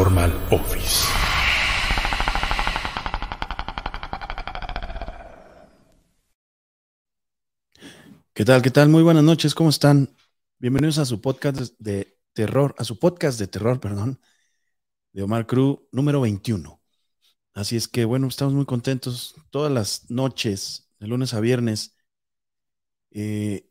Paranormal 0.00 0.32
Office. 0.50 1.04
¿Qué 8.32 8.44
tal? 8.46 8.62
¿Qué 8.62 8.70
tal? 8.70 8.88
Muy 8.88 9.02
buenas 9.02 9.24
noches, 9.24 9.54
¿cómo 9.54 9.68
están? 9.68 10.16
Bienvenidos 10.58 10.96
a 10.96 11.04
su 11.04 11.20
podcast 11.20 11.74
de 11.78 12.16
terror, 12.32 12.74
a 12.78 12.84
su 12.84 12.98
podcast 12.98 13.38
de 13.38 13.46
terror, 13.46 13.78
perdón, 13.78 14.18
de 15.12 15.22
Omar 15.22 15.46
Cruz 15.46 15.80
número 15.92 16.22
21. 16.22 16.80
Así 17.52 17.76
es 17.76 17.86
que, 17.86 18.06
bueno, 18.06 18.26
estamos 18.28 18.54
muy 18.54 18.64
contentos 18.64 19.34
todas 19.50 19.70
las 19.70 20.10
noches, 20.10 20.90
de 20.98 21.08
lunes 21.08 21.34
a 21.34 21.40
viernes. 21.40 21.94
Eh, 23.10 23.68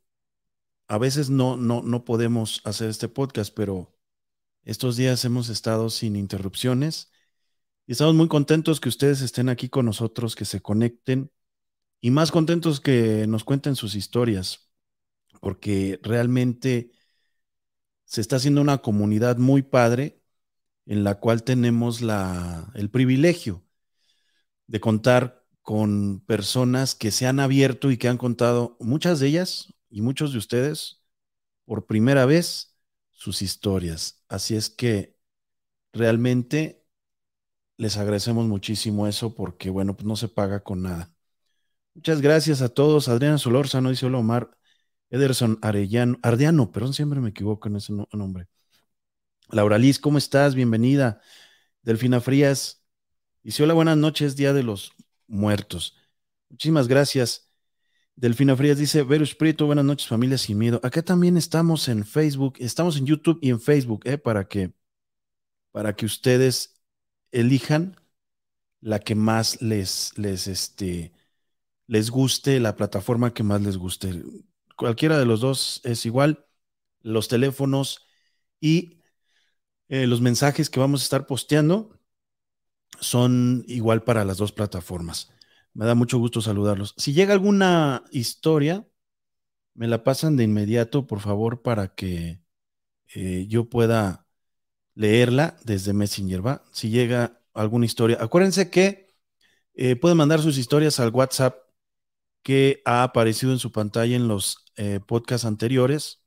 a 0.88 1.00
veces 1.00 1.32
no, 1.32 1.58
no, 1.58 1.82
no 1.82 2.06
podemos 2.06 2.62
hacer 2.66 2.92
este 2.92 3.08
podcast, 3.08 3.52
pero 3.56 3.99
estos 4.64 4.98
días 4.98 5.24
hemos 5.26 5.50
estado 5.50 5.90
sin 5.90 6.16
interrupciones 6.16 7.12
y 7.88 7.94
estamos 7.94 8.16
muy 8.16 8.28
contentos 8.28 8.80
que 8.80 8.90
ustedes 8.90 9.22
estén 9.22 9.50
aquí 9.50 9.70
con 9.70 9.86
nosotros, 9.86 10.36
que 10.36 10.46
se 10.46 10.62
conecten 10.62 11.32
y 12.02 12.12
más 12.12 12.32
contentos 12.32 12.80
que 12.80 13.26
nos 13.28 13.44
cuenten 13.44 13.76
sus 13.76 13.96
historias, 13.96 14.72
porque 15.42 16.00
realmente 16.04 16.92
se 18.06 18.22
está 18.22 18.38
haciendo 18.38 18.62
una 18.62 18.80
comunidad 18.80 19.38
muy 19.38 19.62
padre 19.62 20.22
en 20.86 21.04
la 21.04 21.20
cual 21.20 21.44
tenemos 21.44 22.02
la, 22.02 22.72
el 22.76 22.90
privilegio 22.90 23.64
de 24.68 24.80
contar 24.80 25.46
con 25.62 26.22
personas 26.22 26.96
que 26.96 27.12
se 27.12 27.28
han 27.28 27.40
abierto 27.40 27.92
y 27.92 27.98
que 27.98 28.08
han 28.08 28.18
contado, 28.18 28.78
muchas 28.80 29.20
de 29.20 29.28
ellas 29.28 29.74
y 29.90 30.02
muchos 30.02 30.32
de 30.32 30.40
ustedes, 30.40 31.04
por 31.66 31.86
primera 31.86 32.26
vez 32.26 32.76
sus 33.12 33.42
historias. 33.42 34.19
Así 34.30 34.56
es 34.56 34.70
que 34.70 35.18
realmente 35.94 36.86
les 37.78 37.98
agradecemos 37.98 38.48
muchísimo 38.48 39.08
eso 39.08 39.36
porque, 39.36 39.70
bueno, 39.70 39.96
pues 39.96 40.06
no 40.08 40.16
se 40.16 40.30
paga 40.30 40.62
con 40.64 40.84
nada. 40.84 41.14
Muchas 41.96 42.22
gracias 42.22 42.62
a 42.62 42.70
todos. 42.70 43.10
Adriana 43.10 43.38
Solórzano, 43.40 43.90
dice 43.92 44.06
hola 44.08 44.20
Omar. 44.20 44.52
Ederson 45.12 45.60
Arellano, 45.62 46.20
Ardiano, 46.24 46.72
perdón, 46.72 46.94
siempre 46.94 47.20
me 47.22 47.30
equivoco 47.30 47.68
en 47.70 47.78
ese 47.78 47.94
nombre. 48.14 48.48
Laura 49.50 49.78
Liz, 49.78 50.00
¿cómo 50.00 50.18
estás? 50.18 50.56
Bienvenida. 50.56 51.22
Delfina 51.84 52.22
Frías, 52.22 52.84
dice 53.44 53.64
hola, 53.64 53.74
buenas 53.74 53.98
noches, 53.98 54.36
Día 54.36 54.54
de 54.54 54.64
los 54.64 54.94
Muertos. 55.28 55.98
Muchísimas 56.50 56.88
gracias. 56.88 57.49
Delfina 58.20 58.54
Frías 58.54 58.78
dice, 58.78 59.04
Verus 59.04 59.34
Prieto, 59.34 59.66
buenas 59.66 59.86
noches, 59.86 60.06
familia 60.06 60.38
sin 60.38 60.58
miedo. 60.58 60.82
Acá 60.84 61.02
también 61.02 61.38
estamos 61.38 61.88
en 61.88 62.04
Facebook, 62.04 62.56
estamos 62.60 62.98
en 62.98 63.06
YouTube 63.06 63.40
y 63.42 63.50
en 63.50 63.62
Facebook, 63.62 64.02
¿eh? 64.04 64.18
para 64.18 64.46
que, 64.46 64.74
para 65.72 65.96
que 65.96 66.06
ustedes 66.06 66.82
elijan 67.32 67.96
la 68.82 69.00
que 69.00 69.16
más 69.16 69.62
les, 69.62 70.18
les, 70.18 70.48
este, 70.48 71.14
les 71.88 72.12
guste, 72.12 72.60
la 72.60 72.76
plataforma 72.76 73.34
que 73.34 73.44
más 73.44 73.62
les 73.62 73.78
guste. 73.78 74.22
Cualquiera 74.76 75.18
de 75.18 75.26
los 75.26 75.40
dos 75.40 75.80
es 75.86 76.06
igual. 76.06 76.46
Los 77.02 77.30
teléfonos 77.30 78.06
y 78.60 79.00
eh, 79.88 80.08
los 80.08 80.20
mensajes 80.20 80.70
que 80.70 80.82
vamos 80.82 81.00
a 81.02 81.06
estar 81.06 81.26
posteando 81.26 81.98
son 83.00 83.64
igual 83.70 84.04
para 84.04 84.26
las 84.26 84.36
dos 84.36 84.52
plataformas. 84.52 85.32
Me 85.74 85.86
da 85.86 85.96
mucho 85.96 86.18
gusto 86.18 86.42
saludarlos. 86.42 86.94
Si 86.98 87.14
llega 87.14 87.34
alguna 87.34 88.04
historia, 88.12 88.88
me 89.74 89.88
la 89.88 90.04
pasan 90.04 90.36
de 90.36 90.44
inmediato, 90.44 91.08
por 91.08 91.20
favor, 91.22 91.62
para 91.62 91.96
que 91.96 92.42
eh, 93.16 93.46
yo 93.48 93.70
pueda 93.70 94.28
leerla 94.96 95.58
desde 95.64 95.94
Messenger, 95.94 96.46
¿va? 96.46 96.64
Si 96.72 96.90
llega 96.90 97.42
alguna 97.54 97.86
historia. 97.86 98.18
Acuérdense 98.20 98.70
que 98.70 99.08
eh, 99.74 99.96
pueden 99.96 100.18
mandar 100.18 100.42
sus 100.42 100.58
historias 100.58 101.00
al 101.00 101.12
WhatsApp 101.12 101.58
que 102.44 102.82
ha 102.86 103.04
aparecido 103.04 103.52
en 103.52 103.60
su 103.60 103.72
pantalla 103.72 104.16
en 104.16 104.28
los 104.28 104.66
eh, 104.76 105.00
podcasts 105.06 105.46
anteriores 105.46 106.24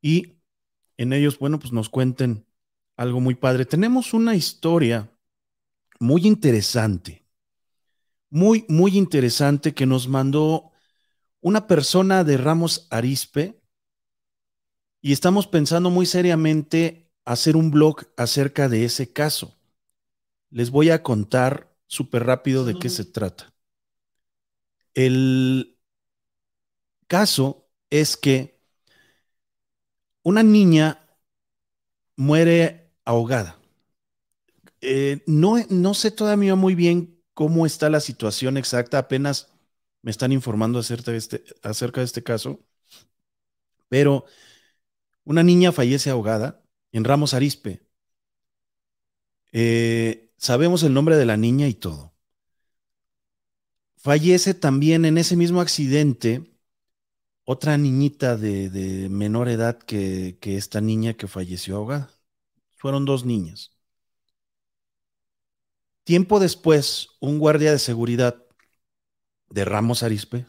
y 0.00 0.40
en 0.96 1.12
ellos, 1.12 1.38
bueno, 1.38 1.58
pues 1.58 1.72
nos 1.72 1.88
cuenten 1.88 2.46
algo 2.96 3.20
muy 3.20 3.34
padre. 3.34 3.64
Tenemos 3.64 4.14
una 4.14 4.34
historia 4.34 5.10
muy 5.98 6.26
interesante, 6.26 7.23
muy, 8.34 8.64
muy 8.68 8.98
interesante 8.98 9.74
que 9.74 9.86
nos 9.86 10.08
mandó 10.08 10.72
una 11.40 11.68
persona 11.68 12.24
de 12.24 12.36
Ramos 12.36 12.88
Arispe 12.90 13.62
y 15.00 15.12
estamos 15.12 15.46
pensando 15.46 15.88
muy 15.88 16.04
seriamente 16.04 17.12
hacer 17.24 17.56
un 17.56 17.70
blog 17.70 18.08
acerca 18.16 18.68
de 18.68 18.84
ese 18.84 19.12
caso. 19.12 19.56
Les 20.50 20.72
voy 20.72 20.90
a 20.90 21.04
contar 21.04 21.76
súper 21.86 22.24
rápido 22.26 22.64
de 22.64 22.76
qué 22.76 22.88
se 22.88 23.04
trata. 23.04 23.54
El 24.94 25.78
caso 27.06 27.68
es 27.88 28.16
que 28.16 28.60
una 30.24 30.42
niña 30.42 31.06
muere 32.16 32.90
ahogada. 33.04 33.60
Eh, 34.80 35.22
no, 35.28 35.54
no 35.70 35.94
sé 35.94 36.10
todavía 36.10 36.56
muy 36.56 36.74
bien 36.74 37.13
cómo 37.34 37.66
está 37.66 37.90
la 37.90 38.00
situación 38.00 38.56
exacta, 38.56 38.98
apenas 38.98 39.52
me 40.02 40.10
están 40.10 40.32
informando 40.32 40.78
acerca 40.78 41.10
de 41.12 41.18
este, 41.18 41.44
acerca 41.62 42.00
de 42.00 42.06
este 42.06 42.22
caso, 42.22 42.60
pero 43.88 44.24
una 45.24 45.42
niña 45.42 45.72
fallece 45.72 46.10
ahogada 46.10 46.62
en 46.92 47.04
Ramos 47.04 47.34
Arispe. 47.34 47.82
Eh, 49.52 50.32
sabemos 50.36 50.82
el 50.82 50.94
nombre 50.94 51.16
de 51.16 51.26
la 51.26 51.36
niña 51.36 51.68
y 51.68 51.74
todo. 51.74 52.14
Fallece 53.96 54.54
también 54.54 55.04
en 55.04 55.16
ese 55.18 55.36
mismo 55.36 55.60
accidente 55.60 56.54
otra 57.44 57.78
niñita 57.78 58.36
de, 58.36 59.08
menor 59.10 59.48
edad 59.48 59.78
que, 59.78 60.38
esta 60.42 60.80
niña 60.80 61.14
que 61.14 61.28
falleció 61.28 61.76
ahogada. 61.76 62.10
Fueron 62.76 63.04
dos 63.04 63.24
niñas. 63.24 63.73
Tiempo 66.04 66.38
después, 66.38 67.08
un 67.20 67.38
guardia 67.38 67.72
de 67.72 67.78
seguridad 67.78 68.44
de 69.48 69.64
Ramos 69.64 70.02
Arispe, 70.02 70.46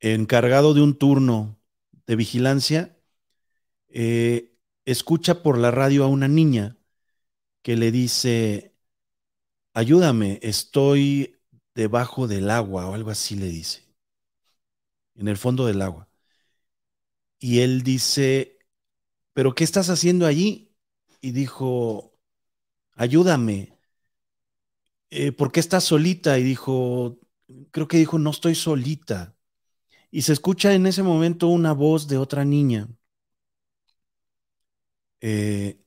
encargado 0.00 0.74
de 0.74 0.82
un 0.82 0.98
turno 0.98 1.58
de 2.06 2.16
vigilancia, 2.16 2.98
eh, 3.88 4.54
escucha 4.84 5.42
por 5.42 5.56
la 5.56 5.70
radio 5.70 6.04
a 6.04 6.08
una 6.08 6.28
niña 6.28 6.76
que 7.62 7.76
le 7.76 7.90
dice, 7.90 8.76
ayúdame, 9.72 10.40
estoy 10.42 11.40
debajo 11.74 12.28
del 12.28 12.50
agua 12.50 12.86
o 12.86 12.94
algo 12.94 13.10
así 13.10 13.36
le 13.36 13.46
dice, 13.46 13.82
en 15.14 15.28
el 15.28 15.38
fondo 15.38 15.64
del 15.64 15.80
agua. 15.80 16.06
Y 17.38 17.60
él 17.60 17.82
dice, 17.82 18.58
pero 19.32 19.54
¿qué 19.54 19.64
estás 19.64 19.88
haciendo 19.88 20.26
allí? 20.26 20.76
Y 21.22 21.32
dijo, 21.32 22.12
ayúdame, 22.92 23.73
eh, 25.14 25.32
¿por 25.32 25.52
qué 25.52 25.60
estás 25.60 25.84
solita? 25.84 26.38
Y 26.38 26.42
dijo, 26.42 27.18
creo 27.70 27.88
que 27.88 27.98
dijo, 27.98 28.18
no 28.18 28.30
estoy 28.30 28.54
solita. 28.54 29.36
Y 30.10 30.22
se 30.22 30.32
escucha 30.32 30.74
en 30.74 30.86
ese 30.86 31.02
momento 31.02 31.48
una 31.48 31.72
voz 31.72 32.08
de 32.08 32.18
otra 32.18 32.44
niña 32.44 32.88
eh, 35.20 35.78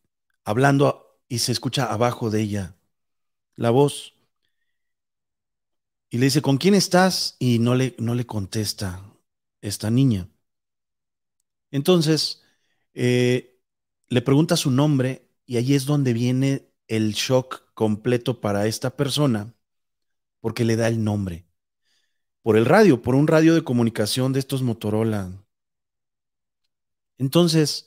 hablando 0.45 1.21
y 1.27 1.39
se 1.39 1.51
escucha 1.51 1.91
abajo 1.93 2.29
de 2.29 2.41
ella 2.41 2.75
la 3.55 3.69
voz 3.71 4.15
y 6.09 6.17
le 6.17 6.25
dice, 6.25 6.41
¿con 6.41 6.57
quién 6.57 6.73
estás? 6.73 7.35
Y 7.39 7.59
no 7.59 7.75
le, 7.75 7.95
no 7.99 8.15
le 8.15 8.25
contesta 8.25 9.03
esta 9.61 9.89
niña. 9.91 10.29
Entonces, 11.71 12.43
eh, 12.93 13.59
le 14.07 14.21
pregunta 14.21 14.55
su 14.57 14.71
nombre 14.71 15.29
y 15.45 15.57
ahí 15.57 15.73
es 15.73 15.85
donde 15.85 16.13
viene 16.13 16.71
el 16.87 17.13
shock 17.13 17.66
completo 17.77 18.41
para 18.41 18.65
esta 18.65 18.97
persona, 18.97 19.53
porque 20.39 20.65
le 20.65 20.75
da 20.75 20.87
el 20.87 21.03
nombre. 21.03 21.45
Por 22.41 22.57
el 22.57 22.65
radio, 22.65 23.03
por 23.03 23.13
un 23.13 23.27
radio 23.27 23.53
de 23.53 23.63
comunicación 23.63 24.33
de 24.33 24.39
estos 24.39 24.63
Motorola. 24.63 25.45
Entonces, 27.19 27.85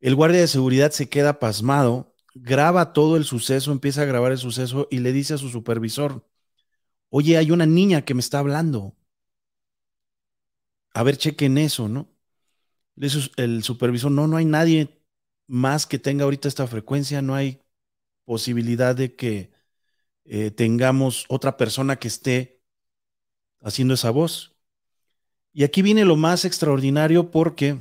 el 0.00 0.14
guardia 0.14 0.40
de 0.40 0.48
seguridad 0.48 0.92
se 0.92 1.10
queda 1.10 1.38
pasmado, 1.40 2.16
graba 2.34 2.94
todo 2.94 3.18
el 3.18 3.24
suceso, 3.24 3.70
empieza 3.70 4.00
a 4.00 4.06
grabar 4.06 4.32
el 4.32 4.38
suceso 4.38 4.88
y 4.90 5.00
le 5.00 5.12
dice 5.12 5.34
a 5.34 5.38
su 5.38 5.50
supervisor, 5.50 6.26
Oye, 7.10 7.36
hay 7.36 7.50
una 7.50 7.66
niña 7.66 8.06
que 8.06 8.14
me 8.14 8.20
está 8.20 8.38
hablando. 8.38 8.96
A 10.94 11.02
ver, 11.02 11.18
chequen 11.18 11.58
eso, 11.58 11.86
¿no? 11.86 12.08
El 13.36 13.62
supervisor, 13.62 14.10
no, 14.10 14.26
no 14.26 14.38
hay 14.38 14.46
nadie 14.46 15.04
más 15.46 15.86
que 15.86 15.98
tenga 15.98 16.24
ahorita 16.24 16.48
esta 16.48 16.66
frecuencia, 16.66 17.20
no 17.20 17.34
hay 17.34 17.61
posibilidad 18.24 18.94
de 18.96 19.14
que 19.16 19.52
eh, 20.24 20.50
tengamos 20.50 21.26
otra 21.28 21.56
persona 21.56 21.96
que 21.98 22.08
esté 22.08 22.62
haciendo 23.60 23.94
esa 23.94 24.10
voz. 24.10 24.56
Y 25.52 25.64
aquí 25.64 25.82
viene 25.82 26.04
lo 26.04 26.16
más 26.16 26.44
extraordinario 26.44 27.30
porque 27.30 27.78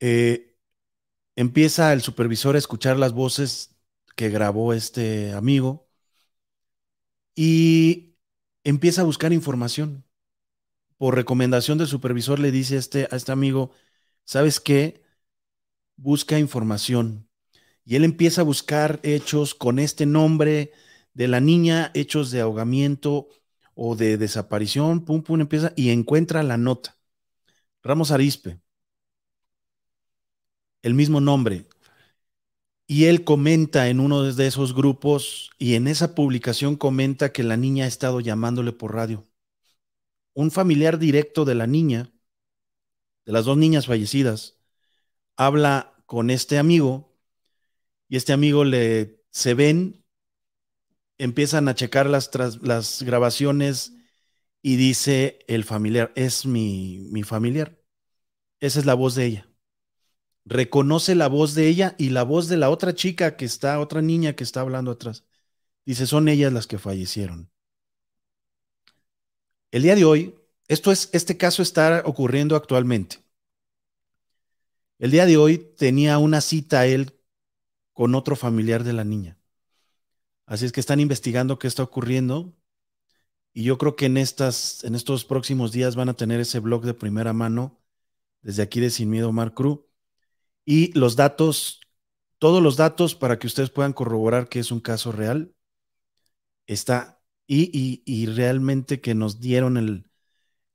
eh, 0.00 0.56
empieza 1.36 1.92
el 1.92 2.02
supervisor 2.02 2.56
a 2.56 2.58
escuchar 2.58 2.98
las 2.98 3.12
voces 3.12 3.76
que 4.16 4.30
grabó 4.30 4.72
este 4.74 5.32
amigo 5.32 5.88
y 7.34 8.16
empieza 8.64 9.02
a 9.02 9.04
buscar 9.04 9.32
información. 9.32 10.04
Por 10.98 11.14
recomendación 11.16 11.78
del 11.78 11.88
supervisor 11.88 12.38
le 12.40 12.50
dice 12.52 12.76
a 12.76 12.78
este, 12.80 13.08
a 13.10 13.16
este 13.16 13.32
amigo, 13.32 13.72
¿sabes 14.24 14.60
qué? 14.60 15.02
Busca 15.96 16.38
información. 16.38 17.27
Y 17.88 17.96
él 17.96 18.04
empieza 18.04 18.42
a 18.42 18.44
buscar 18.44 19.00
hechos 19.02 19.54
con 19.54 19.78
este 19.78 20.04
nombre 20.04 20.72
de 21.14 21.26
la 21.26 21.40
niña, 21.40 21.90
hechos 21.94 22.30
de 22.30 22.42
ahogamiento 22.42 23.30
o 23.74 23.96
de 23.96 24.18
desaparición, 24.18 25.06
pum, 25.06 25.22
pum, 25.22 25.40
empieza 25.40 25.72
y 25.74 25.88
encuentra 25.88 26.42
la 26.42 26.58
nota. 26.58 26.98
Ramos 27.82 28.10
Arispe, 28.10 28.60
el 30.82 30.92
mismo 30.92 31.22
nombre. 31.22 31.66
Y 32.86 33.06
él 33.06 33.24
comenta 33.24 33.88
en 33.88 34.00
uno 34.00 34.22
de 34.22 34.46
esos 34.46 34.74
grupos 34.74 35.50
y 35.56 35.74
en 35.74 35.88
esa 35.88 36.14
publicación 36.14 36.76
comenta 36.76 37.32
que 37.32 37.42
la 37.42 37.56
niña 37.56 37.86
ha 37.86 37.88
estado 37.88 38.20
llamándole 38.20 38.72
por 38.72 38.94
radio. 38.94 39.26
Un 40.34 40.50
familiar 40.50 40.98
directo 40.98 41.46
de 41.46 41.54
la 41.54 41.66
niña, 41.66 42.12
de 43.24 43.32
las 43.32 43.46
dos 43.46 43.56
niñas 43.56 43.86
fallecidas, 43.86 44.58
habla 45.38 45.94
con 46.04 46.28
este 46.28 46.58
amigo 46.58 47.07
y 48.08 48.16
este 48.16 48.32
amigo 48.32 48.64
le 48.64 49.22
se 49.30 49.54
ven, 49.54 50.04
empiezan 51.18 51.68
a 51.68 51.74
checar 51.74 52.08
las, 52.08 52.30
las 52.62 53.02
grabaciones 53.02 53.92
y 54.62 54.76
dice 54.76 55.40
el 55.48 55.64
familiar, 55.64 56.12
es 56.16 56.46
mi, 56.46 56.98
mi 57.10 57.22
familiar. 57.22 57.78
Esa 58.60 58.80
es 58.80 58.86
la 58.86 58.94
voz 58.94 59.14
de 59.14 59.26
ella 59.26 59.48
reconoce 60.48 61.14
la 61.14 61.28
voz 61.28 61.54
de 61.54 61.68
ella 61.68 61.94
y 61.98 62.08
la 62.08 62.22
voz 62.22 62.48
de 62.48 62.56
la 62.56 62.70
otra 62.70 62.94
chica 62.94 63.36
que 63.36 63.44
está, 63.44 63.78
otra 63.80 64.00
niña 64.00 64.34
que 64.34 64.44
está 64.44 64.62
hablando 64.62 64.90
atrás. 64.90 65.24
Dice, 65.84 66.06
son 66.06 66.28
ellas 66.28 66.52
las 66.52 66.66
que 66.66 66.78
fallecieron. 66.78 67.50
El 69.70 69.82
día 69.82 69.94
de 69.94 70.04
hoy, 70.04 70.34
esto 70.66 70.90
es, 70.90 71.10
este 71.12 71.36
caso 71.36 71.62
está 71.62 72.02
ocurriendo 72.06 72.56
actualmente. 72.56 73.18
El 74.98 75.10
día 75.10 75.26
de 75.26 75.36
hoy 75.36 75.58
tenía 75.58 76.18
una 76.18 76.40
cita 76.40 76.86
él 76.86 77.17
con 77.98 78.14
otro 78.14 78.36
familiar 78.36 78.84
de 78.84 78.92
la 78.92 79.02
niña. 79.02 79.40
Así 80.46 80.64
es 80.64 80.70
que 80.70 80.78
están 80.78 81.00
investigando 81.00 81.58
qué 81.58 81.66
está 81.66 81.82
ocurriendo 81.82 82.56
y 83.52 83.64
yo 83.64 83.76
creo 83.76 83.96
que 83.96 84.06
en, 84.06 84.18
estas, 84.18 84.84
en 84.84 84.94
estos 84.94 85.24
próximos 85.24 85.72
días 85.72 85.96
van 85.96 86.08
a 86.08 86.14
tener 86.14 86.38
ese 86.38 86.60
blog 86.60 86.84
de 86.84 86.94
primera 86.94 87.32
mano 87.32 87.82
desde 88.40 88.62
aquí 88.62 88.78
de 88.78 88.90
Sin 88.90 89.10
Miedo 89.10 89.32
Mar 89.32 89.52
Cruz 89.52 89.80
y 90.64 90.96
los 90.96 91.16
datos, 91.16 91.80
todos 92.38 92.62
los 92.62 92.76
datos 92.76 93.16
para 93.16 93.40
que 93.40 93.48
ustedes 93.48 93.70
puedan 93.70 93.92
corroborar 93.92 94.48
que 94.48 94.60
es 94.60 94.70
un 94.70 94.78
caso 94.78 95.10
real, 95.10 95.52
está, 96.68 97.20
y, 97.48 98.26
realmente 98.26 99.00
que 99.00 99.16
nos 99.16 99.40
dieron 99.40 99.76
el, 99.76 100.08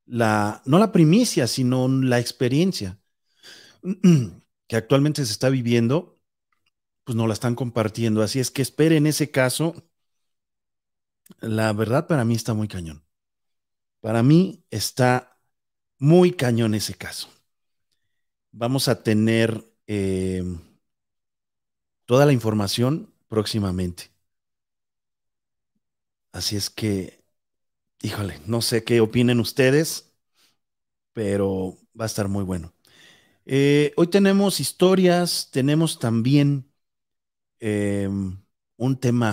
la, 0.06 0.62
no 0.66 0.78
la 0.78 0.92
primicia, 0.92 1.48
sino 1.48 1.88
la 1.88 2.20
experiencia 2.20 3.00
que 4.68 4.76
actualmente 4.76 5.26
se 5.26 5.32
está 5.32 5.48
viviendo, 5.48 6.13
pues 7.04 7.16
no 7.16 7.28
la 7.28 7.34
están 7.34 7.56
compartiendo. 7.56 8.22
Así 8.24 8.40
es 8.40 8.52
que 8.52 8.62
esperen 8.62 9.08
ese 9.08 9.32
caso. 9.32 9.76
La 11.42 11.74
verdad 11.74 12.08
para 12.08 12.26
mí 12.26 12.34
está 12.36 12.54
muy 12.54 12.68
cañón. 12.68 13.04
Para 14.02 14.24
mí 14.24 14.66
está 14.72 15.40
muy 16.00 16.34
cañón 16.34 16.76
ese 16.76 16.96
caso. 16.96 17.30
Vamos 18.52 18.88
a 18.88 19.04
tener 19.04 19.74
Em, 19.88 20.60
toda 22.06 22.26
la 22.26 22.34
información 22.34 23.14
próximamente. 23.28 24.12
Así 26.32 26.56
es 26.56 26.70
que, 26.70 27.24
híjole, 28.02 28.40
no 28.48 28.62
sé 28.62 28.84
qué 28.84 29.02
opinen 29.02 29.40
ustedes, 29.40 30.14
pero 31.14 31.78
va 32.00 32.06
a 32.06 32.08
estar 32.08 32.28
muy 32.28 32.44
bueno. 32.44 32.74
Eh, 33.46 33.94
hoy 33.98 34.08
tenemos 34.08 34.60
historias, 34.60 35.50
tenemos 35.52 36.00
también 36.00 36.73
em, 37.64 38.38
un 38.78 38.96
tema 39.00 39.32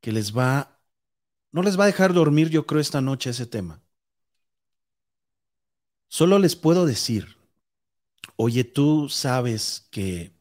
que 0.00 0.12
les 0.12 0.32
va, 0.36 0.80
no 1.52 1.62
les 1.62 1.78
va 1.78 1.84
a 1.84 1.92
dejar 1.92 2.12
dormir, 2.12 2.48
yo 2.50 2.66
creo, 2.66 2.80
esta 2.80 3.00
noche 3.00 3.30
ese 3.30 3.46
tema. 3.46 3.82
Solo 6.08 6.38
les 6.38 6.56
puedo 6.56 6.86
decir 6.86 7.36
Oye, 8.36 8.64
tú 8.64 9.08
sabes 9.08 9.88
que 9.90 10.32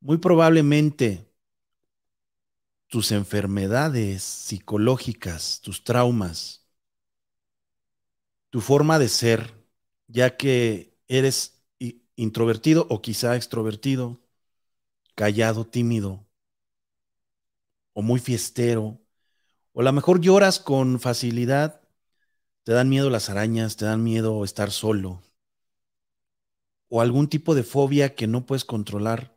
muy 0.00 0.16
probablemente 0.18 1.30
tus 2.86 3.12
enfermedades 3.12 4.22
psicológicas, 4.22 5.60
tus 5.60 5.84
traumas, 5.84 6.66
tu 8.50 8.60
forma 8.62 8.98
de 8.98 9.08
ser, 9.08 9.54
ya 10.06 10.36
que 10.38 10.96
eres 11.08 11.62
introvertido 12.16 12.86
o 12.88 13.02
quizá 13.02 13.36
extrovertido, 13.36 14.20
callado, 15.18 15.66
tímido, 15.66 16.24
o 17.92 18.02
muy 18.02 18.20
fiestero, 18.20 19.00
o 19.72 19.80
a 19.80 19.82
lo 19.82 19.92
mejor 19.92 20.20
lloras 20.20 20.60
con 20.60 21.00
facilidad, 21.00 21.80
te 22.62 22.70
dan 22.70 22.88
miedo 22.88 23.10
las 23.10 23.28
arañas, 23.28 23.76
te 23.76 23.84
dan 23.84 24.04
miedo 24.04 24.44
estar 24.44 24.70
solo, 24.70 25.20
o 26.86 27.00
algún 27.00 27.28
tipo 27.28 27.56
de 27.56 27.64
fobia 27.64 28.14
que 28.14 28.28
no 28.28 28.46
puedes 28.46 28.64
controlar. 28.64 29.36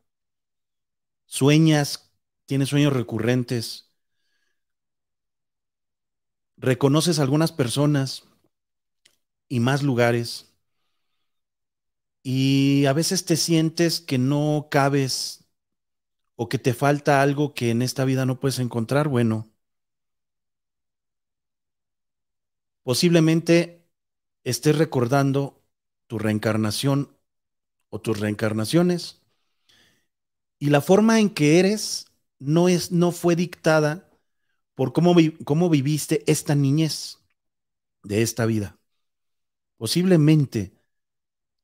Sueñas, 1.25 2.13
tienes 2.45 2.69
sueños 2.69 2.94
recurrentes. 2.94 3.92
Reconoces 6.57 7.18
algunas 7.18 7.51
personas 7.51 8.27
y 9.50 9.60
más 9.60 9.81
lugares. 9.81 10.54
Y 12.22 12.86
a 12.86 12.94
veces 12.94 13.25
te 13.25 13.36
sientes 13.36 14.00
que 14.00 14.19
no 14.19 14.68
cabes 14.69 15.40
o 16.41 16.49
que 16.49 16.57
te 16.57 16.73
falta 16.73 17.21
algo 17.21 17.53
que 17.53 17.69
en 17.69 17.83
esta 17.83 18.03
vida 18.03 18.25
no 18.25 18.39
puedes 18.39 18.57
encontrar. 18.57 19.07
Bueno, 19.07 19.47
posiblemente 22.81 23.88
estés 24.43 24.75
recordando 24.75 25.63
tu 26.07 26.17
reencarnación 26.17 27.15
o 27.89 28.01
tus 28.01 28.19
reencarnaciones. 28.19 29.21
Y 30.57 30.71
la 30.71 30.81
forma 30.81 31.19
en 31.19 31.29
que 31.29 31.60
eres 31.60 32.07
no, 32.39 32.69
es, 32.69 32.91
no 32.91 33.12
fue 33.12 33.36
dictada 33.36 34.10
por 34.74 34.93
cómo, 34.93 35.13
cómo 35.45 35.69
viviste 35.69 36.24
esta 36.25 36.55
niñez 36.55 37.19
de 38.01 38.24
esta 38.24 38.48
vida. 38.48 38.79
Posiblemente 39.77 40.74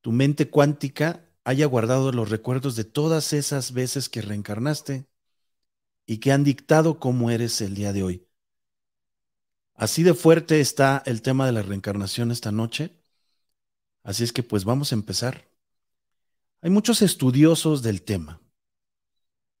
tu 0.02 0.12
mente 0.12 0.48
cuántica 0.48 1.27
haya 1.48 1.64
guardado 1.64 2.12
los 2.12 2.28
recuerdos 2.28 2.76
de 2.76 2.84
todas 2.84 3.32
esas 3.32 3.72
veces 3.72 4.10
que 4.10 4.20
reencarnaste 4.20 5.06
y 6.04 6.18
que 6.18 6.30
han 6.30 6.44
dictado 6.44 7.00
cómo 7.00 7.30
eres 7.30 7.62
el 7.62 7.74
día 7.74 7.94
de 7.94 8.02
hoy. 8.02 8.28
Así 9.72 10.02
de 10.02 10.12
fuerte 10.12 10.60
está 10.60 11.02
el 11.06 11.22
tema 11.22 11.46
de 11.46 11.52
la 11.52 11.62
reencarnación 11.62 12.32
esta 12.32 12.52
noche. 12.52 13.00
Así 14.02 14.24
es 14.24 14.34
que 14.34 14.42
pues 14.42 14.66
vamos 14.66 14.92
a 14.92 14.96
empezar. 14.96 15.48
Hay 16.60 16.68
muchos 16.68 17.00
estudiosos 17.00 17.82
del 17.82 18.02
tema, 18.02 18.42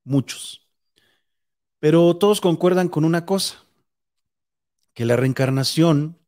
muchos, 0.04 0.68
pero 1.78 2.18
todos 2.18 2.42
concuerdan 2.42 2.90
con 2.90 3.06
una 3.06 3.24
cosa, 3.24 3.64
que 4.92 5.06
la 5.06 5.16
reencarnación 5.16 6.18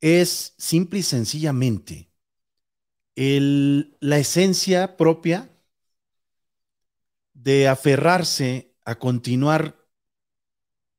es 0.00 0.54
simple 0.58 0.98
y 0.98 1.04
sencillamente 1.04 2.13
la 3.16 4.18
esencia 4.18 4.96
propia 4.96 5.50
de 7.32 7.68
aferrarse 7.68 8.74
a 8.84 8.96
continuar 8.96 9.76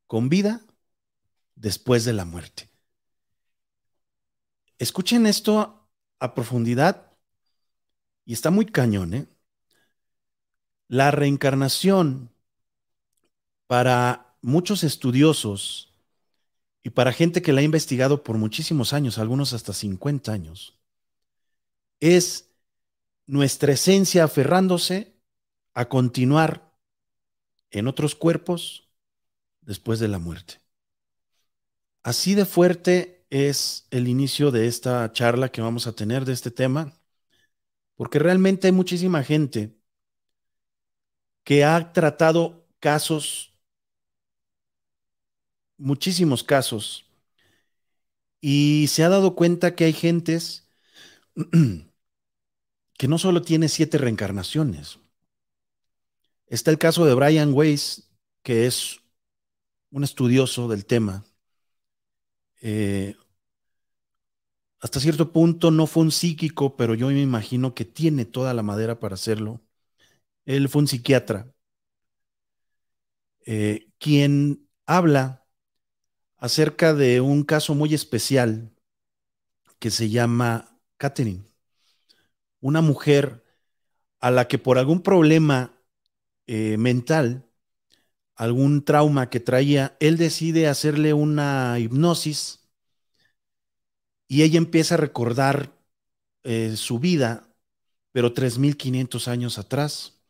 con 0.07 0.29
vida 0.29 0.61
después 1.55 2.05
de 2.05 2.13
la 2.13 2.25
muerte. 2.25 2.69
Escuchen 4.77 5.25
esto 5.25 5.89
a 6.19 6.33
profundidad 6.33 7.11
y 8.25 8.33
está 8.33 8.51
muy 8.51 8.65
cañón, 8.65 9.13
¿eh? 9.13 9.27
La 10.87 11.11
reencarnación 11.11 12.31
para 13.67 14.37
muchos 14.41 14.83
estudiosos 14.83 15.93
y 16.83 16.91
para 16.91 17.13
gente 17.13 17.41
que 17.41 17.51
la 17.51 17.61
ha 17.61 17.63
investigado 17.63 18.23
por 18.23 18.37
muchísimos 18.37 18.93
años, 18.93 19.17
algunos 19.17 19.53
hasta 19.53 19.73
50 19.73 20.31
años, 20.31 20.77
es 22.13 22.51
nuestra 23.25 23.73
esencia 23.73 24.23
aferrándose 24.23 25.15
a 25.73 25.89
continuar 25.89 26.73
en 27.71 27.87
otros 27.87 28.15
cuerpos 28.15 28.89
después 29.61 29.99
de 29.99 30.07
la 30.07 30.19
muerte. 30.19 30.61
Así 32.03 32.35
de 32.35 32.45
fuerte 32.45 33.25
es 33.29 33.87
el 33.89 34.07
inicio 34.07 34.51
de 34.51 34.67
esta 34.67 35.11
charla 35.11 35.49
que 35.49 35.61
vamos 35.61 35.87
a 35.87 35.93
tener 35.93 36.25
de 36.25 36.33
este 36.33 36.51
tema 36.51 36.93
porque 37.95 38.19
realmente 38.19 38.67
hay 38.67 38.73
muchísima 38.73 39.23
gente 39.23 39.75
que 41.43 41.63
ha 41.63 41.93
tratado 41.93 42.67
casos, 42.79 43.53
muchísimos 45.77 46.43
casos, 46.43 47.05
y 48.41 48.87
se 48.89 49.03
ha 49.03 49.09
dado 49.09 49.35
cuenta 49.35 49.75
que 49.75 49.85
hay 49.85 49.93
gentes 49.93 50.69
que 52.97 53.07
no 53.07 53.17
solo 53.17 53.41
tiene 53.41 53.69
siete 53.69 53.97
reencarnaciones. 53.97 54.99
Está 56.47 56.71
el 56.71 56.77
caso 56.77 57.05
de 57.05 57.13
Brian 57.15 57.53
Weiss, 57.53 58.09
que 58.43 58.65
es 58.67 59.01
un 59.91 60.03
estudioso 60.03 60.67
del 60.67 60.85
tema. 60.85 61.25
Eh, 62.61 63.15
hasta 64.79 64.99
cierto 64.99 65.31
punto 65.31 65.71
no 65.71 65.87
fue 65.87 66.03
un 66.03 66.11
psíquico, 66.11 66.75
pero 66.77 66.93
yo 66.95 67.07
me 67.07 67.21
imagino 67.21 67.73
que 67.73 67.85
tiene 67.85 68.25
toda 68.25 68.53
la 68.53 68.63
madera 68.63 68.99
para 68.99 69.15
hacerlo. 69.15 69.61
Él 70.45 70.69
fue 70.69 70.81
un 70.83 70.87
psiquiatra, 70.87 71.51
eh, 73.45 73.87
quien 73.99 74.67
habla 74.85 75.45
acerca 76.37 76.93
de 76.93 77.21
un 77.21 77.43
caso 77.43 77.75
muy 77.75 77.93
especial 77.93 78.71
que 79.79 79.91
se 79.91 80.09
llama 80.09 80.79
Catherine, 80.97 81.43
una 82.65 82.81
mujer 82.81 83.43
a 84.19 84.31
la 84.31 84.47
que 84.47 84.57
por 84.57 84.79
algún 84.79 85.03
problema 85.03 85.79
eh, 86.47 86.77
mental, 86.77 87.45
algún 88.33 88.83
trauma 88.83 89.29
que 89.29 89.39
traía, 89.39 89.95
él 89.99 90.17
decide 90.17 90.67
hacerle 90.67 91.13
una 91.13 91.77
hipnosis 91.77 92.67
y 94.27 94.41
ella 94.41 94.57
empieza 94.57 94.95
a 94.95 94.97
recordar 94.97 95.77
eh, 96.43 96.75
su 96.75 96.97
vida, 96.97 97.47
pero 98.11 98.33
3.500 98.33 99.27
años 99.27 99.59
atrás. 99.59 100.23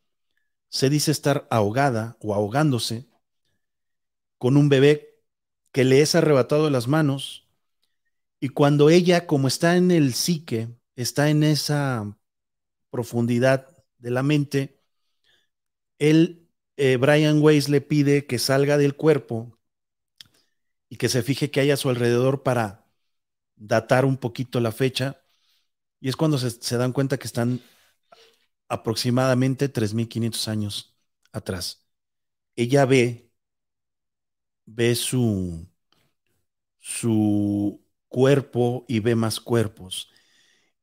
Se 0.67 0.89
dice 0.89 1.11
estar 1.11 1.47
ahogada 1.49 2.17
o 2.19 2.33
ahogándose 2.33 3.07
con 4.37 4.57
un 4.57 4.67
bebé 4.67 5.21
que 5.71 5.85
le 5.85 6.01
es 6.01 6.15
arrebatado 6.15 6.65
de 6.65 6.71
las 6.71 6.89
manos. 6.89 7.47
Y 8.41 8.49
cuando 8.49 8.89
ella, 8.89 9.25
como 9.25 9.47
está 9.47 9.77
en 9.77 9.89
el 9.91 10.13
psique, 10.13 10.67
está 10.97 11.29
en 11.29 11.43
esa 11.43 12.17
profundidad 12.89 13.75
de 13.97 14.11
la 14.11 14.23
mente, 14.23 14.81
él, 15.99 16.49
eh, 16.77 16.97
Brian 16.97 17.41
Weiss, 17.41 17.69
le 17.69 17.81
pide 17.81 18.25
que 18.25 18.39
salga 18.39 18.77
del 18.77 18.95
cuerpo 18.95 19.57
y 20.89 20.97
que 20.97 21.09
se 21.09 21.23
fije 21.23 21.51
que 21.51 21.61
hay 21.61 21.71
a 21.71 21.77
su 21.77 21.89
alrededor 21.89 22.43
para 22.43 22.85
datar 23.55 24.05
un 24.05 24.17
poquito 24.17 24.59
la 24.59 24.71
fecha 24.71 25.21
y 25.99 26.09
es 26.09 26.15
cuando 26.15 26.37
se, 26.37 26.77
dan 26.77 26.91
cuenta 26.93 27.17
que 27.17 27.27
están 27.27 27.61
aproximadamente 28.67 29.69
3.500 29.69 30.47
años 30.47 30.95
atrás. 31.31 31.87
Ella 32.55 32.85
ve, 32.85 33.31
ve 34.65 34.95
su, 34.95 35.67
su 36.79 37.83
cuerpo 38.07 38.85
y 38.87 38.99
ve 38.99 39.15
más 39.15 39.39
cuerpos. 39.39 40.11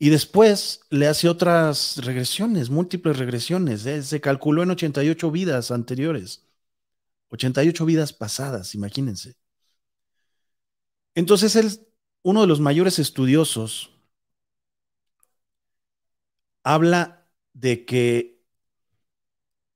Y 0.02 0.10
después 0.10 0.80
le 0.90 1.06
hace 1.06 1.28
otras 1.28 1.96
regresiones, 1.98 2.70
múltiples 2.70 3.16
regresiones. 3.16 3.86
¿eh? 3.86 4.02
Se 4.02 4.20
calculó 4.20 4.64
en 4.64 4.72
88 4.72 5.30
vidas 5.30 5.70
anteriores, 5.70 6.44
88 7.28 7.86
vidas 7.86 8.12
pasadas, 8.12 8.74
imagínense. 8.74 9.36
Entonces 11.14 11.54
él 11.54 11.70
uno 12.24 12.40
de 12.40 12.48
los 12.48 12.58
mayores 12.58 12.98
estudiosos 12.98 13.90
habla 16.64 17.28
de 17.52 17.84
que 17.84 18.42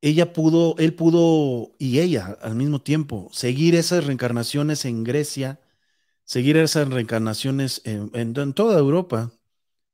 ella 0.00 0.32
pudo, 0.32 0.74
él 0.78 0.94
pudo 0.94 1.76
y 1.78 2.00
ella 2.00 2.36
al 2.42 2.56
mismo 2.56 2.80
tiempo 2.82 3.28
seguir 3.32 3.76
esas 3.76 4.04
reencarnaciones 4.04 4.86
en 4.86 5.04
Grecia, 5.04 5.60
seguir 6.24 6.56
esas 6.56 6.88
reencarnaciones 6.88 7.82
en, 7.84 8.54
toda 8.54 8.76
Europa. 8.78 9.32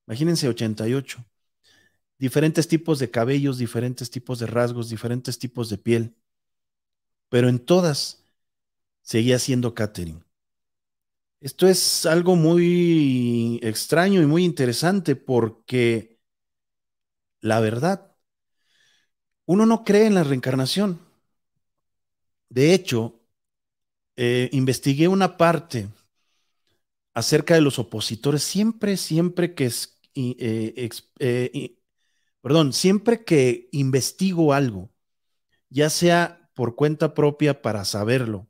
Imagínense 0.07 0.49
88. 0.49 1.25
Diferentes 2.19 2.69
tipos 2.69 2.99
de 2.99 3.11
cabellos, 3.11 3.59
diferentes 3.59 4.11
tipos 4.11 4.39
de 4.39 4.47
rasgos, 4.47 4.89
diferentes 4.89 5.39
tipos 5.39 5.69
de 5.69 5.79
piel. 5.79 6.15
Pero 7.29 7.49
en 7.49 7.59
todas 7.59 8.25
seguía 9.03 9.39
siendo 9.39 9.75
Catherine. 9.75 10.23
Esto 11.41 11.67
es 11.67 12.07
algo 12.07 12.37
muy 12.37 13.59
extraño 13.63 14.23
y 14.23 14.27
muy 14.27 14.45
interesante 14.45 15.17
porque 15.17 16.13
la 17.43 17.61
verdad, 17.61 18.17
uno 19.47 19.67
no 19.67 19.85
cree 19.85 20.07
en 20.07 20.15
la 20.15 20.25
reencarnación. 20.25 21.01
De 22.49 22.73
hecho, 22.73 23.21
eh, 24.17 24.49
investigué 24.53 25.09
una 25.09 25.37
parte 25.37 25.89
acerca 27.15 27.55
de 27.55 27.61
los 27.61 27.79
opositores. 27.79 28.43
Siempre, 28.43 28.97
siempre 28.97 29.55
que 29.55 29.67
es, 29.67 30.01
eh, 30.15 30.91
eh, 31.19 31.77
perdón, 32.41 32.73
siempre 32.73 33.25
que 33.25 33.69
investigo 33.73 34.53
algo, 34.53 34.91
ya 35.69 35.91
sea 35.91 36.51
por 36.55 36.77
cuenta 36.77 37.15
propia 37.15 37.63
para 37.63 37.85
saberlo, 37.85 38.49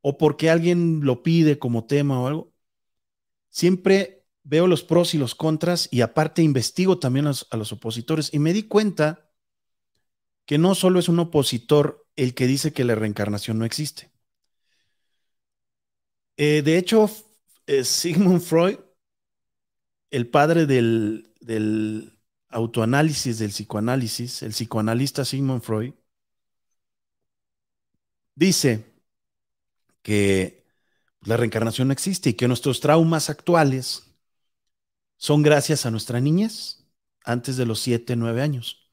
o 0.00 0.18
porque 0.18 0.50
alguien 0.50 1.00
lo 1.02 1.22
pide 1.22 1.58
como 1.58 1.86
tema 1.86 2.20
o 2.20 2.26
algo, 2.28 2.52
siempre 3.48 4.24
veo 4.44 4.68
los 4.68 4.84
pros 4.84 5.14
y 5.14 5.18
los 5.18 5.34
contras 5.34 5.88
y 5.90 6.02
aparte 6.02 6.42
investigo 6.42 6.98
también 6.98 7.26
a 7.26 7.56
los, 7.56 7.72
opositores 7.72 8.32
y 8.32 8.38
me 8.38 8.52
di 8.52 8.62
cuenta 8.62 9.28
que 10.44 10.58
no 10.58 10.76
solo 10.76 11.00
es 11.00 11.08
un 11.08 11.18
opositor 11.18 12.06
el 12.14 12.34
que 12.34 12.46
dice 12.46 12.72
que 12.72 12.84
la 12.84 12.94
reencarnación 12.94 13.58
no 13.58 13.64
existe. 13.64 14.12
Eh, 16.36 16.62
de 16.62 16.78
hecho, 16.78 17.10
eh, 17.66 17.84
Sigmund 17.84 18.40
Freud, 18.40 18.78
el 20.10 20.28
padre 20.28 20.66
del, 20.66 21.32
del 21.40 22.18
autoanálisis, 22.48 23.38
del 23.38 23.50
psicoanálisis, 23.50 24.42
el 24.42 24.52
psicoanalista 24.52 25.24
Sigmund 25.24 25.62
Freud, 25.62 25.94
dice 28.34 28.84
que 30.02 30.64
la 31.22 31.36
reencarnación 31.36 31.88
no 31.88 31.92
existe 31.92 32.30
y 32.30 32.34
que 32.34 32.48
nuestros 32.48 32.80
traumas 32.80 33.30
actuales 33.30 34.04
son 35.16 35.42
gracias 35.42 35.86
a 35.86 35.90
nuestra 35.90 36.20
niñez, 36.20 36.84
antes 37.24 37.56
de 37.56 37.66
los 37.66 37.80
7, 37.80 38.16
9 38.16 38.40
años. 38.42 38.90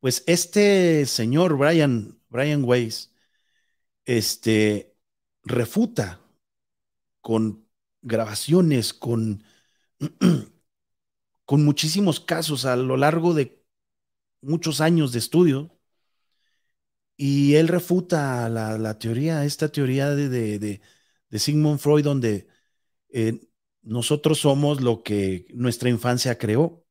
Pues 0.00 0.22
este 0.26 1.06
señor 1.06 1.56
Brian, 1.56 2.20
Brian 2.28 2.62
Weiss, 2.64 3.12
este, 4.04 4.96
refuta 5.44 6.25
con 7.26 7.66
grabaciones, 8.02 8.94
con, 8.94 9.42
con 11.44 11.64
muchísimos 11.64 12.20
casos 12.20 12.64
a 12.64 12.76
lo 12.76 12.96
largo 12.96 13.34
de 13.34 13.66
muchos 14.42 14.80
años 14.80 15.10
de 15.10 15.18
estudio, 15.18 15.76
y 17.16 17.56
él 17.56 17.66
refuta 17.66 18.48
la, 18.48 18.98
teoría, 19.00 19.44
esta 19.44 19.70
teoría 19.70 20.10
de, 20.10 20.28
de, 20.60 20.80
Sigmund 21.40 21.80
Freud, 21.80 22.04
donde 22.04 22.46
eh, 23.08 23.40
nosotros 23.82 24.38
somos 24.38 24.80
lo 24.80 25.02
que 25.02 25.48
nuestra 25.52 25.88
infancia 25.90 26.38
creó. 26.38 26.86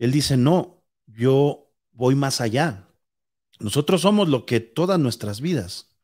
Él 0.00 0.10
dice, 0.10 0.36
no, 0.36 0.84
yo 1.06 1.72
voy 1.92 2.16
más 2.16 2.40
allá. 2.40 2.88
Nosotros 3.60 4.00
somos 4.00 4.28
lo 4.28 4.46
que 4.46 4.58
todas 4.58 4.98
nuestras 4.98 5.40
vidas 5.40 5.94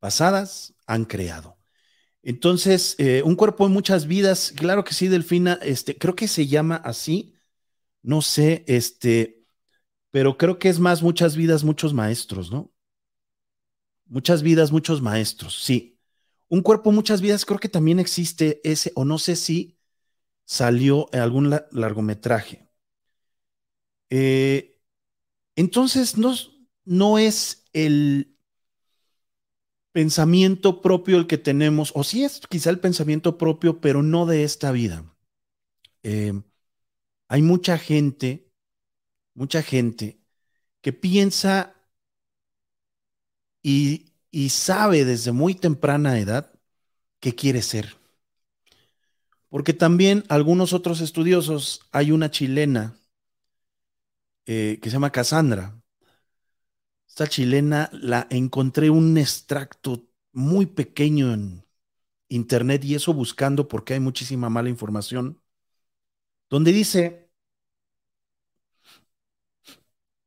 pasadas 0.00 0.75
han 0.86 1.04
creado. 1.04 1.58
Entonces, 2.22 2.96
eh, 2.98 3.22
un 3.24 3.36
cuerpo 3.36 3.66
en 3.66 3.72
muchas 3.72 4.06
vidas, 4.06 4.52
claro 4.56 4.84
que 4.84 4.94
sí, 4.94 5.08
Delfina, 5.08 5.58
este, 5.62 5.96
creo 5.98 6.16
que 6.16 6.28
se 6.28 6.46
llama 6.48 6.76
así, 6.76 7.34
no 8.02 8.22
sé, 8.22 8.64
este, 8.68 9.44
pero 10.10 10.38
creo 10.38 10.58
que 10.58 10.68
es 10.68 10.80
más 10.80 11.02
muchas 11.02 11.36
vidas, 11.36 11.64
muchos 11.64 11.94
maestros, 11.94 12.52
¿no? 12.52 12.72
Muchas 14.06 14.42
vidas, 14.42 14.72
muchos 14.72 15.02
maestros, 15.02 15.62
sí. 15.62 15.98
Un 16.48 16.62
cuerpo, 16.62 16.92
muchas 16.92 17.20
vidas, 17.20 17.44
creo 17.44 17.58
que 17.58 17.68
también 17.68 17.98
existe 17.98 18.60
ese, 18.64 18.92
o 18.94 19.04
no 19.04 19.18
sé 19.18 19.36
si 19.36 19.78
salió 20.44 21.08
en 21.12 21.20
algún 21.20 21.50
largometraje. 21.72 22.68
Eh, 24.10 24.78
entonces, 25.56 26.18
no, 26.18 26.34
no 26.84 27.18
es 27.18 27.64
el 27.72 28.35
pensamiento 29.96 30.82
propio 30.82 31.16
el 31.16 31.26
que 31.26 31.38
tenemos, 31.38 31.90
o 31.94 32.04
sí 32.04 32.22
es 32.22 32.42
quizá 32.50 32.68
el 32.68 32.80
pensamiento 32.80 33.38
propio, 33.38 33.80
pero 33.80 34.02
no 34.02 34.26
de 34.26 34.44
esta 34.44 34.70
vida. 34.70 35.10
Eh, 36.02 36.34
hay 37.28 37.40
mucha 37.40 37.78
gente 37.78 38.46
mucha 39.32 39.62
gente 39.62 40.18
que 40.82 40.92
piensa 40.92 41.74
y, 43.62 44.12
sabe 44.50 45.06
desde 45.06 45.32
muy 45.32 45.54
temprana 45.54 46.18
edad 46.18 46.52
qué 47.20 47.34
quiere 47.34 47.62
ser. 47.62 47.96
Porque 49.48 49.72
también 49.72 50.24
algunos 50.28 50.74
otros 50.74 51.00
estudiosos, 51.00 51.80
hay 51.90 52.12
una 52.12 52.30
chilena 52.30 52.98
eh, 54.44 54.78
que 54.82 54.90
se 54.90 54.94
llama 54.94 55.10
Cassandra. 55.10 55.80
Esta 57.16 57.28
chilena 57.28 57.88
la 57.94 58.26
encontré 58.28 58.90
un 58.90 59.16
extracto 59.16 60.06
muy 60.32 60.66
pequeño 60.66 61.32
en 61.32 61.64
internet 62.28 62.84
y 62.84 62.94
eso 62.94 63.14
buscando 63.14 63.68
porque 63.68 63.94
hay 63.94 64.00
muchísima 64.00 64.50
mala 64.50 64.68
información, 64.68 65.40
donde 66.50 66.72
dice, 66.72 67.30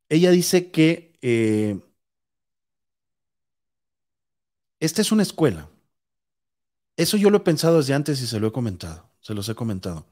ella 0.10 0.32
dice 0.32 0.72
que 0.72 1.14
eh, 1.22 1.80
esta 4.80 5.04
es 5.04 5.12
una 5.12 5.22
escuela. 5.22 5.70
Eso 6.98 7.18
yo 7.18 7.30
lo 7.30 7.38
he 7.38 7.42
pensado 7.42 7.78
desde 7.78 7.94
antes 7.94 8.20
y 8.20 8.26
se 8.26 8.40
lo 8.40 8.48
he 8.48 8.52
comentado, 8.52 9.08
se 9.20 9.36
los 9.36 9.48
he 9.48 9.54
comentado. 9.54 10.08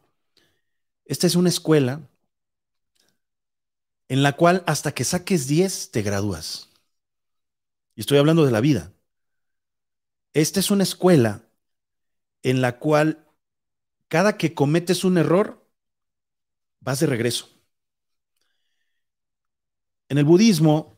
Esta 1.06 1.26
es 1.26 1.36
una 1.36 1.50
escuela 1.50 2.08
en 4.08 4.24
la 4.24 4.34
cual 4.34 4.64
hasta 4.68 4.94
que 4.94 5.04
saques 5.04 5.48
10 5.48 5.92
te 5.92 6.02
gradúas. 6.02 6.70
Y 7.96 8.02
estoy 8.02 8.18
hablando 8.18 8.46
de 8.46 8.52
la 8.52 8.62
vida. 8.62 8.94
Esta 10.34 10.60
es 10.60 10.72
una 10.72 10.84
escuela 10.84 11.44
en 12.44 12.62
la 12.62 12.80
cual 12.80 13.28
cada 14.08 14.38
que 14.38 14.54
cometes 14.54 15.04
un 15.04 15.18
error, 15.18 15.68
vas 16.80 17.00
de 17.00 17.08
regreso. 17.08 17.50
En 20.10 20.18
el 20.18 20.26
budismo 20.26 20.98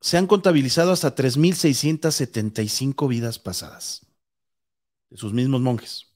se 0.00 0.18
han 0.18 0.26
contabilizado 0.26 0.92
hasta 0.92 1.14
3.675 1.14 3.08
vidas 3.08 3.38
pasadas 3.38 4.06
de 5.10 5.16
sus 5.16 5.32
mismos 5.32 5.60
monjes. 5.60 6.14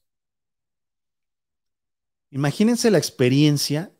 Imagínense 2.31 2.91
la 2.91 2.97
experiencia. 2.97 3.91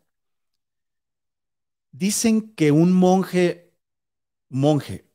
Dicen 1.92 2.54
que 2.54 2.72
un 2.72 2.92
monje, 2.92 3.74
monje, 4.48 5.10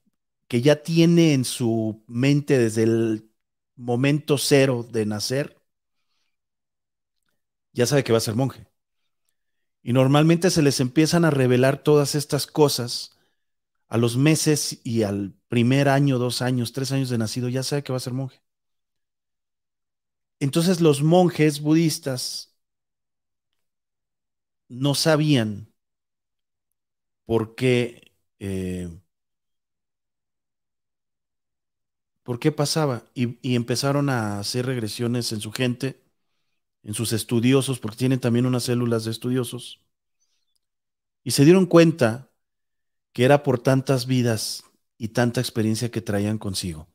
que 0.48 0.62
ya 0.62 0.84
tiene 0.84 1.34
en 1.34 1.46
su 1.46 2.04
mente 2.08 2.58
desde 2.58 2.84
el 2.84 3.32
momento 3.76 4.38
cero 4.38 4.84
de 4.84 5.06
nacer, 5.06 5.62
ya 7.74 7.86
sabe 7.86 8.04
que 8.04 8.12
va 8.12 8.18
a 8.20 8.22
ser 8.22 8.36
monje. 8.36 8.68
Y 9.84 9.94
normalmente 9.94 10.50
se 10.50 10.62
les 10.64 10.80
empiezan 10.80 11.26
a 11.26 11.30
revelar 11.30 11.84
todas 11.84 12.16
estas 12.16 12.48
cosas 12.48 13.12
a 13.88 13.98
los 13.98 14.18
meses 14.18 14.80
y 14.84 15.04
al 15.04 15.36
primer 15.48 15.90
año, 15.90 16.18
dos 16.20 16.42
años, 16.42 16.74
tres 16.74 16.92
años 16.92 17.10
de 17.10 17.18
nacido, 17.18 17.50
ya 17.50 17.64
sabe 17.64 17.84
que 17.84 17.94
va 17.94 17.98
a 17.98 18.02
ser 18.02 18.14
monje. 18.14 18.42
Entonces 20.40 20.82
los 20.82 21.02
monjes 21.02 21.62
budistas 21.62 22.56
no 24.68 24.96
sabían 24.96 25.75
por 27.26 27.56
qué 27.56 28.12
eh, 28.40 28.90
por 32.26 32.40
qué 32.40 32.52
pasaba. 32.52 33.04
Y, 33.14 33.38
empezaron 33.56 34.10
a 34.10 34.40
hacer 34.40 34.66
regresiones 34.66 35.32
en 35.32 35.42
su 35.42 35.52
gente, 35.52 36.02
en 36.84 36.94
sus 36.96 37.14
estudiosos, 37.14 37.80
porque 37.80 37.98
tienen 37.98 38.20
también 38.20 38.48
unas 38.48 38.64
células 38.64 39.06
de 39.06 39.12
estudiosos. 39.12 39.80
Y 41.24 41.32
se 41.32 41.46
dieron 41.46 41.68
cuenta 41.68 42.32
que 43.14 43.26
era 43.26 43.44
por 43.44 43.60
tantas 43.60 44.08
vidas 44.08 44.64
y 44.98 45.10
tanta 45.10 45.40
experiencia 45.42 45.92
que 45.92 46.02
traían 46.02 46.38
consigo. 46.40 46.88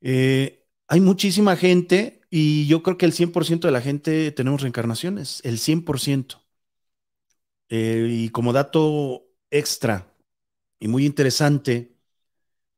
Eh, 0.00 0.66
hay 0.88 1.00
muchísima 1.00 1.56
gente 1.56 2.22
y 2.30 2.66
yo 2.66 2.82
creo 2.82 2.98
que 2.98 3.06
el 3.06 3.12
100% 3.12 3.68
de 3.68 3.72
la 3.72 3.80
gente 3.80 4.32
tenemos 4.32 4.62
reencarnaciones, 4.62 5.40
el 5.44 5.58
100%. 5.58 6.42
Eh, 7.70 8.08
y 8.10 8.28
como 8.30 8.52
dato 8.52 9.26
extra 9.50 10.12
y 10.80 10.88
muy 10.88 11.06
interesante, 11.06 11.96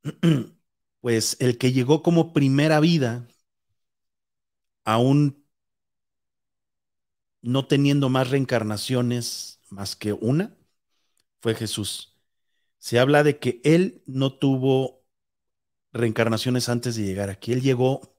pues 1.01 1.37
el 1.41 1.59
que 1.59 1.73
llegó 1.73 2.03
como 2.03 2.33
primera 2.33 2.81
vida, 2.81 3.27
aún 4.85 5.45
no 7.43 7.67
teniendo 7.67 8.09
más 8.09 8.31
reencarnaciones 8.31 9.61
más 9.71 9.97
que 9.97 10.13
una, 10.13 10.57
fue 11.41 11.55
Jesús. 11.55 12.19
Se 12.79 12.99
habla 12.99 13.25
de 13.25 13.39
que 13.39 13.61
él 13.65 14.03
no 14.07 14.35
tuvo 14.39 15.05
reencarnaciones 15.93 16.69
antes 16.69 16.97
de 16.97 17.05
llegar 17.05 17.31
aquí. 17.31 17.53
Él 17.53 17.63
llegó 17.63 18.17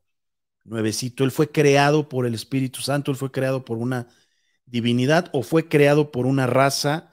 nuevecito. 0.65 1.23
Él 1.23 1.31
fue 1.31 1.51
creado 1.51 2.09
por 2.09 2.25
el 2.25 2.33
Espíritu 2.36 2.81
Santo, 2.81 3.12
él 3.12 3.17
fue 3.17 3.31
creado 3.31 3.65
por 3.65 3.77
una 3.77 4.07
divinidad 4.73 5.29
o 5.33 5.43
fue 5.43 5.69
creado 5.69 6.12
por 6.12 6.25
una 6.25 6.47
raza 6.47 7.12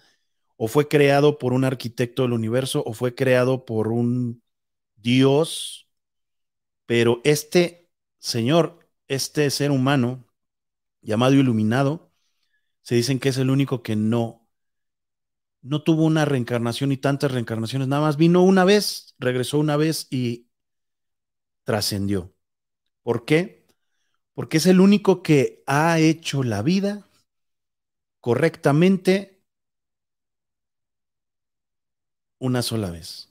o 0.56 0.66
fue 0.66 0.88
creado 0.88 1.38
por 1.38 1.52
un 1.52 1.64
arquitecto 1.64 2.22
del 2.22 2.32
universo 2.32 2.82
o 2.86 2.94
fue 2.94 3.14
creado 3.14 3.66
por 3.66 3.88
un 3.88 4.42
Dios, 4.96 5.86
pero 6.86 7.20
este 7.22 7.90
Señor, 8.18 8.88
este 9.08 9.50
ser 9.50 9.70
humano 9.72 10.26
llamado 11.02 11.34
iluminado, 11.34 12.10
se 12.80 12.94
dicen 12.94 13.18
que 13.20 13.28
es 13.28 13.36
el 13.36 13.50
único 13.50 13.82
que 13.82 13.94
no, 13.94 14.48
no 15.60 15.82
tuvo 15.82 16.04
una 16.04 16.24
reencarnación 16.24 16.92
y 16.92 16.96
tantas 16.96 17.30
reencarnaciones, 17.30 17.88
nada 17.88 18.02
más 18.02 18.16
vino 18.16 18.42
una 18.42 18.64
vez, 18.64 19.14
regresó 19.18 19.58
una 19.58 19.76
vez 19.76 20.06
y 20.10 20.48
trascendió. 21.64 22.34
¿Por 23.02 23.26
qué? 23.26 23.66
Porque 24.32 24.56
es 24.56 24.66
el 24.66 24.80
único 24.80 25.22
que 25.22 25.62
ha 25.66 25.98
hecho 25.98 26.42
la 26.42 26.62
vida 26.62 27.09
correctamente 28.20 29.42
una 32.38 32.62
sola 32.62 32.90
vez 32.90 33.30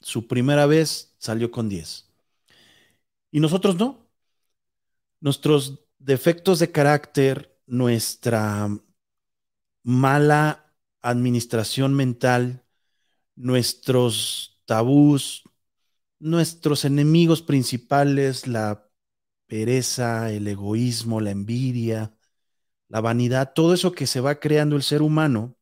su 0.00 0.26
primera 0.26 0.66
vez 0.66 1.14
salió 1.18 1.50
con 1.50 1.68
10. 1.68 2.08
Y 3.30 3.40
nosotros 3.40 3.76
no. 3.76 4.08
Nuestros 5.20 5.84
defectos 5.98 6.58
de 6.58 6.72
carácter, 6.72 7.60
nuestra 7.66 8.68
mala 9.82 10.74
administración 11.02 11.94
mental, 11.94 12.64
nuestros 13.36 14.62
tabús, 14.64 15.44
nuestros 16.18 16.84
enemigos 16.84 17.42
principales, 17.42 18.46
la 18.46 18.88
pereza, 19.46 20.32
el 20.32 20.48
egoísmo, 20.48 21.20
la 21.20 21.30
envidia, 21.30 22.14
la 22.90 23.00
vanidad, 23.00 23.52
todo 23.54 23.72
eso 23.72 23.92
que 23.92 24.06
se 24.06 24.20
va 24.20 24.40
creando 24.40 24.76
el 24.76 24.82
ser 24.82 25.00
humano, 25.02 25.56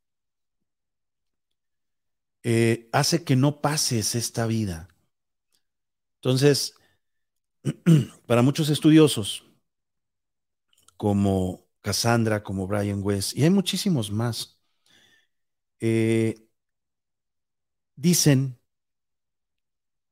eh, 2.43 2.88
hace 2.93 3.23
que 3.25 3.37
no 3.37 3.61
pases 3.61 4.14
esta 4.14 4.47
vida. 4.47 4.88
Entonces, 6.17 6.75
para 8.27 8.43
muchos 8.43 8.69
estudiosos, 8.71 9.45
como 10.97 11.67
Cassandra, 11.81 12.43
como 12.43 12.67
Brian 12.67 13.01
West, 13.03 13.37
y 13.37 13.45
hay 13.45 13.51
muchísimos 13.51 14.11
más, 14.11 14.59
eh, 15.81 16.35
dicen 17.97 18.57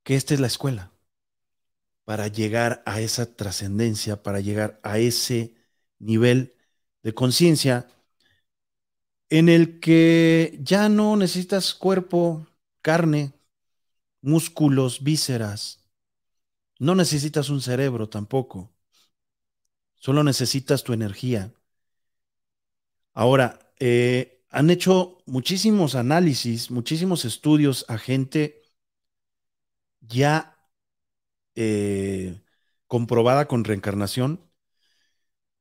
que 0.05 0.15
esta 0.17 0.33
es 0.35 0.41
la 0.41 0.47
escuela 0.47 0.93
para 2.05 2.29
llegar 2.29 2.83
a 2.87 3.01
esa 3.01 3.35
trascendencia, 3.37 4.23
para 4.23 4.41
llegar 4.41 4.81
a 4.83 4.99
ese 4.99 5.55
nivel 5.99 6.56
de 7.07 7.15
conciencia 7.15 7.87
en 9.29 9.49
el 9.49 9.79
que 9.79 10.59
ya 10.61 10.89
no 10.89 11.15
necesitas 11.15 11.73
cuerpo, 11.73 12.49
carne, 12.83 13.33
músculos, 14.23 15.05
vísceras. 15.05 15.89
No 16.81 16.97
necesitas 16.97 17.49
un 17.49 17.61
cerebro 17.61 18.09
tampoco. 18.09 18.73
Solo 19.95 20.25
necesitas 20.25 20.83
tu 20.83 20.95
energía. 20.95 21.55
Ahora, 23.15 23.73
eh, 23.79 24.43
han 24.51 24.69
hecho 24.71 25.19
muchísimos 25.27 25.95
análisis, 25.95 26.73
muchísimos 26.73 27.25
estudios 27.25 27.85
a 27.87 27.99
gente 27.99 28.65
ya 30.01 30.59
eh, 31.55 32.43
comprobada 32.89 33.47
con 33.47 33.63
reencarnación 33.63 34.41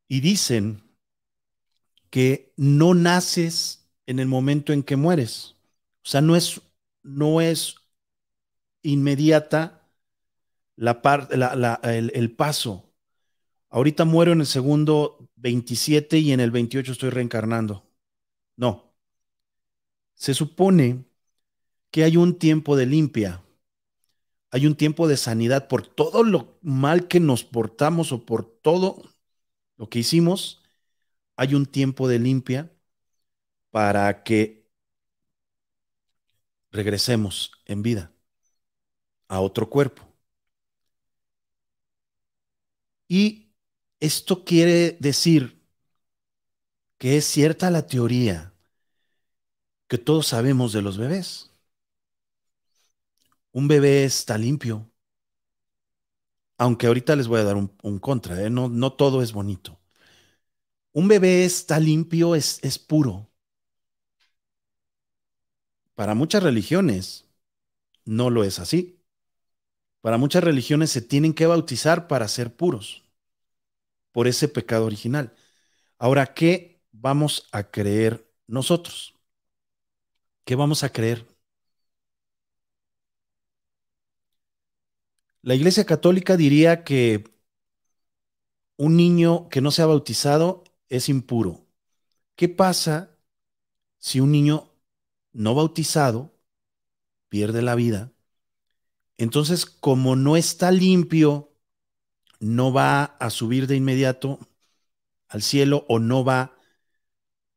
y 0.07 0.21
dicen 0.21 0.84
que 2.09 2.53
no 2.57 2.93
naces 2.93 3.87
en 4.05 4.19
el 4.19 4.27
momento 4.27 4.73
en 4.73 4.83
que 4.83 4.95
mueres. 4.95 5.55
O 6.03 6.07
sea, 6.09 6.21
no 6.21 6.35
es, 6.35 6.61
no 7.03 7.41
es 7.41 7.75
inmediata 8.83 9.87
la 10.75 11.79
el, 11.83 12.11
el 12.13 12.31
paso. 12.35 12.91
Ahorita 13.69 14.05
muero 14.05 14.31
en 14.31 14.41
el 14.41 14.45
segundo 14.45 15.29
27 15.35 16.19
y 16.19 16.31
en 16.31 16.39
el 16.39 16.51
28 16.51 16.91
estoy 16.91 17.09
reencarnando. 17.09 17.85
No. 18.55 18.93
Se 20.13 20.33
supone 20.33 21.05
que 21.91 22.03
hay 22.03 22.17
un 22.17 22.37
tiempo 22.37 22.75
de 22.75 22.85
limpia, 22.85 23.43
hay 24.51 24.65
un 24.67 24.75
tiempo 24.75 25.07
de 25.07 25.17
sanidad 25.17 25.67
por 25.67 25.85
todo 25.85 26.23
lo 26.23 26.57
mal 26.61 27.07
que 27.07 27.19
nos 27.19 27.43
portamos 27.43 28.11
o 28.11 28.25
por 28.25 28.45
todo 28.45 29.03
lo 29.77 29.89
que 29.89 29.99
hicimos, 29.99 30.63
hay 31.35 31.55
un 31.55 31.65
tiempo 31.65 32.07
de 32.07 32.19
limpia 32.19 32.71
para 33.71 34.23
que 34.23 34.65
regresemos 36.71 37.51
en 37.65 37.81
vida 37.83 38.11
a 39.27 39.39
otro 39.41 39.69
cuerpo. 39.69 40.03
Y 43.07 43.51
esto 43.99 44.43
quiere 44.45 44.97
decir 44.99 45.59
que 46.97 47.17
es 47.17 47.25
cierta 47.25 47.71
la 47.71 47.87
teoría 47.87 48.53
que 49.87 49.97
todos 49.97 50.27
sabemos 50.27 50.73
de 50.73 50.81
los 50.81 50.97
bebés. 50.97 51.51
Un 53.53 53.67
bebé 53.67 54.03
está 54.05 54.37
limpio. 54.37 54.91
Aunque 56.57 56.87
ahorita 56.87 57.15
les 57.15 57.27
voy 57.27 57.39
a 57.39 57.43
dar 57.43 57.55
un, 57.57 57.99
contra, 57.99 58.41
¿eh? 58.41 58.49
no, 58.49 58.69
no, 58.69 58.93
todo 58.93 59.21
es 59.21 59.31
bonito. 59.33 59.79
Un 60.95 61.07
bebé 61.07 61.45
está 61.45 61.79
limpio, 61.79 62.33
es, 62.33 62.59
es 62.63 62.79
puro. 62.79 63.29
Para 65.95 66.15
muchas 66.15 66.41
religiones 66.43 67.25
no 68.05 68.29
lo 68.29 68.43
es 68.43 68.59
así. 68.59 69.01
Para 70.01 70.17
muchas 70.17 70.43
religiones 70.43 70.91
se 70.91 71.01
tienen 71.01 71.33
que 71.33 71.47
bautizar 71.47 72.07
para 72.07 72.27
ser 72.29 72.55
puros 72.55 73.03
por 74.11 74.27
ese 74.27 74.47
pecado 74.47 74.85
original. 74.85 75.33
Ahora, 75.99 76.33
¿qué 76.33 76.81
vamos 76.91 77.47
a 77.51 77.71
creer 77.71 78.27
nosotros? 78.47 79.15
¿Qué 80.45 80.55
vamos 80.55 80.83
a 80.83 80.89
creer? 80.91 81.25
La 85.43 85.55
Iglesia 85.55 85.85
Católica 85.85 86.35
diría 86.35 86.83
que 86.83 87.23
un 88.77 88.95
niño 88.97 89.49
que 89.49 89.61
no 89.61 89.71
sea 89.71 89.85
bautizado 89.85 90.63
es 90.89 91.09
impuro. 91.09 91.65
¿Qué 92.35 92.49
pasa 92.49 93.17
si 93.97 94.19
un 94.19 94.31
niño 94.31 94.71
no 95.33 95.55
bautizado 95.55 96.33
pierde 97.29 97.61
la 97.61 97.75
vida? 97.75 98.11
Entonces, 99.17 99.65
como 99.65 100.15
no 100.15 100.35
está 100.37 100.71
limpio, 100.71 101.53
no 102.39 102.73
va 102.73 103.03
a 103.05 103.29
subir 103.29 103.67
de 103.67 103.75
inmediato 103.77 104.39
al 105.27 105.41
cielo 105.41 105.85
o 105.87 105.99
no 105.99 106.23
va 106.23 106.57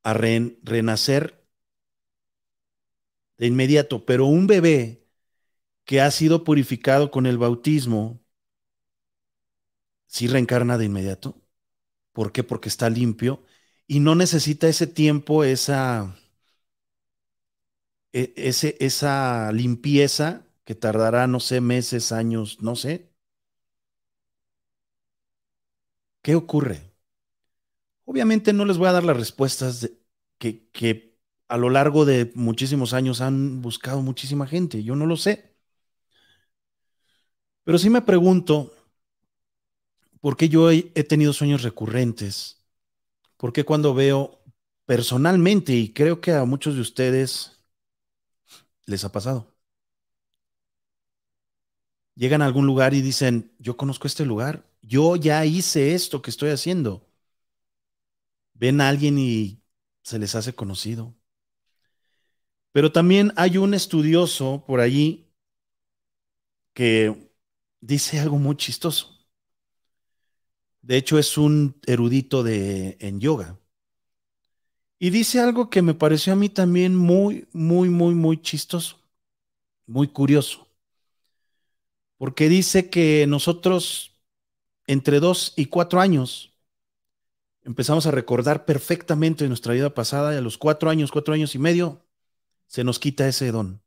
a 0.03 0.15
renacer 0.15 1.47
de 3.39 3.47
inmediato, 3.47 4.05
pero 4.05 4.27
un 4.27 4.47
bebé 4.47 5.07
que 5.85 6.01
ha 6.01 6.11
sido 6.11 6.45
purificado 6.45 7.11
con 7.11 7.27
el 7.27 7.39
bautismo, 7.39 8.21
sí 10.07 10.27
reencarna 10.27 10.77
de 10.79 10.87
inmediato. 10.87 11.41
¿Por 12.19 12.33
qué? 12.33 12.43
Porque 12.43 12.69
está 12.69 12.91
limpio 12.91 13.45
y 13.87 14.01
no 14.01 14.17
necesita 14.17 14.67
ese 14.69 14.89
tiempo, 14.89 15.45
esa, 15.45 16.17
e, 18.13 18.33
ese, 18.37 18.77
esa 18.81 19.53
limpieza 19.53 20.29
que 20.65 20.75
tardará, 20.75 21.27
no 21.27 21.41
sé, 21.41 21.61
meses, 21.61 22.13
años, 22.13 22.61
no 22.63 22.77
sé. 22.77 23.11
¿Qué 26.23 26.35
ocurre? 26.37 26.79
Obviamente 28.05 28.53
no 28.53 28.65
les 28.65 28.79
voy 28.79 28.89
a 28.89 28.93
dar 28.93 29.05
las 29.05 29.17
respuestas 29.17 29.91
que, 30.39 30.69
que 30.71 31.19
a 31.49 31.57
lo 31.59 31.71
largo 31.71 32.05
de 32.05 32.33
muchísimos 32.35 32.93
años 32.95 33.21
han 33.21 33.63
buscado 33.63 34.01
muchísima 34.03 34.47
gente. 34.47 34.83
Yo 34.83 34.97
no 34.97 35.07
lo 35.07 35.17
sé. 35.17 35.55
Pero 37.65 37.79
sí 37.79 37.91
me 37.91 38.03
pregunto, 38.03 38.73
¿por 40.21 40.37
qué 40.37 40.49
yo 40.49 40.71
he, 40.71 40.83
tenido 41.05 41.33
sueños 41.33 41.63
recurrentes? 41.63 42.63
¿Por 43.37 43.53
qué 43.53 43.65
cuando 43.65 43.95
veo 43.95 44.43
personalmente, 44.87 45.75
y 45.75 45.93
creo 45.93 46.21
que 46.21 46.33
a 46.33 46.45
muchos 46.47 46.75
de 46.75 46.81
ustedes 46.81 47.63
les 48.87 49.05
ha 49.05 49.13
pasado, 49.13 49.55
llegan 52.15 52.43
a 52.43 52.47
algún 52.47 52.67
lugar 52.67 52.95
y 52.95 53.03
dicen, 53.03 53.53
yo 53.59 53.77
conozco 53.77 54.07
este 54.07 54.25
lugar, 54.27 54.65
yo 54.83 55.17
ya 55.17 55.45
hice 55.45 55.95
esto 55.95 56.23
que 56.23 56.31
estoy 56.31 56.51
haciendo. 56.51 57.07
Ven 58.55 58.81
a 58.81 58.89
alguien 58.89 59.19
y 59.19 59.63
se 60.03 60.19
les 60.19 60.35
hace 60.35 60.55
conocido. 60.55 61.15
Pero 62.73 62.93
también 62.93 63.33
hay 63.37 63.59
un 63.59 63.75
estudioso 63.75 64.65
por 64.67 64.81
allí 64.81 65.29
que 66.75 67.31
dice 67.81 68.21
algo 68.21 68.39
muy 68.39 68.57
chistoso. 68.57 69.18
De 70.89 70.97
hecho, 70.97 71.19
es 71.19 71.37
un 71.37 71.77
erudito 71.87 72.43
de, 72.43 72.97
en 73.01 73.21
yoga. 73.21 73.59
Y 74.99 75.11
dice 75.11 75.39
algo 75.39 75.69
que 75.69 75.83
me 75.83 75.93
pareció 75.93 76.33
a 76.33 76.37
mí 76.37 76.49
también 76.49 76.97
muy, 76.97 77.47
muy, 77.53 77.91
muy, 77.91 78.15
muy 78.15 78.41
chistoso, 78.41 78.99
muy 79.87 80.09
curioso. 80.09 80.67
Porque 82.17 82.49
dice 82.49 82.89
que 82.89 83.27
nosotros 83.29 84.19
entre 84.87 85.21
dos 85.21 85.53
y 85.57 85.67
cuatro 85.67 86.01
años 86.01 86.55
empezamos 87.65 88.07
a 88.07 88.11
recordar 88.11 88.65
perfectamente 88.65 89.47
nuestra 89.47 89.75
vida 89.75 89.93
pasada 89.93 90.33
y 90.33 90.39
a 90.39 90.41
los 90.41 90.57
cuatro 90.57 90.89
años, 90.89 91.13
cuatro 91.13 91.35
años 91.35 91.55
y 91.55 91.59
medio, 91.59 92.03
se 92.67 92.83
nos 92.83 92.99
quita 92.99 93.29
ese 93.29 93.53
don. 93.53 93.83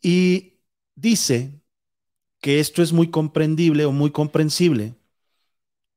Y 0.00 0.60
dice 0.94 1.63
que 2.44 2.60
esto 2.60 2.82
es 2.82 2.92
muy 2.92 3.10
comprendible 3.10 3.86
o 3.86 3.92
muy 3.92 4.10
comprensible 4.10 4.94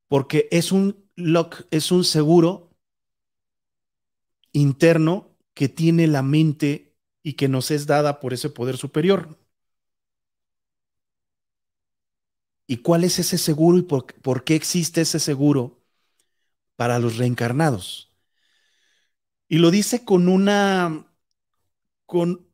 porque 0.08 0.48
es 0.50 0.72
un 0.72 0.96
lock, 1.18 1.64
es 1.72 1.92
un 1.92 2.06
seguro 2.06 2.70
interno 4.54 5.36
que 5.54 5.68
tiene 5.68 6.08
la 6.08 6.22
mente 6.22 6.96
y 7.22 7.34
que 7.34 7.50
nos 7.50 7.70
es 7.70 7.86
dada 7.86 8.22
por 8.22 8.34
ese 8.34 8.50
poder 8.50 8.78
superior. 8.78 9.38
¿Y 12.66 12.78
cuál 12.78 13.04
es 13.04 13.20
ese 13.20 13.38
seguro 13.38 13.78
y 13.78 13.82
por, 13.82 14.06
por 14.22 14.46
qué 14.46 14.56
existe 14.56 15.02
ese 15.02 15.20
seguro 15.20 15.84
para 16.78 17.00
los 17.00 17.18
reencarnados? 17.18 18.14
Y 19.50 19.58
lo 19.58 19.72
dice 19.72 20.06
con 20.06 20.30
una, 20.30 21.08
con, 22.06 22.47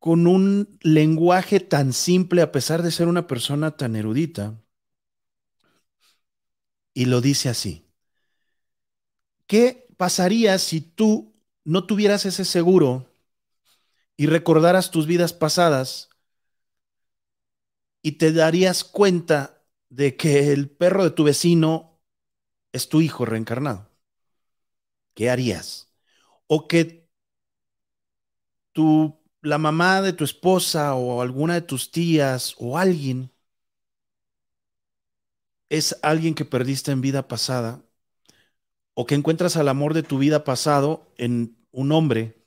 con 0.00 0.26
un 0.26 0.78
lenguaje 0.82 1.60
tan 1.60 1.92
simple, 1.92 2.42
a 2.42 2.52
pesar 2.52 2.82
de 2.82 2.90
ser 2.90 3.08
una 3.08 3.28
persona 3.28 3.76
tan 3.76 3.96
erudita. 3.96 4.60
Y 6.94 7.06
lo 7.06 7.20
dice 7.20 7.48
así. 7.48 7.84
¿Qué 9.46 9.86
pasaría 9.96 10.58
si 10.58 10.80
tú 10.80 11.34
no 11.64 11.84
tuvieras 11.86 12.24
ese 12.26 12.44
seguro 12.44 13.06
y 14.16 14.26
recordaras 14.26 14.90
tus 14.92 15.06
vidas 15.08 15.32
pasadas 15.32 16.10
y 18.02 18.12
te 18.12 18.32
darías 18.32 18.84
cuenta 18.84 19.64
de 19.88 20.16
que 20.16 20.52
el 20.52 20.70
perro 20.70 21.04
de 21.04 21.10
tu 21.10 21.24
vecino 21.24 22.00
es 22.72 22.88
tu 22.88 23.00
hijo 23.00 23.24
reencarnado? 23.26 23.90
¿Qué 25.14 25.30
harías? 25.30 25.88
o 26.48 26.68
que 26.68 27.08
tu, 28.72 29.19
la 29.42 29.58
mamá 29.58 30.02
de 30.02 30.12
tu 30.12 30.24
esposa 30.24 30.94
o 30.94 31.22
alguna 31.22 31.54
de 31.54 31.62
tus 31.62 31.90
tías 31.90 32.54
o 32.58 32.78
alguien 32.78 33.32
es 35.68 35.98
alguien 36.02 36.34
que 36.34 36.44
perdiste 36.44 36.90
en 36.92 37.00
vida 37.00 37.28
pasada 37.28 37.82
o 38.94 39.06
que 39.06 39.14
encuentras 39.14 39.56
al 39.56 39.68
amor 39.68 39.94
de 39.94 40.02
tu 40.02 40.18
vida 40.18 40.44
pasado 40.44 41.12
en 41.16 41.56
un 41.70 41.92
hombre 41.92 42.44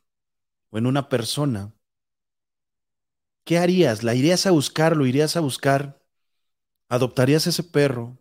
o 0.69 0.77
en 0.77 0.85
una 0.85 1.09
persona, 1.09 1.73
¿qué 3.45 3.57
harías? 3.57 4.03
¿La 4.03 4.15
irías 4.15 4.45
a 4.45 4.51
buscar? 4.51 4.97
¿Lo 4.97 5.05
irías 5.05 5.35
a 5.37 5.39
buscar? 5.39 6.01
¿Adoptarías 6.89 7.47
ese 7.47 7.63
perro? 7.63 8.19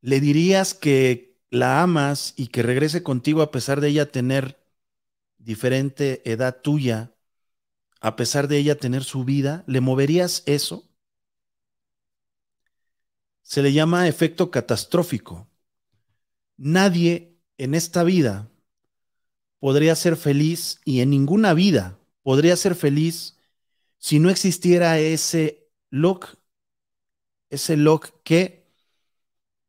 ¿Le 0.00 0.20
dirías 0.20 0.74
que 0.74 1.38
la 1.50 1.82
amas 1.82 2.34
y 2.36 2.48
que 2.48 2.62
regrese 2.62 3.02
contigo 3.02 3.42
a 3.42 3.50
pesar 3.50 3.80
de 3.80 3.88
ella 3.88 4.10
tener 4.10 4.61
diferente 5.44 6.22
edad 6.30 6.60
tuya, 6.62 7.14
a 8.00 8.16
pesar 8.16 8.48
de 8.48 8.58
ella 8.58 8.76
tener 8.76 9.04
su 9.04 9.24
vida, 9.24 9.64
¿le 9.66 9.80
moverías 9.80 10.42
eso? 10.46 10.88
Se 13.42 13.62
le 13.62 13.72
llama 13.72 14.08
efecto 14.08 14.50
catastrófico. 14.50 15.48
Nadie 16.56 17.38
en 17.58 17.74
esta 17.74 18.04
vida 18.04 18.50
podría 19.58 19.94
ser 19.94 20.16
feliz 20.16 20.80
y 20.84 21.00
en 21.00 21.10
ninguna 21.10 21.54
vida 21.54 21.98
podría 22.22 22.56
ser 22.56 22.74
feliz 22.74 23.38
si 23.98 24.18
no 24.18 24.30
existiera 24.30 24.98
ese 24.98 25.68
lock, 25.90 26.36
ese 27.50 27.76
lock 27.76 28.10
que 28.24 28.62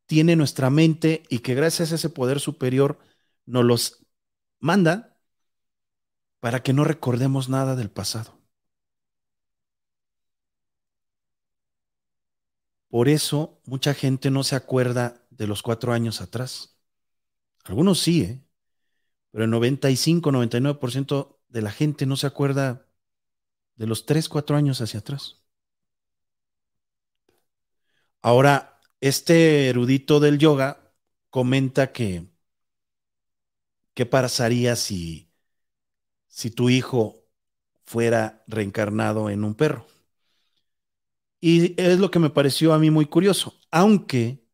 tiene 0.06 0.34
nuestra 0.34 0.70
mente 0.70 1.22
y 1.28 1.38
que 1.38 1.54
gracias 1.54 1.92
a 1.92 1.94
ese 1.94 2.10
poder 2.10 2.40
superior 2.40 2.98
nos 3.46 3.64
los 3.64 4.06
manda 4.58 5.13
para 6.44 6.62
que 6.62 6.74
no 6.74 6.84
recordemos 6.84 7.48
nada 7.48 7.74
del 7.74 7.90
pasado. 7.90 8.38
Por 12.88 13.08
eso 13.08 13.62
mucha 13.64 13.94
gente 13.94 14.30
no 14.30 14.44
se 14.44 14.54
acuerda 14.54 15.26
de 15.30 15.46
los 15.46 15.62
cuatro 15.62 15.94
años 15.94 16.20
atrás. 16.20 16.78
Algunos 17.64 17.98
sí, 18.00 18.24
¿eh? 18.24 18.44
pero 19.30 19.44
el 19.44 19.50
95, 19.52 20.32
99% 20.32 21.40
de 21.48 21.62
la 21.62 21.70
gente 21.70 22.04
no 22.04 22.14
se 22.14 22.26
acuerda 22.26 22.90
de 23.76 23.86
los 23.86 24.04
tres, 24.04 24.28
cuatro 24.28 24.54
años 24.54 24.82
hacia 24.82 25.00
atrás. 25.00 25.46
Ahora, 28.20 28.82
este 29.00 29.70
erudito 29.70 30.20
del 30.20 30.38
yoga 30.38 30.92
comenta 31.30 31.90
que 31.90 32.28
qué 33.94 34.04
pasaría 34.04 34.76
si, 34.76 35.23
si 36.34 36.50
tu 36.50 36.68
hijo 36.68 37.24
fuera 37.84 38.42
reencarnado 38.48 39.30
en 39.30 39.44
un 39.44 39.54
perro. 39.54 39.86
Y 41.40 41.80
es 41.80 42.00
lo 42.00 42.10
que 42.10 42.18
me 42.18 42.28
pareció 42.28 42.72
a 42.72 42.78
mí 42.80 42.90
muy 42.90 43.06
curioso, 43.06 43.54
aunque 43.70 44.44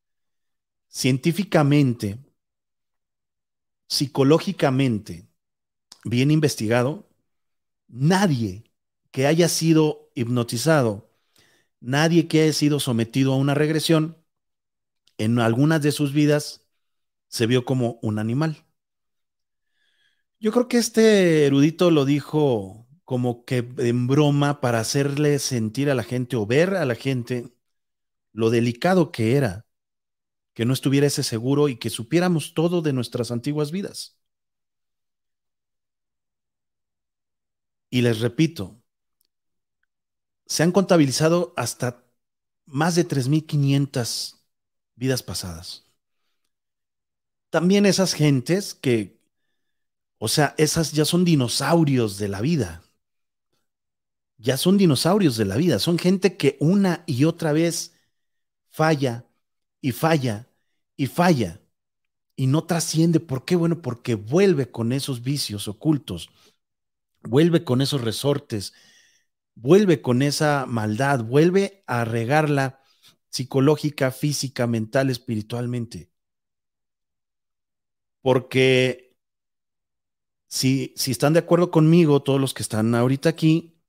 científicamente, 0.89 2.19
psicológicamente, 3.89 5.27
bien 6.05 6.31
investigado, 6.31 7.09
nadie 7.89 8.71
que 9.11 9.27
haya 9.27 9.49
sido 9.49 10.11
hipnotizado, 10.15 11.11
nadie 11.81 12.29
que 12.29 12.43
haya 12.43 12.53
sido 12.53 12.79
sometido 12.79 13.33
a 13.33 13.37
una 13.37 13.55
regresión, 13.55 14.19
en 15.17 15.39
algunas 15.39 15.81
de 15.81 15.93
sus 15.93 16.13
vidas 16.13 16.67
se 17.29 17.47
vio 17.47 17.65
como 17.65 17.99
un 18.03 18.19
animal. 18.19 18.67
Yo 20.41 20.53
creo 20.53 20.69
que 20.69 20.79
este 20.79 21.47
erudito 21.47 21.91
lo 21.91 22.05
dijo 22.05 22.87
como 23.05 23.45
que 23.45 23.59
en 23.79 24.07
broma 24.07 24.61
para 24.61 24.81
hacerle 24.81 25.39
sentir 25.39 25.91
a 25.91 25.95
la 25.95 26.03
gente 26.03 26.37
o 26.37 26.47
ver 26.47 26.75
a 26.77 26.85
la 26.87 26.95
gente 26.95 27.53
lo 28.33 28.51
delicado 28.51 29.13
que 29.13 29.37
era 29.37 29.67
que 30.55 30.65
no 30.65 30.73
estuviera 30.73 31.07
ese 31.07 31.23
seguro 31.23 31.69
y 31.69 31.77
que 31.77 31.91
supiéramos 31.91 32.55
todo 32.55 32.83
de 32.83 32.93
nuestras 32.93 33.31
antiguas 33.31 33.71
vidas. 33.71 34.19
Y 37.91 38.03
les 38.03 38.21
repito, 38.21 38.81
se 40.47 40.63
han 40.63 40.73
contabilizado 40.73 41.53
hasta 41.57 42.05
más 42.67 42.95
de 42.95 43.05
3.500 43.05 44.45
vidas 44.97 45.23
pasadas. 45.23 45.91
También 47.51 47.87
esas 47.87 48.13
gentes 48.13 48.75
que, 48.75 49.20
o 50.21 50.29
sea, 50.29 50.55
esas 50.57 50.93
ya 50.93 51.05
son 51.05 51.25
dinosaurios 51.25 52.17
de 52.19 52.29
la 52.29 52.41
vida 52.41 52.85
ya 54.41 54.57
son 54.57 54.79
dinosaurios 54.79 55.37
de 55.37 55.45
la 55.45 55.57
vida, 55.57 55.79
son 55.79 55.99
gente 55.99 56.37
que 56.37 56.57
una 56.61 57.05
y 57.07 57.25
otra 57.25 57.53
vez 57.53 57.95
falla 58.71 59.27
y 59.83 59.93
falla 59.93 60.49
y 60.97 61.07
falla 61.07 61.61
y 62.37 62.47
no 62.47 62.65
trasciende. 62.65 63.21
¿Por 63.21 63.45
qué? 63.45 63.57
Bueno, 63.57 63.83
porque 63.83 64.15
vuelve 64.15 64.71
con 64.71 64.93
esos 64.93 65.23
vicios 65.23 65.69
ocultos, 65.69 66.31
vuelve 67.23 67.65
con 67.65 67.83
esos 67.83 68.01
resortes, 68.01 68.73
vuelve 69.55 70.01
con 70.01 70.23
esa 70.23 70.65
maldad, 70.67 71.23
vuelve 71.23 71.85
a 71.87 72.07
regarla 72.07 72.81
psicológica, 73.29 74.11
física, 74.11 74.67
mental, 74.67 75.11
espiritualmente. 75.11 76.11
Porque 78.23 79.10
si, 80.51 80.93
si 80.97 81.13
están 81.13 81.33
de 81.33 81.39
acuerdo 81.39 81.71
conmigo, 81.71 82.23
todos 82.23 82.41
los 82.41 82.55
que 82.55 82.63
están 82.63 82.95
ahorita 82.95 83.29
aquí, 83.29 83.81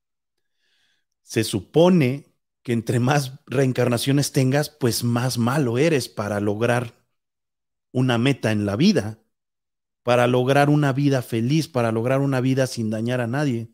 se 1.23 1.43
supone 1.43 2.35
que 2.61 2.73
entre 2.73 2.99
más 2.99 3.39
reencarnaciones 3.47 4.31
tengas, 4.31 4.69
pues 4.69 5.03
más 5.03 5.39
malo 5.39 5.79
eres 5.79 6.07
para 6.07 6.39
lograr 6.39 6.93
una 7.91 8.19
meta 8.19 8.51
en 8.51 8.67
la 8.67 8.75
vida, 8.75 9.19
para 10.03 10.27
lograr 10.27 10.69
una 10.69 10.93
vida 10.93 11.23
feliz, 11.23 11.67
para 11.67 11.91
lograr 11.91 12.21
una 12.21 12.41
vida 12.41 12.67
sin 12.67 12.91
dañar 12.91 13.21
a 13.21 13.27
nadie. 13.27 13.71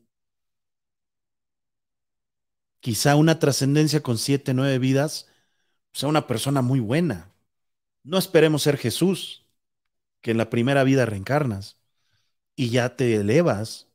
Quizá 2.80 3.18
una 3.18 3.38
trascendencia 3.38 4.02
con 4.02 4.18
siete, 4.18 4.54
nueve 4.54 4.80
vidas 4.80 5.28
sea 5.92 6.08
una 6.08 6.26
persona 6.26 6.62
muy 6.62 6.80
buena. 6.80 7.34
No 8.04 8.18
esperemos 8.18 8.62
ser 8.64 8.78
Jesús, 8.78 9.46
que 10.22 10.32
en 10.32 10.38
la 10.38 10.50
primera 10.50 10.86
vida 10.86 11.06
reencarnas 11.06 11.77
y 12.58 12.70
ya 12.72 12.96
te 12.98 13.16
elevas 13.16 13.88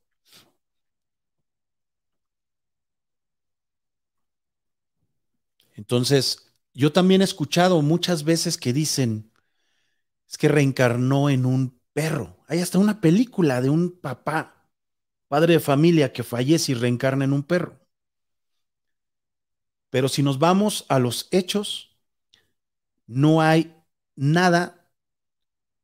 Entonces, 5.75 6.53
yo 6.75 6.93
también 6.93 7.21
he 7.21 7.25
escuchado 7.25 7.83
muchas 7.83 8.25
veces 8.25 8.57
que 8.59 8.73
dicen, 8.73 9.31
es 10.29 10.39
que 10.39 10.49
reencarnó 10.49 11.31
en 11.31 11.47
un 11.47 11.81
perro. 11.93 12.39
Hay 12.49 12.61
hasta 12.61 12.79
una 12.79 13.01
película 13.01 13.61
de 13.61 13.71
un 13.71 14.01
papá, 14.01 14.71
padre 15.29 15.55
de 15.55 15.61
familia, 15.61 16.13
que 16.13 16.23
fallece 16.25 16.73
y 16.73 16.75
reencarna 16.77 17.25
en 17.27 17.33
un 17.33 17.43
perro. 17.45 17.81
Pero 19.91 20.09
si 20.09 20.25
nos 20.25 20.41
vamos 20.41 20.85
a 20.89 20.99
los 20.99 21.29
hechos, 21.31 21.97
no 23.07 23.41
hay 23.41 23.75
nada 24.17 24.91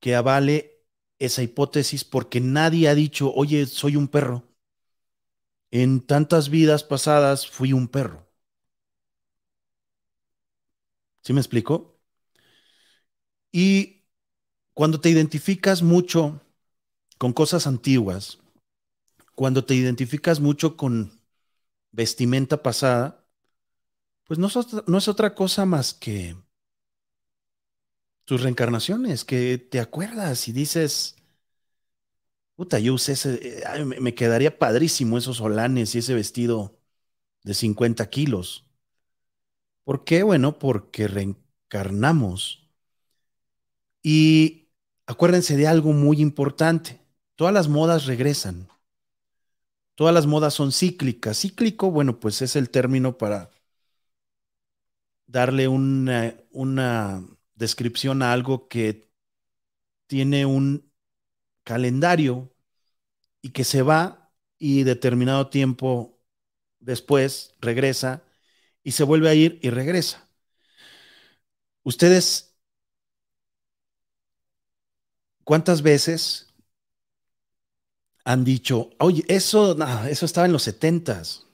que 0.00 0.14
avale 0.16 0.77
esa 1.18 1.42
hipótesis 1.42 2.04
porque 2.04 2.40
nadie 2.40 2.88
ha 2.88 2.94
dicho, 2.94 3.32
oye, 3.34 3.66
soy 3.66 3.96
un 3.96 4.08
perro. 4.08 4.44
En 5.70 6.02
tantas 6.02 6.50
vidas 6.50 6.84
pasadas 6.84 7.48
fui 7.48 7.72
un 7.72 7.88
perro. 7.88 8.28
¿Sí 11.22 11.32
me 11.32 11.40
explico? 11.40 11.98
Y 13.52 14.04
cuando 14.74 15.00
te 15.00 15.10
identificas 15.10 15.82
mucho 15.82 16.42
con 17.18 17.32
cosas 17.32 17.66
antiguas, 17.66 18.38
cuando 19.34 19.64
te 19.64 19.74
identificas 19.74 20.40
mucho 20.40 20.76
con 20.76 21.20
vestimenta 21.92 22.62
pasada, 22.62 23.26
pues 24.24 24.38
no 24.38 24.46
es 24.48 24.56
otra, 24.56 24.84
no 24.86 24.98
es 24.98 25.08
otra 25.08 25.34
cosa 25.34 25.64
más 25.66 25.94
que 25.94 26.36
tus 28.28 28.42
reencarnaciones, 28.42 29.24
que 29.24 29.56
te 29.56 29.80
acuerdas 29.80 30.48
y 30.48 30.52
dices, 30.52 31.16
puta, 32.56 32.78
yo 32.78 32.92
usé 32.92 33.12
ese, 33.12 33.62
me 34.00 34.14
quedaría 34.14 34.58
padrísimo 34.58 35.16
esos 35.16 35.38
solanes 35.38 35.94
y 35.94 36.00
ese 36.00 36.12
vestido 36.12 36.78
de 37.42 37.54
50 37.54 38.10
kilos. 38.10 38.66
¿Por 39.82 40.04
qué? 40.04 40.22
Bueno, 40.24 40.58
porque 40.58 41.08
reencarnamos. 41.08 42.68
Y 44.02 44.68
acuérdense 45.06 45.56
de 45.56 45.66
algo 45.66 45.94
muy 45.94 46.20
importante. 46.20 47.00
Todas 47.34 47.54
las 47.54 47.68
modas 47.68 48.04
regresan. 48.04 48.68
Todas 49.94 50.12
las 50.12 50.26
modas 50.26 50.52
son 50.52 50.70
cíclicas. 50.72 51.40
Cíclico, 51.40 51.90
bueno, 51.90 52.20
pues 52.20 52.42
es 52.42 52.56
el 52.56 52.68
término 52.68 53.16
para 53.16 53.50
darle 55.26 55.66
una, 55.68 56.34
una 56.50 57.24
descripción 57.58 58.22
a 58.22 58.32
algo 58.32 58.68
que 58.68 59.10
tiene 60.06 60.46
un 60.46 60.90
calendario 61.64 62.54
y 63.42 63.50
que 63.50 63.64
se 63.64 63.82
va 63.82 64.32
y 64.58 64.84
determinado 64.84 65.50
tiempo 65.50 66.20
después 66.80 67.56
regresa 67.60 68.24
y 68.82 68.92
se 68.92 69.04
vuelve 69.04 69.30
a 69.30 69.34
ir 69.34 69.58
y 69.62 69.70
regresa. 69.70 70.28
Ustedes, 71.84 72.54
¿cuántas 75.44 75.82
veces 75.82 76.46
han 78.24 78.44
dicho, 78.44 78.90
oye, 78.98 79.24
eso, 79.28 79.76
eso 80.06 80.26
estaba 80.26 80.46
en 80.46 80.52
los 80.52 80.62
setentas? 80.64 81.46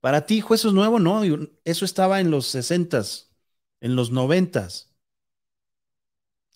Para 0.00 0.26
ti, 0.26 0.36
hijo, 0.38 0.54
eso 0.54 0.68
es 0.68 0.74
nuevo, 0.74 1.00
no, 1.00 1.22
eso 1.64 1.86
estaba 1.86 2.20
en 2.20 2.30
los 2.30 2.48
sesentas, 2.48 3.32
en 3.80 3.96
los 3.96 4.12
noventas. 4.12 4.91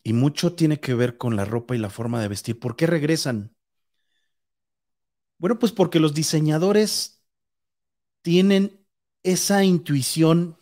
Y 0.07 0.13
mucho 0.13 0.55
tiene 0.55 0.79
que 0.79 0.95
ver 0.95 1.19
con 1.19 1.35
la 1.35 1.45
ropa 1.45 1.75
y 1.75 1.79
la 1.81 1.91
forma 1.91 2.23
de 2.23 2.29
vestir. 2.29 2.61
¿Por 2.61 2.77
qué 2.77 2.87
regresan? 2.87 3.57
Bueno, 5.37 5.59
pues 5.59 5.73
porque 5.73 5.99
los 5.99 6.15
diseñadores 6.15 7.25
tienen 8.23 8.87
esa 9.25 9.65
intuición 9.65 10.59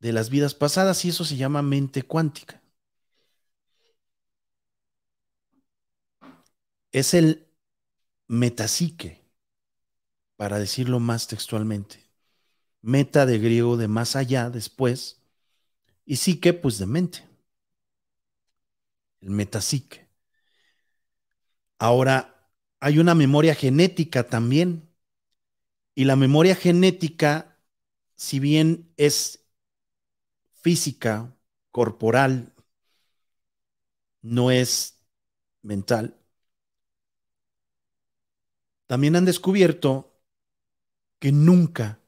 de 0.00 0.12
las 0.12 0.28
vidas 0.28 0.52
pasadas 0.54 1.06
y 1.06 1.08
eso 1.08 1.24
se 1.24 1.38
llama 1.38 1.62
mente 1.62 2.02
cuántica. 2.02 2.62
Es 6.92 7.14
el 7.14 7.48
metasique, 8.26 9.24
para 10.36 10.58
decirlo 10.58 11.00
más 11.00 11.28
textualmente. 11.28 12.10
Meta 12.82 13.24
de 13.24 13.38
griego 13.38 13.78
de 13.78 13.88
más 13.88 14.16
allá, 14.16 14.50
después, 14.50 15.22
y 16.04 16.16
psique, 16.16 16.52
pues 16.52 16.76
de 16.76 16.86
mente. 16.86 17.27
El 19.20 19.30
metasique. 19.30 20.08
Ahora, 21.78 22.50
hay 22.80 22.98
una 22.98 23.14
memoria 23.14 23.54
genética 23.54 24.28
también 24.28 24.88
y 25.94 26.04
la 26.04 26.16
memoria 26.16 26.54
genética, 26.54 27.58
si 28.14 28.38
bien 28.38 28.92
es 28.96 29.44
física, 30.52 31.34
corporal, 31.70 32.52
no 34.22 34.50
es 34.50 34.98
mental, 35.62 36.16
también 38.86 39.16
han 39.16 39.24
descubierto 39.24 40.14
que 41.18 41.32
nunca 41.32 42.00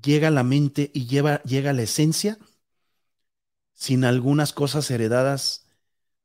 llega 0.00 0.28
a 0.28 0.30
la 0.30 0.44
mente 0.44 0.90
y 0.94 1.06
lleva, 1.06 1.42
llega 1.42 1.72
la 1.72 1.82
esencia 1.82 2.38
sin 3.74 4.04
algunas 4.04 4.52
cosas 4.52 4.90
heredadas 4.90 5.66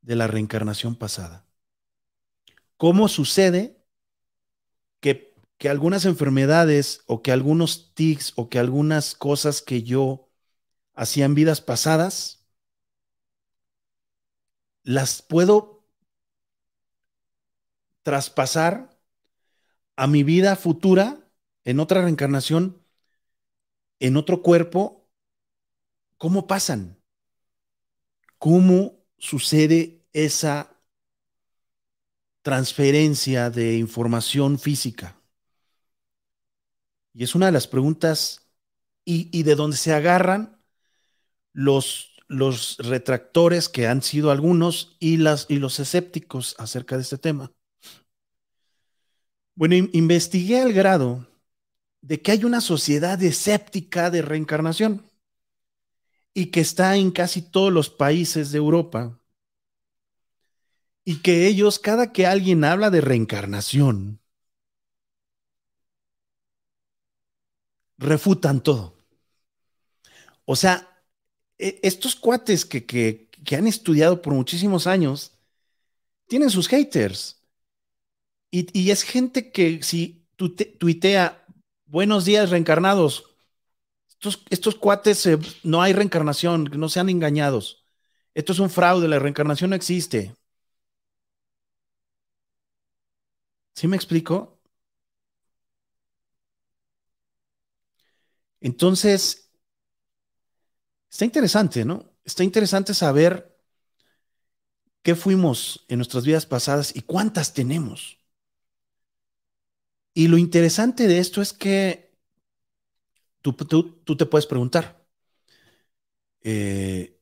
de 0.02 0.16
la 0.16 0.28
reencarnación 0.28 0.96
pasada. 0.96 1.46
¿Cómo 2.78 3.10
sucede 3.10 3.84
que, 5.02 5.36
que 5.58 5.70
algunas 5.70 6.06
enfermedades 6.06 7.04
o 7.08 7.22
que 7.22 7.32
algunos 7.32 7.94
tics 7.94 8.34
o 8.38 8.50
que 8.50 8.60
algunas 8.60 9.16
cosas 9.16 9.62
que 9.62 9.84
yo 9.84 10.30
hacía 10.94 11.26
en 11.26 11.36
vidas 11.36 11.62
pasadas 11.62 12.48
las 14.84 15.22
puedo 15.22 15.86
traspasar 18.04 18.98
a 19.96 20.08
mi 20.08 20.24
vida 20.24 20.56
futura 20.56 21.30
en 21.66 21.80
otra 21.80 22.02
reencarnación, 22.02 22.82
en 24.00 24.18
otro 24.18 24.42
cuerpo? 24.42 25.10
¿Cómo 26.18 26.48
pasan? 26.48 26.99
¿Cómo 28.40 29.06
sucede 29.18 30.02
esa 30.14 30.76
transferencia 32.42 33.50
de 33.50 33.78
información 33.78 34.58
física? 34.58 35.22
Y 37.14 37.24
es 37.26 37.36
una 37.36 37.48
de 37.48 37.52
las 37.52 37.68
preguntas 37.68 38.50
y, 39.04 39.44
de 39.44 39.56
donde 39.56 39.76
se 39.76 39.92
agarran 39.92 40.58
los, 41.52 42.16
los 42.30 42.78
retractores, 42.78 43.68
que 43.68 43.88
han 43.88 44.02
sido 44.02 44.32
algunos, 44.32 44.96
y, 45.00 45.18
las, 45.18 45.46
y 45.50 45.58
los 45.58 45.80
escépticos 45.82 46.56
acerca 46.60 46.96
de 46.96 47.02
este 47.02 47.18
tema. 47.18 47.52
Bueno, 49.56 49.76
investigué 49.92 50.62
al 50.62 50.72
grado 50.72 51.28
de 52.02 52.22
que 52.22 52.32
hay 52.32 52.46
una 52.46 52.62
sociedad 52.62 53.22
escéptica 53.22 54.10
de 54.10 54.22
reencarnación 54.22 55.09
y 56.34 56.48
que 56.48 56.62
está 56.62 56.96
en 56.96 57.12
casi 57.12 57.42
todos 57.42 57.72
los 57.72 57.90
países 57.90 58.52
de 58.52 58.58
Europa. 58.58 59.20
Y 61.04 61.22
que 61.22 61.48
ellos, 61.48 61.80
cada 61.80 62.12
que 62.12 62.28
alguien 62.28 62.64
habla 62.64 62.90
de 62.90 63.02
reencarnación, 63.02 64.20
refutan 67.98 68.62
todo. 68.62 68.96
O 70.46 70.56
sea, 70.56 70.88
e, 71.58 71.80
estos 71.84 72.16
cuates 72.16 72.66
que, 72.66 72.86
que, 72.86 73.30
han 73.56 73.68
estudiado 73.68 74.22
por 74.22 74.34
muchísimos 74.34 74.88
años 74.88 75.34
tienen 76.28 76.50
sus 76.50 76.68
haters. 76.68 77.42
Y, 78.52 78.90
es 78.90 79.04
gente 79.04 79.52
que 79.52 79.84
si 79.84 80.26
tuitea 80.80 81.46
buenos 81.86 82.26
días 82.26 82.50
reencarnados, 82.50 83.29
estos, 84.50 84.76
cuates, 84.76 85.28
no 85.64 85.82
hay 85.82 85.94
reencarnación, 85.94 86.66
no 86.74 86.90
sean 86.90 87.10
engañados. 87.10 87.86
Esto 88.34 88.54
es 88.54 88.60
un 88.60 88.70
fraude, 88.70 89.08
la 89.08 89.20
reencarnación 89.20 89.72
no 89.72 89.76
existe. 89.76 90.36
¿Sí 93.76 93.88
me 93.88 93.96
explico? 93.96 94.60
Entonces, 98.62 99.50
está 101.12 101.26
interesante, 101.26 101.86
¿no? 101.86 102.14
Está 102.24 102.44
interesante 102.44 102.94
saber 102.94 103.58
qué 105.02 105.16
fuimos 105.16 105.86
en 105.88 105.98
nuestras 105.98 106.26
vidas 106.26 106.46
pasadas 106.46 106.96
y 106.96 107.02
cuántas 107.02 107.54
tenemos. 107.54 108.20
Y 110.14 110.28
lo 110.28 110.38
interesante 110.38 111.08
de 111.08 111.20
esto 111.20 111.42
es 111.42 111.54
que 111.54 112.09
tú, 113.42 113.54
te 114.18 114.26
puedes 114.26 114.46
preguntar, 114.48 115.06
eh, 116.42 117.20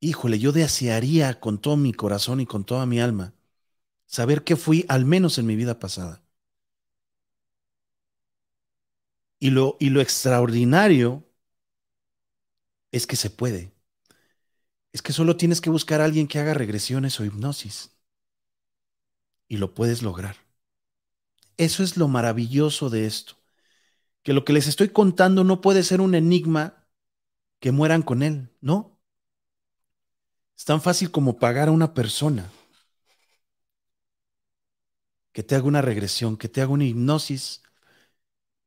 híjole, 0.00 0.38
yo 0.38 0.52
desearía 0.52 1.40
con 1.40 1.60
todo 1.60 1.76
mi 1.76 1.92
corazón 1.94 2.40
y 2.40 2.46
con 2.46 2.64
toda 2.64 2.86
mi 2.86 3.00
alma 3.00 3.34
saber 4.06 4.44
qué 4.44 4.56
fui 4.56 4.84
al 4.88 5.04
menos 5.06 5.38
en 5.38 5.46
mi 5.46 5.56
vida 5.56 5.78
pasada. 5.80 6.24
Y 9.40 9.50
lo, 9.50 9.76
y 9.80 9.90
lo 9.90 10.00
extraordinario 10.00 11.24
es 12.92 13.06
que 13.06 13.16
se 13.16 13.30
puede. 13.30 13.72
Es 14.92 15.00
que 15.00 15.14
solo 15.14 15.38
tienes 15.38 15.62
que 15.62 15.70
buscar 15.70 16.02
a 16.02 16.04
alguien 16.04 16.28
que 16.28 16.38
haga 16.38 16.52
regresiones 16.52 17.18
o 17.20 17.24
hipnosis. 17.24 17.96
Y 19.48 19.56
lo 19.58 19.74
puedes 19.74 20.02
lograr. 20.02 20.36
Eso 21.58 21.82
es 21.82 21.98
lo 21.98 22.08
maravilloso 22.08 22.88
de 22.88 23.04
esto 23.04 23.36
que 24.28 24.34
lo 24.34 24.44
que 24.44 24.52
les 24.52 24.66
estoy 24.66 24.90
contando 24.90 25.42
no 25.42 25.62
puede 25.62 25.82
ser 25.82 26.02
un 26.02 26.14
enigma 26.14 26.86
que 27.60 27.72
mueran 27.72 28.02
con 28.02 28.22
él, 28.22 28.50
¿no? 28.60 29.00
Es 30.54 30.66
tan 30.66 30.82
fácil 30.82 31.10
como 31.10 31.38
pagar 31.38 31.68
a 31.68 31.72
una 31.72 31.94
persona 31.94 32.52
que 35.32 35.42
te 35.42 35.54
haga 35.54 35.64
una 35.64 35.80
regresión, 35.80 36.36
que 36.36 36.50
te 36.50 36.60
haga 36.60 36.72
una 36.72 36.84
hipnosis 36.84 37.62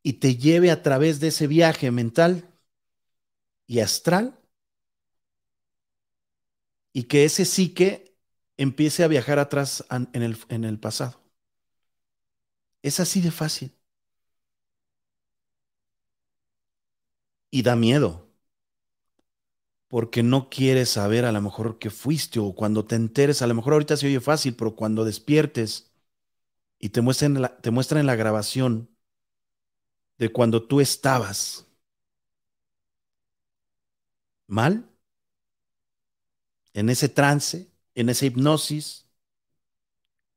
y 0.04 0.13
te 0.13 0.36
lleve 0.36 0.69
a 0.69 0.84
través 0.84 1.19
de 1.19 1.30
ese 1.30 1.47
viaje 1.47 1.89
mental 1.91 2.47
y 3.67 3.80
astral 3.80 4.38
y 6.93 7.04
que 7.04 7.26
ese 7.26 7.45
psique 7.45 8.15
empiece 8.58 9.04
a 9.04 9.08
viajar 9.08 9.39
atrás 9.39 9.86
en 10.13 10.21
el, 10.24 10.38
en 10.50 10.63
el 10.63 10.80
pasado. 10.80 11.21
Es 12.84 13.00
así 13.00 13.21
de 13.21 13.32
fácil. 13.32 13.76
Y 17.51 17.61
da 17.63 17.75
miedo. 17.75 18.27
Porque 19.87 20.23
no 20.23 20.49
quieres 20.49 20.89
saber 20.89 21.25
a 21.25 21.31
lo 21.33 21.41
mejor 21.41 21.77
que 21.77 21.89
fuiste 21.89 22.39
o 22.39 22.55
cuando 22.55 22.85
te 22.85 22.95
enteres, 22.95 23.41
a 23.41 23.47
lo 23.47 23.53
mejor 23.55 23.73
ahorita 23.73 23.97
se 23.97 24.07
oye 24.07 24.21
fácil, 24.21 24.55
pero 24.55 24.75
cuando 24.75 25.03
despiertes 25.05 25.91
y 26.79 26.89
te 26.89 27.01
muestren 27.01 27.41
la, 27.41 27.57
te 27.59 27.71
muestran 27.71 28.05
la 28.07 28.15
grabación 28.15 28.89
de 30.17 30.31
cuando 30.31 30.63
tú 30.67 30.79
estabas 30.79 31.67
mal, 34.47 34.83
en 36.73 36.89
ese 36.89 37.07
trance, 37.09 37.71
en 37.95 38.09
esa 38.09 38.25
hipnosis, 38.25 39.07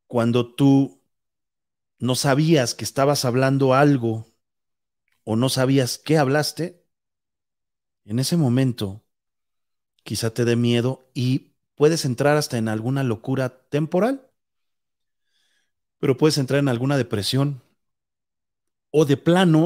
cuando 0.06 0.54
tú 0.54 1.02
no 1.98 2.14
sabías 2.16 2.74
que 2.74 2.84
estabas 2.84 3.24
hablando 3.24 3.74
algo 3.74 4.26
o 5.24 5.36
no 5.36 5.50
sabías 5.50 5.98
qué 5.98 6.18
hablaste, 6.18 6.83
en 8.06 8.18
ese 8.18 8.36
momento 8.36 9.02
quizá 10.04 10.30
te 10.32 10.44
dé 10.44 10.56
miedo 10.56 11.08
y 11.14 11.52
puedes 11.74 12.04
entrar 12.04 12.36
hasta 12.36 12.58
en 12.58 12.68
alguna 12.68 13.02
locura 13.02 13.48
temporal, 13.68 14.30
pero 15.98 16.16
puedes 16.16 16.38
entrar 16.38 16.60
en 16.60 16.68
alguna 16.68 16.96
depresión 16.96 17.60
o 18.90 19.04
de 19.04 19.16
plano 19.16 19.62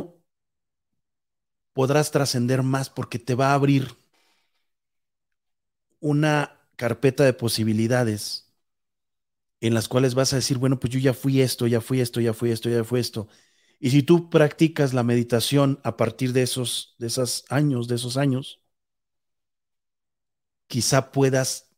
podrás 1.73 2.11
trascender 2.11 2.63
más 2.63 2.91
porque 2.91 3.19
te 3.19 3.35
va 3.35 3.53
a 3.53 3.55
abrir 3.55 3.89
una 6.01 6.59
carpeta 6.77 7.23
de 7.25 7.33
posibilidades 7.35 8.53
en 9.61 9.75
las 9.75 9.89
cuales 9.89 10.15
vas 10.15 10.33
a 10.33 10.37
decir, 10.37 10.59
bueno, 10.59 10.79
pues 10.79 10.93
yo 10.93 10.99
ya 11.01 11.13
fui 11.15 11.41
esto, 11.41 11.67
ya 11.67 11.81
fui 11.81 12.01
esto, 12.01 12.21
ya 12.21 12.33
fui 12.33 12.51
esto, 12.51 12.69
ya 12.69 12.85
fui 12.85 13.01
esto. 13.01 13.29
Y 13.81 13.91
si 13.91 14.03
tú 14.03 14.29
practicas 14.29 14.93
la 14.93 15.05
meditación 15.05 15.81
a 15.85 15.97
partir 15.97 16.33
de 16.33 16.43
esos, 16.43 16.97
de 16.99 17.13
años, 17.49 17.87
de 17.87 17.95
esos 17.95 18.17
años, 18.17 18.61
quizá 20.67 21.13
puedas 21.13 21.71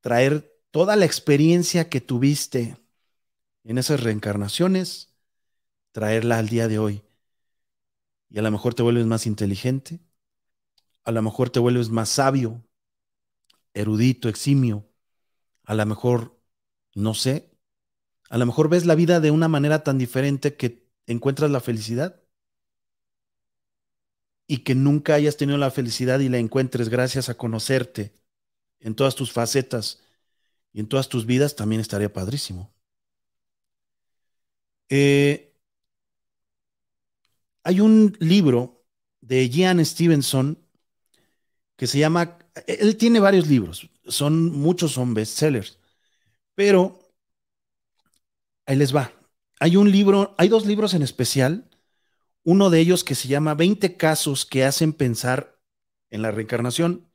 traer 0.00 0.52
toda 0.70 0.96
la 0.96 1.06
experiencia 1.06 1.88
que 1.88 2.00
tuviste 2.00 2.76
en 3.64 3.78
esas 3.78 4.02
reencarnaciones, 4.02 5.14
traerla 5.92 6.38
al 6.38 6.48
día 6.48 6.68
de 6.68 6.78
hoy. 6.78 7.02
Y 8.28 8.38
a 8.38 8.42
lo 8.42 8.50
mejor 8.50 8.74
te 8.74 8.82
vuelves 8.82 9.06
más 9.06 9.26
inteligente, 9.26 10.00
a 11.04 11.12
lo 11.12 11.22
mejor 11.22 11.50
te 11.50 11.60
vuelves 11.60 11.88
más 11.88 12.10
sabio, 12.10 12.62
erudito, 13.72 14.28
eximio, 14.28 14.88
a 15.64 15.74
lo 15.74 15.86
mejor, 15.86 16.38
no 16.94 17.14
sé, 17.14 17.50
a 18.28 18.38
lo 18.38 18.46
mejor 18.46 18.68
ves 18.68 18.86
la 18.86 18.94
vida 18.94 19.20
de 19.20 19.30
una 19.30 19.48
manera 19.48 19.82
tan 19.84 19.98
diferente 19.98 20.56
que 20.56 20.85
encuentras 21.06 21.50
la 21.50 21.60
felicidad 21.60 22.22
y 24.46 24.58
que 24.58 24.74
nunca 24.74 25.14
hayas 25.14 25.36
tenido 25.36 25.58
la 25.58 25.70
felicidad 25.70 26.20
y 26.20 26.28
la 26.28 26.38
encuentres 26.38 26.88
gracias 26.88 27.28
a 27.28 27.36
conocerte 27.36 28.12
en 28.80 28.94
todas 28.94 29.14
tus 29.14 29.32
facetas 29.32 30.02
y 30.72 30.80
en 30.80 30.88
todas 30.88 31.08
tus 31.08 31.26
vidas, 31.26 31.56
también 31.56 31.80
estaría 31.80 32.12
padrísimo. 32.12 32.72
Eh, 34.88 35.52
hay 37.64 37.80
un 37.80 38.16
libro 38.20 38.84
de 39.20 39.48
Ian 39.48 39.84
Stevenson 39.84 40.58
que 41.76 41.86
se 41.86 41.98
llama, 41.98 42.38
él 42.66 42.96
tiene 42.96 43.20
varios 43.20 43.48
libros, 43.48 43.90
son 44.06 44.52
muchos 44.52 44.92
son 44.92 45.14
bestsellers, 45.14 45.78
pero 46.54 46.98
ahí 48.66 48.76
les 48.76 48.94
va. 48.94 49.15
Hay 49.60 49.76
un 49.76 49.90
libro, 49.90 50.34
hay 50.38 50.48
dos 50.48 50.66
libros 50.66 50.94
en 50.94 51.02
especial, 51.02 51.68
uno 52.44 52.70
de 52.70 52.80
ellos 52.80 53.04
que 53.04 53.14
se 53.14 53.28
llama 53.28 53.54
20 53.54 53.96
casos 53.96 54.46
que 54.46 54.64
hacen 54.64 54.92
pensar 54.92 55.58
en 56.10 56.22
la 56.22 56.30
reencarnación. 56.30 57.10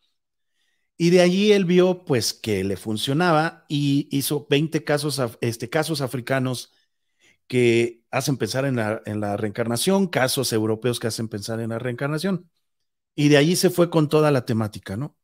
Y 0.98 1.10
de 1.10 1.22
allí 1.22 1.52
él 1.52 1.66
vio 1.66 2.06
pues 2.06 2.34
que 2.34 2.64
le 2.64 2.78
funcionaba 2.78 3.66
y 3.68 4.08
hizo 4.12 4.48
20 4.50 4.84
casos, 4.84 5.22
este, 5.42 5.70
casos 5.70 6.02
africanos 6.02 6.74
que 7.48 8.04
hacen 8.12 8.38
pensar 8.38 8.66
en 8.66 8.76
la, 8.78 9.02
en 9.06 9.20
la 9.20 9.38
reencarnación, 9.38 10.08
casos 10.08 10.54
europeos 10.54 11.00
que 11.00 11.08
hacen 11.08 11.28
pensar 11.28 11.60
en 11.60 11.70
la 11.70 11.80
reencarnación. 11.80 12.50
Y 13.16 13.30
de 13.30 13.38
allí 13.38 13.56
se 13.56 13.70
fue 13.70 13.90
con 13.90 14.10
toda 14.10 14.32
la 14.32 14.46
temática, 14.46 14.98
¿no? 14.98 15.18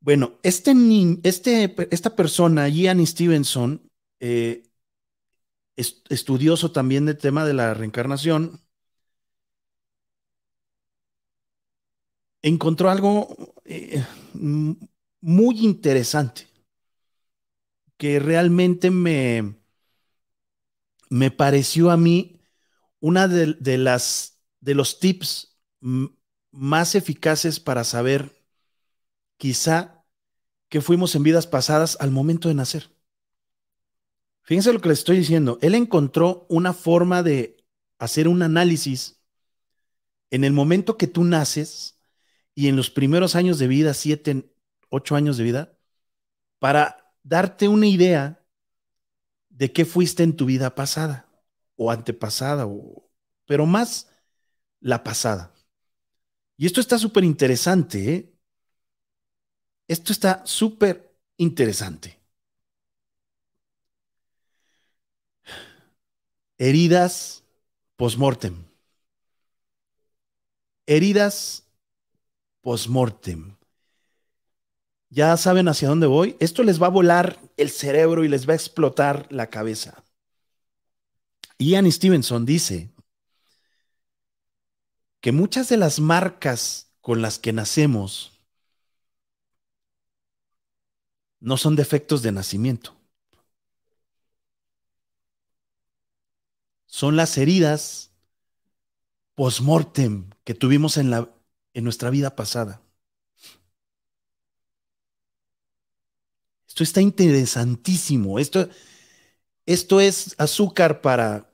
Bueno, 0.00 0.38
este, 0.42 0.74
este 1.22 1.74
esta 1.90 2.14
persona, 2.14 2.68
Ian 2.68 3.04
Stevenson, 3.06 3.90
eh, 4.20 4.62
estudioso 5.76 6.72
también 6.72 7.06
del 7.06 7.18
tema 7.18 7.44
de 7.44 7.54
la 7.54 7.74
reencarnación, 7.74 8.60
encontró 12.42 12.90
algo 12.90 13.36
eh, 13.64 14.04
muy 14.34 15.58
interesante 15.64 16.46
que 17.96 18.18
realmente 18.20 18.90
me, 18.90 19.54
me 21.10 21.30
pareció 21.30 21.90
a 21.90 21.96
mí 21.96 22.40
una 23.00 23.28
de, 23.28 23.54
de 23.54 23.78
las 23.78 24.40
de 24.60 24.74
los 24.74 24.98
tips 25.00 25.58
más 26.52 26.94
eficaces 26.94 27.60
para 27.60 27.84
saber 27.84 28.32
quizá 29.36 30.04
que 30.70 30.82
fuimos 30.82 31.14
en 31.16 31.24
vidas 31.24 31.46
pasadas 31.48 31.98
al 32.00 32.12
momento 32.12 32.48
de 32.48 32.56
nacer. 32.56 32.93
Fíjense 34.44 34.72
lo 34.72 34.80
que 34.80 34.90
les 34.90 34.98
estoy 34.98 35.16
diciendo. 35.18 35.58
Él 35.62 35.74
encontró 35.74 36.46
una 36.48 36.72
forma 36.72 37.22
de 37.22 37.64
hacer 37.98 38.28
un 38.28 38.42
análisis 38.42 39.20
en 40.30 40.44
el 40.44 40.52
momento 40.52 40.96
que 40.98 41.06
tú 41.06 41.24
naces 41.24 41.98
y 42.54 42.68
en 42.68 42.76
los 42.76 42.90
primeros 42.90 43.36
años 43.36 43.58
de 43.58 43.68
vida, 43.68 43.94
siete, 43.94 44.54
ocho 44.90 45.16
años 45.16 45.38
de 45.38 45.44
vida, 45.44 45.78
para 46.58 47.12
darte 47.22 47.68
una 47.68 47.86
idea 47.86 48.44
de 49.48 49.72
qué 49.72 49.84
fuiste 49.84 50.22
en 50.22 50.36
tu 50.36 50.44
vida 50.44 50.74
pasada 50.74 51.28
o 51.76 51.90
antepasada, 51.90 52.66
o, 52.66 53.10
pero 53.46 53.64
más 53.66 54.10
la 54.80 55.02
pasada. 55.02 55.54
Y 56.56 56.66
esto 56.66 56.80
está 56.80 56.98
súper 56.98 57.24
interesante. 57.24 58.14
¿eh? 58.14 58.34
Esto 59.88 60.12
está 60.12 60.42
súper 60.44 61.16
interesante. 61.36 62.23
Heridas 66.58 67.44
postmortem. 67.96 68.64
Heridas 70.86 71.64
postmortem. 72.60 73.56
Ya 75.10 75.36
saben 75.36 75.68
hacia 75.68 75.88
dónde 75.88 76.06
voy. 76.06 76.36
Esto 76.40 76.62
les 76.62 76.82
va 76.82 76.86
a 76.86 76.90
volar 76.90 77.38
el 77.56 77.70
cerebro 77.70 78.24
y 78.24 78.28
les 78.28 78.48
va 78.48 78.52
a 78.52 78.56
explotar 78.56 79.26
la 79.30 79.48
cabeza. 79.48 80.04
Ian 81.58 81.90
Stevenson 81.90 82.44
dice 82.44 82.90
que 85.20 85.32
muchas 85.32 85.68
de 85.68 85.76
las 85.76 86.00
marcas 86.00 86.90
con 87.00 87.22
las 87.22 87.38
que 87.38 87.52
nacemos 87.52 88.32
no 91.40 91.56
son 91.56 91.76
defectos 91.76 92.22
de 92.22 92.32
nacimiento. 92.32 92.96
Son 96.94 97.16
las 97.16 97.38
heridas 97.38 98.12
post-mortem 99.34 100.30
que 100.44 100.54
tuvimos 100.54 100.96
en, 100.96 101.10
la, 101.10 101.28
en 101.72 101.82
nuestra 101.82 102.08
vida 102.08 102.36
pasada. 102.36 102.82
Esto 106.68 106.84
está 106.84 107.00
interesantísimo. 107.00 108.38
Esto, 108.38 108.68
esto 109.66 110.00
es 110.00 110.36
azúcar 110.38 111.00
para, 111.00 111.52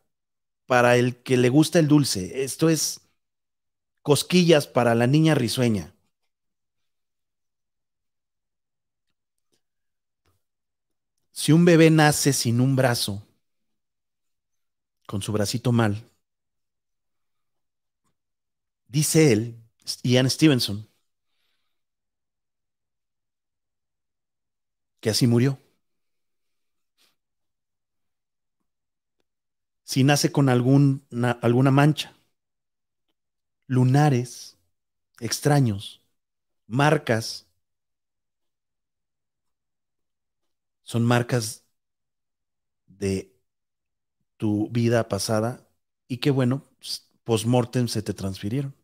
para 0.67 0.99
el 0.99 1.17
que 1.23 1.39
le 1.39 1.49
gusta 1.49 1.79
el 1.79 1.89
dulce. 1.89 2.45
Esto 2.45 2.69
es 2.69 3.01
cosquillas 4.03 4.67
para 4.67 4.95
la 4.95 5.07
niña 5.07 5.35
risueña. 5.35 5.95
Si 11.33 11.53
un 11.53 11.65
bebé 11.65 11.89
nace 11.89 12.35
sin 12.35 12.61
un 12.61 12.77
brazo, 12.77 13.27
con 15.11 15.23
su 15.23 15.33
bracito 15.33 15.73
mal, 15.73 16.09
dice 18.87 19.33
él, 19.33 19.61
Ian 20.05 20.31
Stevenson, 20.31 20.89
que 25.01 25.11
así 25.11 25.27
murió. 25.27 25.59
Si 29.83 30.05
nace 30.05 30.31
con 30.31 30.49
alguna 30.49 31.71
mancha, 31.73 32.15
lunares 33.67 34.59
extraños, 35.19 36.01
marcas. 36.69 37.49
Son 40.85 41.05
marcas 41.05 41.65
de 42.87 43.40
tu 44.41 44.71
vida 44.71 45.09
pasada 45.09 45.69
y 46.09 46.17
que 46.19 46.31
bueno, 46.33 46.67
post-mortem 47.25 47.89
se 47.89 48.03
te 48.03 48.15
transfirieron. 48.15 48.75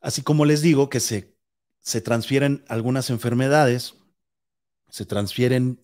Así 0.00 0.22
como 0.22 0.44
les 0.44 0.60
digo 0.60 0.88
que 0.90 1.00
se, 1.00 1.36
se 1.80 2.00
transfieren 2.00 2.64
algunas 2.68 3.10
enfermedades, 3.10 3.94
se 4.90 5.06
transfieren 5.06 5.80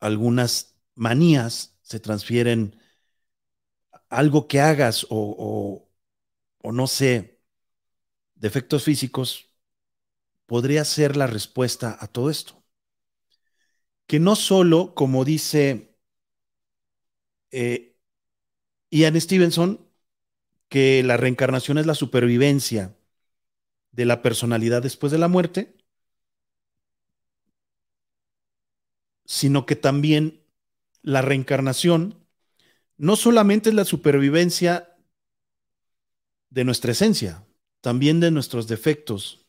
algunas 0.00 0.76
manías, 0.94 1.76
se 1.82 2.00
transfieren 2.00 2.76
algo 4.08 4.48
que 4.48 4.60
hagas 4.60 5.06
o, 5.10 5.88
o 6.62 6.72
no 6.72 6.86
sé, 6.86 7.40
defectos 8.34 8.84
físicos, 8.84 9.50
podría 10.46 10.84
ser 10.84 11.16
la 11.16 11.26
respuesta 11.26 11.96
a 12.00 12.08
todo 12.08 12.30
esto. 12.30 12.62
Que 14.06 14.20
no 14.20 14.36
solo, 14.36 14.94
como 14.94 15.24
dice 15.24 15.95
eh, 17.50 17.96
Ian 18.90 19.20
Stevenson, 19.20 19.86
que 20.68 21.02
la 21.02 21.16
reencarnación 21.16 21.78
es 21.78 21.86
la 21.86 21.94
supervivencia 21.94 22.96
de 23.92 24.04
la 24.04 24.22
personalidad 24.22 24.82
después 24.82 25.12
de 25.12 25.18
la 25.18 25.28
muerte, 25.28 25.76
sino 29.24 29.66
que 29.66 29.76
también 29.76 30.42
la 31.02 31.22
reencarnación 31.22 32.26
no 32.96 33.16
solamente 33.16 33.70
es 33.70 33.74
la 33.74 33.84
supervivencia 33.84 34.96
de 36.50 36.64
nuestra 36.64 36.92
esencia, 36.92 37.46
también 37.80 38.20
de 38.20 38.30
nuestros 38.30 38.68
defectos, 38.68 39.46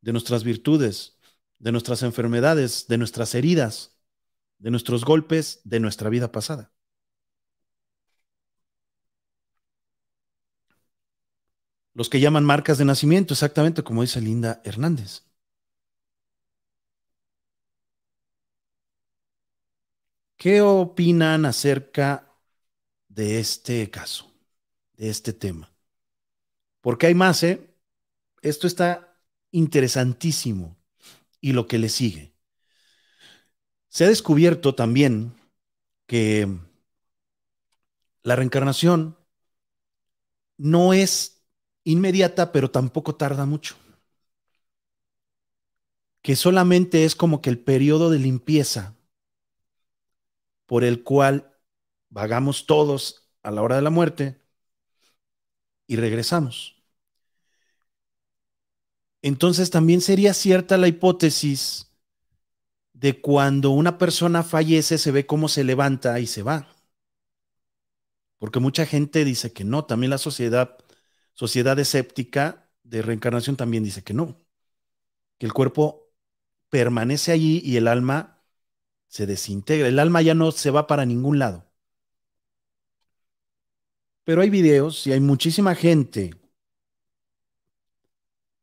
de 0.00 0.12
nuestras 0.12 0.44
virtudes, 0.44 1.18
de 1.58 1.72
nuestras 1.72 2.02
enfermedades, 2.02 2.86
de 2.88 2.98
nuestras 2.98 3.34
heridas, 3.34 3.98
de 4.58 4.70
nuestros 4.70 5.04
golpes, 5.04 5.60
de 5.64 5.80
nuestra 5.80 6.10
vida 6.10 6.32
pasada. 6.32 6.73
Los 11.94 12.08
que 12.10 12.20
llaman 12.20 12.44
marcas 12.44 12.78
de 12.78 12.84
nacimiento, 12.84 13.34
exactamente 13.34 13.82
como 13.82 14.02
dice 14.02 14.20
Linda 14.20 14.60
Hernández. 14.64 15.22
¿Qué 20.36 20.60
opinan 20.60 21.46
acerca 21.46 22.30
de 23.08 23.38
este 23.40 23.90
caso, 23.90 24.30
de 24.96 25.08
este 25.08 25.32
tema? 25.32 25.72
Porque 26.80 27.06
hay 27.06 27.14
más, 27.14 27.42
¿eh? 27.44 27.74
Esto 28.42 28.66
está 28.66 29.16
interesantísimo. 29.52 30.76
Y 31.40 31.52
lo 31.52 31.66
que 31.66 31.78
le 31.78 31.88
sigue. 31.88 32.34
Se 33.88 34.04
ha 34.04 34.08
descubierto 34.08 34.74
también 34.74 35.34
que 36.06 36.48
la 38.22 38.36
reencarnación 38.36 39.16
no 40.56 40.92
es 40.92 41.33
inmediata, 41.84 42.52
pero 42.52 42.70
tampoco 42.70 43.14
tarda 43.14 43.46
mucho. 43.46 43.76
Que 46.22 46.36
solamente 46.36 47.04
es 47.04 47.14
como 47.14 47.40
que 47.42 47.50
el 47.50 47.58
periodo 47.58 48.10
de 48.10 48.18
limpieza 48.18 48.94
por 50.66 50.82
el 50.84 51.02
cual 51.02 51.54
vagamos 52.08 52.66
todos 52.66 53.28
a 53.42 53.50
la 53.50 53.62
hora 53.62 53.76
de 53.76 53.82
la 53.82 53.90
muerte 53.90 54.40
y 55.86 55.96
regresamos. 55.96 56.82
Entonces 59.22 59.70
también 59.70 60.00
sería 60.00 60.34
cierta 60.34 60.76
la 60.76 60.88
hipótesis 60.88 61.90
de 62.92 63.20
cuando 63.20 63.70
una 63.70 63.98
persona 63.98 64.42
fallece 64.42 64.98
se 64.98 65.10
ve 65.10 65.26
cómo 65.26 65.48
se 65.48 65.64
levanta 65.64 66.20
y 66.20 66.26
se 66.26 66.42
va. 66.42 66.68
Porque 68.38 68.60
mucha 68.60 68.84
gente 68.84 69.24
dice 69.24 69.52
que 69.52 69.64
no, 69.64 69.84
también 69.84 70.10
la 70.10 70.18
sociedad, 70.18 70.76
sociedad 71.34 71.78
escéptica 71.78 72.70
de 72.82 73.02
reencarnación 73.02 73.56
también 73.56 73.84
dice 73.84 74.02
que 74.04 74.14
no, 74.14 74.38
que 75.38 75.46
el 75.46 75.52
cuerpo 75.52 76.10
permanece 76.70 77.32
allí 77.32 77.60
y 77.64 77.76
el 77.76 77.88
alma 77.88 78.42
se 79.08 79.26
desintegra, 79.26 79.88
el 79.88 79.98
alma 79.98 80.22
ya 80.22 80.34
no 80.34 80.52
se 80.52 80.70
va 80.70 80.86
para 80.86 81.06
ningún 81.06 81.38
lado. 81.38 81.66
Pero 84.24 84.42
hay 84.42 84.50
videos 84.50 85.06
y 85.06 85.12
hay 85.12 85.20
muchísima 85.20 85.74
gente 85.74 86.34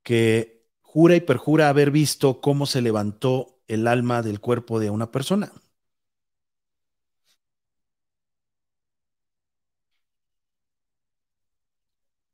que 0.03 0.65
jura 0.81 1.15
y 1.15 1.21
perjura 1.21 1.69
haber 1.69 1.91
visto 1.91 2.41
cómo 2.41 2.65
se 2.65 2.81
levantó 2.81 3.59
el 3.67 3.87
alma 3.87 4.21
del 4.21 4.39
cuerpo 4.39 4.79
de 4.79 4.89
una 4.89 5.11
persona. 5.11 5.51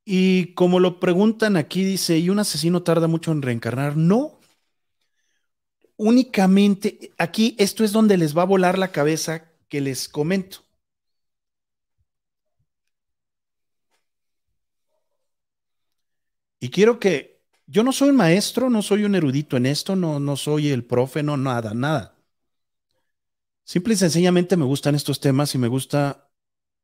Y 0.09 0.53
como 0.53 0.79
lo 0.79 1.01
preguntan 1.01 1.57
aquí, 1.57 1.83
dice, 1.83 2.17
¿y 2.17 2.29
un 2.29 2.39
asesino 2.39 2.81
tarda 2.81 3.07
mucho 3.07 3.33
en 3.33 3.41
reencarnar? 3.41 3.97
No. 3.97 4.39
Únicamente, 5.97 7.11
aquí 7.17 7.55
esto 7.59 7.83
es 7.83 7.91
donde 7.91 8.15
les 8.15 8.35
va 8.37 8.43
a 8.43 8.45
volar 8.45 8.77
la 8.77 8.93
cabeza 8.93 9.51
que 9.67 9.81
les 9.81 10.07
comento. 10.07 10.59
Y 16.61 16.69
quiero 16.69 16.99
que, 16.99 17.41
yo 17.65 17.83
no 17.83 17.91
soy 17.91 18.09
un 18.09 18.15
maestro, 18.15 18.69
no 18.69 18.81
soy 18.81 19.03
un 19.03 19.15
erudito 19.15 19.57
en 19.57 19.65
esto, 19.65 19.97
no, 19.97 20.21
no 20.21 20.37
soy 20.37 20.69
el 20.69 20.85
profe, 20.85 21.21
no, 21.21 21.35
nada, 21.35 21.73
nada. 21.73 22.15
Simple 23.65 23.93
y 23.93 23.97
sencillamente 23.97 24.55
me 24.57 24.65
gustan 24.65 24.95
estos 24.95 25.19
temas 25.19 25.53
y 25.53 25.57
me 25.57 25.67
gusta 25.67 26.29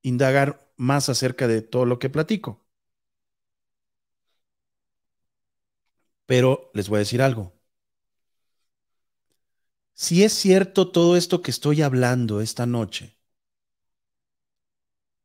indagar 0.01 0.69
más 0.75 1.07
acerca 1.09 1.47
de 1.47 1.61
todo 1.61 1.85
lo 1.85 1.99
que 1.99 2.09
platico. 2.09 2.62
Pero 6.25 6.71
les 6.73 6.89
voy 6.89 6.97
a 6.97 6.99
decir 6.99 7.21
algo. 7.21 7.53
Si 9.93 10.23
es 10.23 10.33
cierto 10.33 10.91
todo 10.91 11.15
esto 11.17 11.41
que 11.41 11.51
estoy 11.51 11.81
hablando 11.81 12.41
esta 12.41 12.65
noche, 12.65 13.17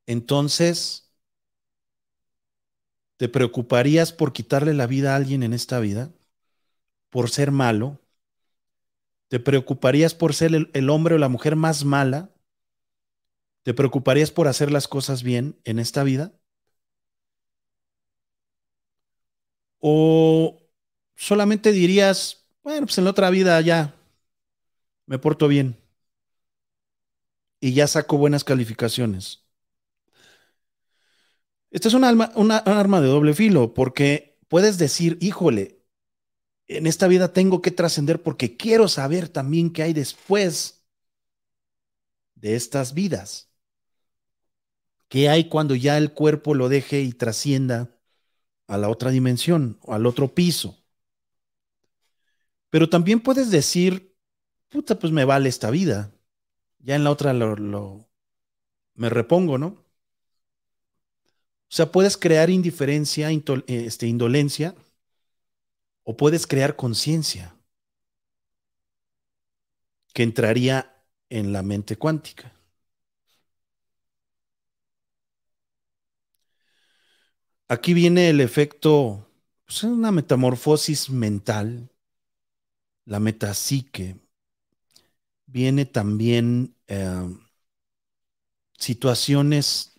entonces, 0.07 1.13
¿te 3.19 3.29
preocuparías 3.29 4.13
por 4.13 4.33
quitarle 4.33 4.73
la 4.73 4.87
vida 4.87 5.13
a 5.13 5.17
alguien 5.17 5.43
en 5.43 5.53
esta 5.53 5.81
vida? 5.81 6.11
¿Por 7.11 7.29
ser 7.29 7.51
malo? 7.51 8.01
¿Te 9.29 9.39
preocuparías 9.39 10.15
por 10.15 10.35
ser 10.35 10.53
el, 10.73 10.91
hombre 10.91 11.15
o 11.17 11.19
la 11.19 11.29
mujer 11.29 11.57
más 11.57 11.85
mala? 11.85 12.31
¿Te 13.63 13.75
preocuparías 13.75 14.31
por 14.31 14.49
hacer 14.49 14.73
las 14.73 14.89
cosas 14.89 15.23
bien 15.23 15.61
en 15.65 15.79
esta 15.79 16.03
vida? 16.03 16.33
¿O 19.81 20.68
solamente 21.19 21.73
dirías, 21.73 22.47
bueno, 22.63 22.87
pues 22.87 22.97
en 22.99 23.05
la 23.05 23.11
otra 23.11 23.29
vida 23.29 23.61
ya 23.61 23.95
me 25.07 25.19
porto 25.19 25.49
bien 25.49 25.77
y 27.61 27.73
ya 27.73 27.89
saco 27.89 28.17
buenas 28.17 28.45
calificaciones. 28.45 29.45
Esta 31.71 31.89
es 31.89 31.95
un, 31.95 32.05
alma, 32.05 32.33
una, 32.37 32.59
arma 32.59 33.01
de 33.01 33.09
doble 33.09 33.35
filo 33.35 33.75
porque 33.75 34.39
puedes 34.47 34.79
decir, 34.79 35.19
híjole, 35.21 35.83
en 36.69 36.87
esta 36.87 37.09
vida 37.09 37.33
tengo 37.33 37.63
que 37.63 37.73
trascender 37.73 38.23
porque 38.23 38.57
quiero 38.57 38.87
saber 38.89 39.29
también 39.29 39.73
qué 39.73 39.83
hay 39.83 39.93
después 39.93 40.85
de 42.37 42.55
estas 42.55 42.95
vidas. 42.95 43.51
¿Qué 45.09 45.29
hay 45.29 45.49
cuando 45.49 45.75
ya 45.75 45.99
el 45.99 46.13
cuerpo 46.13 46.55
lo 46.55 46.69
deje 46.69 47.01
y 47.01 47.13
trascienda 47.13 47.91
a 48.69 48.79
la 48.79 48.89
otra 48.89 49.11
dimensión 49.11 49.79
o 49.83 49.95
al 49.95 50.07
otro 50.07 50.35
piso? 50.35 50.78
Pero 52.71 52.89
también 52.89 53.21
puedes 53.21 53.51
decir, 53.51 54.15
puta, 54.69 54.99
pues 54.99 55.13
me 55.13 55.25
vale 55.25 55.49
esta 55.49 55.71
vida. 55.71 56.13
Ya 56.79 56.97
en 56.97 57.05
la 57.05 57.11
otra 57.11 57.33
lo, 57.33 58.09
me 58.95 59.09
repongo, 59.09 59.59
¿no? 59.59 59.67
O 61.71 61.75
sea, 61.75 61.93
puedes 61.93 62.17
crear 62.17 62.51
indiferencia, 62.51 63.31
este, 63.67 64.07
indolencia, 64.07 64.75
o 66.03 66.17
puedes 66.17 66.47
crear 66.47 66.77
conciencia, 66.77 67.55
que 70.15 70.23
entraría 70.23 70.95
en 71.29 71.53
la 71.53 71.63
mente 71.63 71.97
cuántica. 71.97 72.55
Aquí 77.69 77.93
viene 77.93 78.31
el 78.31 78.41
efecto, 78.41 79.29
pues 79.67 79.83
una 79.83 80.11
metamorfosis 80.11 81.11
mental 81.11 81.91
la 83.09 83.21
metapsique, 83.21 84.21
viene 85.47 85.87
también 85.87 86.77
eh, 86.89 87.35
situaciones 88.79 89.99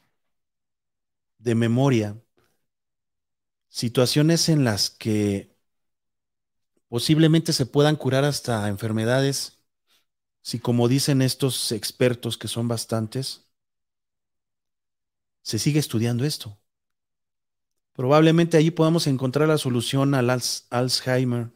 de 1.39 1.55
memoria, 1.55 2.21
situaciones 3.67 4.47
en 4.47 4.63
las 4.63 4.91
que 4.91 5.57
posiblemente 6.87 7.51
se 7.51 7.65
puedan 7.65 7.95
curar 7.95 8.25
hasta 8.25 8.67
enfermedades, 8.67 9.57
si 10.43 10.59
como 10.59 10.87
dicen 10.87 11.23
estos 11.23 11.71
expertos 11.71 12.37
que 12.37 12.47
son 12.47 12.67
bastantes, 12.67 13.49
se 15.41 15.57
sigue 15.57 15.79
estudiando 15.79 16.25
esto. 16.25 16.59
Probablemente 17.93 18.55
allí 18.57 18.69
podamos 18.69 19.07
encontrar 19.07 19.47
la 19.47 19.57
solución 19.57 20.13
al 20.13 20.29
Alzheimer, 20.69 21.49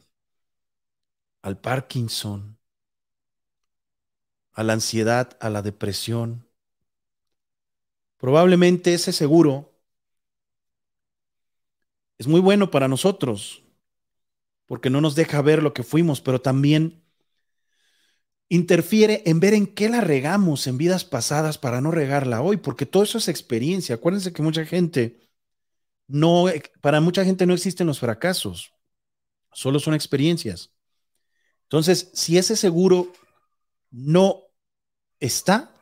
al 1.44 1.60
Parkinson, 1.60 2.58
a 4.54 4.64
la 4.64 4.74
ansiedad, 4.74 5.38
a 5.40 5.50
la 5.50 5.62
depresión. 5.62 6.48
Probablemente 8.18 8.94
ese 8.94 9.12
seguro 9.12 9.78
es 12.18 12.28
muy 12.28 12.40
bueno 12.40 12.72
para 12.72 12.88
nosotros, 12.88 13.64
porque 14.66 14.90
no 14.90 15.02
nos 15.02 15.16
deja 15.16 15.42
ver 15.42 15.62
lo 15.62 15.74
que 15.74 15.84
fuimos, 15.84 16.22
pero 16.22 16.42
también 16.42 17.04
interfiere 18.48 19.24
en 19.26 19.40
ver 19.40 19.54
en 19.54 19.68
qué 19.68 19.90
la 19.90 20.00
regamos 20.00 20.68
en 20.68 20.78
vidas 20.78 21.04
pasadas 21.04 21.58
para 21.58 21.82
no 21.82 21.92
regarla 21.92 22.42
hoy, 22.42 22.58
porque 22.58 22.86
todo 22.86 23.04
eso 23.04 23.18
es 23.18 23.28
experiencia. 23.28 23.96
Acuérdense 23.96 24.32
que 24.32 24.42
mucha 24.42 24.66
gente 24.66 25.20
no, 26.08 26.46
para 26.82 27.02
mucha 27.02 27.26
gente 27.26 27.46
no 27.46 27.54
existen 27.54 27.88
los 27.88 28.00
fracasos, 28.00 28.74
solo 29.52 29.80
son 29.80 29.94
experiencias. 29.94 30.73
Entonces, 31.74 32.12
si 32.14 32.38
ese 32.38 32.56
seguro 32.56 33.12
no 33.90 34.44
está, 35.20 35.74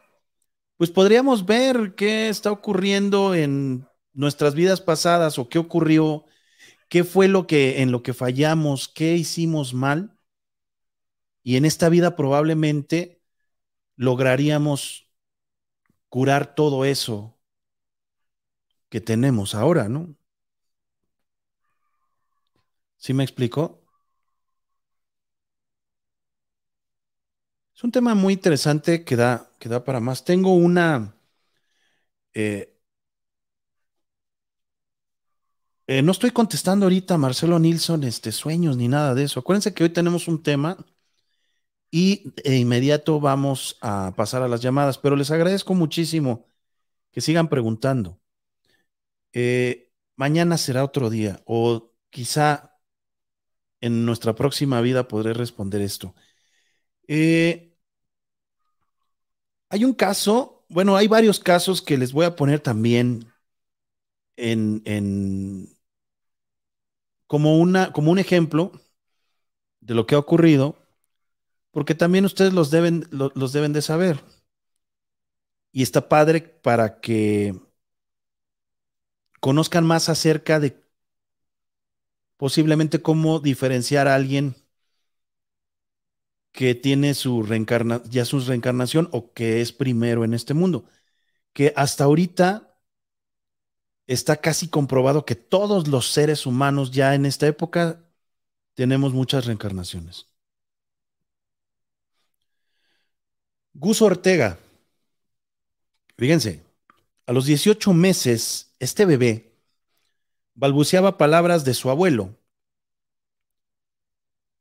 pues 0.77 0.89
podríamos 0.89 1.45
ver 1.45 1.95
qué 1.95 2.29
está 2.29 2.49
ocurriendo 2.49 3.35
en 3.35 3.85
nuestras 4.13 4.55
vidas 4.55 4.79
pasadas 4.79 5.37
o 5.37 5.49
qué 5.49 5.59
ocurrió, 5.59 6.23
qué 6.87 7.03
fue 7.03 7.27
lo 7.27 7.45
que 7.45 7.81
en 7.81 7.91
lo 7.91 8.03
que 8.03 8.13
fallamos, 8.13 8.87
qué 8.87 9.17
hicimos 9.17 9.73
mal. 9.73 10.17
Y 11.43 11.57
en 11.57 11.65
esta 11.65 11.89
vida 11.89 12.15
probablemente 12.15 13.21
lograríamos 13.97 15.09
curar 16.07 16.55
todo 16.55 16.85
eso 16.85 17.37
que 18.87 19.01
tenemos 19.01 19.55
ahora, 19.55 19.89
¿no? 19.89 20.15
¿Sí 22.95 23.13
me 23.13 23.25
explicó? 23.25 23.80
Es 27.81 27.85
un 27.85 27.91
tema 27.91 28.13
muy 28.13 28.33
interesante 28.33 29.03
que 29.03 29.15
da, 29.15 29.49
que 29.57 29.67
da 29.67 29.83
para 29.83 29.99
más. 29.99 30.23
Tengo 30.23 30.53
una... 30.53 31.15
Eh, 32.35 32.77
eh, 35.87 36.03
no 36.03 36.11
estoy 36.11 36.29
contestando 36.29 36.85
ahorita 36.85 37.17
Marcelo 37.17 37.57
Nilsson 37.57 38.03
este, 38.03 38.31
sueños 38.31 38.77
ni 38.77 38.87
nada 38.87 39.15
de 39.15 39.23
eso. 39.23 39.39
Acuérdense 39.39 39.73
que 39.73 39.83
hoy 39.83 39.89
tenemos 39.89 40.27
un 40.27 40.43
tema 40.43 40.77
y 41.89 42.31
de 42.43 42.59
inmediato 42.59 43.19
vamos 43.19 43.79
a 43.81 44.13
pasar 44.15 44.43
a 44.43 44.47
las 44.47 44.61
llamadas, 44.61 44.99
pero 44.99 45.15
les 45.15 45.31
agradezco 45.31 45.73
muchísimo 45.73 46.45
que 47.09 47.21
sigan 47.21 47.49
preguntando. 47.49 48.19
Eh, 49.33 49.91
mañana 50.17 50.59
será 50.59 50.83
otro 50.83 51.09
día 51.09 51.41
o 51.45 51.95
quizá 52.11 52.77
en 53.79 54.05
nuestra 54.05 54.35
próxima 54.35 54.81
vida 54.81 55.07
podré 55.07 55.33
responder 55.33 55.81
esto. 55.81 56.13
Hay 59.71 59.85
un 59.85 59.93
caso, 59.93 60.65
bueno, 60.67 60.97
hay 60.97 61.07
varios 61.07 61.39
casos 61.39 61.81
que 61.81 61.97
les 61.97 62.11
voy 62.11 62.25
a 62.25 62.35
poner 62.35 62.59
también 62.59 63.31
en, 64.35 65.69
como, 67.25 67.57
una, 67.57 67.93
como 67.93 68.11
un 68.11 68.19
ejemplo 68.19 68.73
de 69.79 69.93
lo 69.95 70.05
que 70.05 70.15
ha 70.15 70.19
ocurrido, 70.19 70.75
porque 71.71 71.95
también 71.95 72.25
ustedes 72.25 72.51
los 72.51 72.69
deben, 72.69 73.07
los 73.11 73.53
deben 73.53 73.71
de 73.71 73.81
saber. 73.81 74.21
Y 75.71 75.83
está 75.83 76.09
padre 76.09 76.41
para 76.41 76.99
que 76.99 77.57
conozcan 79.39 79.85
más 79.85 80.09
acerca 80.09 80.59
de 80.59 80.83
posiblemente 82.35 83.01
cómo 83.01 83.39
diferenciar 83.39 84.09
a 84.09 84.15
alguien 84.15 84.60
que 86.51 86.75
tiene 86.75 87.13
su 87.13 87.43
reencarnación, 87.43 88.11
ya 88.11 88.25
su 88.25 88.39
reencarnación 88.41 89.09
o 89.11 89.33
que 89.33 89.61
es 89.61 89.71
primero 89.71 90.23
en 90.25 90.33
este 90.33 90.53
mundo. 90.53 90.85
Que 91.53 91.73
hasta 91.75 92.05
ahorita 92.05 92.77
está 94.07 94.37
casi 94.37 94.67
comprobado 94.67 95.25
que 95.25 95.35
todos 95.35 95.87
los 95.87 96.11
seres 96.11 96.45
humanos 96.45 96.91
ya 96.91 97.15
en 97.15 97.25
esta 97.25 97.47
época 97.47 98.03
tenemos 98.73 99.13
muchas 99.13 99.45
reencarnaciones. 99.45 100.27
Gus 103.73 104.01
Ortega, 104.01 104.59
fíjense, 106.17 106.63
a 107.25 107.31
los 107.31 107.45
18 107.45 107.93
meses, 107.93 108.75
este 108.79 109.05
bebé 109.05 109.53
balbuceaba 110.55 111.17
palabras 111.17 111.63
de 111.63 111.73
su 111.73 111.89
abuelo. 111.89 112.35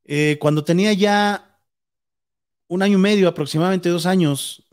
Eh, 0.05 0.39
cuando 0.41 0.65
tenía 0.65 0.93
ya 0.93 1.50
un 2.71 2.83
año 2.83 2.99
y 2.99 3.01
medio, 3.01 3.29
aproximadamente 3.29 3.89
dos 3.89 4.07
años, 4.07 4.65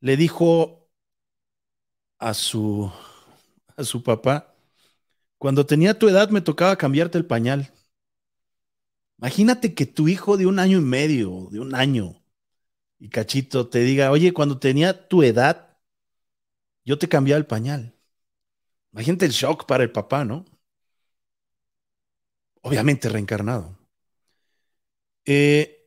le 0.00 0.16
dijo 0.18 0.88
a 2.18 2.34
su, 2.34 2.90
a 3.76 3.84
su 3.84 4.02
papá, 4.02 4.54
cuando 5.38 5.66
tenía 5.66 5.98
tu 5.98 6.08
edad 6.08 6.30
me 6.30 6.40
tocaba 6.42 6.76
cambiarte 6.76 7.18
el 7.18 7.26
pañal. 7.26 7.72
Imagínate 9.18 9.74
que 9.74 9.86
tu 9.86 10.08
hijo 10.08 10.36
de 10.36 10.46
un 10.46 10.58
año 10.58 10.78
y 10.78 10.82
medio, 10.82 11.48
de 11.50 11.60
un 11.60 11.74
año, 11.74 12.22
y 12.98 13.08
cachito, 13.10 13.68
te 13.68 13.80
diga, 13.80 14.10
oye, 14.12 14.32
cuando 14.32 14.58
tenía 14.58 15.08
tu 15.08 15.22
edad, 15.22 15.78
yo 16.84 16.98
te 16.98 17.08
cambiaba 17.08 17.38
el 17.38 17.46
pañal. 17.46 17.94
Imagínate 18.92 19.26
el 19.26 19.32
shock 19.32 19.66
para 19.66 19.84
el 19.84 19.92
papá, 19.92 20.24
¿no? 20.24 20.44
Obviamente 22.62 23.08
reencarnado. 23.08 23.76
Eh, 25.24 25.81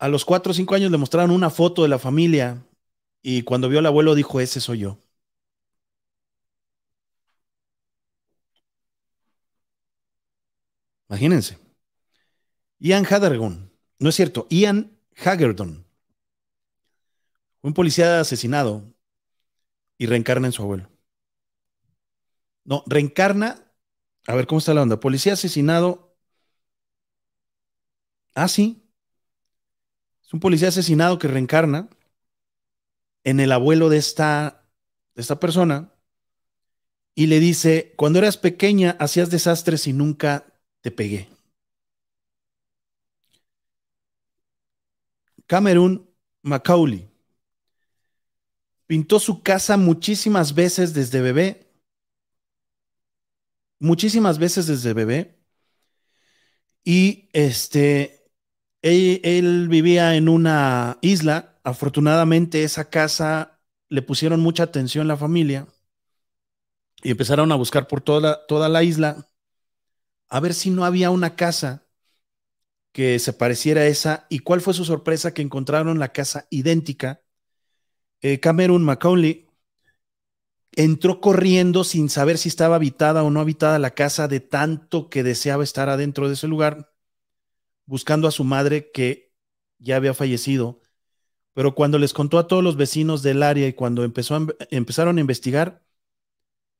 a 0.00 0.08
los 0.08 0.24
cuatro 0.24 0.50
o 0.52 0.54
cinco 0.54 0.74
años 0.74 0.90
le 0.90 0.98
mostraron 0.98 1.30
una 1.30 1.50
foto 1.50 1.82
de 1.82 1.88
la 1.88 1.98
familia 1.98 2.66
y 3.22 3.42
cuando 3.42 3.68
vio 3.68 3.80
al 3.80 3.86
abuelo 3.86 4.14
dijo, 4.14 4.40
ese 4.40 4.60
soy 4.60 4.80
yo. 4.80 4.98
Imagínense. 11.08 11.58
Ian 12.80 13.04
Hagerton, 13.04 13.70
no 13.98 14.08
es 14.08 14.14
cierto, 14.16 14.46
Ian 14.50 14.90
Hagerton, 15.16 15.84
un 17.62 17.74
policía 17.74 18.20
asesinado 18.20 18.94
y 19.98 20.06
reencarna 20.06 20.48
en 20.48 20.52
su 20.52 20.62
abuelo. 20.62 20.90
No, 22.64 22.84
reencarna, 22.86 23.72
a 24.26 24.34
ver 24.34 24.46
cómo 24.46 24.58
está 24.60 24.74
la 24.74 24.82
onda, 24.82 25.00
policía 25.00 25.34
asesinado. 25.34 26.16
Ah, 28.34 28.48
sí, 28.48 28.79
es 30.30 30.34
un 30.34 30.38
policía 30.38 30.68
asesinado 30.68 31.18
que 31.18 31.26
reencarna 31.26 31.88
en 33.24 33.40
el 33.40 33.50
abuelo 33.50 33.88
de 33.88 33.96
esta, 33.98 34.64
de 35.16 35.22
esta 35.22 35.40
persona 35.40 35.92
y 37.16 37.26
le 37.26 37.40
dice, 37.40 37.94
cuando 37.96 38.20
eras 38.20 38.36
pequeña 38.36 38.96
hacías 39.00 39.28
desastres 39.28 39.88
y 39.88 39.92
nunca 39.92 40.46
te 40.82 40.92
pegué. 40.92 41.28
Cameron 45.48 46.08
Macaulay 46.42 47.10
pintó 48.86 49.18
su 49.18 49.42
casa 49.42 49.76
muchísimas 49.76 50.54
veces 50.54 50.94
desde 50.94 51.22
bebé, 51.22 51.72
muchísimas 53.80 54.38
veces 54.38 54.68
desde 54.68 54.92
bebé, 54.92 55.40
y 56.84 57.28
este, 57.32 58.19
él, 58.82 59.68
vivía 59.68 60.16
en 60.16 60.28
una 60.28 60.98
isla. 61.02 61.58
Afortunadamente, 61.64 62.64
esa 62.64 62.90
casa 62.90 63.60
le 63.88 64.02
pusieron 64.02 64.40
mucha 64.40 64.64
atención 64.64 65.08
la 65.08 65.16
familia 65.16 65.66
y 67.02 67.10
empezaron 67.10 67.50
a 67.52 67.56
buscar 67.56 67.86
por 67.88 68.00
toda, 68.00 68.46
toda 68.46 68.68
la 68.68 68.82
isla 68.82 69.26
a 70.28 70.40
ver 70.40 70.54
si 70.54 70.70
no 70.70 70.84
había 70.84 71.10
una 71.10 71.34
casa 71.34 71.86
que 72.92 73.18
se 73.18 73.32
pareciera 73.32 73.82
a 73.82 73.86
esa. 73.86 74.26
¿Y 74.30 74.40
cuál 74.40 74.60
fue 74.60 74.74
su 74.74 74.84
sorpresa? 74.84 75.34
Que 75.34 75.42
encontraron 75.42 75.98
la 75.98 76.12
casa 76.12 76.46
idéntica. 76.50 77.22
Eh, 78.20 78.40
Cameron 78.40 78.84
Macaulay 78.84 79.48
entró 80.72 81.20
corriendo 81.20 81.82
sin 81.84 82.08
saber 82.08 82.38
si 82.38 82.48
estaba 82.48 82.76
habitada 82.76 83.24
o 83.24 83.30
no 83.30 83.40
habitada 83.40 83.78
la 83.78 83.90
casa 83.90 84.28
de 84.28 84.40
tanto 84.40 85.10
que 85.10 85.24
deseaba 85.24 85.64
estar 85.64 85.88
adentro 85.88 86.28
de 86.28 86.34
ese 86.34 86.46
lugar 86.46 86.92
buscando 87.90 88.28
a 88.28 88.30
su 88.30 88.44
madre 88.44 88.92
que 88.92 89.32
ya 89.80 89.96
había 89.96 90.14
fallecido. 90.14 90.80
Pero 91.54 91.74
cuando 91.74 91.98
les 91.98 92.12
contó 92.12 92.38
a 92.38 92.46
todos 92.46 92.62
los 92.62 92.76
vecinos 92.76 93.22
del 93.22 93.42
área 93.42 93.66
y 93.66 93.72
cuando 93.72 94.04
empezaron 94.04 95.18
a 95.18 95.20
investigar, 95.20 95.84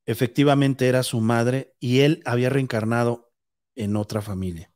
efectivamente 0.06 0.86
era 0.86 1.02
su 1.02 1.20
madre 1.20 1.74
y 1.80 2.00
él 2.00 2.22
había 2.24 2.48
reencarnado 2.48 3.32
en 3.74 3.96
otra 3.96 4.22
familia. 4.22 4.72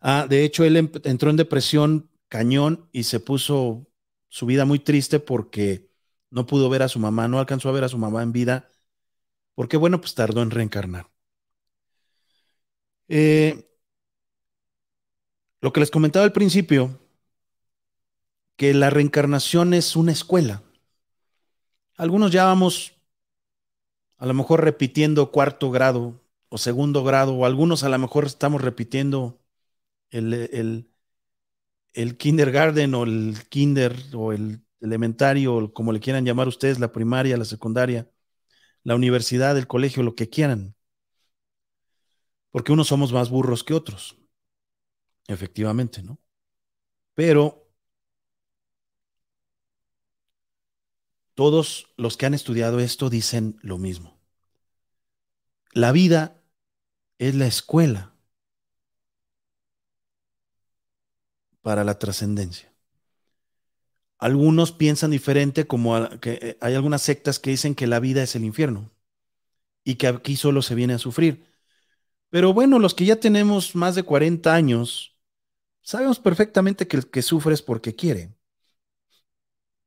Ah, 0.00 0.26
de 0.28 0.44
hecho, 0.44 0.64
él 0.64 0.76
entró 1.04 1.30
en 1.30 1.36
depresión 1.36 2.10
cañón 2.28 2.88
y 2.90 3.04
se 3.04 3.20
puso 3.20 3.86
su 4.28 4.46
vida 4.46 4.64
muy 4.64 4.80
triste 4.80 5.20
porque 5.20 5.88
no 6.28 6.44
pudo 6.44 6.68
ver 6.68 6.82
a 6.82 6.88
su 6.88 6.98
mamá, 6.98 7.28
no 7.28 7.38
alcanzó 7.38 7.68
a 7.68 7.72
ver 7.72 7.84
a 7.84 7.88
su 7.88 7.98
mamá 7.98 8.24
en 8.24 8.32
vida, 8.32 8.68
porque 9.54 9.76
bueno, 9.76 10.00
pues 10.00 10.14
tardó 10.16 10.42
en 10.42 10.50
reencarnar. 10.50 11.08
Eh, 13.08 13.71
lo 15.62 15.72
que 15.72 15.80
les 15.80 15.90
comentaba 15.90 16.24
al 16.24 16.32
principio, 16.32 16.98
que 18.56 18.74
la 18.74 18.90
reencarnación 18.90 19.74
es 19.74 19.96
una 19.96 20.12
escuela. 20.12 20.62
Algunos 21.96 22.32
ya 22.32 22.44
vamos 22.44 22.94
a 24.18 24.26
lo 24.26 24.34
mejor 24.34 24.62
repitiendo 24.64 25.30
cuarto 25.30 25.70
grado 25.70 26.20
o 26.48 26.58
segundo 26.58 27.04
grado, 27.04 27.34
o 27.34 27.46
algunos 27.46 27.84
a 27.84 27.88
lo 27.88 27.98
mejor 27.98 28.26
estamos 28.26 28.60
repitiendo 28.60 29.40
el, 30.10 30.34
el, 31.94 32.16
kindergarten 32.18 32.94
o 32.94 33.04
el 33.04 33.36
kinder 33.48 33.96
o 34.14 34.32
el 34.32 34.64
elementario, 34.80 35.54
o 35.54 35.72
como 35.72 35.92
le 35.92 36.00
quieran 36.00 36.24
llamar 36.24 36.48
ustedes, 36.48 36.80
la 36.80 36.92
primaria, 36.92 37.36
la 37.36 37.44
secundaria, 37.44 38.10
la 38.82 38.96
universidad, 38.96 39.56
el 39.56 39.68
colegio, 39.68 40.02
lo 40.02 40.16
que 40.16 40.28
quieran. 40.28 40.74
Porque 42.50 42.72
unos 42.72 42.88
somos 42.88 43.12
más 43.12 43.30
burros 43.30 43.64
que 43.64 43.74
otros. 43.74 44.21
Efectivamente, 45.28 46.02
¿no? 46.02 46.18
Pero 47.14 47.68
todos 51.34 51.88
los 51.96 52.16
que 52.16 52.26
han 52.26 52.34
estudiado 52.34 52.80
esto 52.80 53.10
dicen 53.10 53.58
lo 53.62 53.78
mismo. 53.78 54.18
La 55.72 55.92
vida 55.92 56.42
es 57.18 57.34
la 57.34 57.46
escuela 57.46 58.12
para 61.62 61.84
la 61.84 61.98
trascendencia. 61.98 62.72
Algunos 64.18 64.70
piensan 64.72 65.10
diferente, 65.10 65.66
como 65.66 66.08
que 66.20 66.38
eh, 66.40 66.58
hay 66.60 66.74
algunas 66.74 67.02
sectas 67.02 67.38
que 67.38 67.50
dicen 67.50 67.74
que 67.74 67.86
la 67.86 67.98
vida 67.98 68.22
es 68.22 68.36
el 68.36 68.44
infierno 68.44 68.90
y 69.84 69.96
que 69.96 70.06
aquí 70.06 70.36
solo 70.36 70.62
se 70.62 70.74
viene 70.74 70.94
a 70.94 70.98
sufrir. 70.98 71.44
Pero 72.30 72.52
bueno, 72.52 72.78
los 72.78 72.94
que 72.94 73.04
ya 73.04 73.16
tenemos 73.16 73.74
más 73.74 73.94
de 73.94 74.04
40 74.04 74.54
años, 74.54 75.11
Sabemos 75.82 76.18
perfectamente 76.20 76.86
que 76.88 76.96
el 76.96 77.10
que 77.10 77.22
sufre 77.22 77.54
es 77.54 77.62
porque 77.62 77.94
quiere. 77.94 78.34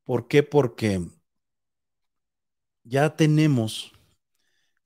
¿Por 0.04 0.28
qué? 0.28 0.44
Porque 0.44 1.02
ya 2.84 3.16
tenemos, 3.16 3.92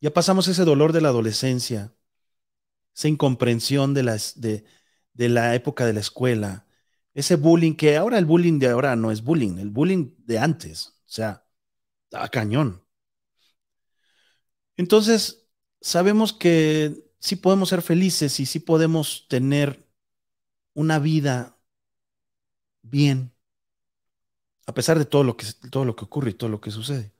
ya 0.01 0.13
pasamos 0.13 0.47
ese 0.47 0.63
dolor 0.63 0.93
de 0.93 1.01
la 1.01 1.09
adolescencia, 1.09 1.93
esa 2.95 3.07
incomprensión 3.07 3.93
de, 3.93 4.03
las, 4.03 4.39
de, 4.39 4.63
la 5.15 5.55
época 5.55 5.85
de 5.85 5.93
la 5.93 5.99
escuela, 5.99 6.65
ese 7.13 7.35
bullying 7.35 7.73
que 7.75 7.97
ahora 7.97 8.17
el 8.17 8.25
bullying 8.25 8.59
de 8.59 8.69
ahora 8.69 8.95
no 8.95 9.11
es 9.11 9.23
bullying, 9.23 9.57
el 9.57 9.69
bullying 9.69 10.11
de 10.19 10.39
antes, 10.39 10.87
o 10.87 11.11
sea, 11.11 11.45
a 12.13 12.29
cañón. 12.29 12.83
Entonces, 14.77 15.45
sabemos 15.81 16.33
que 16.33 17.11
sí 17.19 17.35
podemos 17.35 17.69
ser 17.69 17.81
felices 17.81 18.39
y 18.39 18.45
sí 18.45 18.59
podemos 18.59 19.27
tener 19.27 19.88
una 20.79 20.97
vida 20.97 21.57
bien, 22.83 23.31
a 24.67 24.73
pesar 24.73 24.97
de 24.97 25.03
todo 25.05 25.23
lo 25.25 25.35
que, 25.37 25.45
todo 25.69 25.83
lo 25.85 25.95
que 25.97 26.05
ocurre 26.05 26.31
y 26.31 26.33
todo 26.35 26.49
lo 26.49 26.61
que 26.61 26.71
sucede. 26.71 27.11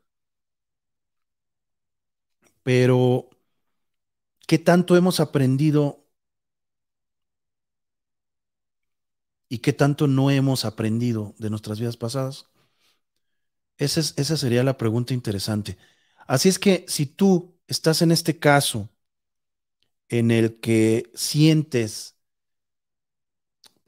pero 2.63 3.29
¿qué 4.47 4.59
tanto 4.59 4.95
hemos 4.97 5.19
aprendido 5.19 6.05
y 9.47 9.59
qué 9.59 9.73
tanto 9.73 10.07
no 10.07 10.31
hemos 10.31 10.65
aprendido 10.65 11.35
de 11.37 11.49
nuestras 11.49 11.79
vidas 11.79 11.97
pasadas? 11.97 12.47
Esa, 13.77 14.01
esa 14.01 14.37
sería 14.37 14.63
la 14.63 14.77
pregunta 14.77 15.13
interesante. 15.13 15.77
Así 16.27 16.49
es 16.49 16.59
que 16.59 16.85
si 16.87 17.05
tú 17.07 17.57
estás 17.67 18.01
en 18.01 18.11
este 18.11 18.37
caso 18.39 18.89
en 20.09 20.31
el 20.31 20.59
que 20.59 21.09
sientes 21.15 22.18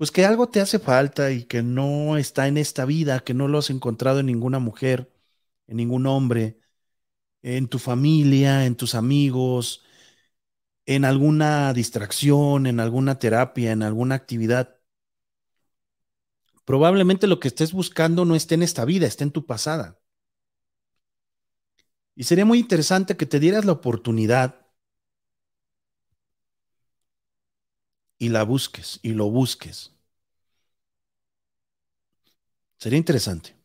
pues 0.02 0.10
que 0.10 0.26
algo 0.26 0.49
te 0.49 0.62
hace 0.62 0.80
falta 0.80 1.30
y 1.32 1.43
que 1.43 1.62
no 1.62 2.18
está 2.18 2.47
en 2.47 2.58
esta 2.58 2.86
vida, 2.86 3.20
que 3.20 3.36
no 3.36 3.47
lo 3.47 3.60
has 3.60 3.70
encontrado 3.70 4.20
en 4.20 4.26
ninguna 4.26 4.58
mujer, 4.58 5.14
en 5.68 5.78
ningún 5.78 6.08
hombre, 6.08 6.60
en 7.43 7.68
tu 7.68 7.78
familia, 7.78 8.66
en 8.66 8.76
tus 8.76 8.95
amigos, 8.95 9.84
en 10.88 11.06
alguna 11.06 11.72
distracción, 11.74 12.66
en 12.66 12.80
alguna 12.80 13.20
terapia, 13.20 13.74
en 13.74 13.84
alguna 13.84 14.16
actividad. 14.16 14.80
Probablemente 16.66 17.28
lo 17.28 17.39
que 17.39 17.49
estés 17.49 17.72
buscando 17.72 18.26
no 18.26 18.34
esté 18.34 18.56
en 18.56 18.64
esta 18.64 18.86
vida, 18.86 19.06
esté 19.06 19.24
en 19.24 19.32
tu 19.32 19.45
pasada. 19.45 19.99
Y 22.16 22.24
sería 22.24 22.45
muy 22.45 22.58
interesante 22.58 23.16
que 23.18 23.28
te 23.28 23.39
dieras 23.39 23.66
la 23.66 23.74
oportunidad 23.74 24.61
y 28.22 28.30
la 28.30 28.43
busques 28.43 28.99
y 29.01 29.13
lo 29.13 29.32
busques. 29.32 29.91
Sería 32.78 32.99
interesante. 32.99 33.55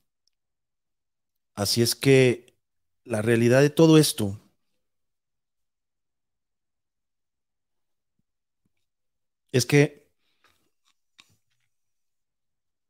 Así 1.55 1.83
es 1.83 1.95
que 1.95 2.57
la 3.05 3.21
realidad 3.21 3.61
de 3.61 3.69
todo 3.69 3.99
esto 3.99 4.41
es 9.53 9.67
que 9.67 10.09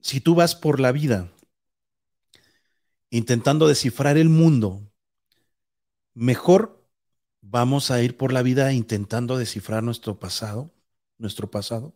si 0.01 0.21
tú 0.21 0.37
vas 0.37 0.55
por 0.55 0.79
la 0.79 0.93
vida 0.93 1.33
intentando 3.11 3.67
descifrar 3.67 4.19
el 4.19 4.29
mundo, 4.29 4.89
mejor 6.15 6.89
vamos 7.41 7.91
a 7.91 8.01
ir 8.03 8.17
por 8.17 8.33
la 8.33 8.43
vida 8.43 8.73
intentando 8.73 9.37
descifrar 9.37 9.83
nuestro 9.83 10.21
pasado, 10.21 10.76
nuestro 11.19 11.51
pasado, 11.51 11.95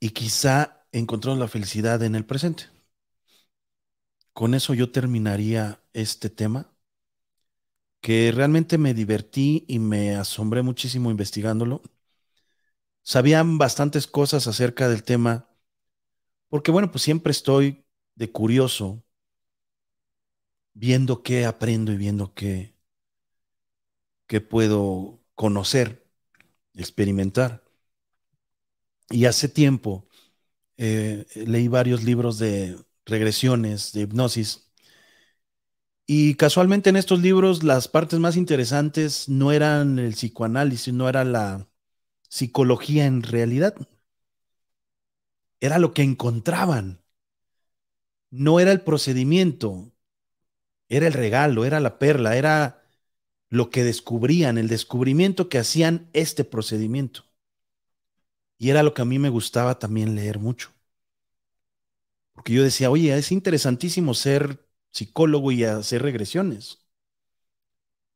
y 0.00 0.10
quizá 0.10 0.86
encontramos 0.92 1.38
la 1.38 1.48
felicidad 1.48 2.02
en 2.02 2.14
el 2.14 2.24
presente. 2.24 2.64
Con 4.32 4.54
eso 4.54 4.72
yo 4.72 4.92
terminaría 4.92 5.80
este 5.92 6.30
tema, 6.30 6.70
que 8.00 8.32
realmente 8.34 8.78
me 8.78 8.94
divertí 8.94 9.64
y 9.68 9.78
me 9.78 10.14
asombré 10.16 10.62
muchísimo 10.62 11.10
investigándolo. 11.10 11.82
Sabían 13.02 13.56
bastantes 13.56 14.06
cosas 14.06 14.46
acerca 14.46 14.86
del 14.90 15.02
tema, 15.02 15.48
porque 16.48 16.70
bueno, 16.70 16.90
pues 16.90 17.02
siempre 17.02 17.32
estoy 17.32 17.84
de 18.14 18.32
curioso 18.32 19.04
viendo 20.74 21.22
qué 21.24 21.44
aprendo 21.44 21.90
y 21.92 21.96
viendo 21.96 22.32
qué, 22.34 22.76
qué 24.26 24.40
puedo 24.40 25.20
conocer, 25.34 26.05
experimentar. 26.76 27.62
Y 29.10 29.26
hace 29.26 29.48
tiempo 29.48 30.08
eh, 30.78 31.26
leí 31.34 31.68
varios 31.68 32.04
libros 32.04 32.38
de 32.38 32.78
regresiones, 33.06 33.92
de 33.92 34.02
hipnosis. 34.02 34.70
Y 36.06 36.34
casualmente 36.36 36.90
en 36.90 36.96
estos 36.96 37.20
libros 37.20 37.62
las 37.64 37.88
partes 37.88 38.18
más 38.20 38.36
interesantes 38.36 39.28
no 39.28 39.52
eran 39.52 39.98
el 39.98 40.12
psicoanálisis, 40.14 40.94
no 40.94 41.08
era 41.08 41.24
la 41.24 41.68
psicología 42.28 43.06
en 43.06 43.22
realidad. 43.22 43.74
Era 45.60 45.78
lo 45.78 45.92
que 45.92 46.02
encontraban. 46.02 47.02
No 48.30 48.60
era 48.60 48.72
el 48.72 48.82
procedimiento, 48.82 49.92
era 50.88 51.06
el 51.06 51.12
regalo, 51.12 51.64
era 51.64 51.80
la 51.80 51.98
perla, 51.98 52.36
era 52.36 52.85
lo 53.50 53.70
que 53.70 53.84
descubrían, 53.84 54.58
el 54.58 54.68
descubrimiento 54.68 55.48
que 55.48 55.58
hacían 55.58 56.10
este 56.12 56.44
procedimiento. 56.44 57.24
Y 58.58 58.68
era 58.68 58.82
lo 58.82 58.92
que 58.92 59.00
a 59.00 59.06
mí 59.06 59.18
me 59.18 59.30
gustaba 59.30 59.78
también 59.78 60.14
leer 60.14 60.38
mucho. 60.38 60.74
Porque 62.32 62.52
yo 62.52 62.62
decía, 62.62 62.90
oye, 62.90 63.16
es 63.16 63.32
interesantísimo 63.32 64.14
ser 64.14 64.64
psicólogo 64.92 65.50
y 65.52 65.64
hacer 65.64 66.02
regresiones. 66.02 66.86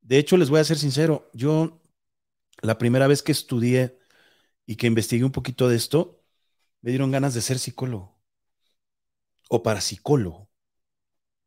De 0.02 0.18
hecho, 0.18 0.36
les 0.36 0.50
voy 0.50 0.60
a 0.60 0.64
ser 0.64 0.78
sincero, 0.78 1.30
yo 1.34 1.80
la 2.62 2.78
primera 2.78 3.06
vez 3.08 3.22
que 3.22 3.32
estudié 3.32 3.98
y 4.66 4.76
que 4.76 4.88
investigué 4.88 5.24
un 5.24 5.32
poquito 5.32 5.68
de 5.68 5.76
esto, 5.76 6.24
me 6.82 6.90
dieron 6.92 7.12
ganas 7.12 7.34
de 7.34 7.42
ser 7.42 7.58
psicólogo 7.58 8.20
o 9.50 9.62
parapsicólogo. 9.62 10.49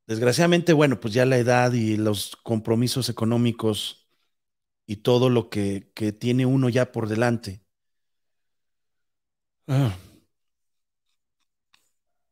Desgraciadamente, 0.05 0.73
bueno, 0.73 0.99
pues 0.99 1.13
ya 1.13 1.25
la 1.25 1.37
edad 1.37 1.71
y 1.73 1.95
los 1.95 2.35
compromisos 2.35 3.09
económicos 3.09 4.07
y 4.85 4.97
todo 4.97 5.29
lo 5.29 5.49
que, 5.49 5.91
tiene 6.19 6.45
uno 6.45 6.69
ya 6.69 6.91
por 6.91 7.07
delante. 7.07 7.61
Ah, 9.67 9.95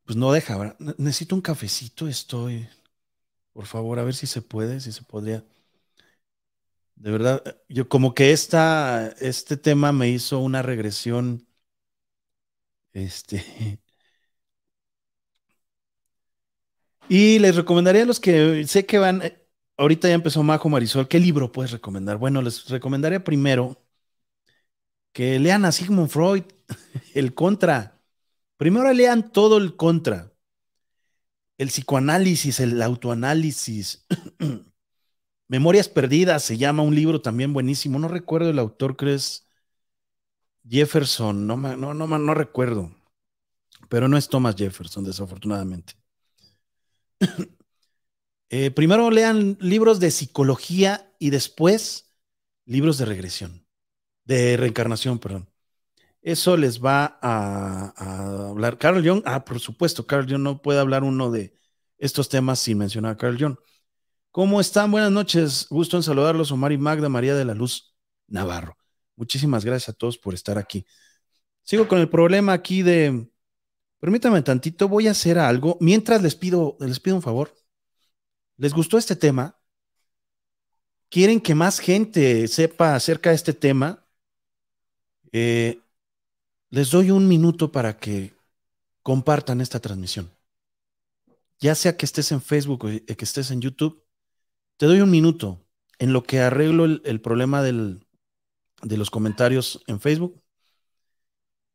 pues 0.03 0.17
no 0.17 0.31
deja, 0.33 0.75
necesito 0.97 1.35
un 1.35 1.41
cafecito, 1.41 2.07
estoy, 2.07 2.67
por 3.53 3.65
favor, 3.65 3.99
a 3.99 4.03
ver 4.03 4.13
si 4.13 4.27
se 4.27 4.41
puede, 4.41 4.81
si 4.81 4.91
se 4.91 5.03
podría. 5.03 5.45
De 6.95 7.11
verdad, 7.11 7.43
yo 7.69 7.89
como 7.89 8.13
que 8.13 8.31
esta, 8.31 9.07
este 9.19 9.57
tema 9.57 9.91
me 9.91 10.09
hizo 10.09 10.39
una 10.39 10.61
regresión, 10.61 11.47
este, 12.93 13.80
Y 17.09 17.39
les 17.39 17.55
recomendaría 17.55 18.03
a 18.03 18.05
los 18.05 18.19
que 18.19 18.65
sé 18.67 18.85
que 18.85 18.97
van, 18.99 19.21
eh, 19.21 19.37
ahorita 19.77 20.07
ya 20.07 20.13
empezó 20.15 20.43
Majo 20.43 20.69
Marisol, 20.69 21.07
¿qué 21.07 21.19
libro 21.19 21.51
puedes 21.51 21.71
recomendar? 21.71 22.17
Bueno, 22.17 22.41
les 22.41 22.67
recomendaría 22.69 23.23
primero 23.23 23.77
que 25.13 25.39
lean 25.39 25.65
a 25.65 25.71
Sigmund 25.71 26.09
Freud, 26.09 26.43
el 27.13 27.33
contra. 27.33 28.01
Primero 28.57 28.91
lean 28.93 29.31
todo 29.31 29.57
el 29.57 29.75
contra. 29.75 30.31
El 31.57 31.69
psicoanálisis, 31.69 32.59
el 32.59 32.81
autoanálisis. 32.81 34.05
Memorias 35.47 35.89
perdidas 35.89 36.43
se 36.43 36.57
llama 36.57 36.83
un 36.83 36.95
libro 36.95 37.21
también 37.21 37.53
buenísimo. 37.53 37.99
No 37.99 38.07
recuerdo 38.07 38.49
el 38.49 38.59
autor, 38.59 38.95
crees 38.97 39.47
Jefferson, 40.67 41.45
no, 41.47 41.57
no, 41.57 41.93
no, 41.93 42.07
no 42.07 42.33
recuerdo. 42.33 42.91
Pero 43.89 44.07
no 44.07 44.17
es 44.17 44.29
Thomas 44.29 44.55
Jefferson, 44.55 45.03
desafortunadamente. 45.03 46.00
Eh, 48.53 48.69
primero 48.69 49.09
lean 49.11 49.57
libros 49.61 50.01
de 50.01 50.11
psicología 50.11 51.09
y 51.19 51.29
después 51.29 52.11
libros 52.65 52.97
de 52.97 53.05
regresión, 53.05 53.65
de 54.25 54.57
reencarnación, 54.57 55.19
perdón. 55.19 55.49
Eso 56.21 56.57
les 56.57 56.83
va 56.83 57.17
a, 57.21 58.49
hablar. 58.49 58.77
Carl 58.77 59.07
Jung, 59.07 59.23
ah, 59.25 59.45
por 59.45 59.61
supuesto, 59.61 60.05
Carl 60.05 60.29
Jung 60.29 60.41
no 60.41 60.61
puede 60.61 60.81
hablar 60.81 61.05
uno 61.05 61.31
de 61.31 61.53
estos 61.97 62.27
temas 62.27 62.59
sin 62.59 62.77
mencionar 62.77 63.13
a 63.13 63.17
Carl 63.17 63.39
Jung. 63.39 63.55
¿Cómo 64.31 64.59
están? 64.59 64.91
Buenas 64.91 65.11
noches. 65.11 65.67
Gusto 65.69 65.95
en 65.95 66.03
saludarlos, 66.03 66.51
Omar 66.51 66.73
y 66.73 66.77
Magda 66.77 67.07
María 67.07 67.35
de 67.35 67.45
la 67.45 67.53
Luz 67.53 67.95
Navarro. 68.27 68.77
Muchísimas 69.15 69.63
gracias 69.63 69.89
a 69.89 69.93
todos 69.93 70.17
por 70.17 70.33
estar 70.33 70.57
aquí. 70.57 70.85
Sigo 71.63 71.87
con 71.87 71.99
el 71.99 72.09
problema 72.09 72.51
aquí 72.51 72.81
de 72.81 73.30
Permítame 74.01 74.41
tantito, 74.41 74.89
voy 74.89 75.07
a 75.07 75.11
hacer 75.11 75.37
algo. 75.37 75.77
Mientras 75.79 76.23
les 76.23 76.35
pido, 76.35 76.75
les 76.79 76.99
pido 76.99 77.15
un 77.15 77.21
favor. 77.21 77.55
¿Les 78.57 78.73
gustó 78.73 78.97
este 78.97 79.15
tema? 79.15 79.59
¿Quieren 81.07 81.39
que 81.39 81.53
más 81.53 81.77
gente 81.77 82.47
sepa 82.47 82.95
acerca 82.95 83.29
de 83.29 83.35
este 83.35 83.53
tema? 83.53 84.03
Eh, 85.31 85.79
les 86.71 86.89
doy 86.89 87.11
un 87.11 87.27
minuto 87.27 87.71
para 87.71 87.99
que 87.99 88.33
compartan 89.03 89.61
esta 89.61 89.79
transmisión. 89.79 90.31
Ya 91.59 91.75
sea 91.75 91.95
que 91.95 92.05
estés 92.05 92.31
en 92.31 92.41
Facebook 92.41 92.85
o 92.85 92.87
que 92.87 93.23
estés 93.23 93.51
en 93.51 93.61
YouTube, 93.61 94.03
te 94.77 94.87
doy 94.87 95.01
un 95.01 95.11
minuto 95.11 95.63
en 95.99 96.11
lo 96.11 96.23
que 96.23 96.39
arreglo 96.39 96.85
el, 96.85 97.21
problema 97.21 97.61
de 97.61 97.99
los 98.81 99.11
comentarios 99.11 99.83
en 99.85 99.99
Facebook 99.99 100.40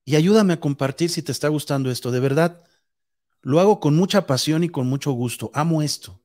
y 0.07 0.14
ayúdame 0.14 0.54
a 0.54 0.61
compartir 0.61 1.11
si 1.11 1.20
te 1.20 1.32
está 1.32 1.48
gustando 1.48 1.90
esto. 1.90 2.12
De 2.12 2.20
verdad, 2.20 2.62
lo 3.42 3.59
hago 3.59 3.80
con 3.80 3.96
mucha 3.96 4.24
pasión 4.24 4.62
y 4.62 4.68
con 4.68 4.86
mucho 4.86 5.11
gusto. 5.11 5.50
Amo 5.52 5.82
esto. 5.82 6.22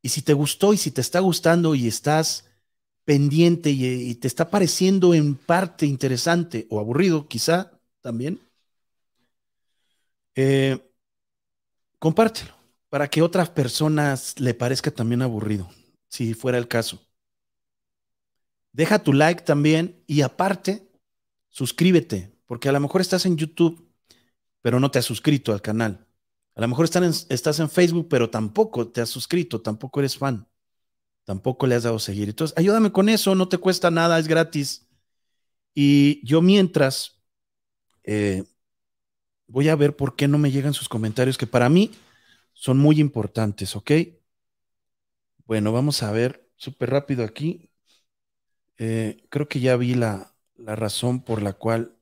Y 0.00 0.08
si 0.08 0.22
te 0.22 0.32
gustó 0.32 0.72
y 0.72 0.78
si 0.78 0.90
te 0.90 1.02
está 1.02 1.20
gustando 1.20 1.74
y 1.74 1.86
estás 1.86 2.46
pendiente 3.04 3.70
y, 3.70 4.14
te 4.14 4.26
está 4.26 4.48
pareciendo 4.48 5.12
en 5.12 5.34
parte 5.36 5.84
interesante 5.84 6.66
o 6.70 6.80
aburrido, 6.80 7.28
quizá 7.28 7.78
también, 8.00 8.40
eh, 10.34 10.78
compártelo 11.98 12.54
para 12.88 13.08
que 13.08 13.20
otras 13.20 13.50
personas 13.50 14.40
le 14.40 14.54
parezca 14.54 14.90
también 14.90 15.22
aburrido. 15.22 15.68
si 16.08 16.32
fuera 16.32 16.56
el 16.56 16.68
caso. 16.68 17.06
Deja 18.72 19.02
tu 19.02 19.12
like 19.12 19.42
también 19.42 20.02
y 20.06 20.22
aparte, 20.22 20.88
suscríbete, 21.50 22.35
porque 22.46 22.68
a 22.68 22.72
lo 22.72 22.80
mejor 22.80 23.00
estás 23.00 23.26
en 23.26 23.36
YouTube, 23.36 23.88
pero 24.62 24.80
no 24.80 24.90
te 24.90 24.98
has 24.98 25.04
suscrito 25.04 25.52
al 25.52 25.62
canal. 25.62 26.06
A 26.54 26.60
lo 26.60 26.68
mejor 26.68 26.86
estás 26.86 27.60
en 27.60 27.70
Facebook, 27.70 28.08
pero 28.08 28.30
tampoco 28.30 28.88
te 28.88 29.02
has 29.02 29.10
suscrito, 29.10 29.60
tampoco 29.60 30.00
eres 30.00 30.16
fan, 30.16 30.48
tampoco 31.24 31.66
le 31.66 31.74
has 31.74 31.82
dado 31.82 31.98
seguir. 31.98 32.30
Entonces, 32.30 32.56
ayúdame 32.56 32.92
con 32.92 33.08
eso, 33.10 33.34
no 33.34 33.48
te 33.48 33.58
cuesta 33.58 33.90
nada, 33.90 34.18
es 34.18 34.26
gratis. 34.26 34.88
Y 35.74 36.26
yo 36.26 36.40
mientras 36.40 37.22
eh, 38.04 38.44
voy 39.46 39.68
a 39.68 39.76
ver 39.76 39.96
por 39.96 40.16
qué 40.16 40.28
no 40.28 40.38
me 40.38 40.50
llegan 40.50 40.72
sus 40.74 40.88
comentarios, 40.88 41.36
que 41.36 41.46
para 41.46 41.68
mí 41.68 41.90
son 42.54 42.78
muy 42.78 43.00
importantes, 43.00 43.76
¿ok? 43.76 43.90
Bueno, 45.44 45.72
vamos 45.72 46.02
a 46.02 46.10
ver 46.10 46.48
súper 46.56 46.90
rápido 46.90 47.24
aquí. 47.24 47.70
Eh, 48.78 49.26
creo 49.28 49.48
que 49.48 49.60
ya 49.60 49.76
vi 49.76 49.94
la, 49.94 50.34
la 50.56 50.76
razón 50.76 51.22
por 51.22 51.42
la 51.42 51.52
cual 51.52 51.95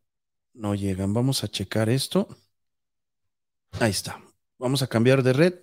no 0.54 0.74
llegan. 0.74 1.12
Vamos 1.12 1.44
a 1.44 1.48
checar 1.48 1.88
esto. 1.88 2.28
Ahí 3.80 3.90
está. 3.90 4.22
Vamos 4.58 4.82
a 4.82 4.86
cambiar 4.86 5.22
de 5.22 5.32
red. 5.32 5.54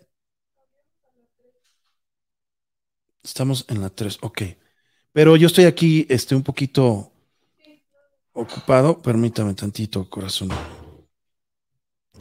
Estamos 3.24 3.66
en 3.70 3.82
la 3.82 3.90
3, 3.90 4.20
ok. 4.22 4.42
Pero 5.14 5.36
yo 5.36 5.48
estoy 5.48 5.66
aquí 5.66 6.06
este, 6.10 6.36
un 6.36 6.44
poquito 6.44 7.12
ocupado. 8.34 9.02
Permítame 9.02 9.54
tantito, 9.54 10.10
corazón. 10.10 10.50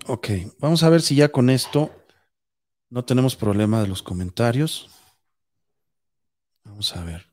Ok, 0.06 0.28
vamos 0.58 0.82
a 0.82 0.90
ver 0.90 1.02
si 1.02 1.14
ya 1.14 1.30
con 1.30 1.50
esto 1.50 1.90
no 2.88 3.04
tenemos 3.04 3.36
problema 3.36 3.80
de 3.80 3.88
los 3.88 4.02
comentarios. 4.02 4.90
Vamos 6.64 6.94
a 6.96 7.04
ver. 7.04 7.26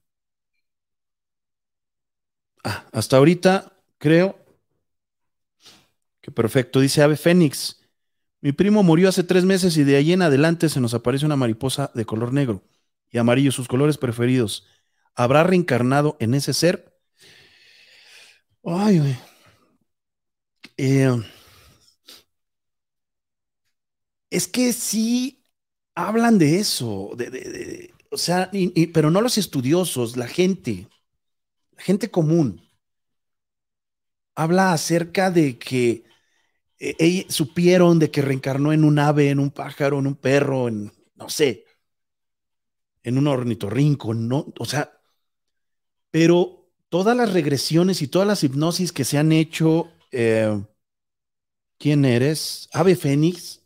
Ah, 2.63 2.87
hasta 2.91 3.17
ahorita 3.17 3.71
creo 3.97 4.46
perfecto. 6.33 6.79
Dice 6.79 7.01
Ave 7.01 7.17
Fénix. 7.17 7.81
Mi 8.41 8.51
primo 8.51 8.83
murió 8.83 9.09
hace 9.09 9.23
tres 9.23 9.45
meses 9.45 9.77
y 9.77 9.83
de 9.83 9.95
ahí 9.95 10.13
en 10.13 10.21
adelante 10.21 10.69
se 10.69 10.79
nos 10.79 10.93
aparece 10.93 11.25
una 11.25 11.35
mariposa 11.35 11.91
de 11.95 12.05
color 12.05 12.33
negro 12.33 12.63
y 13.09 13.17
amarillo, 13.17 13.51
sus 13.51 13.67
colores 13.67 13.97
preferidos. 13.97 14.67
¿Habrá 15.15 15.43
reencarnado 15.43 16.17
en 16.19 16.33
ese 16.35 16.53
ser? 16.53 16.93
Ay, 18.63 18.99
güey. 18.99 19.17
Eh, 20.77 21.09
es 24.29 24.47
que 24.47 24.73
sí 24.73 25.43
hablan 25.95 26.37
de 26.37 26.59
eso, 26.59 27.15
o 28.11 28.17
sea, 28.17 28.51
pero 28.93 29.09
no 29.09 29.21
los 29.21 29.37
estudiosos, 29.37 30.17
la 30.17 30.27
gente, 30.27 30.87
la 31.77 31.83
gente 31.83 32.11
común. 32.11 32.61
Habla 34.35 34.71
acerca 34.73 35.31
de 35.31 35.57
que 35.57 36.03
eh, 36.79 37.25
supieron 37.29 37.99
de 37.99 38.11
que 38.11 38.21
reencarnó 38.21 38.71
en 38.73 38.83
un 38.83 38.99
ave, 38.99 39.29
en 39.29 39.39
un 39.39 39.51
pájaro, 39.51 39.99
en 39.99 40.07
un 40.07 40.15
perro, 40.15 40.67
en, 40.67 40.91
no 41.15 41.29
sé, 41.29 41.65
en 43.03 43.17
un 43.17 43.27
ornitorrinco, 43.27 44.13
no, 44.13 44.53
o 44.59 44.65
sea, 44.65 44.99
pero 46.11 46.69
todas 46.89 47.15
las 47.15 47.33
regresiones 47.33 48.01
y 48.01 48.07
todas 48.07 48.27
las 48.27 48.43
hipnosis 48.43 48.91
que 48.91 49.05
se 49.05 49.17
han 49.17 49.31
hecho, 49.31 49.89
eh, 50.11 50.61
¿quién 51.77 52.05
eres? 52.05 52.69
Ave 52.73 52.95
Fénix, 52.95 53.61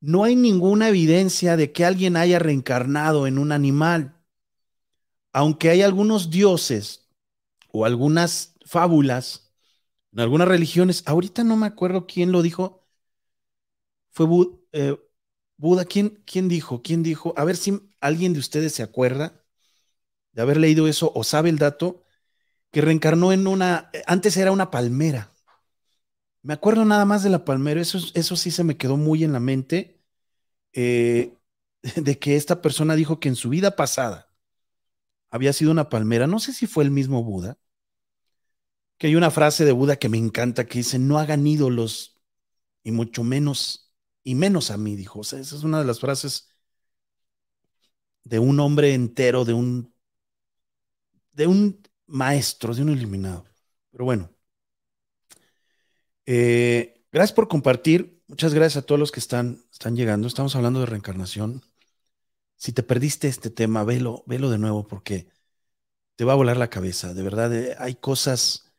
no 0.00 0.24
hay 0.24 0.36
ninguna 0.36 0.88
evidencia 0.88 1.56
de 1.56 1.72
que 1.72 1.84
alguien 1.84 2.16
haya 2.16 2.38
reencarnado 2.38 3.26
en 3.26 3.38
un 3.38 3.52
animal. 3.52 4.20
Aunque 5.32 5.70
hay 5.70 5.82
algunos 5.82 6.30
dioses 6.30 7.08
o 7.72 7.84
algunas 7.86 8.54
fábulas 8.66 9.43
en 10.14 10.20
algunas 10.20 10.48
religiones, 10.48 11.02
ahorita 11.06 11.44
no 11.44 11.56
me 11.56 11.66
acuerdo 11.66 12.06
quién 12.06 12.32
lo 12.32 12.42
dijo, 12.42 12.86
fue 14.10 14.26
eh, 14.72 14.96
Buda, 15.56 15.84
¿quién, 15.84 16.22
¿quién 16.24 16.48
dijo? 16.48 16.82
¿Quién 16.82 17.02
dijo? 17.02 17.34
A 17.36 17.44
ver 17.44 17.56
si 17.56 17.80
alguien 18.00 18.32
de 18.32 18.38
ustedes 18.38 18.72
se 18.74 18.82
acuerda 18.82 19.44
de 20.32 20.42
haber 20.42 20.56
leído 20.58 20.88
eso 20.88 21.12
o 21.14 21.24
sabe 21.24 21.50
el 21.50 21.58
dato, 21.58 22.04
que 22.72 22.82
reencarnó 22.82 23.32
en 23.32 23.46
una, 23.46 23.90
antes 24.06 24.36
era 24.36 24.52
una 24.52 24.70
palmera. 24.70 25.32
Me 26.42 26.54
acuerdo 26.54 26.84
nada 26.84 27.04
más 27.04 27.22
de 27.22 27.30
la 27.30 27.44
palmera, 27.44 27.80
eso, 27.80 27.98
eso 28.14 28.36
sí 28.36 28.50
se 28.50 28.64
me 28.64 28.76
quedó 28.76 28.96
muy 28.96 29.24
en 29.24 29.32
la 29.32 29.40
mente 29.40 30.00
eh, 30.72 31.36
de 31.96 32.18
que 32.18 32.36
esta 32.36 32.62
persona 32.62 32.96
dijo 32.96 33.20
que 33.20 33.28
en 33.28 33.36
su 33.36 33.48
vida 33.50 33.76
pasada 33.76 34.28
había 35.30 35.52
sido 35.52 35.70
una 35.70 35.88
palmera. 35.88 36.26
No 36.26 36.38
sé 36.38 36.52
si 36.52 36.66
fue 36.66 36.84
el 36.84 36.90
mismo 36.90 37.22
Buda. 37.22 37.58
Que 38.98 39.08
hay 39.08 39.16
una 39.16 39.30
frase 39.30 39.64
de 39.64 39.72
Buda 39.72 39.96
que 39.96 40.08
me 40.08 40.18
encanta 40.18 40.66
que 40.66 40.78
dice, 40.78 40.98
no 40.98 41.18
hagan 41.18 41.46
ídolos 41.46 42.20
y 42.82 42.92
mucho 42.92 43.24
menos, 43.24 43.92
y 44.22 44.34
menos 44.34 44.70
a 44.70 44.76
mí, 44.76 44.96
dijo. 44.96 45.20
O 45.20 45.24
sea, 45.24 45.40
esa 45.40 45.56
es 45.56 45.64
una 45.64 45.80
de 45.80 45.86
las 45.86 46.00
frases 46.00 46.48
de 48.24 48.38
un 48.38 48.60
hombre 48.60 48.94
entero, 48.94 49.44
de 49.44 49.52
un, 49.52 49.94
de 51.32 51.46
un 51.46 51.82
maestro, 52.06 52.74
de 52.74 52.82
un 52.82 52.90
iluminado. 52.90 53.44
Pero 53.90 54.04
bueno, 54.04 54.30
eh, 56.26 57.04
gracias 57.12 57.34
por 57.34 57.48
compartir. 57.48 58.22
Muchas 58.26 58.54
gracias 58.54 58.82
a 58.82 58.86
todos 58.86 58.98
los 58.98 59.12
que 59.12 59.20
están, 59.20 59.64
están 59.72 59.96
llegando. 59.96 60.26
Estamos 60.26 60.56
hablando 60.56 60.80
de 60.80 60.86
reencarnación. 60.86 61.62
Si 62.56 62.72
te 62.72 62.82
perdiste 62.82 63.28
este 63.28 63.50
tema, 63.50 63.84
velo, 63.84 64.24
velo 64.26 64.50
de 64.50 64.58
nuevo 64.58 64.86
porque 64.86 65.28
te 66.16 66.24
va 66.24 66.32
a 66.34 66.36
volar 66.36 66.56
la 66.56 66.70
cabeza. 66.70 67.14
De 67.14 67.22
verdad, 67.22 67.54
eh, 67.54 67.76
hay 67.78 67.96
cosas, 67.96 68.73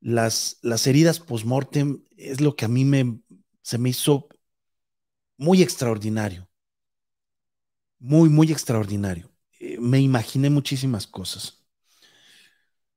las, 0.00 0.58
las 0.62 0.86
heridas 0.86 1.20
post-mortem 1.20 2.02
es 2.16 2.40
lo 2.40 2.56
que 2.56 2.64
a 2.64 2.68
mí 2.68 2.84
me, 2.84 3.20
se 3.62 3.78
me 3.78 3.90
hizo 3.90 4.28
muy 5.36 5.62
extraordinario. 5.62 6.48
Muy, 7.98 8.28
muy 8.28 8.52
extraordinario. 8.52 9.30
Eh, 9.60 9.78
me 9.80 10.00
imaginé 10.00 10.50
muchísimas 10.50 11.06
cosas. 11.06 11.64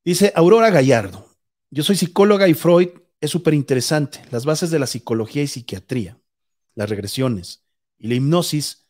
Dice 0.04 0.32
Aurora 0.34 0.70
Gallardo, 0.70 1.28
yo 1.70 1.82
soy 1.82 1.96
psicóloga 1.96 2.48
y 2.48 2.54
Freud 2.54 2.88
es 3.20 3.30
súper 3.30 3.54
interesante. 3.54 4.24
Las 4.30 4.44
bases 4.44 4.70
de 4.70 4.78
la 4.78 4.86
psicología 4.86 5.42
y 5.42 5.46
psiquiatría, 5.46 6.20
las 6.74 6.90
regresiones 6.90 7.64
y 7.98 8.08
la 8.08 8.14
hipnosis 8.14 8.88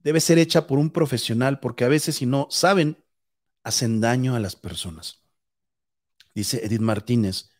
debe 0.00 0.20
ser 0.20 0.38
hecha 0.38 0.66
por 0.66 0.78
un 0.78 0.90
profesional 0.90 1.60
porque 1.60 1.84
a 1.84 1.88
veces 1.88 2.16
si 2.16 2.26
no 2.26 2.48
saben, 2.50 3.02
hacen 3.62 4.00
daño 4.00 4.34
a 4.34 4.40
las 4.40 4.56
personas. 4.56 5.21
Dice 6.34 6.64
Edith 6.64 6.80
Martínez. 6.80 7.50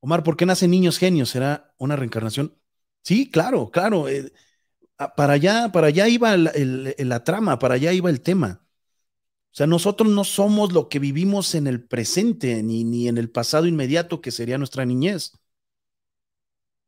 Omar, 0.00 0.22
¿por 0.22 0.36
qué 0.36 0.46
nacen 0.46 0.70
niños 0.70 0.98
genios? 0.98 1.30
¿Será 1.30 1.74
una 1.78 1.96
reencarnación? 1.96 2.56
Sí, 3.02 3.30
claro, 3.30 3.70
claro. 3.70 4.08
Eh, 4.08 4.32
para 5.16 5.34
allá, 5.34 5.72
para 5.72 5.88
allá 5.88 6.08
iba 6.08 6.36
la 6.36 7.24
trama, 7.24 7.58
para 7.58 7.74
allá 7.74 7.92
iba 7.92 8.10
el 8.10 8.20
tema. 8.20 8.66
O 9.52 9.54
sea, 9.56 9.66
nosotros 9.66 10.08
no 10.10 10.24
somos 10.24 10.72
lo 10.72 10.88
que 10.88 10.98
vivimos 11.00 11.54
en 11.54 11.66
el 11.66 11.82
presente 11.82 12.62
ni, 12.62 12.84
ni 12.84 13.08
en 13.08 13.18
el 13.18 13.30
pasado 13.30 13.66
inmediato 13.66 14.20
que 14.20 14.30
sería 14.30 14.58
nuestra 14.58 14.84
niñez. 14.84 15.32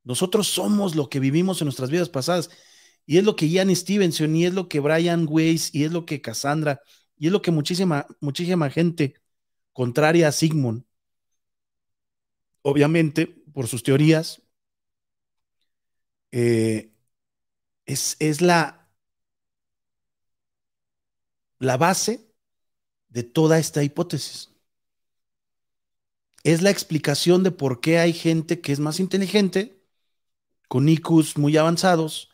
Nosotros 0.05 0.49
somos 0.49 0.95
lo 0.95 1.09
que 1.09 1.21
vivimos 1.21 1.61
en 1.61 1.67
nuestras 1.67 1.91
vidas 1.91 2.09
pasadas. 2.09 2.51
Y 3.07 3.19
es 3.19 3.25
lo 3.25 3.37
que 3.37 3.49
Ian 3.49 3.75
Stevenson, 3.75 4.35
y 4.37 4.47
es 4.47 4.55
lo 4.55 4.69
que 4.69 4.81
Brian 4.81 5.27
Weiss, 5.29 5.75
y 5.75 5.85
es 5.85 5.93
lo 5.93 6.07
que 6.07 6.21
Cassandra, 6.21 6.81
y 7.17 7.27
es 7.27 7.33
lo 7.33 7.43
que 7.43 7.51
muchísima, 7.51 8.07
muchísima 8.21 8.71
gente 8.71 9.15
contraria 9.73 10.29
a 10.29 10.33
Sigmund, 10.33 10.85
obviamente, 12.63 13.27
por 13.27 13.67
sus 13.69 13.83
teorías, 13.83 14.43
eh, 16.33 16.93
es, 17.87 18.17
es 18.21 18.41
la, 18.43 18.89
la 21.61 21.77
base 21.79 22.35
de 23.11 23.23
toda 23.25 23.59
esta 23.59 23.83
hipótesis. 23.85 24.51
Es 26.45 26.63
la 26.63 26.71
explicación 26.71 27.43
de 27.43 27.51
por 27.53 27.81
qué 27.81 27.99
hay 27.99 28.13
gente 28.13 28.61
que 28.61 28.73
es 28.73 28.81
más 28.81 29.01
inteligente 29.01 29.81
con 30.69 30.89
IQs 30.91 31.39
muy 31.39 31.57
avanzados 31.59 32.31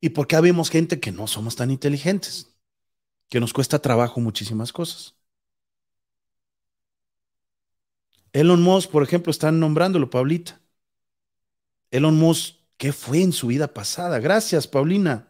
y 0.00 0.10
porque 0.10 0.36
habemos 0.36 0.70
gente 0.70 1.00
que 1.00 1.12
no 1.12 1.28
somos 1.28 1.56
tan 1.56 1.70
inteligentes, 1.72 2.56
que 3.30 3.40
nos 3.40 3.54
cuesta 3.54 3.80
trabajo 3.80 4.20
muchísimas 4.20 4.72
cosas. 4.72 5.17
Elon 8.32 8.62
Musk, 8.62 8.90
por 8.90 9.02
ejemplo, 9.02 9.30
están 9.30 9.60
nombrándolo, 9.60 10.10
Paulita. 10.10 10.60
Elon 11.90 12.16
Musk, 12.16 12.56
¿qué 12.76 12.92
fue 12.92 13.22
en 13.22 13.32
su 13.32 13.48
vida 13.48 13.72
pasada? 13.72 14.18
Gracias, 14.18 14.66
Paulina. 14.66 15.28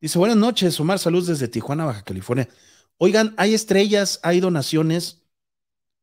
Dice, 0.00 0.18
buenas 0.18 0.36
noches, 0.36 0.78
Omar, 0.80 0.98
saludos 0.98 1.28
desde 1.28 1.48
Tijuana, 1.48 1.84
Baja 1.84 2.02
California. 2.02 2.48
Oigan, 2.98 3.34
hay 3.36 3.54
estrellas, 3.54 4.20
hay 4.22 4.40
donaciones. 4.40 5.22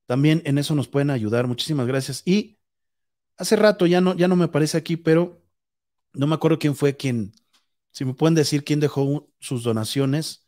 También 0.05 0.41
en 0.45 0.57
eso 0.57 0.74
nos 0.74 0.88
pueden 0.88 1.12
ayudar. 1.12 1.47
Muchísimas 1.47 1.86
gracias. 1.86 2.24
Y 2.26 2.57
hace 3.38 3.55
rato 3.55 3.86
ya 3.86 4.01
no, 4.01 4.16
ya 4.16 4.28
no 4.28 4.36
me 4.36 4.45
aparece 4.45 4.78
aquí, 4.78 4.97
pero 4.97 5.41
no 6.14 6.28
me 6.28 6.36
acuerdo 6.36 6.60
quién 6.60 6.76
fue 6.76 6.97
quien, 6.97 7.34
si 7.91 8.05
me 8.05 8.14
pueden 8.14 8.36
decir 8.36 8.64
quién 8.64 8.80
dejó 8.80 9.30
sus 9.39 9.64
donaciones, 9.64 10.47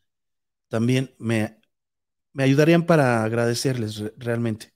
también 0.70 1.14
me, 1.18 1.60
me 2.34 2.44
ayudarían 2.44 2.86
para 2.86 3.24
agradecerles 3.24 4.04
realmente. 4.18 4.72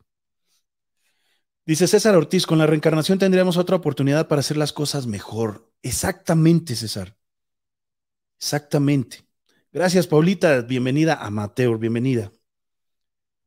Dice 1.68 1.88
César 1.88 2.16
Ortiz, 2.16 2.45
con 2.45 2.59
la 2.59 2.68
reencarnación 2.68 3.18
tendríamos 3.18 3.57
otra 3.57 3.76
oportunidad 3.76 4.28
para 4.28 4.41
hacer 4.41 4.55
las 4.55 4.72
cosas 4.72 5.07
mejor. 5.07 5.72
Exactamente, 5.82 6.76
César. 6.76 7.18
Exactamente. 8.38 9.26
Gracias, 9.72 10.05
Paulita. 10.05 10.61
Bienvenida 10.61 11.16
a 11.16 11.32
Mateo, 11.32 11.80
bienvenida. 11.80 12.32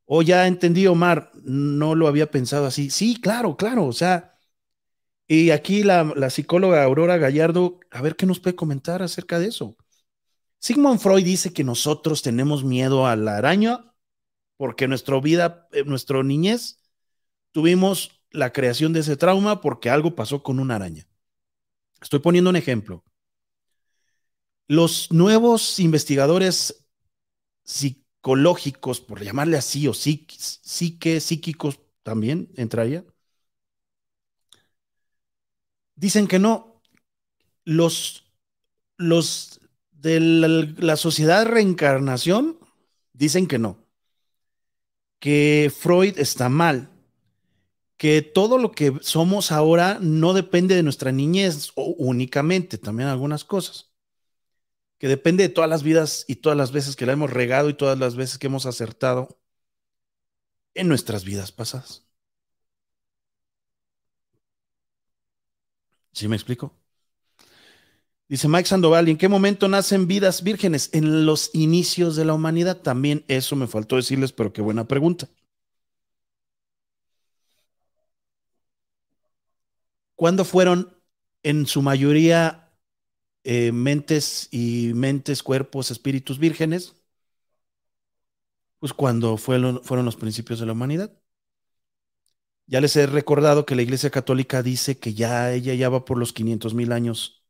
Oh, 0.05 0.23
ya 0.23 0.49
entendí, 0.49 0.89
Omar, 0.89 1.31
no 1.45 1.95
lo 1.95 2.09
había 2.09 2.29
pensado 2.29 2.67
así. 2.67 2.91
Sí, 2.91 3.21
claro, 3.21 3.57
claro. 3.57 3.87
O 3.87 3.93
sea, 3.93 4.37
y 5.29 5.51
aquí 5.51 5.85
la, 5.85 6.03
la 6.17 6.31
psicóloga 6.31 6.83
Aurora 6.83 7.19
Gallardo, 7.19 7.79
a 7.93 8.03
ver 8.03 8.17
qué 8.17 8.27
nos 8.27 8.41
puede 8.41 8.57
comentar 8.57 9.01
acerca 9.01 9.39
de 9.39 9.47
eso. 9.47 9.77
Sigmund 10.59 10.99
Freud 10.99 11.25
dice 11.25 11.53
que 11.53 11.63
nosotros 11.63 12.23
tenemos 12.23 12.65
miedo 12.65 13.07
a 13.07 13.15
la 13.15 13.37
araña 13.37 13.95
porque 14.57 14.89
nuestra 14.89 15.21
vida, 15.21 15.69
eh, 15.71 15.85
nuestra 15.85 16.21
niñez, 16.25 16.79
tuvimos 17.53 18.23
la 18.31 18.53
creación 18.53 18.93
de 18.93 19.01
ese 19.01 19.17
trauma 19.17 19.61
porque 19.61 19.91
algo 19.91 20.15
pasó 20.15 20.43
con 20.43 20.59
una 20.59 20.77
araña. 20.77 21.07
Estoy 22.01 22.21
poniendo 22.21 22.51
un 22.51 22.57
ejemplo. 22.57 23.05
Los 24.67 25.11
nuevos 25.11 25.81
investigadores 25.81 26.85
psicológicos, 27.65 29.01
por 29.01 29.23
llamarle 29.23 29.57
así, 29.57 29.89
o 29.89 29.95
psique, 29.95 31.21
psíquicos 31.21 31.81
también 32.03 32.51
entraría, 32.57 33.05
dicen 35.95 36.27
que 36.27 36.39
no. 36.39 36.83
Los, 37.65 38.25
los 38.97 39.61
de 39.91 40.21
la, 40.21 40.97
sociedad 40.97 41.45
de 41.45 41.51
reencarnación 41.51 42.59
dicen 43.13 43.47
que 43.47 43.59
no. 43.59 43.79
Que 45.19 45.73
Freud 45.77 46.19
está 46.19 46.49
mal. 46.49 46.91
Que 47.99 48.23
todo 48.23 48.59
lo 48.59 48.73
que 48.73 48.95
somos 49.03 49.53
ahora 49.53 49.99
no 50.01 50.33
depende 50.33 50.75
de 50.75 50.83
nuestra 50.85 51.13
niñez 51.13 51.73
únicamente, 51.77 52.79
también 52.79 53.09
algunas 53.11 53.45
cosas. 53.45 53.93
Que 54.99 55.09
depende 55.09 55.43
de 55.45 55.49
todas 55.49 55.71
las 55.71 55.83
vidas 55.83 56.25
y 56.29 56.37
todas 56.37 56.57
las 56.59 56.73
veces 56.73 56.97
que 56.97 57.07
la 57.07 57.13
hemos 57.13 57.31
regado 57.31 57.69
y 57.69 57.75
todas 57.75 57.99
las 57.99 58.17
veces 58.17 58.39
que 58.39 58.47
hemos 58.49 58.67
acertado 58.67 59.39
en 60.75 60.89
nuestras 60.89 61.25
vidas 61.25 61.53
pasadas. 61.53 62.07
¿Sí 66.13 66.29
me 66.29 66.37
explico? 66.37 66.75
Dice 68.29 68.47
Mike 68.49 68.69
Sandoval, 68.69 69.09
¿y 69.09 69.13
en 69.13 69.17
qué 69.19 69.29
momento 69.29 69.69
nacen 69.69 70.07
vidas 70.07 70.43
vírgenes? 70.43 70.91
En 70.93 71.25
los 71.27 71.51
inicios 71.55 72.15
de 72.17 72.25
la 72.27 72.35
humanidad. 72.35 72.83
También 72.83 73.25
eso 73.29 73.57
me 73.57 73.67
faltó 73.67 73.97
decirles, 73.97 74.33
pero 74.33 74.53
qué 74.53 74.61
buena 74.61 74.87
pregunta. 74.87 75.29
¿Cuándo 80.19 80.45
fueron 80.45 80.97
en 81.45 81.67
su 81.67 81.81
mayoría 81.81 82.73
eh, 83.45 83.71
mentes 83.71 84.49
y 84.51 84.91
mentes, 84.93 85.45
cuerpos, 85.45 85.93
espíritus 85.93 86.41
vírgenes? 86.41 86.97
Pues 88.81 88.93
cuando 88.93 89.37
fueron, 89.37 89.81
los 90.05 90.17
principios 90.17 90.59
de 90.59 90.67
la 90.67 90.73
humanidad. 90.73 91.13
Ya 92.67 92.81
les 92.81 92.97
he 92.97 93.07
recordado 93.07 93.65
que 93.65 93.77
la 93.77 93.83
Iglesia 93.83 94.11
Católica 94.11 94.61
dice 94.65 94.99
que 94.99 95.15
ya 95.15 95.53
ella 95.53 95.75
ya 95.75 95.89
va 95.89 96.05
por 96.05 96.19
los 96.19 96.33
500 96.33 96.75
mil 96.75 96.91
años 96.91 97.45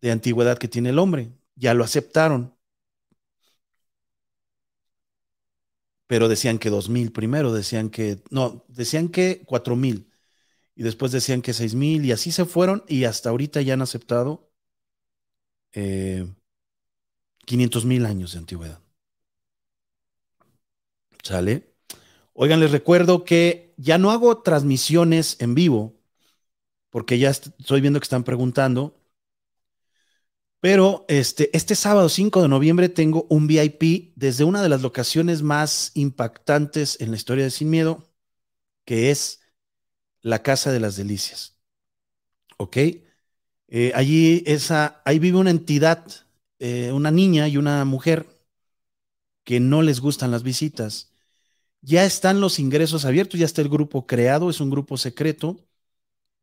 de 0.00 0.12
antigüedad 0.12 0.58
que 0.58 0.68
tiene 0.68 0.90
el 0.90 1.00
hombre. 1.00 1.32
Ya 1.56 1.74
lo 1.74 1.82
aceptaron. 1.82 2.54
Pero 6.06 6.28
decían 6.28 6.58
que 6.60 6.70
dos 6.70 6.88
mil 6.88 7.10
primero, 7.10 7.52
decían 7.52 7.90
que, 7.90 8.22
no, 8.30 8.64
decían 8.68 9.08
que 9.08 9.42
cuatro 9.44 9.74
mil 9.74 10.08
y 10.76 10.82
después 10.82 11.10
decían 11.10 11.42
que 11.42 11.54
seis 11.54 11.74
mil 11.74 12.04
y 12.04 12.12
así 12.12 12.30
se 12.30 12.44
fueron 12.44 12.84
y 12.86 13.04
hasta 13.04 13.30
ahorita 13.30 13.62
ya 13.62 13.74
han 13.74 13.82
aceptado 13.82 14.52
eh, 15.72 16.26
500 17.46 17.84
mil 17.86 18.04
años 18.06 18.32
de 18.32 18.38
antigüedad. 18.38 18.80
¿Sale? 21.22 21.74
Oigan, 22.34 22.60
les 22.60 22.70
recuerdo 22.70 23.24
que 23.24 23.74
ya 23.78 23.98
no 23.98 24.10
hago 24.10 24.42
transmisiones 24.42 25.36
en 25.40 25.54
vivo, 25.54 25.94
porque 26.90 27.18
ya 27.18 27.30
estoy 27.30 27.80
viendo 27.80 27.98
que 27.98 28.04
están 28.04 28.24
preguntando. 28.24 29.00
Pero 30.60 31.04
este, 31.08 31.54
este 31.56 31.74
sábado 31.74 32.08
5 32.08 32.42
de 32.42 32.48
noviembre 32.48 32.88
tengo 32.88 33.26
un 33.30 33.46
VIP 33.46 34.12
desde 34.16 34.44
una 34.44 34.62
de 34.62 34.68
las 34.68 34.82
locaciones 34.82 35.42
más 35.42 35.92
impactantes 35.94 37.00
en 37.00 37.10
la 37.10 37.16
historia 37.16 37.44
de 37.44 37.50
Sin 37.50 37.70
Miedo, 37.70 38.10
que 38.84 39.10
es 39.10 39.40
la 40.22 40.42
Casa 40.42 40.72
de 40.72 40.80
las 40.80 40.96
Delicias. 40.96 41.56
¿Ok? 42.58 42.76
Eh, 43.68 43.92
allí 43.94 44.42
esa, 44.46 45.02
ahí 45.04 45.18
vive 45.18 45.38
una 45.38 45.50
entidad, 45.50 46.04
eh, 46.58 46.92
una 46.92 47.10
niña 47.10 47.48
y 47.48 47.56
una 47.56 47.84
mujer 47.84 48.26
que 49.44 49.60
no 49.60 49.82
les 49.82 50.00
gustan 50.00 50.30
las 50.30 50.42
visitas. 50.42 51.12
Ya 51.82 52.04
están 52.04 52.40
los 52.40 52.58
ingresos 52.58 53.04
abiertos, 53.04 53.38
ya 53.38 53.46
está 53.46 53.62
el 53.62 53.68
grupo 53.68 54.06
creado, 54.06 54.50
es 54.50 54.60
un 54.60 54.70
grupo 54.70 54.96
secreto 54.96 55.66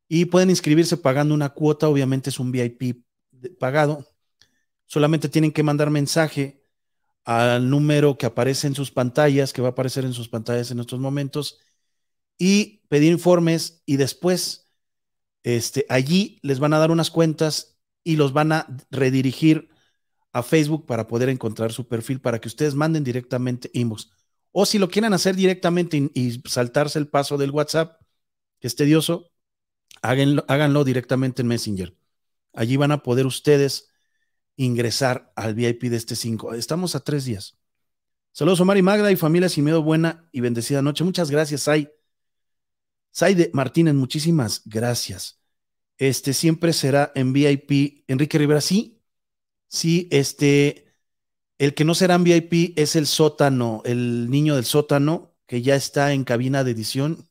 y 0.08 0.26
pueden 0.26 0.50
inscribirse 0.50 0.98
pagando 0.98 1.34
una 1.34 1.50
cuota, 1.50 1.90
obviamente 1.90 2.30
es 2.30 2.40
un 2.40 2.52
VIP 2.52 3.04
pagado. 3.60 4.08
Solamente 4.86 5.30
tienen 5.30 5.52
que 5.52 5.64
mandar 5.64 5.90
mensaje 5.90 6.64
al 7.26 7.70
número 7.70 8.18
que 8.18 8.26
aparece 8.26 8.68
en 8.68 8.76
sus 8.76 8.92
pantallas, 8.92 9.54
que 9.54 9.62
va 9.62 9.70
a 9.70 9.72
aparecer 9.72 10.06
en 10.06 10.14
sus 10.14 10.30
pantallas 10.30 10.72
en 10.72 10.80
estos 10.80 11.00
momentos, 11.00 11.60
y 12.38 12.83
pedir 12.94 13.12
informes 13.12 13.82
y 13.88 13.98
después 13.98 14.72
este, 15.42 15.88
allí 15.90 16.38
les 16.44 16.60
van 16.60 16.74
a 16.74 16.78
dar 16.78 16.92
unas 16.92 17.10
cuentas 17.10 17.80
y 18.04 18.18
los 18.18 18.34
van 18.34 18.52
a 18.52 18.68
redirigir 18.92 19.68
a 20.32 20.44
Facebook 20.44 20.86
para 20.86 21.08
poder 21.08 21.30
encontrar 21.30 21.74
su 21.74 21.88
perfil 21.88 22.22
para 22.22 22.40
que 22.40 22.48
ustedes 22.48 22.76
manden 22.76 23.04
directamente 23.04 23.72
inbox. 23.74 24.12
O 24.52 24.68
si 24.68 24.78
lo 24.78 24.90
quieren 24.90 25.12
hacer 25.12 25.36
directamente 25.36 26.12
y, 26.14 26.44
saltarse 26.46 27.00
el 27.00 27.08
paso 27.08 27.36
del 27.40 27.50
WhatsApp, 27.50 28.00
que 28.60 28.68
es 28.68 28.76
tedioso, 28.76 29.32
háganlo, 30.04 30.46
háganlo 30.48 30.84
directamente 30.84 31.42
en 31.42 31.48
Messenger. 31.48 31.98
Allí 32.54 32.78
van 32.78 32.92
a 32.92 33.02
poder 33.02 33.26
ustedes 33.26 33.90
ingresar 34.56 35.34
al 35.36 35.56
VIP 35.56 35.86
de 35.86 35.98
este 35.98 36.16
5. 36.16 36.54
Estamos 36.54 36.94
a 36.94 37.00
tres 37.00 37.26
días. 37.26 37.58
Saludos 38.34 38.60
Omar 38.60 38.78
y 38.78 38.84
Magda 38.84 39.12
y 39.12 39.16
familia 39.16 39.50
sin 39.50 39.64
miedo, 39.64 39.82
buena 39.82 40.30
y 40.32 40.42
bendecida 40.42 40.84
noche. 40.84 41.04
Muchas 41.04 41.32
gracias, 41.32 41.62
Sai. 41.62 41.90
Sai 43.14 43.52
Martínez, 43.54 43.94
muchísimas 43.94 44.64
gracias. 44.66 45.40
Este 45.98 46.34
siempre 46.34 46.74
será 46.74 47.12
en 47.16 47.32
VIP. 47.32 48.04
Enrique 48.08 48.40
Rivera, 48.40 48.60
sí, 48.60 49.04
sí, 49.68 50.08
este, 50.12 50.96
el 51.60 51.76
que 51.76 51.86
no 51.86 51.96
será 51.96 52.16
en 52.16 52.24
VIP 52.24 52.74
es 52.78 52.96
el 52.96 53.06
sótano, 53.08 53.84
el 53.86 54.32
niño 54.32 54.56
del 54.56 54.66
sótano, 54.66 55.36
que 55.46 55.62
ya 55.62 55.76
está 55.76 56.14
en 56.14 56.24
cabina 56.24 56.64
de 56.64 56.72
edición. 56.72 57.30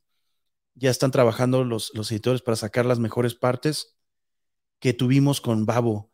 Ya 0.74 0.90
están 0.90 1.10
trabajando 1.10 1.64
los, 1.64 1.92
los 1.94 2.10
editores 2.12 2.42
para 2.42 2.56
sacar 2.56 2.86
las 2.86 3.00
mejores 3.00 3.34
partes 3.34 3.96
que 4.78 4.94
tuvimos 4.94 5.40
con 5.40 5.66
Babo 5.66 6.12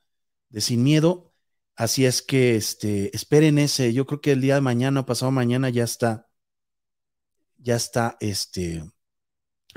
de 0.49 0.63
Sin 0.63 0.83
Miedo. 0.83 1.35
Así 1.77 2.07
es 2.07 2.23
que 2.23 2.57
este, 2.57 3.15
esperen 3.15 3.59
ese. 3.59 3.93
Yo 3.93 4.07
creo 4.07 4.21
que 4.23 4.33
el 4.33 4.41
día 4.41 4.57
de 4.57 4.63
mañana 4.63 5.01
o 5.01 5.07
pasado 5.07 5.31
mañana 5.31 5.69
ya 5.71 5.85
está, 5.85 6.29
ya 7.59 7.77
está 7.77 8.17
este, 8.21 8.83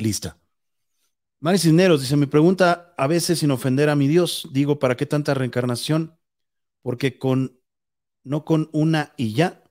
lista. 0.01 0.37
Mari 1.39 1.57
Cisneros 1.57 2.01
dice: 2.01 2.15
Mi 2.17 2.27
pregunta, 2.27 2.93
a 2.97 3.07
veces 3.07 3.39
sin 3.39 3.51
ofender 3.51 3.89
a 3.89 3.95
mi 3.95 4.07
Dios, 4.07 4.49
digo, 4.53 4.79
¿para 4.79 4.95
qué 4.95 5.05
tanta 5.05 5.33
reencarnación? 5.33 6.17
Porque 6.81 7.17
con, 7.19 7.59
no 8.23 8.45
con 8.45 8.69
una 8.73 9.13
y 9.17 9.33
ya, 9.33 9.63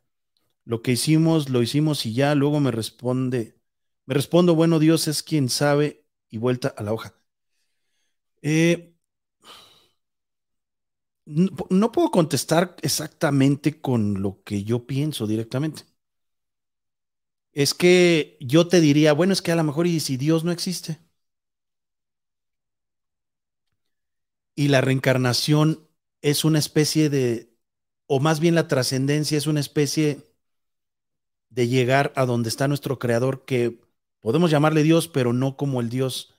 lo 0.64 0.82
que 0.82 0.92
hicimos, 0.92 1.50
lo 1.50 1.62
hicimos 1.62 2.06
y 2.06 2.14
ya, 2.14 2.34
luego 2.34 2.60
me 2.60 2.70
responde, 2.72 3.58
me 4.06 4.14
respondo, 4.14 4.54
bueno, 4.54 4.78
Dios 4.78 5.08
es 5.08 5.22
quien 5.22 5.48
sabe 5.48 6.06
y 6.30 6.38
vuelta 6.38 6.68
a 6.76 6.82
la 6.82 6.92
hoja. 6.92 7.14
Eh, 8.42 8.94
no, 11.26 11.92
puedo 11.92 12.10
contestar 12.10 12.76
exactamente 12.82 13.80
con 13.80 14.20
lo 14.22 14.42
que 14.44 14.64
yo 14.64 14.86
pienso 14.86 15.26
directamente. 15.26 15.84
Es 17.52 17.74
que 17.74 18.36
yo 18.40 18.68
te 18.68 18.80
diría, 18.80 19.12
bueno, 19.12 19.32
es 19.32 19.42
que 19.42 19.52
a 19.52 19.56
lo 19.56 19.64
mejor 19.64 19.86
y 19.86 20.00
si 20.00 20.16
Dios 20.16 20.44
no 20.44 20.52
existe. 20.52 20.98
Y 24.54 24.68
la 24.68 24.80
reencarnación 24.80 25.88
es 26.22 26.44
una 26.44 26.58
especie 26.58 27.08
de, 27.10 27.52
o 28.06 28.20
más 28.20 28.40
bien 28.40 28.54
la 28.54 28.68
trascendencia 28.68 29.38
es 29.38 29.46
una 29.46 29.60
especie 29.60 30.22
de 31.48 31.68
llegar 31.68 32.12
a 32.16 32.26
donde 32.26 32.48
está 32.48 32.68
nuestro 32.68 32.98
creador, 32.98 33.44
que 33.44 33.80
podemos 34.20 34.50
llamarle 34.50 34.82
Dios, 34.82 35.08
pero 35.08 35.32
no 35.32 35.56
como 35.56 35.80
el 35.80 35.88
Dios 35.88 36.34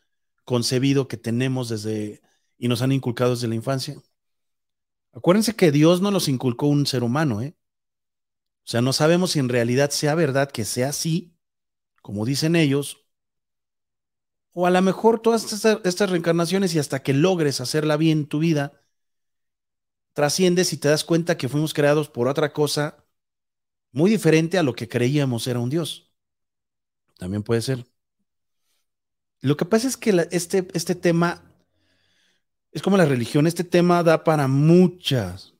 concebido 0.45 1.07
que 1.07 1.17
tenemos 1.17 1.69
desde 1.69 2.21
y 2.57 2.67
nos 2.67 2.81
han 2.81 2.91
inculcado 2.91 3.31
desde 3.31 3.47
la 3.47 3.55
infancia. 3.55 4.01
Acuérdense 5.13 5.55
que 5.55 5.71
Dios 5.71 6.01
no 6.01 6.11
los 6.11 6.27
inculcó 6.27 6.67
un 6.67 6.85
ser 6.85 7.03
humano, 7.03 7.41
¿eh? 7.41 7.55
O 8.63 8.69
sea, 8.71 8.81
no 8.81 8.93
sabemos 8.93 9.31
si 9.31 9.39
en 9.39 9.49
realidad 9.49 9.89
sea 9.89 10.15
verdad 10.15 10.51
que 10.51 10.65
sea 10.65 10.89
así, 10.89 11.35
como 12.01 12.25
dicen 12.25 12.55
ellos, 12.55 13.05
o 14.53 14.67
a 14.67 14.71
lo 14.71 14.81
mejor 14.81 15.19
todas 15.21 15.51
estas, 15.51 15.79
estas 15.83 16.09
reencarnaciones 16.09 16.73
y 16.75 16.79
hasta 16.79 17.01
que 17.01 17.13
logres 17.13 17.61
hacerla 17.61 17.97
bien 17.97 18.27
tu 18.27 18.39
vida, 18.39 18.81
trasciendes 20.13 20.73
y 20.73 20.77
te 20.77 20.89
das 20.89 21.03
cuenta 21.03 21.37
que 21.37 21.49
fuimos 21.49 21.73
creados 21.73 22.09
por 22.09 22.27
otra 22.27 22.51
cosa 22.53 23.05
muy 23.91 24.09
diferente 24.09 24.57
a 24.57 24.63
lo 24.63 24.73
que 24.73 24.87
creíamos 24.87 25.47
era 25.47 25.59
un 25.59 25.69
Dios. 25.69 26.11
También 27.17 27.43
puede 27.43 27.61
ser. 27.61 27.85
Lo 29.41 29.57
que 29.57 29.65
pasa 29.65 29.87
es 29.87 29.97
que 29.97 30.27
este, 30.31 30.67
este 30.73 30.95
tema 30.95 31.43
es 32.71 32.81
como 32.81 32.97
la 32.97 33.05
religión, 33.05 33.47
este 33.47 33.63
tema 33.63 34.03
da 34.03 34.23
para 34.23 34.47
muchas, 34.47 35.50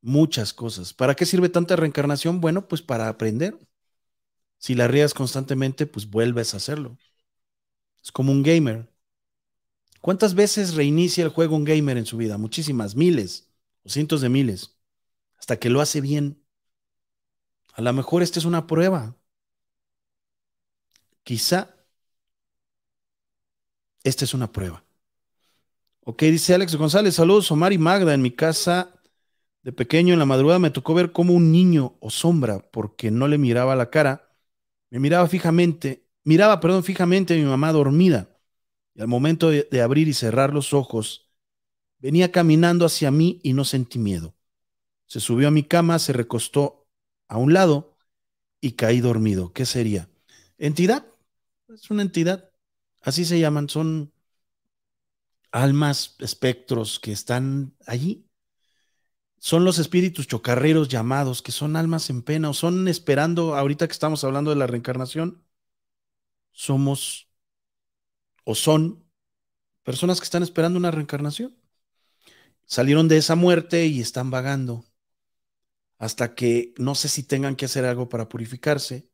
muchas 0.00 0.52
cosas. 0.52 0.92
¿Para 0.94 1.14
qué 1.14 1.26
sirve 1.26 1.48
tanta 1.48 1.76
reencarnación? 1.76 2.40
Bueno, 2.40 2.68
pues 2.68 2.82
para 2.82 3.08
aprender. 3.08 3.58
Si 4.58 4.74
la 4.74 4.88
rías 4.88 5.14
constantemente, 5.14 5.86
pues 5.86 6.10
vuelves 6.10 6.54
a 6.54 6.58
hacerlo. 6.58 6.98
Es 8.02 8.12
como 8.12 8.32
un 8.32 8.42
gamer. 8.42 8.92
¿Cuántas 10.00 10.34
veces 10.34 10.74
reinicia 10.74 11.24
el 11.24 11.30
juego 11.30 11.56
un 11.56 11.64
gamer 11.64 11.96
en 11.96 12.06
su 12.06 12.16
vida? 12.16 12.38
Muchísimas, 12.38 12.94
miles 12.94 13.50
o 13.84 13.88
cientos 13.88 14.20
de 14.20 14.28
miles, 14.28 14.76
hasta 15.36 15.58
que 15.58 15.70
lo 15.70 15.80
hace 15.80 16.00
bien. 16.00 16.42
A 17.74 17.82
lo 17.82 17.92
mejor 17.92 18.22
esta 18.22 18.38
es 18.38 18.44
una 18.44 18.66
prueba. 18.66 19.16
Quizá 21.22 21.74
esta 24.04 24.24
es 24.24 24.34
una 24.34 24.50
prueba. 24.50 24.84
Ok, 26.00 26.22
dice 26.22 26.54
Alex 26.54 26.76
González, 26.76 27.14
saludos 27.14 27.50
Omar 27.50 27.72
y 27.72 27.78
Magda. 27.78 28.14
En 28.14 28.22
mi 28.22 28.30
casa 28.30 28.97
de 29.68 29.72
pequeño 29.74 30.14
en 30.14 30.18
la 30.18 30.24
madrugada 30.24 30.58
me 30.58 30.70
tocó 30.70 30.94
ver 30.94 31.12
como 31.12 31.34
un 31.34 31.52
niño 31.52 31.98
o 32.00 32.08
sombra, 32.08 32.70
porque 32.70 33.10
no 33.10 33.28
le 33.28 33.36
miraba 33.36 33.76
la 33.76 33.90
cara, 33.90 34.30
me 34.90 34.98
miraba 34.98 35.28
fijamente, 35.28 36.06
miraba, 36.24 36.60
perdón, 36.60 36.84
fijamente 36.84 37.34
a 37.34 37.36
mi 37.36 37.44
mamá 37.44 37.72
dormida. 37.72 38.30
Y 38.94 39.02
al 39.02 39.08
momento 39.08 39.50
de, 39.50 39.68
de 39.70 39.82
abrir 39.82 40.08
y 40.08 40.14
cerrar 40.14 40.54
los 40.54 40.72
ojos, 40.74 41.30
venía 41.98 42.32
caminando 42.32 42.86
hacia 42.86 43.10
mí 43.10 43.40
y 43.44 43.54
no 43.54 43.64
sentí 43.64 43.98
miedo. 43.98 44.36
Se 45.06 45.20
subió 45.20 45.48
a 45.48 45.52
mi 45.52 45.64
cama, 45.64 45.98
se 45.98 46.12
recostó 46.14 46.88
a 47.28 47.38
un 47.38 47.54
lado 47.54 47.96
y 48.60 48.72
caí 48.72 49.00
dormido. 49.00 49.52
¿Qué 49.52 49.66
sería? 49.66 50.10
¿Entidad? 50.58 51.06
Es 51.68 51.90
una 51.90 52.02
entidad. 52.02 52.50
Así 53.02 53.24
se 53.26 53.40
llaman. 53.40 53.68
Son 53.68 54.12
almas, 55.52 56.16
espectros 56.20 56.98
que 57.00 57.12
están 57.12 57.74
allí. 57.86 58.27
Son 59.38 59.64
los 59.64 59.78
espíritus 59.78 60.26
chocarreros 60.26 60.88
llamados, 60.88 61.42
que 61.42 61.52
son 61.52 61.76
almas 61.76 62.10
en 62.10 62.22
pena 62.22 62.50
o 62.50 62.54
son 62.54 62.88
esperando, 62.88 63.54
ahorita 63.54 63.86
que 63.86 63.92
estamos 63.92 64.24
hablando 64.24 64.50
de 64.50 64.56
la 64.56 64.66
reencarnación, 64.66 65.44
somos 66.52 67.28
o 68.44 68.54
son 68.54 69.04
personas 69.82 70.20
que 70.20 70.24
están 70.24 70.42
esperando 70.42 70.78
una 70.78 70.90
reencarnación. 70.90 71.56
Salieron 72.66 73.08
de 73.08 73.16
esa 73.18 73.36
muerte 73.36 73.86
y 73.86 74.00
están 74.00 74.30
vagando 74.30 74.84
hasta 75.98 76.34
que 76.34 76.74
no 76.78 76.94
sé 76.94 77.08
si 77.08 77.22
tengan 77.22 77.56
que 77.56 77.64
hacer 77.66 77.84
algo 77.84 78.08
para 78.08 78.28
purificarse, 78.28 79.08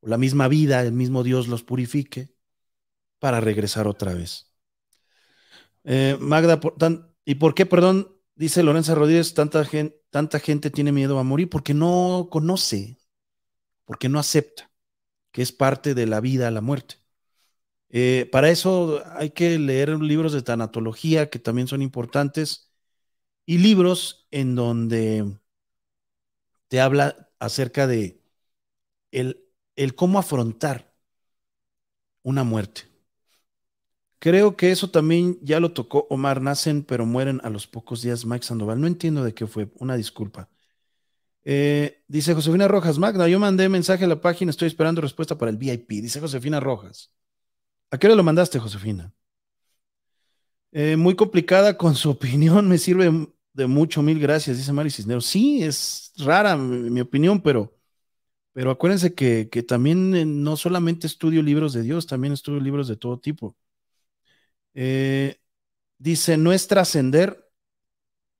o 0.00 0.08
la 0.08 0.18
misma 0.18 0.48
vida, 0.48 0.82
el 0.82 0.92
mismo 0.92 1.22
Dios 1.22 1.48
los 1.48 1.62
purifique 1.62 2.34
para 3.18 3.40
regresar 3.40 3.86
otra 3.86 4.14
vez. 4.14 4.52
Eh, 5.84 6.16
Magda, 6.20 6.60
¿y 7.24 7.36
por 7.36 7.54
qué, 7.54 7.66
perdón, 7.66 8.16
dice 8.42 8.64
Lorenza 8.64 8.96
Rodríguez, 8.96 9.34
tanta 9.34 9.64
gente, 10.40 10.70
tiene 10.70 10.90
miedo 10.90 11.16
a 11.20 11.22
morir? 11.22 11.48
Porque 11.48 11.74
no 11.74 12.26
conoce, 12.28 12.98
porque 13.84 14.08
no 14.08 14.18
acepta 14.18 14.68
que 15.30 15.42
es 15.42 15.52
parte 15.52 15.94
de 15.94 16.06
la 16.06 16.20
vida, 16.20 16.50
la 16.50 16.60
muerte. 16.60 16.96
Eh, 17.90 18.28
para 18.32 18.50
eso 18.50 19.00
hay 19.14 19.30
que 19.30 19.58
leer 19.60 19.90
libros 19.90 20.32
de 20.32 20.42
tanatología 20.42 21.30
que 21.30 21.38
también 21.38 21.68
son 21.68 21.82
importantes 21.82 22.72
y 23.46 23.58
libros 23.58 24.26
en 24.32 24.56
donde 24.56 25.38
te 26.66 26.80
habla 26.80 27.30
acerca 27.38 27.86
de 27.86 28.20
el, 29.12 29.44
el 29.76 29.94
cómo 29.94 30.18
afrontar 30.18 30.92
una 32.24 32.42
muerte. 32.42 32.91
Creo 34.22 34.54
que 34.56 34.70
eso 34.70 34.88
también 34.88 35.36
ya 35.42 35.58
lo 35.58 35.72
tocó 35.72 36.06
Omar. 36.08 36.40
Nacen, 36.40 36.84
pero 36.84 37.04
mueren 37.04 37.40
a 37.42 37.50
los 37.50 37.66
pocos 37.66 38.02
días. 38.02 38.24
Mike 38.24 38.46
Sandoval. 38.46 38.80
No 38.80 38.86
entiendo 38.86 39.24
de 39.24 39.34
qué 39.34 39.48
fue. 39.48 39.72
Una 39.80 39.96
disculpa. 39.96 40.48
Eh, 41.42 42.04
dice 42.06 42.32
Josefina 42.32 42.68
Rojas, 42.68 43.00
Magda, 43.00 43.26
yo 43.26 43.40
mandé 43.40 43.68
mensaje 43.68 44.04
a 44.04 44.06
la 44.06 44.20
página, 44.20 44.50
estoy 44.50 44.68
esperando 44.68 45.00
respuesta 45.00 45.36
para 45.36 45.50
el 45.50 45.56
VIP. 45.56 45.88
Dice 46.02 46.20
Josefina 46.20 46.60
Rojas. 46.60 47.12
¿A 47.90 47.98
qué 47.98 48.06
hora 48.06 48.14
lo 48.14 48.22
mandaste, 48.22 48.60
Josefina? 48.60 49.12
Eh, 50.70 50.96
muy 50.96 51.16
complicada 51.16 51.76
con 51.76 51.96
su 51.96 52.10
opinión, 52.16 52.68
me 52.68 52.78
sirve 52.78 53.26
de 53.54 53.66
mucho, 53.66 54.02
mil 54.02 54.20
gracias, 54.20 54.56
dice 54.56 54.72
Mari 54.72 54.90
Cisneros. 54.90 55.26
Sí, 55.26 55.64
es 55.64 56.12
rara 56.18 56.56
mi, 56.56 57.00
opinión, 57.00 57.40
pero, 57.40 57.76
pero 58.52 58.70
acuérdense 58.70 59.14
que, 59.14 59.48
que 59.50 59.64
también 59.64 60.14
eh, 60.14 60.24
no 60.24 60.56
solamente 60.56 61.08
estudio 61.08 61.42
libros 61.42 61.72
de 61.72 61.82
Dios, 61.82 62.06
también 62.06 62.32
estudio 62.32 62.60
libros 62.60 62.86
de 62.86 62.96
todo 62.96 63.18
tipo. 63.18 63.56
Eh, 64.74 65.36
dice, 65.98 66.36
no 66.36 66.52
es 66.52 66.68
trascender. 66.68 67.48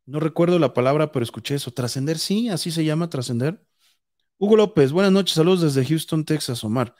No 0.07 0.21
recuerdo 0.21 0.59
la 0.59 0.75
palabra, 0.75 1.13
pero 1.13 1.23
escuché 1.25 1.55
eso. 1.55 1.71
Trascender, 1.71 2.19
sí, 2.19 2.49
así 2.49 2.71
se 2.71 2.85
llama 2.85 3.09
trascender. 3.11 3.65
Hugo 4.39 4.57
López, 4.57 4.93
buenas 4.93 5.13
noches, 5.13 5.35
saludos 5.35 5.63
desde 5.63 5.89
Houston, 5.89 6.25
Texas, 6.25 6.65
Omar. 6.65 6.95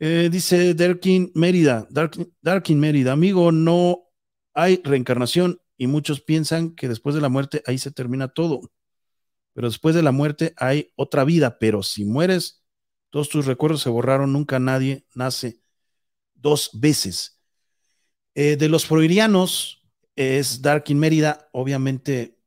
Eh, 0.00 0.28
dice 0.30 0.74
Darkin 0.74 1.32
Mérida, 1.34 1.88
Darkin, 1.90 2.80
Mérida, 2.80 3.12
amigo, 3.12 3.52
no 3.52 4.04
hay 4.54 4.80
reencarnación 4.84 5.60
y 5.76 5.86
muchos 5.88 6.20
piensan 6.20 6.74
que 6.74 6.88
después 6.88 7.14
de 7.14 7.20
la 7.20 7.28
muerte 7.28 7.62
ahí 7.66 7.78
se 7.78 7.90
termina 7.92 8.28
todo. 8.28 8.60
Pero 9.54 9.68
después 9.68 9.94
de 9.94 10.02
la 10.02 10.12
muerte 10.12 10.54
hay 10.56 10.92
otra 10.96 11.24
vida, 11.24 11.58
pero 11.58 11.82
si 11.82 12.04
mueres, 12.04 12.64
todos 13.10 13.28
tus 13.28 13.46
recuerdos 13.46 13.82
se 13.82 13.90
borraron, 13.90 14.32
nunca 14.32 14.58
nadie 14.58 15.04
nace 15.14 15.60
dos 16.34 16.70
veces. 16.74 17.37
Eh, 18.40 18.56
de 18.56 18.68
los 18.68 18.86
freudianos 18.86 19.84
es 20.14 20.62
Darkin 20.62 20.96
Mérida, 20.96 21.48
obviamente 21.50 22.38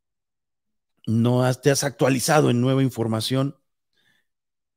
no 1.05 1.53
te 1.55 1.69
has 1.69 1.83
actualizado 1.83 2.49
en 2.49 2.61
nueva 2.61 2.81
información. 2.81 3.57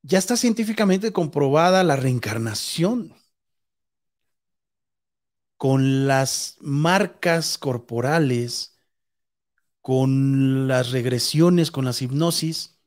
Ya 0.02 0.18
está 0.18 0.36
científicamente 0.36 1.12
comprobada 1.12 1.84
la 1.84 1.94
reencarnación 1.94 3.14
con 5.56 6.08
las 6.08 6.56
marcas 6.60 7.58
corporales, 7.58 8.76
con 9.82 10.66
las 10.66 10.90
regresiones, 10.90 11.70
con 11.70 11.84
las 11.84 12.02
hipnosis. 12.02 12.80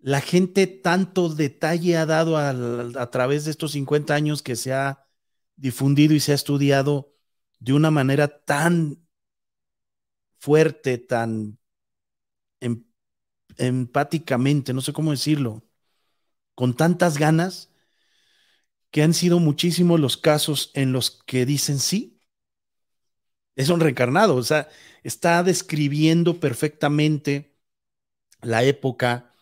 La 0.00 0.20
gente 0.20 0.66
tanto 0.66 1.28
detalle 1.28 1.96
ha 1.98 2.04
dado 2.04 2.36
a, 2.36 2.50
a 2.50 3.10
través 3.12 3.44
de 3.44 3.52
estos 3.52 3.70
50 3.70 4.12
años 4.12 4.42
que 4.42 4.56
se 4.56 4.72
ha 4.72 5.06
difundido 5.54 6.14
y 6.14 6.20
se 6.20 6.32
ha 6.32 6.34
estudiado 6.34 7.14
de 7.60 7.72
una 7.72 7.90
manera 7.90 8.28
tan 8.44 8.98
fuerte, 10.38 10.98
tan 10.98 11.58
em, 12.60 12.84
empáticamente, 13.58 14.72
no 14.74 14.80
sé 14.82 14.92
cómo 14.92 15.12
decirlo, 15.12 15.64
con 16.54 16.76
tantas 16.76 17.18
ganas, 17.18 17.72
que 18.90 19.02
han 19.02 19.14
sido 19.14 19.38
muchísimos 19.38 20.00
los 20.00 20.16
casos 20.16 20.70
en 20.74 20.92
los 20.92 21.22
que 21.26 21.46
dicen 21.46 21.78
sí, 21.78 22.20
es 23.56 23.68
un 23.70 23.80
reencarnado, 23.80 24.36
o 24.36 24.42
sea, 24.42 24.68
está 25.02 25.42
describiendo 25.42 26.38
perfectamente 26.40 27.56
la 28.42 28.64
época 28.64 29.34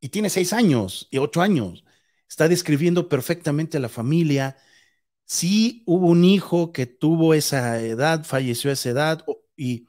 y 0.00 0.10
tiene 0.10 0.30
seis 0.30 0.52
años 0.52 1.08
y 1.10 1.18
ocho 1.18 1.42
años, 1.42 1.84
está 2.28 2.48
describiendo 2.48 3.08
perfectamente 3.08 3.80
la 3.80 3.88
familia, 3.88 4.56
sí 5.26 5.82
hubo 5.86 6.08
un 6.08 6.24
hijo 6.24 6.72
que 6.72 6.86
tuvo 6.86 7.34
esa 7.34 7.80
edad, 7.82 8.24
falleció 8.24 8.70
a 8.70 8.74
esa 8.74 8.90
edad 8.90 9.24
y 9.56 9.86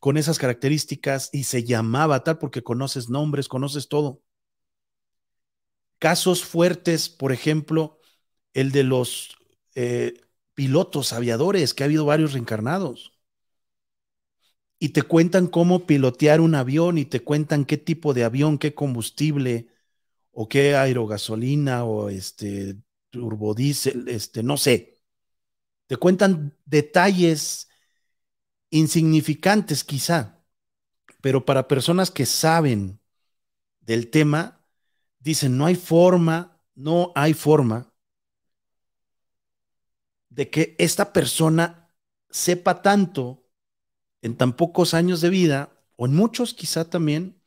con 0.00 0.16
esas 0.16 0.38
características 0.38 1.30
y 1.32 1.44
se 1.44 1.64
llamaba 1.64 2.24
tal 2.24 2.38
porque 2.38 2.62
conoces 2.62 3.08
nombres, 3.10 3.48
conoces 3.48 3.88
todo. 3.88 4.22
Casos 5.98 6.44
fuertes, 6.44 7.08
por 7.08 7.32
ejemplo, 7.32 7.98
el 8.54 8.72
de 8.72 8.84
los 8.84 9.36
eh, 9.74 10.14
pilotos 10.54 11.12
aviadores, 11.12 11.74
que 11.74 11.84
ha 11.84 11.86
habido 11.86 12.04
varios 12.06 12.32
reencarnados. 12.32 13.12
Y 14.78 14.90
te 14.90 15.02
cuentan 15.02 15.46
cómo 15.46 15.86
pilotear 15.86 16.40
un 16.40 16.54
avión 16.54 16.98
y 16.98 17.06
te 17.06 17.20
cuentan 17.20 17.64
qué 17.64 17.78
tipo 17.78 18.12
de 18.14 18.24
avión, 18.24 18.58
qué 18.58 18.74
combustible 18.74 19.68
o 20.32 20.48
qué 20.48 20.76
aerogasolina 20.76 21.84
o 21.84 22.10
este 22.10 22.76
turbodiesel, 23.10 24.08
este, 24.08 24.42
no 24.42 24.56
sé. 24.56 25.00
Te 25.86 25.96
cuentan 25.96 26.56
detalles 26.64 27.68
insignificantes 28.70 29.84
quizá, 29.84 30.44
pero 31.20 31.44
para 31.44 31.68
personas 31.68 32.10
que 32.10 32.26
saben 32.26 33.00
del 33.80 34.10
tema, 34.10 34.66
dicen, 35.18 35.56
no 35.56 35.66
hay 35.66 35.76
forma, 35.76 36.60
no 36.74 37.12
hay 37.14 37.34
forma 37.34 37.92
de 40.28 40.50
que 40.50 40.76
esta 40.78 41.12
persona 41.12 41.94
sepa 42.30 42.82
tanto 42.82 43.48
en 44.20 44.36
tan 44.36 44.54
pocos 44.54 44.92
años 44.92 45.20
de 45.20 45.30
vida, 45.30 45.72
o 45.96 46.06
en 46.06 46.14
muchos 46.14 46.52
quizá 46.52 46.90
también, 46.90 47.40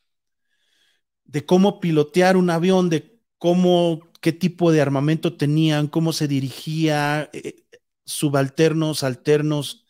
de 1.26 1.46
cómo 1.46 1.80
pilotear 1.80 2.36
un 2.36 2.50
avión, 2.50 2.90
de 2.90 3.22
cómo, 3.38 4.09
qué 4.22 4.34
tipo 4.34 4.72
de 4.72 4.82
armamento 4.82 5.38
tenían, 5.38 5.88
cómo 5.88 6.14
se 6.14 6.28
dirigía, 6.28 7.30
eh, 7.34 7.66
subalternos, 8.06 9.04
alternos, 9.04 9.86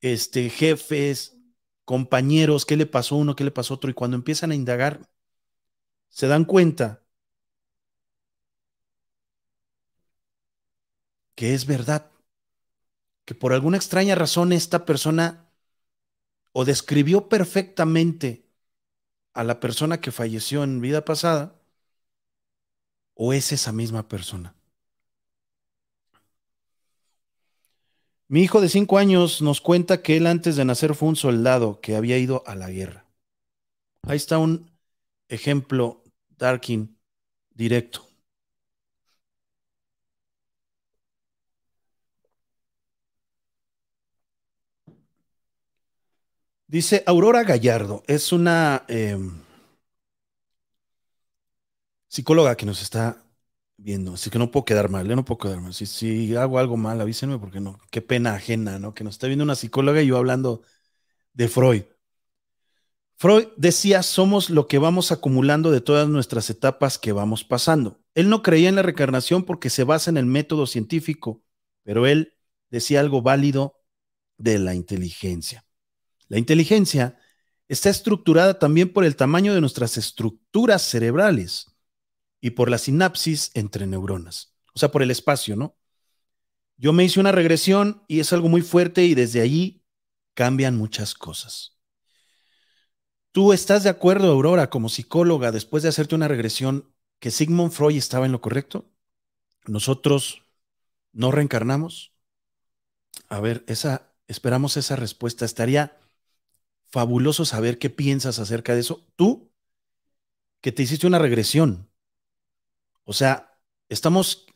este, 0.00 0.50
jefes, 0.50 1.36
compañeros, 1.84 2.66
qué 2.66 2.76
le 2.76 2.86
pasó 2.86 3.16
a 3.16 3.18
uno, 3.18 3.36
qué 3.36 3.44
le 3.44 3.50
pasó 3.52 3.74
a 3.74 3.76
otro, 3.78 3.90
y 3.90 3.94
cuando 3.94 4.16
empiezan 4.16 4.50
a 4.52 4.54
indagar, 4.56 5.08
se 6.08 6.26
dan 6.28 6.44
cuenta 6.44 7.02
que 11.34 11.54
es 11.54 11.66
verdad, 11.66 12.10
que 13.24 13.34
por 13.34 13.52
alguna 13.52 13.76
extraña 13.76 14.14
razón 14.14 14.52
esta 14.52 14.84
persona 14.86 15.50
o 16.52 16.64
describió 16.64 17.28
perfectamente 17.28 18.48
a 19.34 19.44
la 19.44 19.60
persona 19.60 20.00
que 20.00 20.12
falleció 20.12 20.64
en 20.64 20.80
vida 20.80 21.04
pasada, 21.04 21.60
o 23.16 23.32
es 23.32 23.50
esa 23.50 23.72
misma 23.72 24.06
persona. 24.06 24.54
Mi 28.28 28.42
hijo 28.42 28.60
de 28.60 28.68
cinco 28.68 28.98
años 28.98 29.40
nos 29.42 29.60
cuenta 29.60 30.02
que 30.02 30.16
él 30.16 30.26
antes 30.26 30.56
de 30.56 30.64
nacer 30.64 30.94
fue 30.94 31.08
un 31.08 31.16
soldado 31.16 31.80
que 31.80 31.96
había 31.96 32.18
ido 32.18 32.42
a 32.46 32.54
la 32.54 32.70
guerra. 32.70 33.06
Ahí 34.02 34.16
está 34.16 34.38
un 34.38 34.70
ejemplo, 35.28 36.02
Darkin, 36.36 36.98
directo. 37.50 38.06
Dice 46.68 47.04
Aurora 47.06 47.44
Gallardo, 47.44 48.02
es 48.08 48.32
una 48.32 48.84
em, 48.88 49.45
psicóloga 52.16 52.56
que 52.56 52.64
nos 52.64 52.80
está 52.82 53.22
viendo, 53.76 54.14
así 54.14 54.30
que 54.30 54.38
no 54.38 54.50
puedo 54.50 54.64
quedar 54.64 54.88
mal, 54.88 55.06
yo 55.06 55.14
no 55.16 55.24
puedo 55.24 55.38
quedar 55.38 55.60
mal. 55.60 55.74
Si, 55.74 55.84
si 55.84 56.34
hago 56.34 56.58
algo 56.58 56.78
mal, 56.78 57.00
avísenme 57.00 57.38
porque 57.38 57.60
no, 57.60 57.78
qué 57.90 58.00
pena 58.00 58.34
ajena, 58.34 58.78
¿no? 58.78 58.94
Que 58.94 59.04
nos 59.04 59.16
está 59.16 59.26
viendo 59.26 59.44
una 59.44 59.54
psicóloga 59.54 60.02
y 60.02 60.06
yo 60.06 60.16
hablando 60.16 60.62
de 61.34 61.48
Freud. 61.48 61.82
Freud 63.18 63.48
decía, 63.56 64.02
somos 64.02 64.48
lo 64.50 64.66
que 64.66 64.78
vamos 64.78 65.12
acumulando 65.12 65.70
de 65.70 65.82
todas 65.82 66.08
nuestras 66.08 66.48
etapas 66.48 66.98
que 66.98 67.12
vamos 67.12 67.44
pasando. 67.44 68.00
Él 68.14 68.30
no 68.30 68.42
creía 68.42 68.70
en 68.70 68.76
la 68.76 68.82
reencarnación 68.82 69.44
porque 69.44 69.68
se 69.68 69.84
basa 69.84 70.10
en 70.10 70.16
el 70.16 70.26
método 70.26 70.66
científico, 70.66 71.42
pero 71.82 72.06
él 72.06 72.34
decía 72.70 73.00
algo 73.00 73.20
válido 73.20 73.82
de 74.38 74.58
la 74.58 74.74
inteligencia. 74.74 75.66
La 76.28 76.38
inteligencia 76.38 77.18
está 77.68 77.90
estructurada 77.90 78.58
también 78.58 78.92
por 78.92 79.04
el 79.04 79.16
tamaño 79.16 79.54
de 79.54 79.60
nuestras 79.60 79.98
estructuras 79.98 80.82
cerebrales 80.82 81.75
y 82.46 82.50
por 82.50 82.70
la 82.70 82.78
sinapsis 82.78 83.50
entre 83.54 83.88
neuronas, 83.88 84.54
o 84.72 84.78
sea, 84.78 84.92
por 84.92 85.02
el 85.02 85.10
espacio, 85.10 85.56
¿no? 85.56 85.76
Yo 86.76 86.92
me 86.92 87.02
hice 87.02 87.18
una 87.18 87.32
regresión 87.32 88.04
y 88.06 88.20
es 88.20 88.32
algo 88.32 88.48
muy 88.48 88.62
fuerte 88.62 89.04
y 89.04 89.16
desde 89.16 89.40
allí 89.40 89.82
cambian 90.34 90.76
muchas 90.76 91.14
cosas. 91.14 91.76
¿Tú 93.32 93.52
estás 93.52 93.82
de 93.82 93.90
acuerdo, 93.90 94.30
Aurora, 94.30 94.70
como 94.70 94.88
psicóloga, 94.88 95.50
después 95.50 95.82
de 95.82 95.88
hacerte 95.88 96.14
una 96.14 96.28
regresión, 96.28 96.94
que 97.18 97.32
Sigmund 97.32 97.72
Freud 97.72 97.96
estaba 97.96 98.26
en 98.26 98.32
lo 98.32 98.40
correcto? 98.40 98.92
¿Nosotros 99.66 100.44
no 101.12 101.32
reencarnamos? 101.32 102.14
A 103.28 103.40
ver, 103.40 103.64
esa, 103.66 104.14
esperamos 104.28 104.76
esa 104.76 104.94
respuesta. 104.94 105.44
Estaría 105.44 105.98
fabuloso 106.84 107.44
saber 107.44 107.80
qué 107.80 107.90
piensas 107.90 108.38
acerca 108.38 108.74
de 108.74 108.82
eso. 108.82 109.04
Tú, 109.16 109.50
que 110.60 110.70
te 110.70 110.84
hiciste 110.84 111.08
una 111.08 111.18
regresión. 111.18 111.90
O 113.06 113.14
sea, 113.14 113.58
estamos 113.88 114.46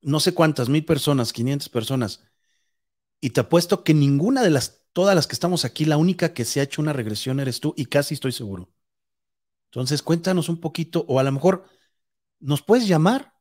no 0.00 0.20
sé 0.20 0.32
cuántas, 0.34 0.68
mil 0.68 0.84
personas, 0.84 1.32
500 1.32 1.68
personas, 1.68 2.22
y 3.20 3.30
te 3.30 3.40
apuesto 3.40 3.84
que 3.84 3.94
ninguna 3.94 4.42
de 4.42 4.50
las, 4.50 4.82
todas 4.92 5.14
las 5.14 5.26
que 5.26 5.34
estamos 5.34 5.64
aquí, 5.64 5.84
la 5.84 5.96
única 5.96 6.34
que 6.34 6.44
se 6.44 6.60
ha 6.60 6.64
hecho 6.64 6.82
una 6.82 6.92
regresión 6.92 7.40
eres 7.40 7.60
tú, 7.60 7.74
y 7.76 7.86
casi 7.86 8.14
estoy 8.14 8.32
seguro. 8.32 8.70
Entonces, 9.70 10.02
cuéntanos 10.02 10.48
un 10.48 10.60
poquito, 10.60 11.04
o 11.08 11.18
a 11.18 11.22
lo 11.22 11.32
mejor 11.32 11.64
nos 12.38 12.62
puedes 12.62 12.86
llamar 12.86 13.34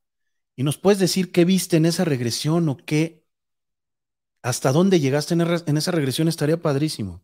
y 0.56 0.64
nos 0.64 0.78
puedes 0.78 1.00
decir 1.00 1.32
qué 1.32 1.46
viste 1.46 1.78
en 1.78 1.86
esa 1.86 2.06
regresión 2.06 2.70
o 2.70 2.78
qué, 2.78 3.28
hasta 4.42 4.72
dónde 4.72 5.00
llegaste 5.00 5.36
en 5.36 5.78
esa 5.78 5.92
regresión, 5.92 6.28
estaría 6.28 6.62
padrísimo. 6.62 7.22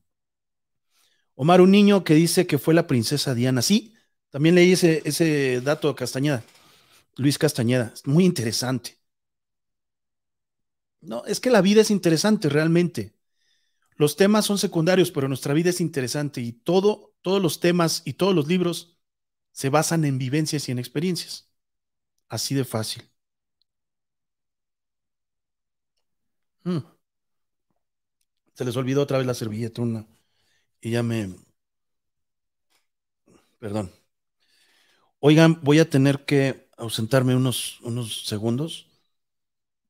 Omar, 1.35 1.61
un 1.61 1.71
niño 1.71 2.03
que 2.03 2.15
dice 2.15 2.45
que 2.45 2.57
fue 2.57 2.73
la 2.73 2.87
princesa 2.87 3.33
Diana. 3.33 3.61
Sí, 3.61 3.93
también 4.29 4.55
leí 4.55 4.73
ese, 4.73 5.61
dato 5.61 5.95
Castañeda, 5.95 6.43
Luis 7.19 7.37
Castañeda. 7.37 7.93
Muy 8.05 8.25
interesante. 8.25 8.97
No, 11.01 11.25
es 11.25 11.39
que 11.39 11.49
la 11.49 11.61
vida 11.61 11.81
es 11.81 11.91
interesante 11.91 12.49
realmente. 12.49 13.15
Los 13.95 14.15
temas 14.15 14.45
son 14.45 14.57
secundarios, 14.57 15.11
pero 15.11 15.27
nuestra 15.27 15.53
vida 15.53 15.69
es 15.69 15.81
interesante 15.81 16.41
y 16.41 16.53
todo, 16.53 17.13
todos 17.21 17.41
los 17.41 17.59
temas 17.59 18.01
y 18.05 18.13
todos 18.13 18.33
los 18.33 18.47
libros 18.47 18.97
se 19.51 19.69
basan 19.69 20.05
en 20.05 20.17
vivencias 20.17 20.69
y 20.69 20.71
en 20.71 20.79
experiencias. 20.79 21.51
Así 22.29 22.55
de 22.55 22.65
fácil. 22.65 23.03
Hmm. 26.63 26.79
Se 28.53 28.63
les 28.65 28.75
olvidó 28.77 29.01
otra 29.01 29.17
vez 29.17 29.27
la 29.27 29.33
servilleta, 29.33 29.81
una 29.81 30.07
y 30.81 30.91
ya 30.91 31.03
me... 31.03 31.35
Perdón. 33.59 33.91
Oigan, 35.19 35.59
voy 35.61 35.79
a 35.79 35.89
tener 35.89 36.25
que 36.25 36.68
ausentarme 36.79 37.35
unos, 37.35 37.79
unos 37.81 38.25
segundos. 38.25 38.87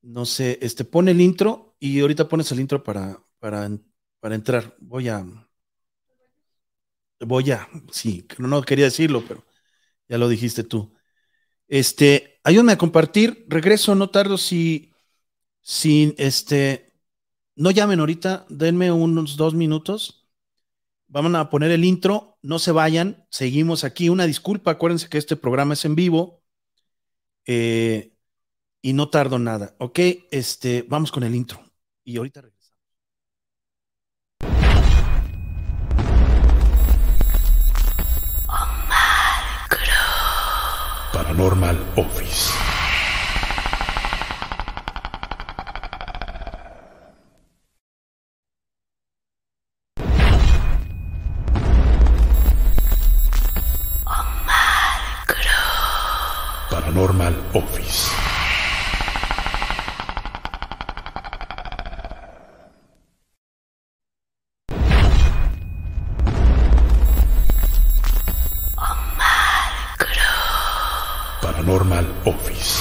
No 0.02 0.24
sé, 0.24 0.58
este, 0.62 0.84
pone 0.84 1.10
el 1.12 1.20
intro 1.20 1.76
y 1.78 2.00
ahorita 2.00 2.28
pones 2.28 2.50
el 2.52 2.60
intro 2.60 2.82
para, 2.82 3.22
para, 3.38 3.70
para 4.20 4.34
entrar. 4.34 4.76
Voy 4.80 5.08
a... 5.08 5.24
Voy 7.20 7.50
a... 7.50 7.68
Sí, 7.92 8.26
no 8.38 8.62
quería 8.62 8.86
decirlo, 8.86 9.22
pero 9.26 9.44
ya 10.08 10.18
lo 10.18 10.28
dijiste 10.28 10.64
tú. 10.64 10.94
Este, 11.68 12.40
ayúdame 12.44 12.72
a 12.72 12.78
compartir. 12.78 13.46
Regreso, 13.48 13.94
no 13.94 14.10
tardo 14.10 14.38
si, 14.38 14.92
si, 15.62 16.14
este, 16.18 16.94
no 17.56 17.70
llamen 17.70 18.00
ahorita, 18.00 18.46
denme 18.48 18.92
unos 18.92 19.36
dos 19.36 19.54
minutos 19.54 20.20
Vamos 21.12 21.34
a 21.34 21.50
poner 21.50 21.72
el 21.72 21.84
intro, 21.84 22.38
no 22.40 22.60
se 22.60 22.70
vayan, 22.70 23.26
seguimos 23.30 23.82
aquí. 23.82 24.08
Una 24.08 24.26
disculpa, 24.26 24.70
acuérdense 24.70 25.08
que 25.08 25.18
este 25.18 25.34
programa 25.34 25.74
es 25.74 25.84
en 25.84 25.96
vivo 25.96 26.39
eh, 27.52 28.12
y 28.80 28.92
no 28.92 29.10
tardo 29.10 29.40
nada. 29.40 29.74
Ok, 29.78 29.98
este, 30.30 30.84
vamos 30.88 31.10
con 31.10 31.24
el 31.24 31.34
intro 31.34 31.60
y 32.04 32.16
ahorita 32.16 32.42
regresamos. 32.42 32.60
Paranormal 41.12 41.76
Office. 41.96 42.69
Office. 57.52 58.10
Paranormal 71.42 72.06
Office. 72.26 72.80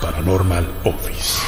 Paranormal 0.00 0.66
Office. 0.84 1.42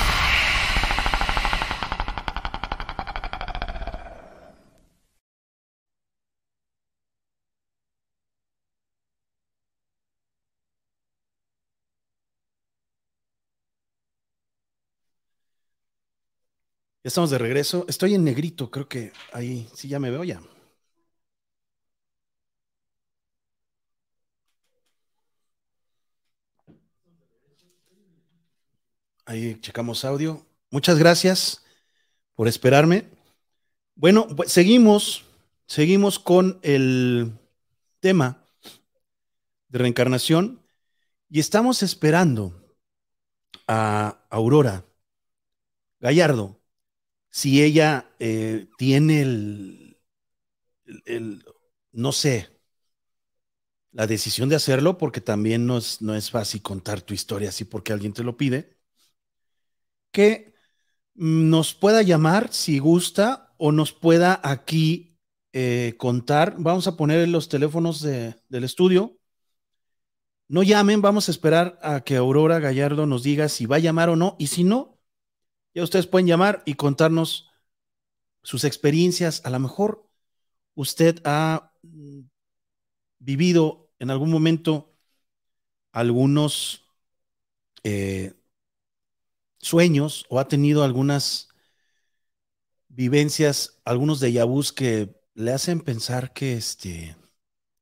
Estamos 17.09 17.31
de 17.31 17.39
regreso. 17.39 17.85
Estoy 17.89 18.15
en 18.15 18.25
negrito, 18.25 18.71
creo 18.71 18.89
que 18.89 19.13
ahí 19.33 19.69
sí 19.75 19.89
ya 19.89 19.99
me 19.99 20.11
veo 20.11 20.25
ya. 20.25 20.41
Ahí 29.25 29.59
checamos 29.61 30.05
audio. 30.05 30.47
Muchas 30.71 30.99
gracias 30.99 31.65
por 32.35 32.49
esperarme. 32.49 33.09
Bueno, 33.95 34.27
seguimos, 34.47 35.25
seguimos 35.67 36.19
con 36.19 36.61
el 36.63 37.33
tema 38.01 38.45
de 39.69 39.79
reencarnación 39.79 40.63
y 41.31 41.41
estamos 41.41 41.83
esperando 41.83 42.77
a 43.67 44.25
Aurora 44.31 44.85
Gallardo 46.01 46.58
si 47.31 47.63
ella 47.63 48.11
eh, 48.19 48.69
tiene 48.79 49.23
el, 49.23 49.99
no 51.93 52.13
sé, 52.13 52.49
la 53.93 54.07
decisión 54.07 54.49
de 54.49 54.57
hacerlo, 54.57 54.99
porque 54.99 55.21
también 55.21 55.67
no 55.67 55.79
es, 55.79 56.01
no 56.03 56.15
es 56.15 56.31
fácil 56.31 56.63
contar 56.63 57.03
tu 57.03 57.15
historia 57.15 57.49
así 57.51 57.65
porque 57.65 57.93
alguien 57.93 58.13
te 58.13 58.25
lo 58.25 58.37
pide 58.37 58.79
que 60.13 60.55
nos 61.15 61.75
pueda 61.75 62.03
llamar 62.03 62.53
si 62.53 62.79
gusta 62.79 63.55
o 63.59 63.73
nos 63.73 63.93
pueda 63.93 64.41
aquí 64.43 65.19
eh, 65.53 65.95
contar. 65.99 66.57
Vamos 66.59 66.87
a 66.87 66.97
poner 66.97 67.29
los 67.29 67.49
teléfonos 67.49 68.01
de, 68.03 68.37
del 68.49 68.65
estudio. 68.65 69.19
No 70.49 70.63
llamen, 70.63 71.03
vamos 71.03 71.29
a 71.29 71.33
esperar 71.33 71.79
a 71.83 72.01
que 72.01 72.17
Aurora 72.17 72.59
Gallardo 72.59 73.07
nos 73.07 73.23
diga 73.23 73.49
si 73.49 73.67
va 73.67 73.77
a 73.77 73.81
llamar 73.81 74.09
o 74.09 74.17
no. 74.17 74.37
Y 74.39 74.47
si 74.47 74.65
no, 74.65 74.98
ya 75.79 75.85
ustedes 75.85 76.09
pueden 76.09 76.27
llamar 76.27 76.65
y 76.67 76.75
contarnos 76.75 77.49
sus 78.43 78.65
experiencias. 78.65 79.43
A 79.45 79.51
lo 79.51 79.61
mejor 79.61 80.11
usted 80.75 81.21
ha 81.25 81.73
mm, 81.83 82.23
vivido 83.21 83.89
en 84.01 84.11
algún 84.11 84.33
momento 84.33 84.93
algunos 85.93 86.85
eh, 87.85 88.35
sueños 89.59 90.27
o 90.29 90.41
ha 90.41 90.49
tenido 90.49 90.83
algunas 90.83 91.49
vivencias, 92.89 93.81
algunos 93.85 94.19
de 94.19 94.33
que 94.75 95.15
le 95.35 95.53
hacen 95.53 95.81
pensar 95.81 96.33
que 96.33 96.55
este 96.55 97.17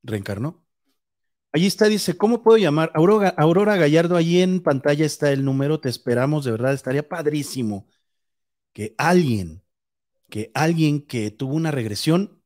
reencarnó. 0.03 0.66
Allí 1.53 1.65
está, 1.65 1.87
dice, 1.87 2.17
¿cómo 2.17 2.43
puedo 2.43 2.57
llamar? 2.57 2.91
Aurora, 2.93 3.29
Aurora 3.29 3.77
Gallardo, 3.77 4.15
allí 4.15 4.41
en 4.41 4.61
pantalla 4.61 5.05
está 5.05 5.31
el 5.31 5.43
número, 5.43 5.79
te 5.79 5.89
esperamos, 5.89 6.45
de 6.45 6.51
verdad, 6.51 6.73
estaría 6.73 7.07
padrísimo 7.07 7.87
que 8.73 8.95
alguien, 8.97 9.63
que 10.29 10.51
alguien 10.55 11.01
que 11.01 11.31
tuvo 11.31 11.55
una 11.55 11.71
regresión 11.71 12.43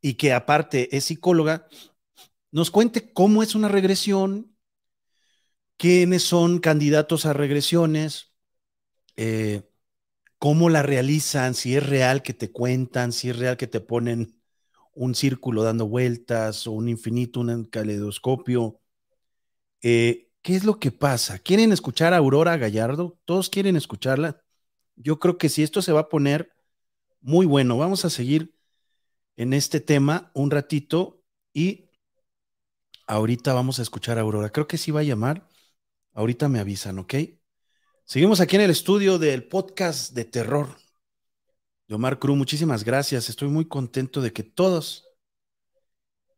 y 0.00 0.14
que 0.14 0.32
aparte 0.32 0.96
es 0.96 1.04
psicóloga, 1.04 1.68
nos 2.52 2.70
cuente 2.70 3.12
cómo 3.12 3.42
es 3.42 3.54
una 3.54 3.68
regresión, 3.68 4.56
quiénes 5.76 6.22
son 6.22 6.58
candidatos 6.58 7.26
a 7.26 7.32
regresiones, 7.32 8.32
eh, 9.16 9.62
cómo 10.38 10.70
la 10.70 10.82
realizan, 10.82 11.54
si 11.54 11.76
es 11.76 11.86
real 11.86 12.22
que 12.22 12.34
te 12.34 12.52
cuentan, 12.52 13.12
si 13.12 13.30
es 13.30 13.38
real 13.38 13.56
que 13.56 13.66
te 13.68 13.80
ponen 13.80 14.35
un 14.96 15.14
círculo 15.14 15.62
dando 15.62 15.86
vueltas 15.86 16.66
o 16.66 16.72
un 16.72 16.88
infinito, 16.88 17.40
un 17.40 17.64
caleidoscopio. 17.66 18.80
Eh, 19.82 20.30
¿Qué 20.42 20.56
es 20.56 20.64
lo 20.64 20.78
que 20.78 20.90
pasa? 20.90 21.38
¿Quieren 21.38 21.72
escuchar 21.72 22.14
a 22.14 22.18
Aurora 22.18 22.56
Gallardo? 22.56 23.18
¿Todos 23.24 23.50
quieren 23.50 23.76
escucharla? 23.76 24.42
Yo 24.96 25.18
creo 25.18 25.38
que 25.38 25.48
si 25.48 25.62
esto 25.62 25.82
se 25.82 25.92
va 25.92 26.00
a 26.00 26.08
poner 26.08 26.52
muy 27.20 27.44
bueno. 27.46 27.76
Vamos 27.76 28.04
a 28.04 28.10
seguir 28.10 28.54
en 29.36 29.52
este 29.52 29.80
tema 29.80 30.30
un 30.34 30.50
ratito 30.50 31.22
y 31.52 31.90
ahorita 33.06 33.52
vamos 33.52 33.78
a 33.78 33.82
escuchar 33.82 34.18
a 34.18 34.22
Aurora. 34.22 34.50
Creo 34.50 34.66
que 34.66 34.78
sí 34.78 34.90
va 34.90 35.00
a 35.00 35.04
llamar. 35.04 35.46
Ahorita 36.14 36.48
me 36.48 36.58
avisan, 36.58 36.98
¿ok? 36.98 37.14
Seguimos 38.04 38.40
aquí 38.40 38.56
en 38.56 38.62
el 38.62 38.70
estudio 38.70 39.18
del 39.18 39.44
podcast 39.44 40.14
de 40.14 40.24
terror 40.24 40.68
de 41.88 41.94
Omar 41.94 42.18
Cruz. 42.18 42.36
Muchísimas 42.36 42.84
gracias. 42.84 43.28
Estoy 43.28 43.48
muy 43.48 43.66
contento 43.66 44.20
de 44.20 44.32
que 44.32 44.42
todos, 44.42 45.08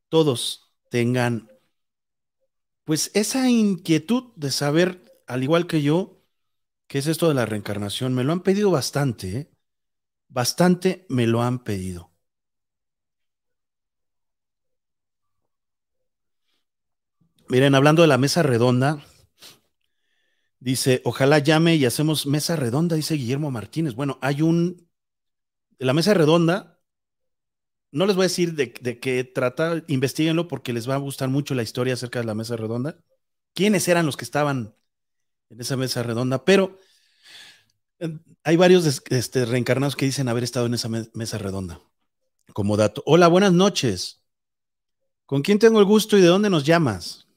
todos 0.08 0.74
tengan 0.90 1.50
pues 2.84 3.10
esa 3.14 3.50
inquietud 3.50 4.32
de 4.36 4.50
saber, 4.50 5.22
al 5.26 5.42
igual 5.42 5.66
que 5.66 5.82
yo, 5.82 6.22
qué 6.86 6.98
es 6.98 7.06
esto 7.06 7.28
de 7.28 7.34
la 7.34 7.46
reencarnación. 7.46 8.14
Me 8.14 8.24
lo 8.24 8.32
han 8.32 8.42
pedido 8.42 8.70
bastante, 8.70 9.36
¿eh? 9.36 9.50
bastante 10.28 11.06
me 11.08 11.26
lo 11.26 11.42
han 11.42 11.62
pedido. 11.64 12.12
Miren, 17.48 17.74
hablando 17.74 18.02
de 18.02 18.08
la 18.08 18.18
mesa 18.18 18.42
redonda, 18.42 19.02
Dice, 20.60 21.02
ojalá 21.04 21.38
llame 21.38 21.76
y 21.76 21.84
hacemos 21.84 22.26
mesa 22.26 22.56
redonda, 22.56 22.96
dice 22.96 23.14
Guillermo 23.14 23.50
Martínez. 23.50 23.94
Bueno, 23.94 24.18
hay 24.20 24.42
un, 24.42 24.87
la 25.78 25.94
mesa 25.94 26.14
redonda, 26.14 26.78
no 27.90 28.06
les 28.06 28.16
voy 28.16 28.24
a 28.24 28.26
decir 28.26 28.54
de, 28.54 28.72
qué 28.72 29.24
trata, 29.24 29.82
investiguenlo 29.86 30.48
porque 30.48 30.72
les 30.72 30.88
va 30.88 30.94
a 30.94 30.98
gustar 30.98 31.28
mucho 31.28 31.54
la 31.54 31.62
historia 31.62 31.94
acerca 31.94 32.18
de 32.18 32.26
la 32.26 32.34
mesa 32.34 32.56
redonda. 32.56 32.96
¿Quiénes 33.54 33.88
eran 33.88 34.06
los 34.06 34.16
que 34.16 34.24
estaban 34.24 34.74
en 35.50 35.60
esa 35.60 35.76
mesa 35.76 36.02
redonda? 36.02 36.44
Pero 36.44 36.78
eh, 37.98 38.18
hay 38.44 38.56
varios 38.56 39.02
este, 39.10 39.46
reencarnados 39.46 39.96
que 39.96 40.04
dicen 40.04 40.28
haber 40.28 40.44
estado 40.44 40.66
en 40.66 40.74
esa 40.74 40.88
mesa 40.88 41.38
redonda. 41.38 41.80
Como 42.52 42.76
dato. 42.76 43.02
Hola, 43.06 43.28
buenas 43.28 43.52
noches. 43.52 44.24
¿Con 45.26 45.42
quién 45.42 45.58
tengo 45.58 45.78
el 45.78 45.84
gusto 45.84 46.16
y 46.16 46.20
de 46.20 46.26
dónde 46.26 46.50
nos 46.50 46.64
llamas? 46.64 47.28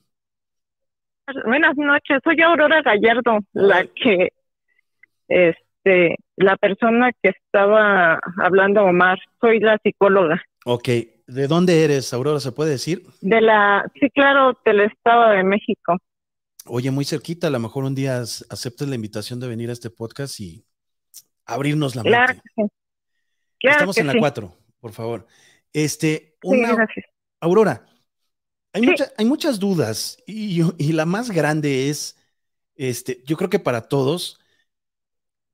Buenas 1.46 1.78
noches, 1.78 2.20
soy 2.24 2.42
Aurora 2.42 2.82
Gallardo, 2.82 3.40
la 3.54 3.86
que, 3.86 4.34
este, 5.28 6.18
la 6.42 6.58
persona 6.58 7.12
que 7.22 7.30
estaba 7.30 8.20
hablando 8.38 8.84
Omar, 8.84 9.20
soy 9.40 9.60
la 9.60 9.78
psicóloga. 9.84 10.42
Ok, 10.66 10.88
¿de 11.28 11.48
dónde 11.48 11.84
eres, 11.84 12.14
Aurora, 12.14 12.40
se 12.40 12.52
puede 12.52 12.72
decir? 12.72 13.04
De 13.22 13.42
la, 13.42 13.90
sí, 14.00 14.10
claro, 14.10 14.58
del 14.66 14.82
Estado 14.82 15.30
de 15.32 15.44
México. 15.44 15.98
Oye, 16.66 16.92
muy 16.92 17.06
cerquita, 17.06 17.48
a 17.48 17.50
lo 17.50 17.60
mejor 17.60 17.84
un 17.84 17.96
día 17.96 18.20
aceptes 18.20 18.88
la 18.88 18.96
invitación 18.96 19.40
de 19.40 19.48
venir 19.48 19.70
a 19.70 19.74
este 19.74 19.90
podcast 19.90 20.40
y 20.40 20.64
abrirnos 21.46 21.96
la 21.96 22.04
claro 22.04 22.34
mente. 22.56 22.74
Estamos 23.60 23.98
en 23.98 24.08
la 24.08 24.16
4, 24.18 24.54
por 24.80 24.92
favor. 24.92 25.28
Este, 25.74 26.38
una, 26.44 26.88
Aurora, 27.40 27.86
hay, 28.74 28.84
hay 29.18 29.26
muchas 29.26 29.60
dudas 29.60 30.18
y, 30.28 30.62
y, 30.78 30.92
la 30.92 31.06
más 31.06 31.32
grande 31.32 31.90
es, 31.90 32.18
este, 32.76 33.24
yo 33.26 33.38
creo 33.38 33.50
que 33.50 33.60
para 33.60 33.88
todos, 33.88 34.41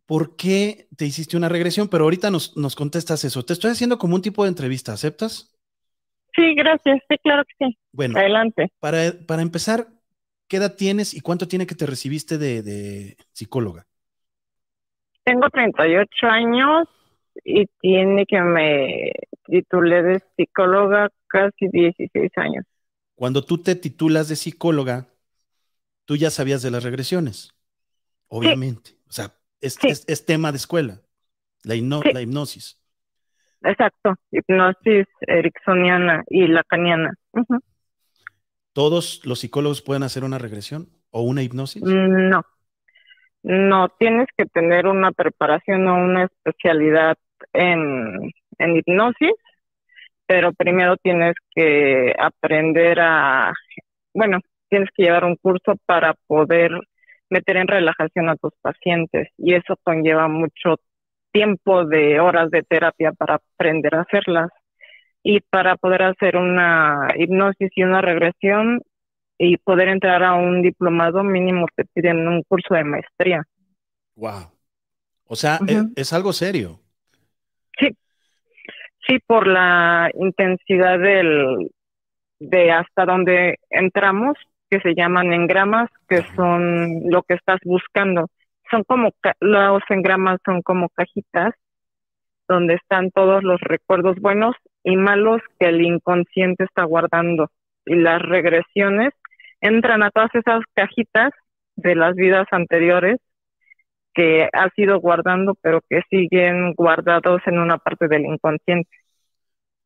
¿por 0.07 0.37
qué 0.37 0.89
te 0.97 1.05
hiciste 1.05 1.37
una 1.37 1.49
regresión? 1.49 1.89
Pero 1.89 2.05
ahorita 2.05 2.31
nos, 2.31 2.57
nos 2.57 2.75
contestas 2.75 3.25
eso. 3.25 3.45
Te 3.45 3.53
estoy 3.53 3.71
haciendo 3.71 3.99
como 3.99 4.15
un 4.15 4.23
tipo 4.23 4.43
de 4.43 4.49
entrevista, 4.49 4.93
¿aceptas? 4.93 5.53
Sí, 6.35 6.53
gracias. 6.55 6.99
Sí, 7.09 7.17
claro 7.23 7.43
que 7.45 7.65
sí. 7.65 7.77
Bueno, 7.91 8.15
adelante. 8.15 8.71
Para, 8.79 9.13
para 9.27 9.41
empezar, 9.43 9.87
¿qué 10.47 10.57
edad 10.57 10.75
tienes 10.75 11.13
y 11.13 11.21
cuánto 11.21 11.47
tiene 11.47 11.67
que 11.67 11.75
te 11.75 11.85
recibiste 11.85 12.37
de, 12.37 12.63
de 12.63 13.17
psicóloga? 13.33 13.87
Tengo 15.23 15.49
38 15.49 16.27
años 16.27 16.87
y 17.43 17.65
tiene 17.81 18.25
que 18.25 18.41
me 18.41 19.11
titulé 19.45 20.03
de 20.03 20.21
psicóloga 20.35 21.09
casi 21.27 21.67
16 21.69 22.31
años. 22.37 22.65
Cuando 23.15 23.43
tú 23.43 23.57
te 23.63 23.75
titulas 23.75 24.29
de 24.29 24.35
psicóloga, 24.35 25.13
tú 26.05 26.15
ya 26.15 26.31
sabías 26.31 26.61
de 26.61 26.71
las 26.71 26.83
regresiones, 26.83 27.55
obviamente. 28.27 28.97
O 29.09 29.13
sea, 29.13 29.37
es, 29.61 29.77
es, 30.07 30.25
tema 30.25 30.51
de 30.51 30.57
escuela, 30.57 31.01
la, 31.63 31.75
la 32.13 32.21
hipnosis. 32.21 32.81
Exacto, 33.63 34.15
hipnosis 34.31 35.07
ericksoniana 35.21 36.23
y 36.29 36.47
lacaniana. 36.47 37.13
¿Todos 38.73 39.25
los 39.25 39.39
psicólogos 39.39 39.81
pueden 39.81 40.03
hacer 40.03 40.23
una 40.23 40.37
regresión 40.37 40.89
o 41.09 41.21
una 41.21 41.43
hipnosis? 41.43 41.81
No, 41.83 42.43
no, 43.43 43.89
tienes 43.99 44.27
que 44.37 44.45
tener 44.45 44.87
una 44.87 45.11
preparación 45.11 45.87
o 45.87 45.95
una 45.95 46.25
especialidad 46.25 47.17
en, 47.53 48.31
en 48.59 48.77
hipnosis 48.77 49.33
pero 50.27 50.51
primero 50.53 50.97
tienes 50.97 51.35
que 51.55 52.13
aprender 52.19 52.99
a, 52.99 53.53
bueno, 54.13 54.39
tienes 54.69 54.89
que 54.93 55.03
llevar 55.03 55.23
un 55.23 55.37
curso 55.37 55.75
para 55.85 56.13
poder 56.27 56.71
meter 57.29 57.57
en 57.57 57.67
relajación 57.67 58.29
a 58.29 58.35
tus 58.35 58.53
pacientes 58.61 59.29
y 59.37 59.53
eso 59.53 59.75
conlleva 59.83 60.27
mucho 60.27 60.75
tiempo 61.31 61.85
de 61.85 62.19
horas 62.19 62.49
de 62.51 62.63
terapia 62.63 63.11
para 63.11 63.35
aprender 63.35 63.95
a 63.95 64.01
hacerlas 64.01 64.49
y 65.23 65.41
para 65.41 65.75
poder 65.75 66.03
hacer 66.03 66.37
una 66.37 67.09
hipnosis 67.15 67.69
y 67.75 67.83
una 67.83 68.01
regresión 68.01 68.81
y 69.37 69.57
poder 69.57 69.89
entrar 69.89 70.23
a 70.23 70.35
un 70.35 70.61
diplomado 70.61 71.23
mínimo 71.23 71.67
te 71.75 71.85
piden 71.85 72.27
un 72.27 72.43
curso 72.43 72.73
de 72.73 72.83
maestría. 72.83 73.43
Wow. 74.15 74.51
O 75.25 75.35
sea, 75.35 75.59
es, 75.67 75.85
es 75.95 76.13
algo 76.13 76.33
serio. 76.33 76.79
Sí, 79.07 79.19
por 79.25 79.47
la 79.47 80.11
intensidad 80.15 80.99
del, 80.99 81.71
de 82.39 82.71
hasta 82.71 83.05
donde 83.05 83.57
entramos, 83.69 84.37
que 84.69 84.79
se 84.81 84.95
llaman 84.95 85.33
engramas, 85.33 85.89
que 86.07 86.23
son 86.35 87.09
lo 87.09 87.23
que 87.23 87.35
estás 87.35 87.59
buscando. 87.63 88.27
Son 88.69 88.83
como, 88.83 89.11
los 89.39 89.81
engramas 89.89 90.39
son 90.45 90.61
como 90.61 90.89
cajitas 90.89 91.53
donde 92.47 92.75
están 92.75 93.11
todos 93.11 93.43
los 93.43 93.59
recuerdos 93.61 94.17
buenos 94.19 94.55
y 94.83 94.95
malos 94.95 95.41
que 95.59 95.67
el 95.67 95.81
inconsciente 95.81 96.63
está 96.63 96.83
guardando. 96.83 97.51
Y 97.85 97.95
las 97.95 98.21
regresiones 98.21 99.13
entran 99.61 100.03
a 100.03 100.11
todas 100.11 100.33
esas 100.33 100.61
cajitas 100.73 101.31
de 101.75 101.95
las 101.95 102.15
vidas 102.15 102.47
anteriores 102.51 103.17
que 104.13 104.49
has 104.51 104.71
ido 104.77 104.99
guardando, 104.99 105.55
pero 105.61 105.81
que 105.89 106.01
siguen 106.09 106.73
guardados 106.73 107.41
en 107.45 107.59
una 107.59 107.77
parte 107.77 108.07
del 108.07 108.25
inconsciente. 108.25 108.89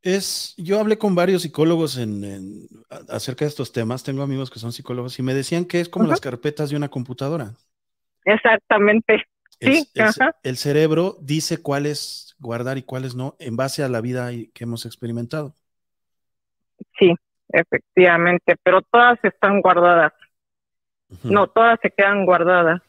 Es, 0.04 0.56
yo 0.58 0.80
hablé 0.80 0.98
con 0.98 1.14
varios 1.14 1.44
psicólogos 1.44 1.98
en, 1.98 2.24
en- 2.24 2.68
acerca 3.10 3.46
de 3.46 3.50
estos 3.50 3.72
temas. 3.72 4.04
Tengo 4.04 4.24
amigos 4.24 4.50
que 4.50 4.60
son 4.60 4.72
psicólogos 4.72 5.18
y 5.20 5.24
me 5.24 5.34
decían 5.34 5.66
que 5.66 5.80
es 5.80 5.90
como 5.90 6.08
las 6.08 6.22
carpetas 6.22 6.70
de 6.70 6.76
una 6.78 6.90
computadora. 6.90 7.54
Exactamente. 8.26 9.24
El, 9.60 9.74
Sí, 9.74 9.88
el- 9.94 10.04
ajá. 10.04 10.36
el 10.44 10.58
cerebro 10.58 11.18
dice 11.22 11.62
cuáles 11.62 12.36
guardar 12.40 12.78
y 12.80 12.84
cuáles 12.84 13.16
no 13.16 13.36
en 13.40 13.56
base 13.56 13.84
a 13.84 13.90
la 13.90 14.02
vida 14.02 14.32
que 14.54 14.64
hemos 14.64 14.86
experimentado. 14.88 15.56
Sí, 16.98 17.14
efectivamente, 17.50 18.56
pero 18.64 18.82
todas 18.82 19.20
están 19.24 19.62
guardadas. 19.62 20.14
No, 21.24 21.48
todas 21.48 21.80
se 21.82 21.92
quedan 21.92 22.26
guardadas. 22.26 22.82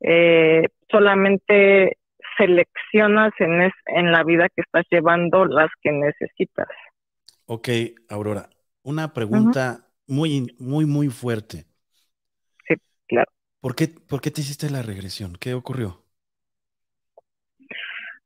Eh, 0.00 0.68
solamente 0.90 1.98
seleccionas 2.36 3.32
en, 3.38 3.62
es, 3.62 3.72
en 3.86 4.12
la 4.12 4.24
vida 4.24 4.48
que 4.48 4.62
estás 4.62 4.84
llevando 4.90 5.44
las 5.44 5.70
que 5.82 5.92
necesitas. 5.92 6.68
Ok, 7.46 7.68
Aurora, 8.08 8.50
una 8.82 9.12
pregunta 9.12 9.86
muy, 10.06 10.54
muy, 10.58 10.84
muy 10.84 11.08
fuerte. 11.08 11.66
Sí, 12.66 12.74
claro. 13.08 13.30
¿Por 13.60 13.74
qué, 13.74 13.88
por 13.88 14.20
qué 14.20 14.30
te 14.30 14.40
hiciste 14.40 14.70
la 14.70 14.82
regresión? 14.82 15.36
¿Qué 15.40 15.54
ocurrió? 15.54 16.04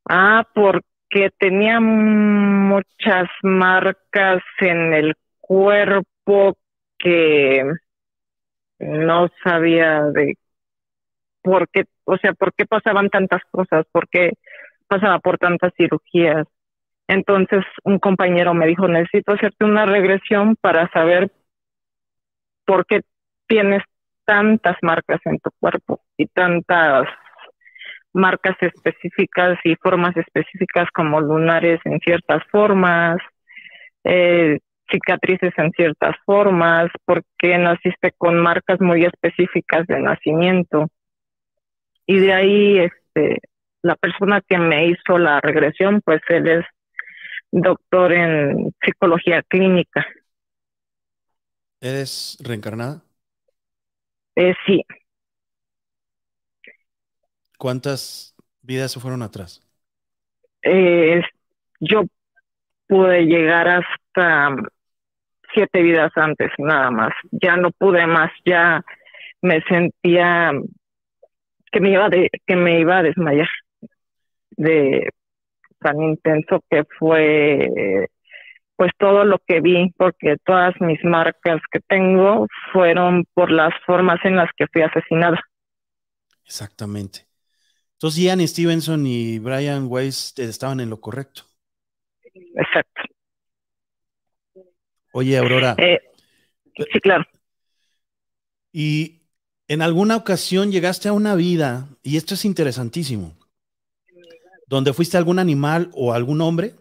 Ah, 0.09 0.47
porque 0.55 1.31
tenía 1.39 1.81
muchas 1.81 3.29
marcas 3.43 4.43
en 4.61 4.93
el 4.93 5.15
cuerpo 5.41 6.57
que 6.99 7.65
no 8.79 9.29
sabía 9.45 10.03
de 10.05 10.35
por 11.43 11.69
qué, 11.69 11.85
o 12.11 12.17
sea, 12.19 12.33
por 12.33 12.53
qué 12.55 12.67
pasaban 12.67 13.09
tantas 13.09 13.43
cosas, 13.51 13.87
por 13.93 14.09
qué 14.09 14.33
pasaba 14.89 15.19
por 15.21 15.39
tantas 15.39 15.73
cirugías. 15.77 16.47
Entonces 17.07 17.65
un 17.85 17.99
compañero 17.99 18.55
me 18.55 18.67
dijo, 18.67 18.89
necesito 18.89 19.33
hacerte 19.33 19.65
una 19.65 19.87
regresión 19.87 20.57
para 20.61 20.89
saber 20.91 21.31
por 22.65 22.87
qué 22.87 23.03
tienes 23.47 23.83
tantas 24.25 24.77
marcas 24.83 25.21
en 25.25 25.39
tu 25.39 25.51
cuerpo 25.59 26.01
y 26.17 26.27
tantas 26.27 27.09
marcas 28.13 28.57
específicas 28.61 29.59
y 29.65 29.77
formas 29.77 30.17
específicas 30.17 30.89
como 30.93 31.21
lunares 31.21 31.81
en 31.85 31.99
ciertas 32.01 32.43
formas, 32.51 33.19
eh, 34.05 34.59
cicatrices 34.91 35.53
en 35.57 35.71
ciertas 35.73 36.17
formas, 36.25 36.91
porque 37.05 37.57
naciste 37.59 38.13
con 38.19 38.39
marcas 38.41 38.81
muy 38.81 39.05
específicas 39.05 39.87
de 39.87 40.01
nacimiento. 40.01 40.89
Y 42.11 42.19
de 42.21 42.33
ahí, 42.35 42.79
este, 42.81 43.39
la 43.83 43.97
persona 43.97 44.43
que 44.49 44.59
me 44.59 44.89
hizo 44.89 45.19
la 45.19 45.41
regresión, 45.41 46.01
pues 46.05 46.21
él 46.29 46.49
es 46.49 46.67
doctor 47.53 48.13
en 48.13 48.73
psicología 48.85 49.43
clínica. 49.45 50.07
¿Eres 51.81 52.37
reencarnada? 52.41 53.05
Eh, 54.37 54.55
sí, 54.67 54.83
¿Cuántas 57.59 58.35
vidas 58.63 58.91
se 58.93 59.01
fueron 59.01 59.23
atrás? 59.23 59.63
eh, 60.63 61.23
yo 61.81 62.05
pude 62.89 63.25
llegar 63.27 63.69
hasta 63.69 64.57
siete 65.55 65.83
vidas 65.83 66.13
antes, 66.17 66.51
nada 66.59 66.91
más. 66.91 67.13
Ya 67.33 67.57
no 67.57 67.71
pude 67.73 68.07
más, 68.07 68.31
ya 68.45 68.83
me 69.43 69.63
sentía 69.63 70.53
que 71.71 71.81
me 71.81 71.91
iba 71.93 72.09
de, 72.09 72.31
que 72.47 72.57
me 72.57 72.81
iba 72.81 72.99
a 72.99 73.03
desmayar 73.03 73.49
de 74.57 75.09
tan 75.81 76.03
intenso 76.03 76.63
que 76.71 76.85
fue 76.99 78.09
pues 78.77 78.93
todo 78.99 79.25
lo 79.25 79.39
que 79.47 79.61
vi, 79.61 79.91
porque 79.99 80.37
todas 80.43 80.75
mis 80.81 81.05
marcas 81.05 81.61
que 81.71 81.81
tengo 81.81 82.47
fueron 82.73 83.27
por 83.35 83.51
las 83.51 83.75
formas 83.85 84.19
en 84.25 84.37
las 84.37 84.49
que 84.57 84.67
fui 84.73 84.81
asesinada. 84.81 85.39
Exactamente. 86.47 87.27
Entonces, 87.93 88.23
Ian 88.23 88.41
Stevenson 88.49 89.07
y 89.07 89.39
Brian 89.39 89.85
Weiss 89.87 90.33
estaban 90.39 90.81
en 90.81 90.89
lo 90.89 90.99
correcto. 90.99 91.43
Exacto. 92.55 93.03
Oye, 95.13 95.37
Aurora, 95.37 95.75
Eh, 95.77 95.99
sí, 96.75 97.01
claro. 97.01 97.25
y 98.73 99.20
en 99.71 99.83
alguna 99.83 100.17
ocasión 100.17 100.73
llegaste 100.73 101.09
a 101.09 101.13
una 101.13 101.37
vida, 101.37 101.87
y 102.03 102.17
esto 102.17 102.35
es 102.35 102.45
interesantísimo, 102.45 103.37
donde 104.67 104.93
fuiste 104.93 105.17
algún 105.17 105.39
animal 105.39 105.93
o 105.95 106.13
algún 106.13 106.41
hombre. 106.41 106.73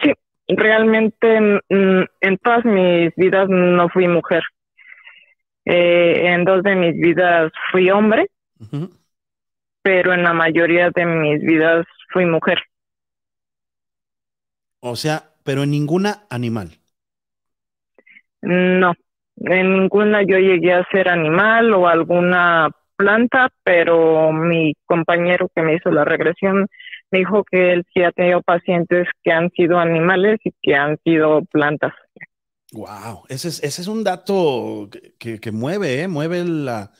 Sí, 0.00 0.12
realmente 0.46 1.40
mm, 1.68 2.04
en 2.20 2.38
todas 2.38 2.64
mis 2.64 3.12
vidas 3.16 3.48
no 3.48 3.88
fui 3.88 4.06
mujer. 4.06 4.44
Eh, 5.64 6.28
en 6.32 6.44
dos 6.44 6.62
de 6.62 6.76
mis 6.76 6.94
vidas 6.94 7.50
fui 7.72 7.90
hombre, 7.90 8.30
pero 9.82 10.14
en 10.14 10.22
la 10.22 10.34
mayoría 10.34 10.90
de 10.94 11.06
mis 11.06 11.40
vidas 11.40 11.84
fui 12.12 12.24
mujer. 12.24 12.60
O 14.78 14.94
sea, 14.94 15.24
pero 15.42 15.64
en 15.64 15.72
ninguna 15.72 16.22
animal. 16.30 16.78
No, 18.42 18.94
en 19.40 19.72
ninguna 19.74 20.22
yo 20.22 20.38
llegué 20.38 20.72
a 20.74 20.86
ser 20.90 21.08
animal 21.08 21.72
o 21.74 21.88
alguna 21.88 22.70
planta, 22.96 23.48
pero 23.64 24.32
mi 24.32 24.74
compañero 24.86 25.48
que 25.54 25.62
me 25.62 25.74
hizo 25.76 25.90
la 25.90 26.04
regresión 26.04 26.66
me 27.10 27.20
dijo 27.20 27.44
que 27.44 27.72
él 27.72 27.84
sí 27.94 28.02
ha 28.02 28.12
tenido 28.12 28.42
pacientes 28.42 29.06
que 29.22 29.32
han 29.32 29.50
sido 29.50 29.78
animales 29.78 30.40
y 30.44 30.52
que 30.62 30.74
han 30.74 30.98
sido 31.04 31.42
plantas. 31.52 31.92
Wow, 32.72 33.24
ese 33.30 33.48
es, 33.48 33.62
ese 33.62 33.80
es 33.80 33.88
un 33.88 34.04
dato 34.04 34.90
que, 35.18 35.40
que- 35.40 35.52
mueve, 35.52 36.02
¿eh? 36.02 36.08
mueve 36.08 36.44
la, 36.44 36.92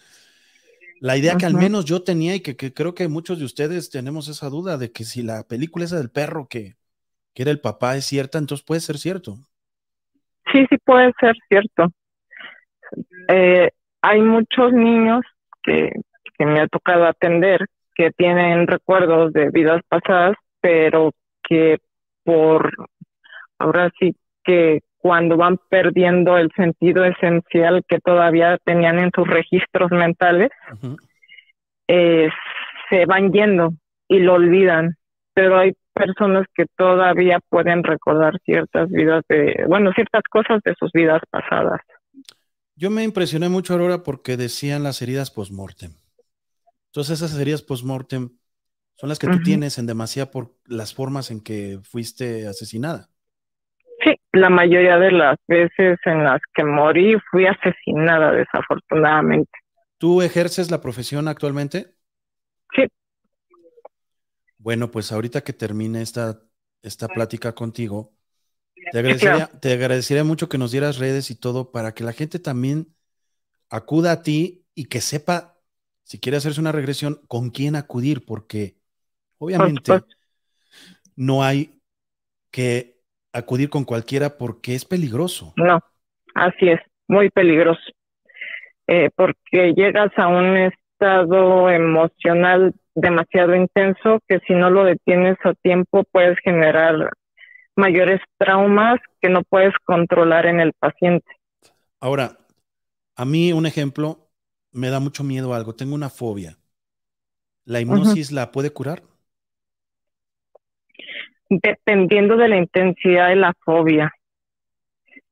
la 1.00 1.16
idea 1.16 1.36
que 1.36 1.46
al 1.46 1.54
menos 1.54 1.84
yo 1.84 2.02
tenía 2.02 2.34
y 2.36 2.40
que, 2.40 2.56
que 2.56 2.72
creo 2.74 2.94
que 2.94 3.08
muchos 3.08 3.38
de 3.38 3.44
ustedes 3.44 3.90
tenemos 3.90 4.28
esa 4.28 4.48
duda 4.48 4.78
de 4.78 4.92
que 4.92 5.04
si 5.04 5.22
la 5.22 5.46
película 5.46 5.84
esa 5.84 5.96
del 5.98 6.10
perro 6.10 6.48
que, 6.48 6.76
que 7.34 7.42
era 7.42 7.50
el 7.52 7.60
papá 7.60 7.96
es 7.96 8.06
cierta, 8.06 8.38
entonces 8.38 8.64
puede 8.66 8.80
ser 8.82 8.98
cierto. 8.98 9.38
Sí, 10.52 10.66
sí 10.70 10.76
puede 10.84 11.12
ser 11.20 11.36
cierto. 11.48 11.88
Eh, 13.28 13.70
hay 14.02 14.20
muchos 14.22 14.72
niños 14.72 15.22
que, 15.62 15.90
que 16.38 16.46
me 16.46 16.60
ha 16.60 16.68
tocado 16.68 17.06
atender 17.06 17.66
que 17.94 18.10
tienen 18.12 18.66
recuerdos 18.66 19.32
de 19.32 19.50
vidas 19.50 19.82
pasadas, 19.88 20.36
pero 20.60 21.10
que 21.42 21.78
por 22.24 22.72
ahora 23.58 23.90
sí 23.98 24.14
que 24.44 24.80
cuando 24.98 25.36
van 25.36 25.58
perdiendo 25.68 26.36
el 26.38 26.50
sentido 26.56 27.04
esencial 27.04 27.82
que 27.88 27.98
todavía 27.98 28.58
tenían 28.64 28.98
en 28.98 29.10
sus 29.14 29.26
registros 29.26 29.90
mentales, 29.90 30.50
eh, 31.88 32.28
se 32.90 33.06
van 33.06 33.32
yendo 33.32 33.72
y 34.08 34.20
lo 34.20 34.34
olvidan. 34.34 34.96
Pero 35.34 35.58
hay 35.58 35.72
personas 35.92 36.46
que 36.54 36.66
todavía 36.76 37.38
pueden 37.48 37.84
recordar 37.84 38.38
ciertas 38.44 38.90
vidas 38.90 39.24
de, 39.28 39.64
bueno, 39.68 39.92
ciertas 39.92 40.22
cosas 40.30 40.60
de 40.64 40.74
sus 40.78 40.90
vidas 40.92 41.22
pasadas. 41.30 41.80
Yo 42.78 42.90
me 42.90 43.02
impresioné 43.02 43.48
mucho, 43.48 43.72
Aurora, 43.72 44.04
porque 44.04 44.36
decían 44.36 44.84
las 44.84 45.02
heridas 45.02 45.32
post-mortem. 45.32 45.90
Entonces 46.86 47.20
esas 47.20 47.36
heridas 47.40 47.60
post-mortem 47.60 48.30
son 48.94 49.08
las 49.08 49.18
que 49.18 49.26
tú 49.26 49.42
tienes 49.42 49.78
en 49.78 49.86
demasía 49.86 50.30
por 50.30 50.54
las 50.64 50.94
formas 50.94 51.32
en 51.32 51.40
que 51.40 51.80
fuiste 51.82 52.46
asesinada. 52.46 53.08
Sí, 54.04 54.14
la 54.32 54.48
mayoría 54.48 54.96
de 54.96 55.10
las 55.10 55.36
veces 55.48 55.98
en 56.04 56.22
las 56.22 56.40
que 56.54 56.62
morí 56.62 57.16
fui 57.32 57.46
asesinada 57.46 58.30
desafortunadamente. 58.30 59.50
¿Tú 59.98 60.22
ejerces 60.22 60.70
la 60.70 60.80
profesión 60.80 61.26
actualmente? 61.26 61.96
Sí. 62.76 62.84
Bueno, 64.56 64.92
pues 64.92 65.10
ahorita 65.10 65.40
que 65.40 65.52
termine 65.52 66.00
esta, 66.00 66.42
esta 66.82 67.08
plática 67.08 67.56
contigo, 67.56 68.12
te 68.92 68.98
agradecería, 68.98 69.46
te 69.60 69.72
agradecería 69.72 70.24
mucho 70.24 70.48
que 70.48 70.58
nos 70.58 70.72
dieras 70.72 70.98
redes 70.98 71.30
y 71.30 71.38
todo 71.38 71.70
para 71.72 71.92
que 71.94 72.04
la 72.04 72.12
gente 72.12 72.38
también 72.38 72.88
acuda 73.70 74.12
a 74.12 74.22
ti 74.22 74.64
y 74.74 74.86
que 74.86 75.00
sepa 75.00 75.58
si 76.08 76.18
quiere 76.18 76.38
hacerse 76.38 76.58
una 76.58 76.72
regresión, 76.72 77.20
¿con 77.28 77.50
quién 77.50 77.76
acudir? 77.76 78.24
Porque 78.24 78.76
obviamente 79.36 79.92
no 81.16 81.44
hay 81.44 81.78
que 82.50 82.96
acudir 83.34 83.68
con 83.68 83.84
cualquiera 83.84 84.38
porque 84.38 84.74
es 84.74 84.86
peligroso. 84.86 85.52
No, 85.56 85.80
así 86.34 86.70
es, 86.70 86.80
muy 87.08 87.28
peligroso. 87.28 87.82
Eh, 88.86 89.10
porque 89.14 89.74
llegas 89.76 90.10
a 90.16 90.28
un 90.28 90.56
estado 90.56 91.68
emocional 91.68 92.72
demasiado 92.94 93.54
intenso 93.54 94.20
que 94.26 94.40
si 94.46 94.54
no 94.54 94.70
lo 94.70 94.84
detienes 94.84 95.36
a 95.44 95.52
tiempo 95.52 96.04
puedes 96.10 96.38
generar 96.42 97.10
mayores 97.78 98.20
traumas 98.36 99.00
que 99.22 99.30
no 99.30 99.42
puedes 99.44 99.72
controlar 99.84 100.46
en 100.46 100.60
el 100.60 100.72
paciente. 100.72 101.26
Ahora, 102.00 102.36
a 103.16 103.24
mí 103.24 103.52
un 103.52 103.66
ejemplo 103.66 104.28
me 104.72 104.90
da 104.90 105.00
mucho 105.00 105.24
miedo 105.24 105.54
algo, 105.54 105.74
tengo 105.74 105.94
una 105.94 106.10
fobia. 106.10 106.56
¿La 107.64 107.80
hipnosis 107.80 108.32
la 108.32 108.50
puede 108.50 108.70
curar? 108.70 109.02
Dependiendo 111.48 112.36
de 112.36 112.48
la 112.48 112.56
intensidad 112.56 113.28
de 113.28 113.36
la 113.36 113.54
fobia. 113.64 114.12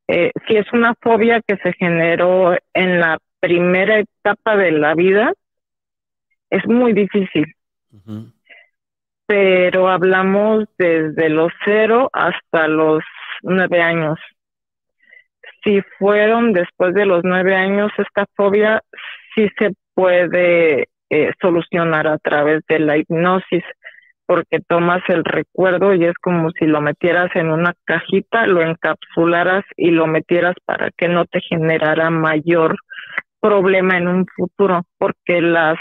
Eh, 0.08 0.32
si 0.46 0.56
es 0.56 0.72
una 0.72 0.94
fobia 1.00 1.42
que 1.42 1.56
se 1.56 1.72
generó 1.72 2.56
en 2.74 3.00
la 3.00 3.18
primera 3.40 3.98
etapa 3.98 4.56
de 4.56 4.72
la 4.72 4.94
vida, 4.94 5.32
es 6.50 6.66
muy 6.66 6.92
difícil. 6.92 7.54
Pero 9.26 9.88
hablamos 9.88 10.64
desde 10.78 11.28
los 11.28 11.52
cero 11.64 12.10
hasta 12.12 12.68
los 12.68 13.02
nueve 13.42 13.82
años. 13.82 14.18
Si 15.64 15.82
fueron 15.98 16.52
después 16.52 16.94
de 16.94 17.06
los 17.06 17.22
nueve 17.24 17.56
años, 17.56 17.90
esta 17.98 18.26
fobia 18.36 18.82
sí 19.34 19.48
se 19.58 19.72
puede 19.94 20.88
eh, 21.10 21.32
solucionar 21.40 22.06
a 22.06 22.18
través 22.18 22.62
de 22.68 22.78
la 22.78 22.96
hipnosis 22.96 23.64
porque 24.26 24.58
tomas 24.60 25.02
el 25.08 25.24
recuerdo 25.24 25.94
y 25.94 26.04
es 26.04 26.14
como 26.20 26.50
si 26.50 26.66
lo 26.66 26.80
metieras 26.80 27.30
en 27.34 27.50
una 27.50 27.74
cajita, 27.84 28.46
lo 28.46 28.60
encapsularas 28.60 29.64
y 29.76 29.90
lo 29.90 30.06
metieras 30.08 30.54
para 30.64 30.90
que 30.90 31.08
no 31.08 31.24
te 31.26 31.40
generara 31.40 32.10
mayor 32.10 32.76
problema 33.40 33.96
en 33.96 34.08
un 34.08 34.26
futuro, 34.26 34.82
porque 34.98 35.40
las 35.40 35.78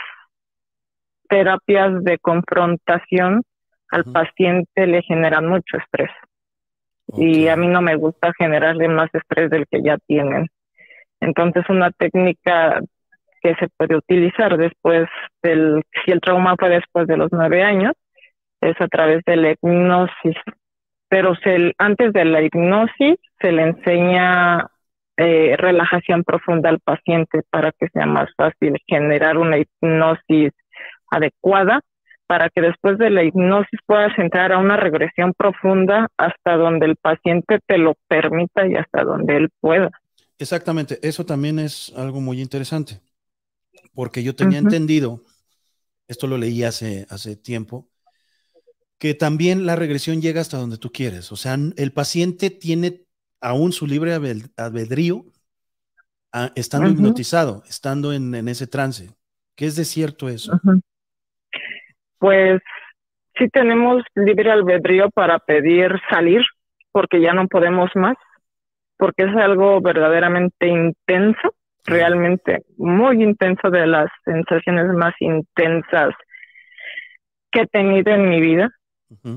terapias 1.27 2.03
de 2.03 2.17
confrontación 2.19 3.43
al 3.89 4.03
paciente 4.05 4.87
le 4.87 5.01
generan 5.03 5.47
mucho 5.47 5.77
estrés. 5.77 6.11
Y 7.17 7.47
a 7.47 7.55
mí 7.55 7.67
no 7.67 7.81
me 7.81 7.95
gusta 7.95 8.33
generarle 8.37 8.87
más 8.87 9.13
estrés 9.13 9.49
del 9.49 9.67
que 9.67 9.81
ya 9.83 9.97
tienen. 10.07 10.47
Entonces, 11.19 11.63
una 11.69 11.91
técnica 11.91 12.81
que 13.41 13.55
se 13.55 13.67
puede 13.77 13.95
utilizar 13.95 14.57
después 14.57 15.07
del, 15.43 15.83
si 16.03 16.11
el 16.11 16.19
trauma 16.19 16.55
fue 16.57 16.69
después 16.69 17.07
de 17.07 17.17
los 17.17 17.29
nueve 17.31 17.63
años, 17.63 17.93
es 18.61 18.79
a 18.81 18.87
través 18.87 19.23
de 19.25 19.35
la 19.37 19.51
hipnosis. 19.51 20.35
Pero 21.07 21.35
se, 21.35 21.73
antes 21.77 22.11
de 22.11 22.25
la 22.25 22.41
hipnosis 22.41 23.17
se 23.39 23.51
le 23.51 23.61
enseña 23.61 24.67
eh, 25.17 25.55
relajación 25.57 26.23
profunda 26.23 26.69
al 26.69 26.79
paciente 26.79 27.41
para 27.49 27.71
que 27.71 27.87
sea 27.89 28.05
más 28.05 28.29
fácil 28.35 28.81
generar 28.87 29.37
una 29.37 29.59
hipnosis 29.59 30.51
adecuada 31.15 31.81
para 32.27 32.49
que 32.49 32.61
después 32.61 32.97
de 32.97 33.09
la 33.09 33.23
hipnosis 33.23 33.79
puedas 33.85 34.17
entrar 34.17 34.51
a 34.51 34.57
una 34.57 34.77
regresión 34.77 35.33
profunda 35.37 36.07
hasta 36.17 36.57
donde 36.57 36.87
el 36.87 36.95
paciente 36.95 37.59
te 37.67 37.77
lo 37.77 37.95
permita 38.07 38.67
y 38.67 38.75
hasta 38.75 39.03
donde 39.03 39.37
él 39.37 39.49
pueda. 39.59 39.91
Exactamente, 40.37 40.99
eso 41.01 41.25
también 41.25 41.59
es 41.59 41.93
algo 41.95 42.19
muy 42.19 42.41
interesante, 42.41 42.99
porque 43.93 44.23
yo 44.23 44.35
tenía 44.35 44.59
entendido, 44.59 45.21
esto 46.07 46.27
lo 46.27 46.37
leí 46.37 46.63
hace, 46.63 47.05
hace 47.09 47.35
tiempo, 47.35 47.87
que 48.97 49.13
también 49.13 49.65
la 49.65 49.75
regresión 49.75 50.21
llega 50.21 50.41
hasta 50.41 50.57
donde 50.57 50.77
tú 50.77 50.91
quieres. 50.91 51.31
O 51.31 51.35
sea, 51.35 51.57
el 51.77 51.91
paciente 51.91 52.49
tiene 52.49 53.05
aún 53.39 53.71
su 53.71 53.85
libre 53.85 54.13
albedrío 54.13 55.25
ah, 56.33 56.51
estando 56.55 56.89
hipnotizado, 56.89 57.63
estando 57.69 58.13
en, 58.13 58.47
ese 58.47 58.67
trance. 58.67 59.15
¿Qué 59.55 59.67
es 59.67 59.75
de 59.75 59.85
cierto 59.85 60.27
eso? 60.27 60.59
Pues 62.25 62.59
sí 63.37 63.47
tenemos 63.49 64.01
libre 64.15 64.49
albedrío 64.49 65.11
para 65.11 65.37
pedir 65.37 65.91
salir 66.09 66.41
porque 66.91 67.21
ya 67.21 67.33
no 67.33 67.47
podemos 67.47 67.91
más, 67.93 68.17
porque 68.97 69.25
es 69.25 69.35
algo 69.35 69.79
verdaderamente 69.79 70.65
intenso, 70.65 71.53
realmente 71.85 72.63
muy 72.77 73.21
intenso, 73.21 73.69
de 73.69 73.85
las 73.85 74.07
sensaciones 74.23 74.87
más 74.87 75.13
intensas 75.19 76.15
que 77.51 77.61
he 77.61 77.67
tenido 77.67 78.11
en 78.11 78.27
mi 78.27 78.41
vida. 78.41 78.71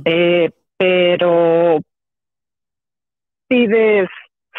Eh, 0.06 0.51
pero 0.78 1.81
pides 3.48 4.09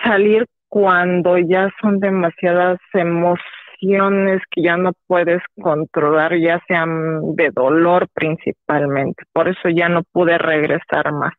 salir 0.04 0.46
cuando 0.68 1.36
ya 1.40 1.68
son 1.82 2.00
demasiadas 2.00 2.78
emociones 2.94 3.59
que 3.80 4.62
ya 4.62 4.78
no 4.78 4.94
puedes 5.08 5.42
controlar, 5.62 6.38
ya 6.38 6.62
sean 6.68 7.36
de 7.36 7.52
dolor 7.52 8.08
principalmente. 8.14 9.24
Por 9.32 9.48
eso 9.48 9.70
ya 9.70 9.90
no 9.90 10.04
pude 10.04 10.38
regresar 10.38 11.12
más. 11.14 11.34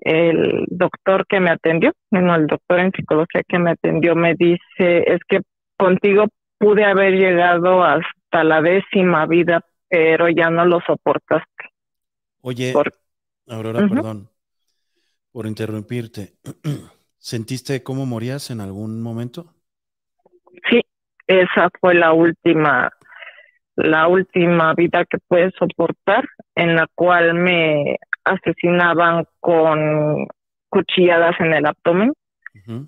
El 0.00 0.64
doctor 0.68 1.26
que 1.26 1.40
me 1.40 1.50
atendió, 1.50 1.92
bueno, 2.10 2.34
el 2.34 2.46
doctor 2.46 2.80
en 2.80 2.92
psicología 2.92 3.42
que 3.46 3.58
me 3.58 3.72
atendió 3.72 4.14
me 4.14 4.34
dice, 4.34 4.58
es 4.78 5.20
que 5.28 5.40
contigo 5.76 6.26
pude 6.58 6.84
haber 6.84 7.14
llegado 7.14 7.82
hasta 7.82 8.44
la 8.44 8.60
décima 8.62 9.26
vida, 9.26 9.60
pero 9.88 10.28
ya 10.28 10.50
no 10.50 10.64
lo 10.64 10.80
soportaste. 10.86 11.64
Oye, 12.42 12.72
Aurora, 13.48 13.86
perdón 13.88 14.28
por 15.32 15.46
interrumpirte. 15.46 16.34
¿Sentiste 17.18 17.82
cómo 17.82 18.06
morías 18.06 18.50
en 18.50 18.60
algún 18.60 19.00
momento? 19.00 19.54
Sí, 20.68 20.80
esa 21.28 21.68
fue 21.80 21.94
la 21.94 22.12
última, 22.12 22.90
la 23.76 24.08
última 24.08 24.74
vida 24.74 25.04
que 25.04 25.18
pude 25.28 25.52
soportar, 25.58 26.24
en 26.54 26.74
la 26.74 26.86
cual 26.94 27.34
me 27.34 27.96
asesinaban 28.24 29.24
con 29.38 30.26
cuchilladas 30.70 31.38
en 31.40 31.54
el 31.54 31.66
abdomen 31.66 32.12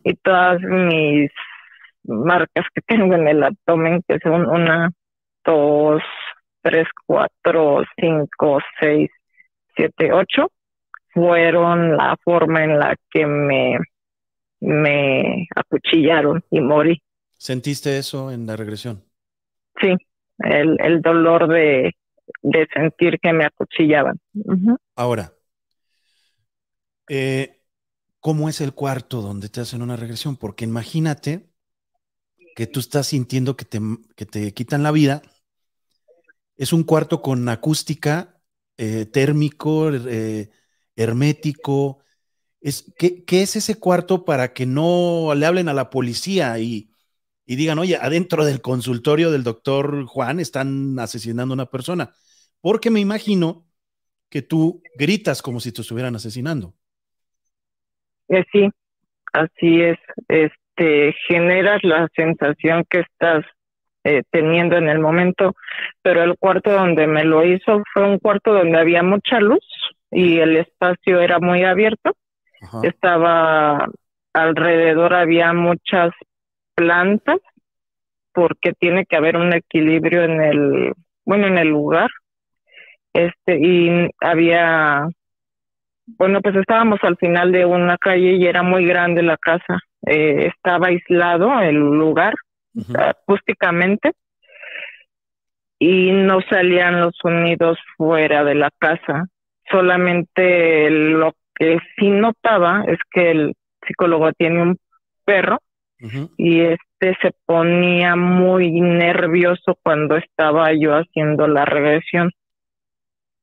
y 0.05 0.15
todas 0.17 0.61
mis 0.61 1.31
marcas 2.05 2.67
que 2.75 2.83
tengo 2.83 3.15
en 3.15 3.29
el 3.29 3.43
abdomen, 3.43 4.03
que 4.09 4.19
son 4.19 4.47
una, 4.49 4.91
dos, 5.45 6.03
tres, 6.63 6.87
cuatro, 7.07 7.83
cinco, 7.97 8.59
seis, 8.81 9.11
siete, 9.77 10.13
ocho, 10.13 10.51
fueron 11.13 11.97
la 11.97 12.17
forma 12.23 12.65
en 12.65 12.79
la 12.79 12.97
que 13.11 13.27
me, 13.27 13.79
me 14.61 15.47
acuchillaron 15.55 16.43
y 16.51 16.61
morí. 16.61 17.03
¿Sentiste 17.41 17.97
eso 17.97 18.31
en 18.31 18.47
la 18.47 18.55
regresión? 18.55 19.03
Sí, 19.81 19.97
el, 20.41 20.77
el 20.79 21.01
dolor 21.01 21.49
de, 21.49 21.97
de, 22.43 22.69
sentir 22.71 23.19
que 23.19 23.33
me 23.33 23.47
acuchillaban. 23.47 24.21
Ahora, 24.95 25.33
eh, 27.09 27.63
¿cómo 28.21 28.51
es 28.51 28.61
el 28.61 28.75
cuarto 28.75 29.23
donde 29.23 29.49
te 29.49 29.63
hacen 29.63 29.81
una 29.81 29.97
regresión? 29.97 30.37
Porque 30.37 30.67
imagínate 30.67 31.49
que 32.57 32.67
tú 32.67 32.79
estás 32.79 33.07
sintiendo 33.07 33.57
que 33.57 33.65
te, 33.65 33.81
que 34.17 34.27
te 34.27 34.53
quitan 34.53 34.83
la 34.83 34.91
vida. 34.91 35.23
Es 36.59 36.75
un 36.75 36.85
cuarto 36.85 37.23
con 37.23 37.49
acústica, 37.49 38.39
eh, 38.77 39.07
térmico, 39.07 39.91
eh, 39.91 40.51
hermético. 40.95 42.01
Es, 42.61 42.93
¿qué, 42.99 43.25
es 43.27 43.57
ese 43.57 43.79
cuarto 43.79 44.27
para 44.27 44.53
que 44.53 44.67
no 44.67 45.33
le 45.35 45.47
hablen 45.47 45.71
a 45.71 45.73
la 45.73 45.89
policía 45.89 46.59
y, 46.59 46.90
y 47.51 47.57
digan, 47.57 47.81
oye, 47.81 47.97
adentro 48.01 48.45
del 48.45 48.61
consultorio 48.61 49.33
del 49.33 49.43
doctor 49.43 50.05
Juan 50.07 50.39
están 50.39 50.97
asesinando 51.01 51.53
a 51.53 51.57
una 51.57 51.67
persona? 51.67 52.11
Porque 52.61 52.91
me 52.91 53.01
imagino 53.01 53.65
que 54.29 54.41
tú 54.41 54.85
gritas 54.95 55.43
como 55.43 55.59
si 55.59 55.73
te 55.73 55.81
estuvieran 55.81 56.15
asesinando. 56.15 56.75
Eh, 58.29 58.45
sí, 58.53 58.71
así 59.33 59.81
es. 59.83 59.99
Este, 60.29 61.13
generas 61.27 61.83
la 61.83 62.07
sensación 62.15 62.85
que 62.89 63.01
estás 63.01 63.45
eh, 64.05 64.23
teniendo 64.31 64.77
en 64.77 64.89
el 64.89 65.01
momento, 65.01 65.57
pero 66.03 66.23
el 66.23 66.37
cuarto 66.39 66.71
donde 66.71 67.09
me 67.09 67.25
lo 67.25 67.45
hizo 67.45 67.83
fue 67.93 68.09
un 68.09 68.21
cuarto 68.21 68.53
donde 68.53 68.79
había 68.79 69.03
mucha 69.03 69.41
luz, 69.41 69.67
y 70.13 70.39
el 70.39 70.57
espacio 70.57 71.21
era 71.21 71.41
muy 71.41 71.65
abierto. 71.65 72.13
Estaba 72.85 73.89
alrededor, 74.35 75.15
había 75.15 75.53
muchas 75.53 76.13
plantas 76.81 77.41
porque 78.33 78.73
tiene 78.73 79.05
que 79.05 79.17
haber 79.17 79.37
un 79.37 79.53
equilibrio 79.53 80.25
en 80.25 80.41
el, 80.41 80.93
bueno, 81.27 81.47
en 81.47 81.59
el 81.59 81.69
lugar. 81.69 82.09
Este, 83.13 83.59
y 83.61 84.09
había, 84.21 85.07
bueno, 86.07 86.41
pues 86.41 86.57
estábamos 86.57 87.01
al 87.03 87.19
final 87.19 87.53
de 87.53 87.67
una 87.67 87.99
calle 87.99 88.37
y 88.37 88.47
era 88.47 88.63
muy 88.63 88.87
grande 88.87 89.23
la 89.23 89.37
casa. 89.37 89.79
Eh, 90.07 90.47
estaba 90.47 90.87
aislado 90.87 91.61
el 91.61 91.77
lugar 91.77 92.33
acústicamente 92.95 94.13
y 95.79 96.13
no 96.13 96.41
salían 96.49 97.01
los 97.01 97.15
sonidos 97.21 97.79
fuera 97.99 98.43
de 98.45 98.55
la 98.55 98.71
casa. 98.79 99.27
Solamente 99.71 100.89
lo 100.89 101.35
que 101.55 101.79
sí 101.99 102.09
notaba 102.09 102.85
es 102.87 102.99
que 103.11 103.33
el 103.33 103.55
psicólogo 103.87 104.33
tiene 104.33 104.63
un 104.63 104.79
perro 105.27 105.59
Y 106.37 106.61
este 106.63 107.17
se 107.21 107.33
ponía 107.45 108.17
muy 108.17 108.81
nervioso 108.81 109.79
cuando 109.83 110.17
estaba 110.17 110.73
yo 110.73 110.95
haciendo 110.95 111.47
la 111.47 111.65
regresión. 111.65 112.31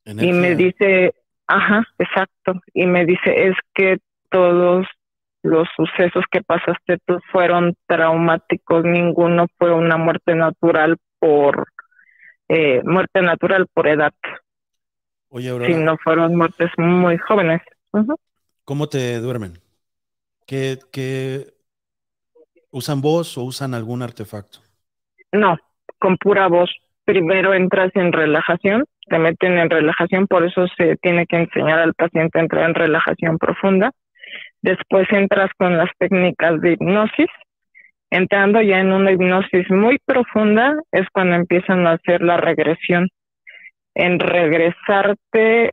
Y 0.05 0.31
me 0.31 0.55
dice, 0.55 1.13
ajá, 1.47 1.85
exacto, 1.99 2.53
y 2.73 2.85
me 2.85 3.05
dice, 3.05 3.49
es 3.49 3.55
que 3.73 3.97
todos 4.29 4.88
los 5.43 5.67
sucesos 5.75 6.23
que 6.31 6.41
pasaste 6.41 6.97
tú 7.05 7.19
fueron 7.31 7.75
traumáticos, 7.88 8.84
ninguno 8.85 9.47
fue 9.57 9.73
una 9.73 9.97
muerte 9.97 10.34
natural 10.34 10.97
por 11.19 11.67
eh, 12.49 12.81
muerte 12.84 13.21
natural 13.21 13.67
por 13.73 13.88
edad, 13.88 14.13
Oye, 15.29 15.49
Aurora, 15.49 15.73
sino 15.73 15.97
fueron 15.97 16.35
muertes 16.35 16.71
muy 16.77 17.17
jóvenes. 17.17 17.61
¿cómo 18.63 18.88
te 18.88 19.19
duermen? 19.19 19.59
¿Qué, 20.45 20.79
qué 20.91 21.56
usan 22.77 23.01
voz 23.01 23.37
o 23.37 23.43
usan 23.43 23.73
algún 23.73 24.01
artefacto? 24.01 24.59
No, 25.31 25.57
con 25.99 26.17
pura 26.17 26.47
voz. 26.47 26.69
Primero 27.05 27.53
entras 27.53 27.91
en 27.95 28.11
relajación, 28.11 28.85
te 29.07 29.17
meten 29.17 29.57
en 29.57 29.69
relajación, 29.69 30.27
por 30.27 30.45
eso 30.45 30.67
se 30.77 30.97
tiene 30.97 31.25
que 31.25 31.37
enseñar 31.37 31.79
al 31.79 31.93
paciente 31.93 32.37
a 32.37 32.41
entrar 32.41 32.69
en 32.69 32.75
relajación 32.75 33.37
profunda. 33.37 33.91
Después 34.61 35.07
entras 35.11 35.49
con 35.57 35.77
las 35.77 35.89
técnicas 35.97 36.59
de 36.61 36.73
hipnosis. 36.73 37.29
Entrando 38.09 38.61
ya 38.61 38.79
en 38.79 38.91
una 38.91 39.11
hipnosis 39.11 39.69
muy 39.69 39.99
profunda 40.05 40.75
es 40.91 41.07
cuando 41.13 41.35
empiezan 41.35 41.87
a 41.87 41.93
hacer 41.93 42.21
la 42.21 42.37
regresión. 42.37 43.07
En 43.95 44.19
regresarte 44.19 45.71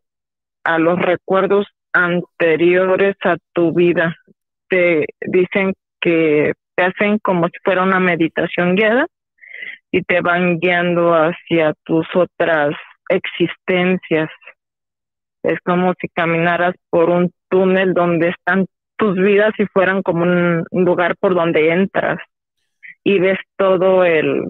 a 0.64 0.78
los 0.78 0.98
recuerdos 0.98 1.66
anteriores 1.92 3.16
a 3.24 3.36
tu 3.52 3.72
vida. 3.72 4.16
Te 4.68 5.06
dicen 5.20 5.74
que 6.00 6.52
te 6.74 6.84
hacen 6.84 7.18
como 7.18 7.46
si 7.46 7.58
fuera 7.62 7.82
una 7.82 8.00
meditación 8.00 8.74
guiada 8.74 9.06
y 9.90 10.02
te 10.02 10.20
van 10.20 10.58
guiando 10.58 11.14
hacia 11.14 11.74
tus 11.84 12.06
otras 12.14 12.74
existencias. 13.08 14.30
Es 15.42 15.58
como 15.64 15.94
si 16.00 16.08
caminaras 16.08 16.74
por 16.90 17.10
un 17.10 17.30
túnel 17.48 17.94
donde 17.94 18.30
están 18.30 18.66
tus 18.96 19.16
vidas 19.16 19.52
y 19.58 19.66
fueran 19.66 20.02
como 20.02 20.24
un 20.24 20.84
lugar 20.84 21.16
por 21.16 21.34
donde 21.34 21.70
entras 21.70 22.18
y 23.04 23.18
ves 23.18 23.38
todo 23.56 24.04
el, 24.04 24.48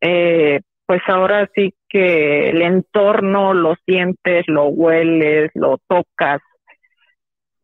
eh, 0.00 0.60
pues 0.86 1.02
ahora 1.06 1.48
sí 1.54 1.74
que 1.88 2.48
el 2.48 2.62
entorno 2.62 3.52
lo 3.52 3.76
sientes, 3.86 4.44
lo 4.48 4.64
hueles, 4.66 5.50
lo 5.54 5.78
tocas, 5.86 6.40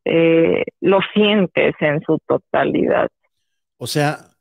eh, 0.05 0.65
lo 0.81 1.01
sientes 1.15 1.75
en 1.81 2.01
su 2.03 2.19
totalidad. 2.27 3.09
O 3.79 3.87
sea, 3.87 4.37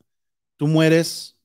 tú 0.58 0.68
mueres, 0.68 1.38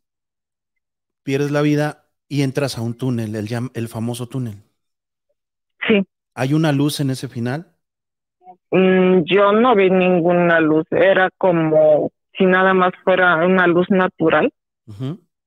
pierdes 1.23 1.51
la 1.51 1.63
vida 1.63 2.11
y 2.29 2.43
entras 2.43 2.77
a 2.79 2.83
un 2.83 2.95
túnel, 2.95 3.35
el, 3.37 3.49
el 3.75 3.89
famoso 3.89 4.29
túnel. 4.29 4.63
Sí, 5.87 6.05
¿Hay 6.35 6.55
una 6.55 6.73
luz 6.73 6.99
en 7.01 7.11
ese 7.11 7.29
final? 7.29 7.77
Mm, 8.71 9.23
yo 9.25 9.53
no 9.53 9.75
vi 9.75 9.91
ninguna 9.91 10.61
luz, 10.61 10.87
era 10.91 11.31
como 11.39 12.11
si 12.37 12.47
nada 12.47 12.75
más 12.75 12.93
fuera 13.05 13.37
una 13.47 13.67
luz 13.67 13.87
natural 13.91 14.53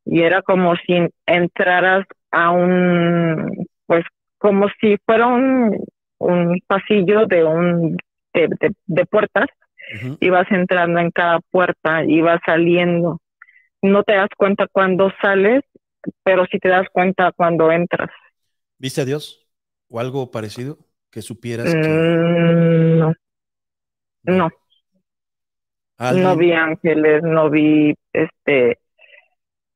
y 0.06 0.22
era 0.22 0.42
como 0.42 0.76
si 0.76 0.94
entraras 1.26 2.06
a 2.32 2.52
un, 2.52 3.68
pues 3.86 4.06
como 4.38 4.68
si 4.82 4.98
fuera 5.06 5.28
un, 5.28 5.78
un 6.20 6.60
pasillo 6.68 7.26
de 7.28 7.44
un 7.44 7.98
de, 8.34 8.48
de- 8.60 8.76
de 8.86 9.06
puertas 9.06 9.48
Y 10.20 10.30
vas 10.30 10.50
entrando 10.52 11.00
en 11.00 11.12
cada 11.12 11.40
puerta 11.52 12.04
y 12.06 12.22
vas 12.22 12.40
saliendo. 12.46 13.20
No 13.82 14.04
te 14.04 14.14
das 14.16 14.30
cuenta 14.38 14.68
cuando 14.72 15.12
sales, 15.22 15.62
pero 16.24 16.46
sí 16.46 16.60
te 16.60 16.70
das 16.70 16.88
cuenta 16.92 17.32
cuando 17.32 17.72
entras. 17.72 18.10
¿Viste 18.78 19.02
a 19.02 19.06
Dios? 19.06 19.48
¿O 19.90 20.00
algo 20.00 20.32
parecido? 20.32 20.78
Que 21.12 21.22
supieras 21.22 21.66
que 21.66 21.72
Mm, 21.74 23.00
no, 23.00 23.14
no. 24.26 24.50
No 26.00 26.08
alguien- 26.08 26.38
vi 26.40 26.52
ángeles, 26.54 27.24
no 27.24 27.50
vi 27.50 27.94
este 28.14 28.80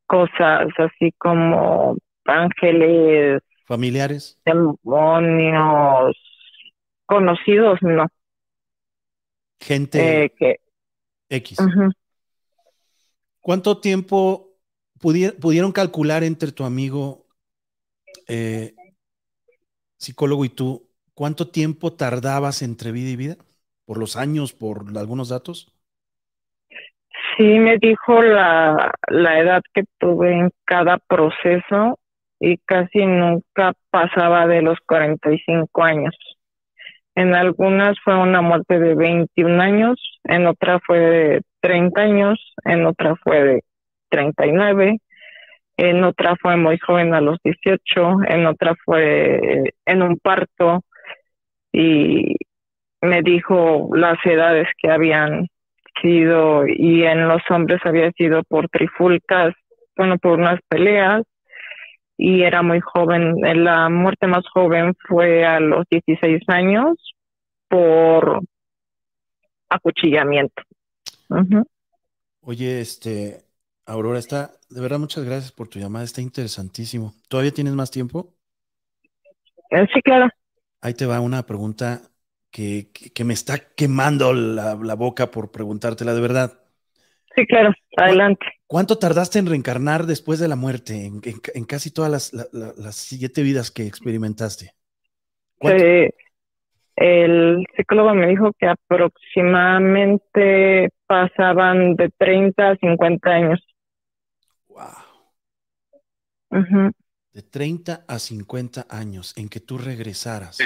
cosas 0.07 0.67
así 0.77 1.11
como 1.17 1.95
ángeles, 2.25 3.41
familiares. 3.65 4.39
demonios 4.45 6.15
conocidos, 7.05 7.79
no. 7.81 8.07
Gente 9.59 10.25
Eh, 10.25 10.29
que 10.37 10.59
X. 11.29 11.59
¿Cuánto 13.41 13.79
tiempo 13.79 14.49
pudi- 14.99 15.33
pudieron 15.39 15.71
calcular 15.71 16.23
entre 16.23 16.51
tu 16.51 16.63
amigo 16.63 17.25
eh, 18.27 18.75
psicólogo 19.97 20.45
y 20.45 20.49
tú? 20.49 20.89
¿Cuánto 21.13 21.49
tiempo 21.49 21.93
tardabas 21.93 22.61
entre 22.61 22.91
vida 22.91 23.09
y 23.09 23.15
vida? 23.15 23.37
¿Por 23.85 23.97
los 23.97 24.15
años, 24.17 24.53
por 24.53 24.85
algunos 24.97 25.29
datos? 25.29 25.73
sí 27.37 27.59
me 27.59 27.77
dijo 27.77 28.21
la, 28.21 28.91
la 29.09 29.39
edad 29.39 29.61
que 29.73 29.83
tuve 29.99 30.33
en 30.33 30.49
cada 30.65 30.97
proceso 30.97 31.99
y 32.39 32.57
casi 32.59 33.05
nunca 33.05 33.73
pasaba 33.89 34.47
de 34.47 34.61
los 34.61 34.77
45 34.87 35.83
años. 35.83 36.15
En 37.17 37.33
algunas 37.33 37.97
fue 38.03 38.15
una 38.15 38.41
muerte 38.41 38.77
de 38.77 38.93
21 38.93 39.59
años, 39.59 40.19
en 40.23 40.45
otra 40.45 40.79
fue 40.85 40.99
de 40.99 41.41
30 41.61 41.99
años, 41.99 42.53
en 42.63 42.85
otra 42.85 43.15
fue 43.15 43.43
de 43.43 43.63
39, 44.09 44.99
en 45.77 46.03
otra 46.03 46.35
fue 46.39 46.57
muy 46.57 46.77
joven 46.77 47.15
a 47.15 47.21
los 47.21 47.39
18, 47.43 48.19
en 48.27 48.45
otra 48.45 48.75
fue 48.85 49.73
en 49.87 50.03
un 50.03 50.19
parto 50.19 50.83
y 51.71 52.35
me 53.01 53.23
dijo 53.23 53.89
las 53.95 54.23
edades 54.23 54.67
que 54.77 54.91
habían 54.91 55.47
sido 55.99 56.67
y 56.67 57.03
en 57.03 57.27
los 57.27 57.41
hombres 57.49 57.81
había 57.83 58.11
sido 58.11 58.43
por 58.43 58.69
trifulcas, 58.69 59.55
bueno, 59.95 60.19
por 60.19 60.33
unas 60.37 60.59
peleas 60.69 61.23
y 62.17 62.43
era 62.43 62.61
muy 62.63 62.79
joven. 62.81 63.35
La 63.63 63.89
muerte 63.89 64.27
más 64.27 64.47
joven 64.53 64.95
fue 65.07 65.45
a 65.45 65.59
los 65.59 65.85
16 65.89 66.41
años 66.49 66.97
por 67.69 68.41
acuchillamiento. 69.69 70.61
Oye, 72.41 72.81
este, 72.81 73.45
Aurora, 73.85 74.17
está, 74.19 74.59
de 74.69 74.81
verdad, 74.81 74.97
muchas 74.99 75.23
gracias 75.25 75.51
por 75.51 75.67
tu 75.67 75.79
llamada, 75.79 76.05
está 76.05 76.21
interesantísimo. 76.21 77.13
¿Todavía 77.27 77.53
tienes 77.53 77.73
más 77.73 77.91
tiempo? 77.91 78.35
Eh, 79.71 79.87
Sí, 79.93 80.01
claro. 80.01 80.27
Ahí 80.81 80.93
te 80.93 81.05
va 81.05 81.19
una 81.21 81.45
pregunta 81.45 82.01
que, 82.51 82.91
que- 82.93 83.11
que 83.11 83.23
me 83.23 83.33
está 83.33 83.73
quemando 83.75 84.33
la, 84.33 84.75
la 84.75 84.95
boca 84.95 85.31
por 85.31 85.51
preguntártela 85.51 86.13
de 86.13 86.21
verdad. 86.21 86.59
Sí, 87.35 87.45
claro. 87.47 87.71
Adelante. 87.97 88.45
¿Cuánto 88.67 88.97
tardaste 88.97 89.39
en 89.39 89.45
reencarnar 89.47 90.05
después 90.05 90.39
de 90.39 90.47
la 90.49 90.55
muerte, 90.57 91.05
en, 91.05 91.21
en- 91.23 91.39
en 91.53 91.63
casi 91.65 91.91
todas 91.91 92.11
las, 92.11 92.33
la- 92.33 92.47
la- 92.51 92.73
las 92.77 92.95
siete 92.95 93.41
vidas 93.41 93.71
que 93.71 93.87
experimentaste? 93.87 94.71
Eh, 95.61 96.09
el 96.97 97.65
psicólogo 97.75 98.13
me 98.15 98.27
dijo 98.27 98.51
que 98.59 98.67
aproximadamente 98.67 100.89
pasaban 101.07 101.95
de 101.95 102.09
30 102.17 102.71
a 102.71 102.75
50 102.77 103.29
años. 103.31 103.59
Wow. 104.69 105.03
De 107.33 107.41
30 107.41 108.03
a 108.07 108.19
50 108.19 108.85
años 108.89 109.33
en 109.37 109.47
que 109.49 109.59
tú 109.61 109.77
regresaras. 109.77 110.57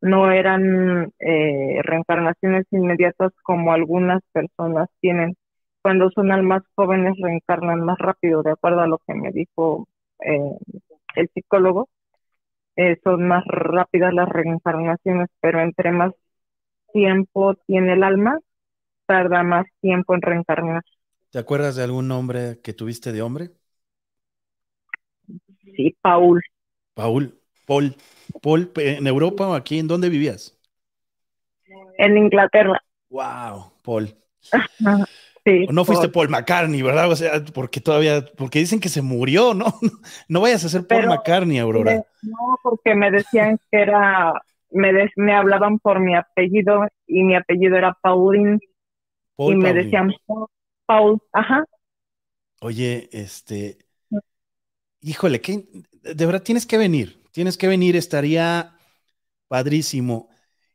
no 0.00 0.30
eran 0.32 1.12
eh, 1.18 1.80
reencarnaciones 1.82 2.66
inmediatas 2.70 3.32
como 3.42 3.72
algunas 3.72 4.22
personas 4.32 4.88
tienen. 5.00 5.36
Cuando 5.82 6.10
son 6.10 6.30
almas 6.32 6.62
jóvenes 6.74 7.14
reencarnan 7.22 7.82
más 7.84 7.98
rápido, 7.98 8.42
de 8.42 8.52
acuerdo 8.52 8.80
a 8.80 8.86
lo 8.86 8.98
que 8.98 9.14
me 9.14 9.30
dijo 9.32 9.86
eh, 10.20 10.58
el 11.16 11.30
psicólogo. 11.34 11.88
Eh, 12.76 12.98
son 13.04 13.28
más 13.28 13.44
rápidas 13.46 14.14
las 14.14 14.28
reencarnaciones, 14.28 15.28
pero 15.40 15.60
entre 15.60 15.92
más 15.92 16.12
tiempo 16.92 17.54
tiene 17.66 17.94
el 17.94 18.04
alma, 18.04 18.38
tarda 19.06 19.42
más 19.42 19.66
tiempo 19.80 20.14
en 20.14 20.22
reencarnar. 20.22 20.82
¿Te 21.30 21.38
acuerdas 21.38 21.76
de 21.76 21.84
algún 21.84 22.08
nombre 22.08 22.60
que 22.62 22.72
tuviste 22.72 23.12
de 23.12 23.22
hombre? 23.22 23.52
Sí, 25.76 25.96
Paul, 26.02 26.40
Paul, 26.94 27.40
Paul, 27.66 27.96
Paul, 28.42 28.70
¿en 28.76 29.06
Europa 29.06 29.48
o 29.48 29.54
aquí? 29.54 29.78
¿En 29.78 29.88
dónde 29.88 30.08
vivías? 30.08 30.56
en 31.98 32.16
Inglaterra. 32.16 32.80
Wow, 33.10 33.72
Paul. 33.82 34.08
Sí, 35.50 35.66
no 35.72 35.84
fuiste 35.84 36.08
por- 36.08 36.28
Paul 36.28 36.28
McCartney, 36.30 36.82
¿verdad? 36.82 37.10
O 37.10 37.16
sea, 37.16 37.44
porque 37.52 37.80
todavía, 37.80 38.24
porque 38.36 38.58
dicen 38.60 38.80
que 38.80 38.88
se 38.88 39.02
murió, 39.02 39.54
¿no? 39.54 39.66
No 40.28 40.40
vayas 40.40 40.64
a 40.64 40.68
ser 40.68 40.86
Paul 40.86 41.00
Pero- 41.02 41.10
McCartney, 41.10 41.58
Aurora. 41.58 41.92
Me- 41.92 42.04
No, 42.30 42.58
porque 42.62 42.94
me 42.94 43.10
decían 43.10 43.58
que 43.70 43.80
era, 43.80 44.32
me, 44.70 44.92
me 45.16 45.34
hablaban 45.34 45.78
por 45.78 46.00
mi 46.00 46.14
apellido 46.14 46.86
y 47.06 47.24
mi 47.24 47.34
apellido 47.34 47.76
era 47.76 47.96
Paulín 48.02 48.60
Paul 49.36 49.54
y 49.54 49.56
me 49.56 49.72
decían 49.74 50.12
Paul, 50.26 50.46
Paul, 50.86 51.22
ajá, 51.32 51.64
Oye, 52.62 53.08
este, 53.12 53.78
híjole, 55.00 55.40
que 55.40 55.64
de 56.02 56.26
verdad 56.26 56.42
tienes 56.42 56.66
que 56.66 56.78
venir, 56.78 57.22
tienes 57.32 57.56
que 57.56 57.68
venir, 57.68 57.96
estaría 57.96 58.74
padrísimo. 59.48 60.29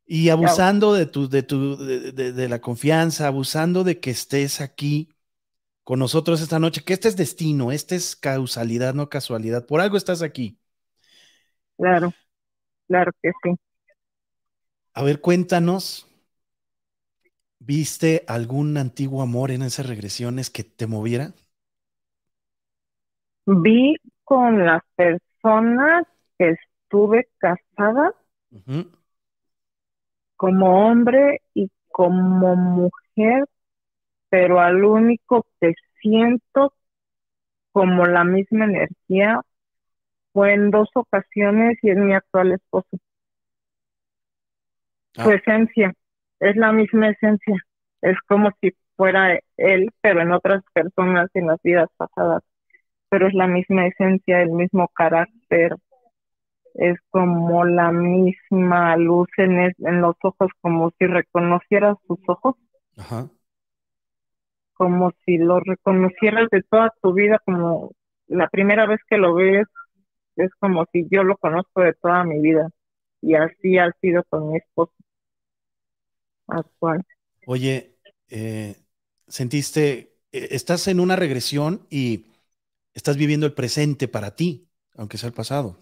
Y 0.08 0.30
abusando 0.30 0.94
de 0.94 1.06
tu, 1.08 1.28
de 1.30 1.44
tu, 1.44 1.78
de, 1.78 2.12
de- 2.12 2.32
de 2.34 2.50
la 2.50 2.62
confianza, 2.62 3.28
abusando 3.28 3.84
de 3.84 4.00
que 4.00 4.12
estés 4.12 4.62
aquí 4.62 5.10
con 5.84 6.00
nosotros 6.00 6.42
esta 6.42 6.60
noche, 6.60 6.84
que 6.84 6.94
este 6.94 7.10
es 7.10 7.18
destino, 7.18 7.72
este 7.74 7.96
es 7.98 8.16
causalidad, 8.16 8.94
no 8.96 9.10
casualidad. 9.10 9.66
Por 9.68 9.82
algo 9.82 9.98
estás 9.98 10.22
aquí. 10.24 10.60
claro, 11.78 12.12
claro 12.88 13.12
que 13.22 13.32
sí. 13.44 13.52
A 14.96 15.04
ver, 15.04 15.22
cuéntanos, 15.22 16.08
¿viste 17.60 18.24
algún 18.30 18.78
antiguo 18.78 19.22
amor 19.22 19.52
en 19.52 19.62
esas 19.64 19.88
regresiones 19.88 20.50
que 20.50 20.64
te 20.64 20.88
moviera? 20.88 21.34
Vi 23.48 23.96
con 24.24 24.64
las 24.66 24.84
personas 24.96 26.06
que 26.38 26.52
estuve 26.52 27.28
casada. 27.40 28.14
Como 30.38 30.88
hombre 30.88 31.42
y 31.54 31.70
como 31.92 32.56
mujer, 32.56 33.46
pero 34.30 34.60
al 34.62 34.84
único 34.86 35.46
que 35.62 35.74
siento 36.02 36.74
como 37.72 38.06
la 38.08 38.24
misma 38.24 38.66
energía 38.66 39.42
fue 40.34 40.54
en 40.54 40.72
dos 40.72 40.90
ocasiones 40.96 41.78
y 41.84 41.92
es 41.92 41.98
mi 41.98 42.14
actual 42.14 42.54
esposo. 42.54 42.98
Su 45.22 45.30
Ah. 45.30 45.32
esencia, 45.32 45.94
es 46.40 46.56
la 46.56 46.72
misma 46.72 47.10
esencia, 47.10 47.56
es 48.02 48.18
como 48.28 48.52
si 48.62 48.72
fuera 48.96 49.40
él, 49.58 49.90
pero 50.02 50.22
en 50.22 50.32
otras 50.32 50.64
personas 50.74 51.30
en 51.34 51.48
las 51.48 51.62
vidas 51.64 51.90
pasadas, 51.98 52.44
pero 53.10 53.28
es 53.28 53.34
la 53.36 53.48
misma 53.48 53.88
esencia, 53.88 54.42
el 54.42 54.52
mismo 54.52 54.90
carácter, 54.90 55.76
es 56.76 56.98
como 57.12 57.66
la 57.66 57.92
misma 57.92 58.98
luz 58.98 59.28
en, 59.38 59.60
es- 59.62 59.80
en 59.80 60.02
los 60.02 60.16
ojos, 60.24 60.52
como 60.62 60.92
si 61.00 61.08
reconocieras 61.08 61.98
sus 62.08 62.20
ojos, 62.28 62.56
Ajá. 62.98 63.30
como 64.74 65.12
si 65.26 65.38
lo 65.38 65.60
reconocieras 65.60 66.50
de 66.52 66.62
toda 66.64 66.94
tu 67.02 67.14
vida, 67.14 67.40
como 67.46 67.92
la 68.28 68.48
primera 68.50 68.86
vez 68.88 69.00
que 69.10 69.18
lo 69.18 69.34
ves, 69.36 69.66
es 70.38 70.52
como 70.60 70.86
si 70.94 71.08
yo 71.12 71.24
lo 71.24 71.38
conozco 71.38 71.82
de 71.82 71.94
toda 71.96 72.24
mi 72.26 72.42
vida. 72.42 72.70
Y 73.22 73.36
así 73.36 73.78
ha 73.80 73.92
sido 74.02 74.24
con 74.30 74.50
mi 74.52 74.58
esposo 74.58 74.94
actual. 76.48 77.04
Oye, 77.44 77.98
eh, 78.30 78.76
sentiste, 79.28 80.18
eh, 80.32 80.48
estás 80.52 80.88
en 80.88 81.00
una 81.00 81.16
regresión 81.16 81.86
y 81.90 82.28
estás 82.94 83.18
viviendo 83.18 83.46
el 83.46 83.54
presente 83.54 84.08
para 84.08 84.36
ti, 84.36 84.70
aunque 84.96 85.18
sea 85.18 85.28
el 85.30 85.34
pasado. 85.36 85.78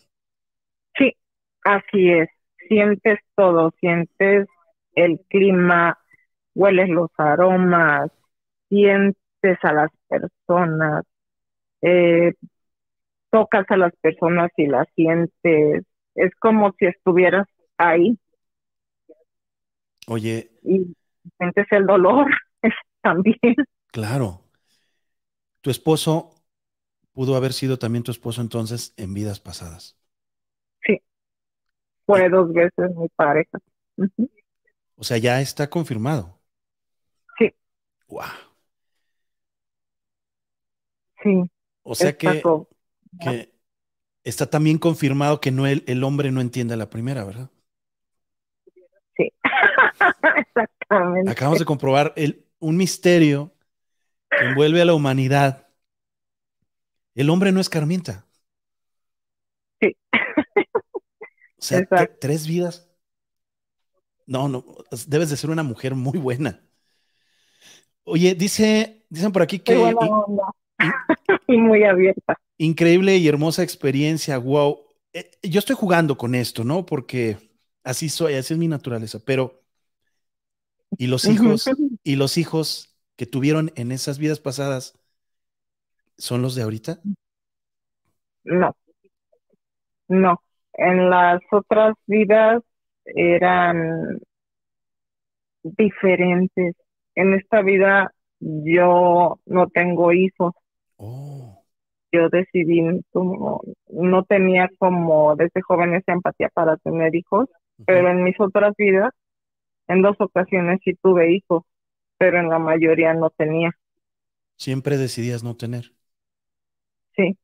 Sí, 1.63 1.71
así 1.71 2.11
es. 2.11 2.29
Sientes 2.67 3.19
todo, 3.35 3.71
sientes 3.79 4.47
el 4.95 5.19
clima, 5.29 5.97
hueles 6.55 6.89
los 6.89 7.09
aromas, 7.17 8.11
sientes 8.69 9.17
a 9.63 9.73
las 9.73 9.91
personas, 10.09 11.05
eh, 11.81 12.33
tocas 13.31 13.65
a 13.69 13.77
las 13.77 13.93
personas 14.01 14.51
y 14.57 14.67
las 14.67 14.87
sientes. 14.95 15.83
Es 16.15 16.31
como 16.39 16.73
si 16.79 16.85
estuvieras 16.87 17.47
ahí 17.77 18.17
Oye, 20.07 20.49
y 20.63 20.93
sientes 21.37 21.67
el 21.71 21.85
dolor 21.85 22.27
también. 23.01 23.37
claro, 23.91 24.43
tu 25.61 25.69
esposo 25.71 26.35
pudo 27.13 27.35
haber 27.37 27.53
sido 27.53 27.79
también 27.79 28.03
tu 28.03 28.11
esposo 28.11 28.41
entonces 28.41 28.93
en 28.97 29.13
vidas 29.15 29.39
pasadas. 29.41 29.97
Fue 32.05 32.29
dos 32.29 32.51
veces 32.53 32.95
mi 32.95 33.07
pareja. 33.09 33.59
O 34.95 35.03
sea, 35.03 35.17
ya 35.17 35.41
está 35.41 35.69
confirmado. 35.69 36.39
Sí. 37.37 37.53
Wow. 38.07 38.23
Sí, 41.21 41.49
O 41.83 41.95
sea 41.95 42.17
que, 42.17 42.41
está 44.23 44.49
también 44.49 44.77
confirmado 44.77 45.39
que 45.39 45.51
no 45.51 45.65
el, 45.67 45.83
el 45.87 46.03
hombre 46.03 46.31
no 46.31 46.41
entiende 46.41 46.73
a 46.73 46.77
la 46.77 46.89
primera, 46.89 47.23
¿verdad? 47.23 47.49
Exactamente. 50.37 51.31
Acabamos 51.31 51.59
de 51.59 51.65
comprobar 51.65 52.13
el, 52.15 52.45
un 52.59 52.77
misterio 52.77 53.53
que 54.29 54.45
envuelve 54.45 54.81
a 54.81 54.85
la 54.85 54.93
humanidad. 54.93 55.67
El 57.15 57.29
hombre 57.29 57.51
no 57.51 57.61
escarmienta. 57.61 58.25
Sí. 59.79 59.95
O 61.63 61.65
sea, 61.65 61.87
tres 62.19 62.45
vidas. 62.47 62.87
No, 64.25 64.47
no, 64.49 64.65
debes 65.07 65.29
de 65.29 65.37
ser 65.37 65.49
una 65.49 65.63
mujer 65.63 65.95
muy 65.95 66.17
buena. 66.19 66.61
Oye, 68.03 68.35
dice, 68.35 69.05
dicen 69.09 69.31
por 69.31 69.41
aquí 69.41 69.59
Muy 69.65 69.65
que 69.65 69.75
buena 69.77 70.05
in- 70.05 70.13
onda. 70.13 70.43
y 71.47 71.57
muy 71.57 71.83
abierta. 71.83 72.35
increíble 72.57 73.17
y 73.17 73.27
hermosa 73.27 73.63
experiencia, 73.63 74.37
wow. 74.37 74.79
Eh, 75.13 75.31
yo 75.43 75.59
estoy 75.59 75.75
jugando 75.75 76.17
con 76.17 76.35
esto, 76.35 76.63
¿no? 76.63 76.85
Porque 76.85 77.37
así 77.83 78.09
soy, 78.09 78.33
así 78.35 78.53
es 78.53 78.59
mi 78.59 78.67
naturaleza, 78.67 79.19
pero 79.25 79.61
y 80.97 81.07
los 81.07 81.25
hijos 81.25 81.69
y 82.03 82.15
los 82.15 82.37
hijos 82.37 82.95
que 83.15 83.25
tuvieron 83.25 83.71
en 83.75 83.91
esas 83.91 84.17
vidas 84.19 84.39
pasadas 84.39 84.97
son 86.17 86.41
los 86.41 86.55
de 86.55 86.63
ahorita. 86.63 86.99
No, 88.45 88.75
no. 90.09 90.41
En 90.75 91.09
las 91.09 91.41
otras 91.51 91.95
vidas 92.05 92.61
eran 93.05 94.19
diferentes. 95.63 96.75
En 97.15 97.33
esta 97.33 97.61
vida 97.61 98.13
yo 98.39 99.39
no 99.45 99.67
tengo 99.69 100.11
hijos. 100.13 100.53
Oh, 100.97 101.63
Yo 102.11 102.29
decidí, 102.29 102.81
como, 103.11 103.61
no 103.89 104.23
tenía 104.23 104.69
como 104.77 105.35
desde 105.35 105.61
joven 105.61 105.95
esa 105.95 106.13
empatía 106.13 106.49
para 106.53 106.77
tener 106.77 107.15
hijos, 107.15 107.49
pero 107.85 108.09
en 108.09 108.23
mis 108.23 108.39
otras 108.39 108.73
vidas, 108.77 109.11
en 109.87 110.01
dos 110.03 110.17
ocasiones 110.19 110.79
sí 110.83 110.95
tuve 111.01 111.33
hijos, 111.33 111.63
pero 112.19 112.39
en 112.39 112.49
la 112.49 112.59
mayoría 112.59 113.13
no 113.15 113.29
tenía. 113.31 113.71
siempre 114.57 114.97
decidías 114.97 115.43
no 115.43 115.55
tener. 115.57 115.93
Sí, 117.15 117.37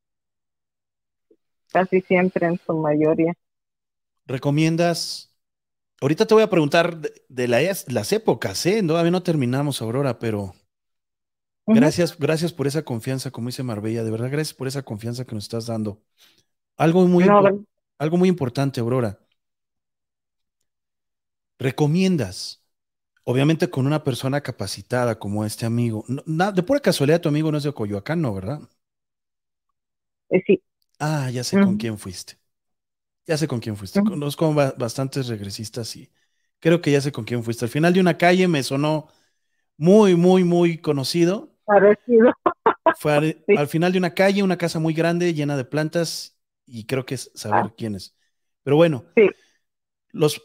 casi 1.72 2.02
siempre 2.02 2.48
en 2.48 2.60
su 2.66 2.74
mayoría. 2.74 3.34
¿Recomiendas? 4.26 5.36
Ahorita 6.02 6.26
te 6.28 6.34
voy 6.36 6.44
a 6.44 6.50
preguntar 6.50 6.98
de, 7.30 7.48
la 7.48 7.60
las 7.88 8.14
épocas, 8.14 8.66
¿eh? 8.68 8.84
Todavía 8.86 9.12
no 9.12 9.24
terminamos, 9.24 9.82
Aurora, 9.82 10.20
pero 10.20 10.56
gracias, 11.72 12.18
gracias 12.18 12.54
por 12.54 12.68
esa 12.68 12.84
confianza, 12.84 13.32
como 13.32 13.48
dice 13.50 13.64
Marbella, 13.64 14.04
de 14.04 14.12
verdad, 14.12 14.30
gracias 14.32 14.54
por 14.56 14.68
esa 14.68 14.84
confianza 14.84 15.26
que 15.26 15.36
nos 15.36 15.46
estás 15.46 15.66
dando. 15.68 16.02
Algo 16.78 17.08
muy, 17.08 17.26
No, 17.26 17.66
algo 18.00 18.18
muy 18.18 18.30
importante, 18.30 18.82
Aurora. 18.82 19.20
¿Recomiendas? 21.60 22.64
Obviamente 23.26 23.70
con 23.70 23.88
una 23.88 24.04
persona 24.04 24.42
capacitada 24.42 25.20
como 25.20 25.46
este 25.46 25.66
amigo. 25.68 26.06
No- 26.10 26.24
na- 26.28 26.52
de 26.54 26.64
pura 26.64 26.80
casualidad, 26.82 27.22
tu 27.22 27.30
amigo 27.30 27.52
no 27.52 27.58
es 27.60 27.64
de 27.66 27.74
Coyoacán, 27.74 28.22
¿no, 28.22 28.34
verdad? 28.36 28.62
eh, 30.30 30.44
sí, 30.46 30.62
Ah, 31.00 31.30
ya 31.32 31.44
sé 31.44 31.60
con 31.60 31.78
quién 31.78 31.98
fuiste. 31.98 32.38
Ya 33.26 33.38
sé 33.38 33.48
con 33.48 33.60
quién 33.60 33.76
fuiste. 33.78 34.02
Conozco 34.04 34.54
ba- 34.54 34.74
bastantes 34.78 35.28
regresistas 35.28 35.96
y 35.96 36.12
creo 36.60 36.82
que 36.82 36.92
ya 36.92 37.02
sé 37.02 37.12
con 37.12 37.26
quién 37.26 37.44
fuiste. 37.44 37.66
Al 37.66 37.70
final 37.72 37.94
de 37.94 38.00
una 38.02 38.18
calle 38.18 38.48
me 38.48 38.64
sonó 38.64 39.08
muy, 39.78 40.16
muy, 40.16 40.44
muy 40.44 40.80
conocido. 40.80 41.56
parecido. 41.66 42.34
Fue 42.98 43.14
al, 43.14 43.44
Sí. 43.48 43.56
al 43.56 43.68
final 43.68 43.92
de 43.92 43.98
una 44.00 44.14
calle, 44.14 44.44
una 44.44 44.58
casa 44.58 44.80
muy 44.80 44.94
grande, 44.94 45.34
llena 45.34 45.56
de 45.58 45.66
plantas 45.66 46.38
y 46.66 46.86
creo 46.86 47.06
que 47.06 47.16
es 47.16 47.32
saber 47.36 47.66
Ah. 47.68 47.74
quién 47.78 47.96
es. 47.96 48.16
Pero 48.64 48.76
bueno, 48.76 49.06
Sí. 49.16 49.30
los 50.12 50.42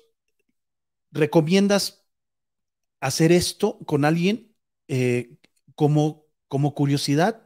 recomiendas 1.10 2.06
hacer 3.00 3.32
esto 3.32 3.78
con 3.86 4.04
alguien 4.04 4.54
eh, 4.88 5.36
como, 5.74 6.26
como 6.48 6.74
curiosidad, 6.74 7.43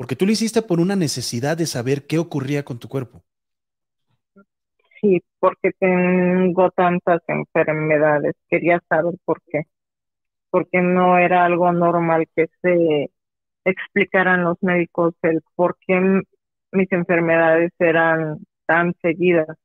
porque 0.00 0.16
tú 0.16 0.24
lo 0.24 0.32
hiciste 0.32 0.62
por 0.62 0.80
una 0.80 0.96
necesidad 0.96 1.58
de 1.58 1.66
saber 1.66 2.06
qué 2.06 2.18
ocurría 2.18 2.64
con 2.64 2.78
tu 2.78 2.88
cuerpo. 2.88 3.22
Sí, 5.00 5.22
porque 5.38 5.72
tengo 5.78 6.70
tantas 6.70 7.20
enfermedades. 7.28 8.34
Quería 8.48 8.80
saber 8.88 9.14
por 9.24 9.40
qué. 9.50 9.62
porque 10.50 10.80
no 10.82 11.18
era 11.18 11.44
algo 11.44 11.72
normal 11.72 12.26
que 12.36 12.48
se 12.62 13.10
explicaran 13.64 14.44
los 14.44 14.58
médicos 14.62 15.14
el 15.22 15.42
por 15.56 15.76
qué 15.86 16.22
mis 16.72 16.92
enfermedades 16.92 17.72
eran 17.80 18.38
tan 18.66 18.94
seguidas 19.02 19.56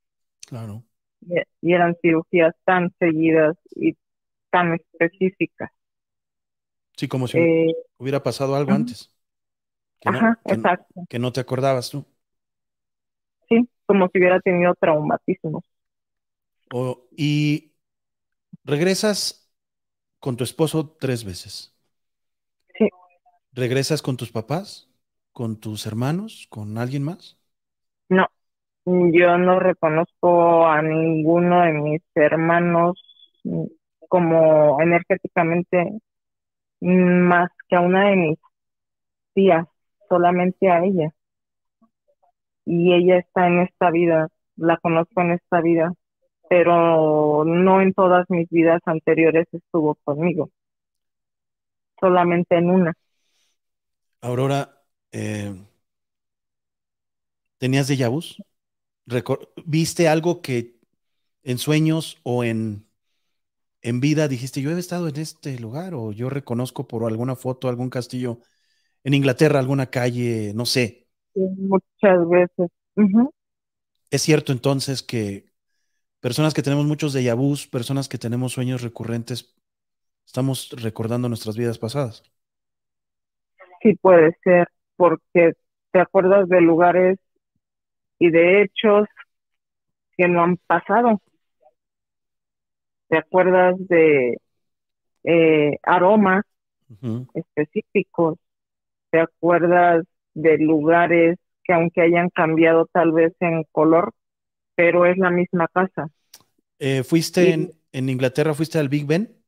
Claro. 0.47 0.83
y, 1.61 1.73
eran 1.73 1.95
cirugías 2.01 2.53
tan 2.65 2.91
seguidas 2.99 3.55
y 3.75 3.95
tan 4.51 4.75
específicas. 4.75 5.71
Sí, 6.97 7.07
como 7.07 7.27
si 7.27 7.37
Eh, 7.39 7.73
hubiera 7.97 8.23
pasado 8.23 8.55
algo 8.55 8.71
antes. 8.73 9.11
Que 9.99 10.09
no, 10.11 10.21
ajá, 10.21 10.39
no- 10.45 10.67
exacto. 10.67 11.05
que 11.09 11.19
no 11.19 11.31
te 11.33 11.41
acordabas 11.41 11.89
tú. 11.89 12.05
Sí, 13.49 13.67
como 13.87 14.07
si 14.09 14.19
hubiera 14.19 14.39
tenido 14.39 14.75
traumatismos. 14.75 15.63
O- 16.73 17.07
y 17.17 17.73
regresas 18.65 19.51
con 20.19 20.37
tu 20.37 20.43
esposo 20.45 20.97
tres 20.99 21.23
veces. 21.25 21.75
Sí. 22.77 22.87
¿Regresas 23.53 24.03
con 24.03 24.17
tus 24.17 24.31
papás? 24.31 24.87
¿Con 25.31 25.59
tus 25.59 25.87
hermanos? 25.87 26.45
¿Con 26.51 26.77
alguien 26.77 27.01
más? 27.03 27.39
No, 28.09 28.27
yo 28.85 29.37
no 29.37 29.59
reconozco 29.59 30.67
a 30.67 30.81
ninguno 30.81 31.61
de 31.63 31.73
mis 31.73 32.01
hermanos 32.15 33.01
como 34.09 34.81
energéticamente 34.81 35.99
más 36.81 37.49
que 37.69 37.75
a 37.75 37.81
una 37.81 38.09
de 38.09 38.15
mis 38.17 38.39
tías, 39.33 39.67
solamente 40.09 40.69
a 40.69 40.83
ella. 40.83 41.13
Y 42.65 42.93
ella 42.93 43.17
está 43.17 43.47
en 43.47 43.59
esta 43.61 43.91
vida, 43.91 44.29
la 44.55 44.77
conozco 44.77 45.21
en 45.21 45.31
esta 45.31 45.61
vida, 45.61 45.93
pero 46.49 47.43
no 47.45 47.81
en 47.81 47.93
todas 47.93 48.25
mis 48.29 48.49
vidas 48.49 48.81
anteriores 48.85 49.47
estuvo 49.53 49.95
conmigo, 50.05 50.49
solamente 51.99 52.55
en 52.57 52.69
una. 52.69 52.93
Aurora, 54.21 54.61
eh, 55.11 55.53
¿tenías 57.57 57.87
vus? 58.09 58.41
Recor- 59.07 59.49
¿Viste 59.65 60.07
algo 60.07 60.41
que 60.41 60.79
en 61.43 61.57
sueños 61.59 62.19
o 62.23 62.43
en, 62.43 62.87
en 63.81 63.99
vida 64.01 64.27
dijiste, 64.27 64.61
yo 64.61 64.71
he 64.71 64.79
estado 64.79 65.07
en 65.09 65.17
este 65.17 65.59
lugar 65.59 65.93
o 65.95 66.11
yo 66.11 66.29
reconozco 66.29 66.87
por 66.87 67.05
alguna 67.05 67.35
foto 67.35 67.69
algún 67.69 67.89
castillo 67.89 68.39
en 69.05 69.13
Inglaterra, 69.13 69.59
alguna 69.59 69.85
calle, 69.85 70.51
no 70.55 70.65
sé? 70.65 71.07
Muchas 71.35 72.27
veces. 72.27 72.71
¿Es 74.09 74.21
cierto 74.23 74.51
entonces 74.51 75.03
que 75.03 75.45
personas 76.19 76.55
que 76.55 76.63
tenemos 76.63 76.85
muchos 76.85 77.13
déjà 77.13 77.35
vus, 77.35 77.67
personas 77.67 78.09
que 78.09 78.17
tenemos 78.17 78.53
sueños 78.53 78.81
recurrentes, 78.81 79.55
estamos 80.25 80.71
recordando 80.81 81.29
nuestras 81.29 81.55
vidas 81.55 81.77
pasadas? 81.77 82.23
Sí 83.83 83.93
puede 84.01 84.35
ser, 84.43 84.67
porque 84.95 85.53
te 85.91 85.99
acuerdas 85.99 86.49
de 86.49 86.61
lugares 86.61 87.19
y 88.17 88.31
de 88.31 88.63
hechos 88.63 89.07
que 90.17 90.27
no 90.27 90.41
han 90.41 90.57
pasado. 90.57 91.21
Te 93.07 93.17
acuerdas 93.17 93.75
de 93.87 94.39
eh, 95.25 95.77
aromas 95.83 96.43
específicos. 97.35 98.39
Te 99.15 99.21
acuerdas 99.21 100.03
de 100.33 100.57
lugares 100.57 101.37
que 101.63 101.71
aunque 101.71 102.01
hayan 102.01 102.29
cambiado 102.31 102.85
tal 102.91 103.13
vez 103.13 103.31
en 103.39 103.63
color, 103.71 104.11
pero 104.75 105.05
es 105.05 105.17
la 105.17 105.29
misma 105.31 105.69
casa. 105.73 106.09
Eh, 106.79 107.03
¿fuiste 107.03 107.45
Sí. 107.45 107.51
en, 107.53 107.71
en 107.93 108.09
Inglaterra, 108.09 108.53
fuiste 108.53 108.77
al 108.77 108.89
Big 108.89 109.05
Ben? 109.05 109.41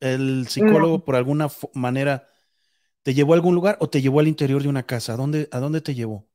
¿El 0.00 0.46
psicólogo 0.48 1.04
por 1.04 1.14
alguna 1.16 1.48
manera 1.74 2.26
te 3.02 3.14
llevó 3.14 3.34
a 3.34 3.36
algún 3.36 3.54
lugar 3.54 3.76
o 3.80 3.90
te 3.90 4.00
llevó 4.00 4.20
al 4.20 4.28
interior 4.28 4.62
de 4.62 4.68
una 4.70 4.84
casa? 4.84 5.12
¿A 5.12 5.16
dónde, 5.18 5.48
a 5.52 5.60
dónde 5.60 5.82
te 5.82 5.94
llevó? 5.94 6.26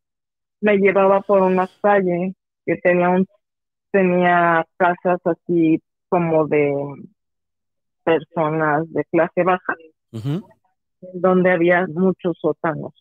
Me 0.61 0.77
llevaba 0.77 1.21
por 1.21 1.41
una 1.41 1.67
calle 1.81 2.35
que 2.63 2.75
tenía 2.77 3.09
un 3.09 3.25
tenía 3.91 4.65
casas 4.77 5.19
así 5.25 5.81
como 6.09 6.47
de 6.47 6.73
personas 8.03 8.91
de 8.91 9.03
clase 9.05 9.43
baja 9.43 9.73
Ujú. 10.13 10.47
Donde 11.13 11.51
había 11.51 11.87
muchos 11.87 12.37
sótanos. 12.39 12.93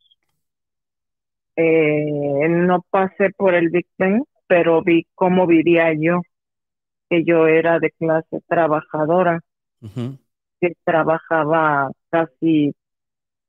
Eh, 1.57 2.49
no 2.49 2.83
pasé 2.91 3.31
por 3.37 3.55
el 3.55 3.71
Big 3.71 3.87
Ben, 3.99 4.25
pero 4.47 4.83
vi 4.83 5.07
cómo 5.15 5.47
vivía 5.47 5.93
yo, 5.99 6.21
que 7.11 7.25
yo 7.25 7.47
era 7.49 7.79
de 7.81 7.93
clase 7.93 8.41
trabajadora, 8.49 9.41
que 10.61 10.75
trabajaba 10.85 11.91
casi 12.11 12.75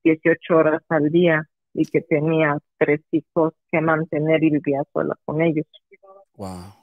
18 0.04 0.58
horas 0.58 0.84
al 0.90 1.12
día 1.12 1.44
y 1.74 1.86
que 1.88 2.02
tenía 2.02 2.58
tres 2.78 3.02
hijos 3.12 3.54
que 3.72 3.82
mantener 3.82 4.44
y 4.44 4.52
vivía 4.52 4.84
sola 4.94 5.16
con 5.26 5.42
ellos. 5.42 5.66
Wow. 6.38 6.74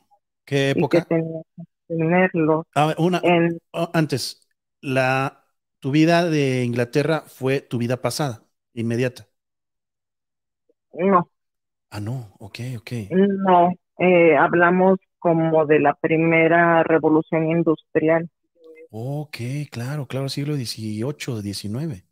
¿Qué 0.44 0.70
Y 0.74 0.86
que 0.86 1.00
época? 1.00 1.02
tenía 1.02 1.42
que 1.56 1.64
tenerlos 1.88 2.66
una, 2.98 3.22
en, 3.22 3.58
antes, 3.92 4.46
la, 4.80 5.43
tu 5.84 5.90
vida 5.92 6.24
de 6.30 6.64
Inglaterra 6.64 7.24
fue 7.28 7.60
tu 7.60 7.78
vida 7.78 8.00
pasada, 8.02 8.46
inmediata. 8.74 9.28
no, 10.94 11.28
Ah, 11.90 11.98
no, 12.00 12.36
ok, 12.40 12.58
ok. 12.78 12.92
no, 13.08 13.70
eh, 13.98 14.36
hablamos 14.36 14.98
como 15.18 15.64
de 15.66 15.80
la 15.80 15.94
primera 15.94 16.82
revolución 16.82 17.50
industrial. 17.50 18.28
Ok, 18.90 19.36
claro, 19.70 20.06
claro, 20.08 20.28
siglo 20.30 20.56
XVIII, 20.56 21.42
XIX. 21.42 22.06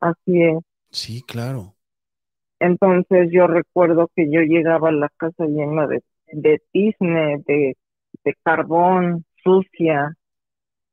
Así 0.00 0.42
es. 0.42 0.58
Sí, 0.90 1.22
claro. 1.22 1.76
Entonces 2.60 3.28
yo 3.32 3.46
recuerdo 3.46 4.08
que 4.14 4.30
yo 4.30 4.40
llegaba 4.40 4.88
a 4.88 4.92
la 4.92 5.08
casa 5.16 5.46
llena 5.46 5.86
de, 5.86 6.02
de 6.32 6.60
tizne, 6.72 7.42
de, 7.46 7.76
de 8.24 8.34
carbón, 8.42 9.24
sucia, 9.44 10.14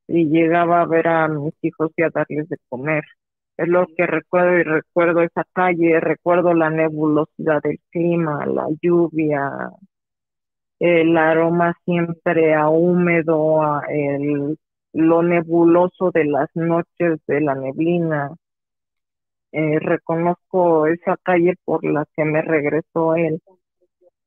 y 0.08 0.26
llegaba 0.30 0.82
a 0.82 0.86
ver 0.86 1.08
a 1.08 1.28
mis 1.28 1.54
hijos 1.62 1.92
y 1.98 2.04
a 2.04 2.10
darles 2.10 2.50
de 2.50 2.58
comer. 2.70 3.04
Es 3.58 3.68
lo 3.68 3.88
que 3.88 4.06
recuerdo 4.06 4.58
y 4.60 4.64
recuerdo 4.64 5.22
esa 5.22 5.46
calle, 5.54 6.00
recuerdo 6.00 6.54
la 6.54 6.70
nebulosidad 6.70 7.62
del 7.64 7.80
clima, 7.92 8.46
la 8.46 8.68
lluvia, 8.82 9.72
el 10.80 11.18
aroma 11.18 11.74
siempre 11.86 12.54
a 12.54 12.70
húmedo, 12.70 13.64
a 13.64 13.84
el, 13.90 14.58
lo 14.94 15.24
nebuloso 15.24 16.12
de 16.12 16.26
las 16.26 16.50
noches 16.56 17.20
de 17.28 17.42
la 17.42 17.56
neblina. 17.56 18.32
Eh, 19.52 19.80
reconozco 19.80 20.88
esa 20.88 21.18
calle 21.24 21.56
por 21.66 21.84
la 21.86 22.06
que 22.16 22.26
me 22.26 22.42
regresó 22.42 23.16
él. 23.16 23.42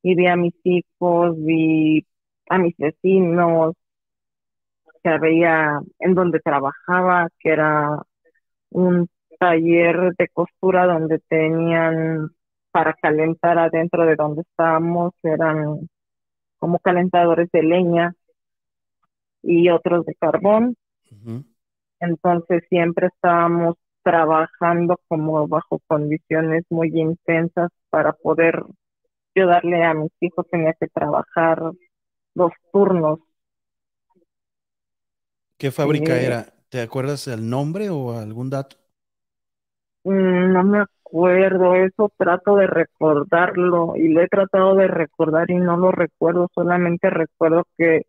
Y 0.03 0.15
vi 0.15 0.27
a 0.27 0.37
mis 0.37 0.55
hijos, 0.65 1.37
vi 1.45 2.07
a 2.49 2.59
mis 2.59 2.77
vecinos, 2.79 3.75
que 5.03 5.19
veía 5.19 5.81
en 5.99 6.15
donde 6.15 6.41
trabajaba, 6.41 7.29
que 7.39 7.51
era 7.51 8.03
un 8.71 9.09
taller 9.39 10.15
de 10.17 10.29
costura 10.29 10.87
donde 10.87 11.21
tenían 11.29 12.31
para 12.71 12.95
calentar 12.95 13.59
adentro 13.59 14.05
de 14.05 14.17
donde 14.17 14.43
estábamos, 14.43 15.13
eran 15.23 15.89
como 16.59 16.79
calentadores 16.81 17.51
de 17.53 17.63
leña 17.63 18.15
y 19.43 19.71
otros 19.71 20.05
de 20.07 20.15
carbón. 20.15 20.77
Entonces 22.01 22.65
siempre 22.69 23.09
estábamos 23.09 23.77
trabajando 24.03 24.99
como 25.09 25.47
bajo 25.49 25.81
condiciones 25.87 26.65
muy 26.71 26.89
intensas 26.99 27.71
para 27.91 28.13
poder 28.13 28.65
yo 29.35 29.47
darle 29.47 29.85
a 29.85 29.95
mis 29.95 30.11
hijos, 30.21 30.47
tenía 30.51 30.73
que 30.75 30.89
trabajar 30.89 31.63
dos 32.35 32.53
turnos. 32.73 33.21
¿Qué 35.59 35.71
fábrica 35.73 36.21
Eh, 36.21 36.23
era? 36.23 36.55
¿Te 36.69 36.81
acuerdas 36.81 37.27
el 37.29 37.49
nombre 37.49 37.91
o 37.91 38.19
algún 38.19 38.51
dato? 38.51 38.77
Mm, 40.05 40.53
No 40.53 40.65
me 40.65 40.79
acuerdo, 40.81 41.75
eso 41.75 42.11
trato 42.17 42.57
de 42.57 42.67
recordarlo 42.67 43.95
y 43.97 44.09
lo 44.09 44.23
he 44.23 44.29
tratado 44.29 44.75
de 44.77 44.89
recordar 44.89 45.51
y 45.51 45.57
no 45.57 45.77
lo 45.77 45.91
recuerdo, 45.93 46.49
solamente 46.55 47.11
recuerdo 47.11 47.65
que 47.77 48.03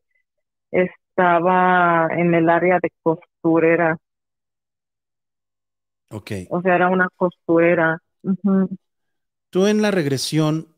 estaba 0.71 2.09
en 2.11 2.35
el 2.35 2.49
área 2.49 2.79
de 2.81 2.91
costurera, 3.03 3.97
Ok. 6.11 6.31
o 6.47 6.61
sea, 6.61 6.75
era 6.75 6.89
una 6.89 7.07
costurera. 7.15 7.99
Tú 9.51 9.67
en 9.67 9.83
la 9.83 9.91
regresión 9.91 10.75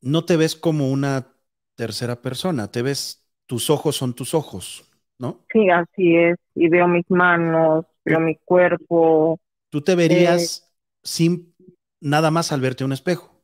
no 0.00 0.24
te 0.24 0.36
ves 0.36 0.56
como 0.56 0.90
una 0.90 1.34
tercera 1.74 2.22
persona, 2.22 2.70
te 2.70 2.82
ves, 2.82 3.26
tus 3.46 3.70
ojos 3.70 3.96
son 3.96 4.14
tus 4.14 4.34
ojos, 4.34 4.84
¿no? 5.24 5.40
Sí, 5.52 5.70
así 5.70 6.16
es, 6.16 6.36
y 6.54 6.68
veo 6.68 6.88
mis 6.88 7.08
manos, 7.10 7.86
veo 8.04 8.20
mi 8.20 8.36
cuerpo, 8.44 9.38
Tú 9.70 9.82
te 9.82 9.94
verías 9.94 10.72
sin 11.02 11.54
nada 12.00 12.30
más 12.30 12.52
al 12.52 12.60
verte 12.60 12.84
un 12.84 12.92
espejo. 12.92 13.42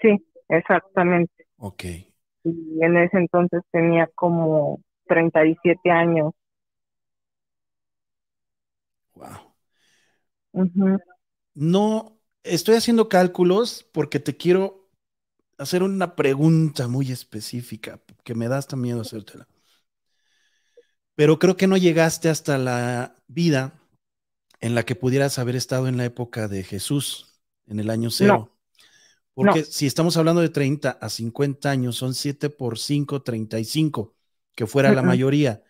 sí, 0.00 0.16
exactamente. 0.48 1.46
Ok. 1.58 1.84
Y 2.44 2.82
en 2.82 2.96
ese 2.96 3.18
entonces 3.18 3.62
tenía 3.72 4.08
como 4.14 4.80
37 5.06 5.90
años. 5.90 6.32
Wow. 9.16 9.54
No, 11.54 12.20
estoy 12.44 12.76
haciendo 12.76 13.08
cálculos 13.08 13.86
porque 13.92 14.20
te 14.20 14.36
quiero 14.36 14.88
hacer 15.58 15.82
una 15.82 16.16
pregunta 16.16 16.88
muy 16.88 17.12
específica 17.12 18.00
que 18.24 18.34
me 18.36 18.48
da 18.48 18.58
hasta 18.58 18.76
miedo 18.76 19.02
hacértela. 19.02 19.48
Pero 21.16 21.38
creo 21.38 21.56
que 21.56 21.66
no 21.66 21.76
llegaste 21.76 22.28
hasta 22.28 22.58
la 22.58 23.16
vida 23.26 23.82
en 24.60 24.74
la 24.74 24.84
que 24.84 24.94
pudieras 24.94 25.38
haber 25.38 25.56
estado 25.56 25.88
en 25.88 25.96
la 25.96 26.04
época 26.04 26.46
de 26.46 26.62
Jesús, 26.62 27.40
en 27.66 27.80
el 27.80 27.90
año 27.90 28.10
cero. 28.10 28.52
Porque 29.34 29.64
si 29.64 29.86
estamos 29.86 30.16
hablando 30.16 30.40
de 30.40 30.48
30 30.48 30.90
a 30.90 31.08
50 31.10 31.70
años, 31.70 31.96
son 31.96 32.14
7 32.14 32.48
por 32.48 32.78
5, 32.78 33.22
35, 33.22 34.14
que 34.54 34.66
fuera 34.66 34.92
la 34.92 35.02
mayoría. 35.02 35.62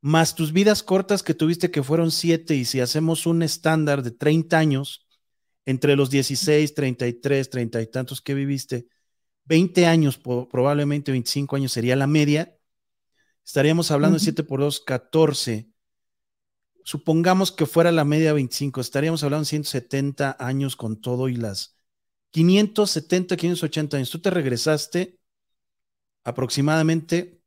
Más 0.00 0.34
tus 0.34 0.52
vidas 0.52 0.82
cortas 0.82 1.22
que 1.22 1.32
tuviste, 1.32 1.70
que 1.70 1.82
fueron 1.82 2.10
7, 2.10 2.54
y 2.54 2.64
si 2.64 2.80
hacemos 2.80 3.26
un 3.26 3.42
estándar 3.42 4.02
de 4.02 4.10
30 4.10 4.58
años, 4.58 5.06
entre 5.64 5.96
los 5.96 6.10
16, 6.10 6.74
33, 6.74 7.50
30 7.50 7.82
y 7.82 7.86
tantos 7.86 8.20
que 8.20 8.34
viviste, 8.34 8.88
20 9.44 9.86
años, 9.86 10.18
probablemente 10.18 11.10
25 11.10 11.56
años 11.56 11.72
sería 11.72 11.96
la 11.96 12.06
media, 12.06 12.57
estaríamos 13.48 13.90
hablando 13.90 14.16
de 14.16 14.20
Ujú. 14.20 14.24
7 14.24 14.44
por 14.44 14.60
2, 14.60 14.80
14. 14.80 15.70
Supongamos 16.84 17.50
que 17.50 17.64
fuera 17.64 17.90
la 17.90 18.04
media 18.04 18.34
25, 18.34 18.82
estaríamos 18.82 19.24
hablando 19.24 19.44
de 19.44 19.48
170 19.48 20.36
años 20.38 20.76
con 20.76 21.00
todo 21.00 21.30
y 21.30 21.36
las 21.36 21.78
570, 22.30 23.36
580 23.38 23.96
años. 23.96 24.10
Tú 24.10 24.20
te 24.20 24.28
regresaste 24.28 25.18
aproximadamente 26.24 27.40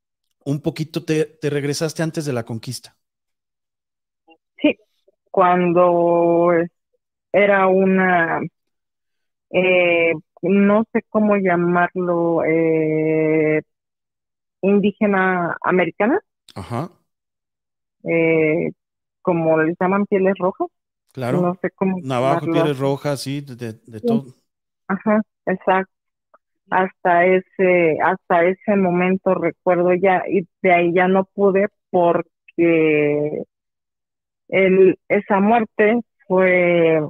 un 0.43 0.59
poquito, 0.61 1.05
te, 1.05 1.25
te 1.25 1.51
regresaste 1.51 2.01
antes 2.01 2.25
de 2.25 2.33
la 2.33 2.45
conquista. 2.45 2.97
Sí, 4.61 4.77
cuando 5.31 6.51
era 7.33 7.67
una, 7.67 8.41
eh, 9.51 10.13
no 10.41 10.83
sé 10.93 11.01
cómo 11.09 11.35
llamarlo, 11.37 12.43
eh, 12.45 13.61
indígena 14.61 15.57
americana, 15.63 16.21
Ajá, 16.55 16.89
eh, 18.03 18.71
como 19.21 19.59
les 19.61 19.75
llaman 19.79 20.05
pieles 20.07 20.33
rojas, 20.39 20.67
claro. 21.11 21.41
no 21.41 21.55
sé 21.61 21.71
cómo 21.71 21.99
Navajo, 22.01 22.49
llamarlo. 22.51 22.51
pieles 22.51 22.77
rojas, 22.79 23.21
sí, 23.21 23.41
de, 23.41 23.55
de- 23.55 23.73
de 23.85 24.01
todo. 24.01 24.35
Ajá, 24.87 25.21
exacto. 25.45 25.91
Hasta 26.71 27.25
ese, 27.27 27.97
hasta 28.03 28.45
ese 28.45 28.75
momento 28.77 29.35
recuerdo 29.35 29.93
ya, 29.95 30.23
y 30.29 30.47
de 30.63 30.73
ahí 30.73 30.93
ya 30.93 31.07
no 31.07 31.25
pude 31.25 31.67
porque 31.91 33.43
el, 34.49 34.99
esa 35.09 35.39
muerte 35.39 36.01
fue 36.27 37.01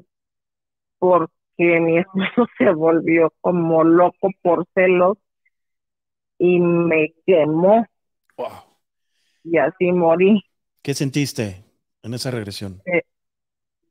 porque 1.00 1.80
mi 1.80 1.98
esposo 2.00 2.48
se 2.58 2.72
volvió 2.72 3.34
como 3.42 3.84
loco 3.84 4.30
por 4.42 4.66
celos 4.74 5.18
y 6.44 6.60
me 6.60 7.14
quemó 7.26 7.86
Wow. 8.38 8.64
y 9.44 9.58
así 9.58 9.92
morí. 9.92 10.42
¿Qué 10.84 10.94
sentiste 10.94 11.64
en 12.04 12.14
esa 12.14 12.32
regresión? 12.32 12.82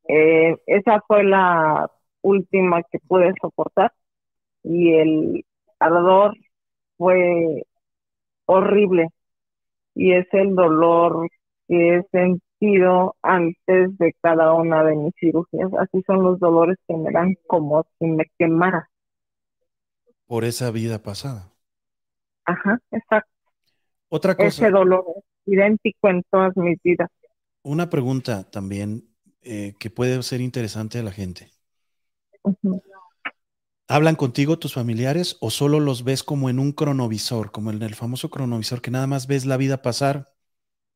Eh, 0.08 0.56
esa 0.66 1.00
fue 1.06 1.24
la 1.24 1.90
última 2.22 2.82
que 2.90 2.98
pude 3.00 3.32
soportar 3.40 3.92
y 4.64 4.94
el 4.94 5.46
ardor 5.80 6.34
fue 6.98 7.64
horrible 8.46 9.08
y 9.94 10.12
es 10.14 10.26
el 10.32 10.54
dolor 10.56 11.28
que 11.68 11.96
he 11.96 12.02
sentido 12.12 13.16
antes 13.22 13.98
de 13.98 14.14
cada 14.22 14.54
una 14.54 14.84
de 14.84 14.96
mis 14.96 15.14
cirugías. 15.20 15.70
Así 15.78 16.02
son 16.06 16.22
los 16.24 16.40
dolores 16.40 16.78
que 16.88 16.96
me 16.96 17.12
dan 17.12 17.36
como 17.46 17.84
si 17.98 18.06
me 18.06 18.26
quemara. 18.38 18.88
Por 20.26 20.44
esa 20.46 20.70
vida 20.70 21.02
pasada. 21.02 21.52
Ajá, 22.44 22.78
exacto. 22.90 23.30
Otra 24.08 24.36
cosa, 24.36 24.64
Ese 24.64 24.70
dolor 24.70 25.04
es 25.16 25.24
idéntico 25.54 26.08
en 26.08 26.22
todas 26.30 26.56
mis 26.56 26.82
vidas. 26.82 27.08
una 27.62 27.88
pregunta 27.90 28.50
también 28.50 29.08
eh, 29.42 29.74
que 29.78 29.90
puede 29.90 30.22
ser 30.22 30.40
interesante 30.42 30.98
a 30.98 31.02
la 31.02 31.12
gente. 31.12 31.50
¿Hablan 33.88 34.14
contigo 34.16 34.58
tus 34.58 34.74
familiares 34.74 35.36
o 35.40 35.50
solo 35.50 35.80
los 35.80 36.04
ves 36.04 36.22
como 36.22 36.48
en 36.48 36.58
un 36.60 36.72
cronovisor, 36.72 37.50
como 37.50 37.70
en 37.70 37.82
el 37.82 37.94
famoso 37.96 38.30
cronovisor, 38.30 38.80
que 38.80 38.90
nada 38.92 39.06
más 39.08 39.26
ves 39.26 39.46
la 39.46 39.56
vida 39.56 39.82
pasar, 39.82 40.32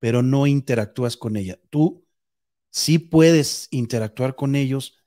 pero 0.00 0.22
no 0.22 0.46
interactúas 0.46 1.16
con 1.16 1.36
ella? 1.36 1.58
Tú 1.70 2.06
sí 2.70 2.98
puedes 2.98 3.68
interactuar 3.72 4.36
con 4.36 4.56
ellos 4.56 4.98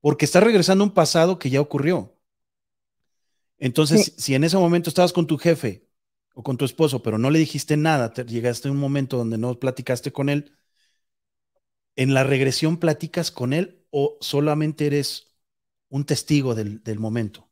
porque 0.00 0.26
estás 0.26 0.44
regresando 0.44 0.84
a 0.84 0.88
un 0.88 0.94
pasado 0.94 1.38
que 1.38 1.50
ya 1.50 1.60
ocurrió. 1.60 2.16
Entonces, 3.62 4.02
Sí. 4.04 4.12
si 4.18 4.34
en 4.36 4.44
ese 4.44 4.58
momento 4.58 4.90
estabas 4.90 5.14
con 5.14 5.26
tu 5.28 5.38
jefe 5.38 5.88
o 6.34 6.44
con 6.44 6.58
tu 6.58 6.66
esposo, 6.66 7.02
pero 7.02 7.18
no 7.18 7.30
le 7.30 7.40
dijiste 7.40 7.76
nada, 7.78 8.12
te 8.14 8.24
llegaste 8.26 8.68
a 8.68 8.72
un 8.72 8.78
momento 8.78 9.16
donde 9.18 9.38
no 9.38 9.58
platicaste 9.60 10.12
con 10.12 10.28
él, 10.30 10.52
¿en 11.96 12.12
la 12.14 12.22
regresión 12.24 12.76
platicas 12.78 13.30
con 13.30 13.52
él 13.54 13.86
o 13.90 14.18
solamente 14.20 14.86
eres 14.86 15.34
un 15.88 16.04
testigo 16.06 16.54
del, 16.54 16.82
del 16.84 16.98
momento? 16.98 17.50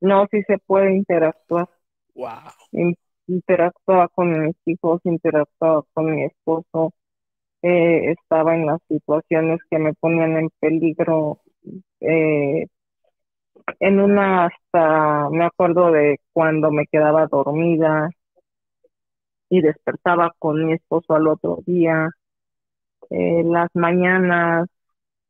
No, 0.00 0.26
sí 0.30 0.42
se 0.48 0.58
puede 0.58 0.92
interactuar. 0.96 1.68
Wow. 2.14 2.52
In- 2.72 2.96
interactuaba 3.26 4.08
con 4.08 4.46
mis 4.46 4.56
hijos, 4.66 5.00
interactuaba 5.04 5.84
con 5.92 6.14
mi 6.14 6.24
esposo, 6.24 6.92
eh, 7.62 8.12
estaba 8.12 8.54
en 8.56 8.66
las 8.66 8.80
situaciones 8.88 9.60
que 9.70 9.78
me 9.78 9.94
ponían 9.94 10.36
en 10.38 10.50
peligro. 10.60 11.40
eh, 12.00 12.66
en 13.80 14.00
una 14.00 14.46
hasta 14.46 15.28
me 15.30 15.44
acuerdo 15.44 15.90
de 15.90 16.20
cuando 16.32 16.70
me 16.70 16.86
quedaba 16.86 17.26
dormida 17.26 18.10
y 19.48 19.60
despertaba 19.60 20.32
con 20.38 20.66
mi 20.66 20.74
esposo 20.74 21.14
al 21.14 21.26
otro 21.26 21.58
día. 21.66 22.10
Eh, 23.10 23.42
las 23.44 23.68
mañanas 23.74 24.68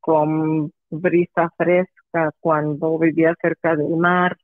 con 0.01 0.73
brisa 0.90 1.51
fresca 1.56 2.32
cuando 2.40 2.98
vivía 2.98 3.35
cerca 3.40 3.77
del 3.77 3.97
mar. 3.97 4.36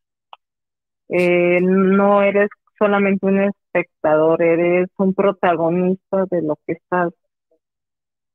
Eh, 1.08 1.60
no 1.60 2.22
eres 2.22 2.48
solamente 2.78 3.26
un 3.26 3.40
espectador, 3.40 4.42
eres 4.42 4.88
un 4.98 5.14
protagonista 5.14 6.26
de 6.30 6.42
lo 6.42 6.58
que 6.66 6.74
estás, 6.74 7.12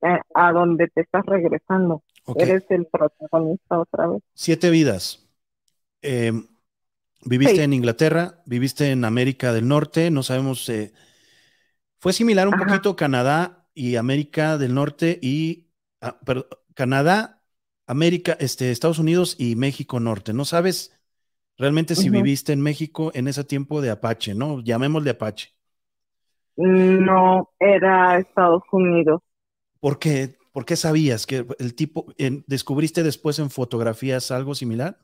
eh, 0.01 0.19
a 0.33 0.51
donde 0.51 0.87
te 0.87 1.01
estás 1.01 1.25
regresando. 1.25 2.03
Eres 2.35 2.69
el 2.69 2.85
protagonista 2.85 3.79
otra 3.79 4.07
vez. 4.07 4.21
Siete 4.33 4.69
vidas. 4.69 5.28
Eh, 6.01 6.31
viviste 7.25 7.63
Sí. 7.63 7.63
en 7.63 7.73
Inglaterra, 7.73 8.41
viviste 8.45 8.91
en 8.91 9.05
América 9.05 9.53
del 9.53 9.67
Norte, 9.67 10.11
no 10.11 10.23
sabemos. 10.23 10.67
eh, 10.69 10.93
fue 11.99 12.13
similar 12.13 12.47
un 12.47 12.55
Ajá. 12.55 12.57
poquito 12.57 12.95
Canadá 12.95 13.67
y 13.73 13.95
América 13.95 14.57
del 14.57 14.73
Norte 14.73 15.19
y 15.21 15.69
ah, 16.01 16.19
perdón, 16.25 16.45
Canadá, 16.73 17.43
América, 17.87 18.37
este, 18.39 18.71
Estados 18.71 18.99
Unidos 18.99 19.35
y 19.37 19.55
México 19.55 19.99
Norte. 19.99 20.33
No 20.33 20.45
sabes 20.45 20.97
realmente 21.57 21.95
si 21.95 22.09
viviste 22.09 22.53
en 22.53 22.61
México 22.61 23.11
en 23.15 23.27
ese 23.27 23.43
tiempo 23.43 23.81
de 23.81 23.91
Apache, 23.91 24.35
¿no? 24.35 24.61
Llamémosle 24.63 25.11
Apache. 25.11 25.49
No 26.57 27.49
era 27.59 28.19
Estados 28.19 28.61
Unidos. 28.71 29.21
¿Por 29.79 29.99
qué? 29.99 30.37
¿Por 30.51 30.65
qué 30.65 30.75
sabías 30.75 31.25
que 31.27 31.45
el 31.59 31.75
tipo, 31.75 32.07
en- 32.17 32.43
descubriste 32.47 33.03
después 33.03 33.39
en 33.39 33.49
fotografías 33.49 34.31
algo 34.31 34.55
similar? 34.55 34.99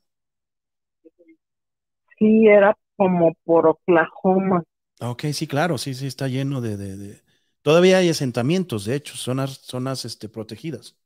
Sí, 2.18 2.48
era 2.48 2.76
como 2.98 3.34
por 3.46 3.68
Oklahoma. 3.68 4.64
Ah, 5.00 5.10
Ok, 5.12 5.26
sí, 5.34 5.48
claro, 5.48 5.78
sí, 5.78 5.94
sí, 5.94 6.08
está 6.08 6.28
lleno 6.28 6.62
de, 6.62 6.78
de- 6.78 6.98
de- 6.98 7.24
Todavía 7.62 7.98
hay 7.98 8.10
asentamientos, 8.10 8.86
de 8.86 8.96
hecho, 8.96 9.16
zonas, 9.18 9.60
zonas 9.64 10.06
este, 10.06 10.30
protegidas. 10.30 10.98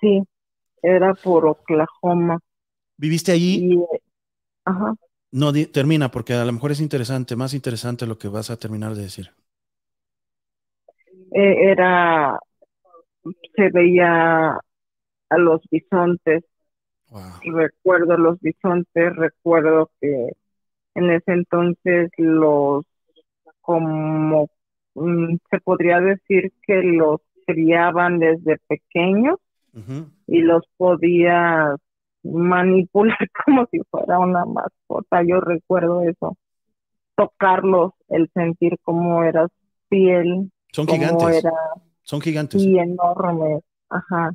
Sí, 0.00 0.22
era 0.82 1.14
por 1.14 1.46
Oklahoma. 1.46 2.40
¿Viviste 2.96 3.32
allí? 3.32 3.68
Y, 3.72 3.78
ajá. 4.64 4.94
No, 5.40 5.52
di- 5.52 5.66
termina, 5.76 6.10
porque 6.10 6.34
a 6.34 6.44
lo 6.44 6.52
mejor 6.52 6.70
es 6.72 6.80
interesante, 6.82 7.34
más 7.36 7.54
interesante 7.54 8.06
lo 8.06 8.18
que 8.18 8.28
vas 8.28 8.50
a 8.50 8.58
terminar 8.58 8.94
de 8.94 9.02
decir. 9.04 9.30
Eh, 11.32 11.70
era, 11.72 12.38
se 13.56 13.70
veía 13.70 14.52
a 15.30 15.38
los 15.38 15.62
bisontes, 15.70 16.44
Wow. 17.10 17.40
recuerdo 17.42 18.16
los 18.16 18.38
bisontes, 18.40 19.16
recuerdo 19.16 19.90
que 20.00 20.32
en 20.94 21.10
ese 21.10 21.32
entonces 21.32 22.10
los, 22.18 22.84
como 23.60 24.48
mm, 24.94 25.36
se 25.50 25.60
podría 25.60 26.00
decir 26.00 26.52
que 26.66 26.82
los 26.82 27.20
criaban 27.46 28.18
desde 28.18 28.58
pequeños 28.66 29.38
y 30.26 30.40
los 30.40 30.62
podías 30.76 31.76
manipular 32.22 33.16
como 33.46 33.66
si 33.70 33.80
fuera 33.90 34.18
una 34.18 34.44
mascota. 34.44 35.22
Yo 35.26 35.40
recuerdo 35.40 36.02
eso, 36.02 36.36
tocarlos, 37.16 37.92
el 38.08 38.30
sentir 38.34 38.76
cómo 38.82 39.22
era 39.22 39.46
piel, 39.88 40.50
Son 40.72 40.86
cómo 40.86 40.98
gigantes, 40.98 41.44
era 41.44 41.52
son 42.02 42.20
gigantes. 42.20 42.62
y 42.62 42.78
enorme, 42.78 43.60
ajá. 43.88 44.32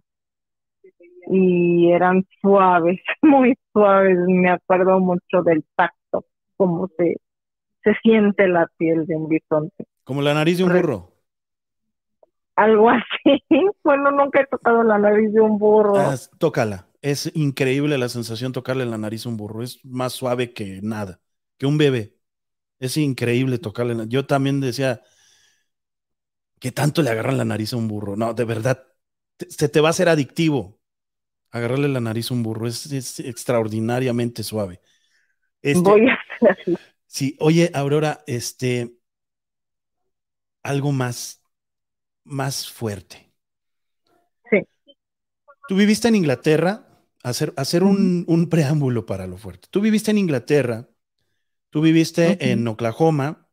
Y 1.27 1.91
eran 1.91 2.25
suaves, 2.41 2.99
muy 3.21 3.55
suaves. 3.73 4.17
Me 4.27 4.49
acuerdo 4.51 4.99
mucho 4.99 5.43
del 5.43 5.63
tacto, 5.75 6.25
cómo 6.57 6.89
se, 6.97 7.17
se 7.83 7.95
siente 8.03 8.47
la 8.47 8.67
piel 8.77 9.05
de 9.07 9.15
un 9.17 9.29
bisonte. 9.29 9.85
Como 10.05 10.21
la 10.21 10.33
nariz 10.33 10.57
de 10.59 10.63
un 10.63 10.71
burro. 10.71 11.13
Algo 12.55 12.89
así. 12.89 13.43
Bueno, 13.83 14.11
nunca 14.11 14.41
he 14.41 14.47
tocado 14.47 14.83
la 14.83 14.97
nariz 14.97 15.33
de 15.33 15.41
un 15.41 15.57
burro. 15.57 15.93
Ah, 15.95 16.15
tócala. 16.39 16.89
Es 17.01 17.31
increíble 17.35 17.97
la 17.97 18.09
sensación 18.09 18.51
tocarle 18.53 18.85
la 18.85 18.97
nariz 18.97 19.25
a 19.25 19.29
un 19.29 19.37
burro. 19.37 19.63
Es 19.63 19.83
más 19.85 20.13
suave 20.13 20.53
que 20.53 20.79
nada, 20.81 21.21
que 21.57 21.65
un 21.65 21.77
bebé. 21.77 22.17
Es 22.79 22.97
increíble 22.97 23.59
tocarle. 23.59 23.95
la- 23.95 24.05
Yo 24.05 24.25
también 24.27 24.61
decía, 24.61 25.03
¿qué 26.59 26.71
tanto 26.71 27.01
le 27.01 27.09
agarran 27.09 27.37
la 27.37 27.45
nariz 27.45 27.73
a 27.73 27.77
un 27.77 27.87
burro? 27.87 28.15
No, 28.15 28.33
de 28.33 28.45
verdad, 28.45 28.87
te- 29.37 29.49
se 29.51 29.69
te 29.69 29.81
va 29.81 29.89
a 29.89 29.91
hacer 29.91 30.09
adictivo 30.09 30.79
agarrarle 31.53 31.87
la 31.87 32.01
nariz 32.01 32.29
a 32.29 32.33
un 32.33 32.43
burro. 32.43 32.67
Es, 32.67 32.91
es 32.91 33.19
extraordinariamente 33.19 34.43
suave. 34.43 34.81
Este, 35.61 35.79
Voy 35.79 36.07
a 36.09 36.13
hacer 36.15 36.57
así. 36.59 36.77
Sí, 37.05 37.37
oye, 37.39 37.69
Aurora, 37.75 38.23
este, 38.25 38.97
algo 40.63 40.91
más, 40.91 41.43
más 42.23 42.69
fuerte. 42.69 43.31
Sí. 44.49 44.57
Tú 45.69 45.75
viviste 45.75 46.07
en 46.07 46.15
Inglaterra, 46.15 46.87
hacer, 47.21 47.53
hacer 47.55 47.83
un, 47.83 48.25
un 48.27 48.49
preámbulo 48.49 49.05
para 49.05 49.27
lo 49.27 49.37
fuerte. 49.37 49.67
Tú 49.69 49.79
viviste 49.79 50.09
en 50.09 50.17
Inglaterra, 50.17 50.89
tú 51.69 51.81
viviste 51.81 52.51
en 52.51 52.67
Oklahoma, 52.67 53.47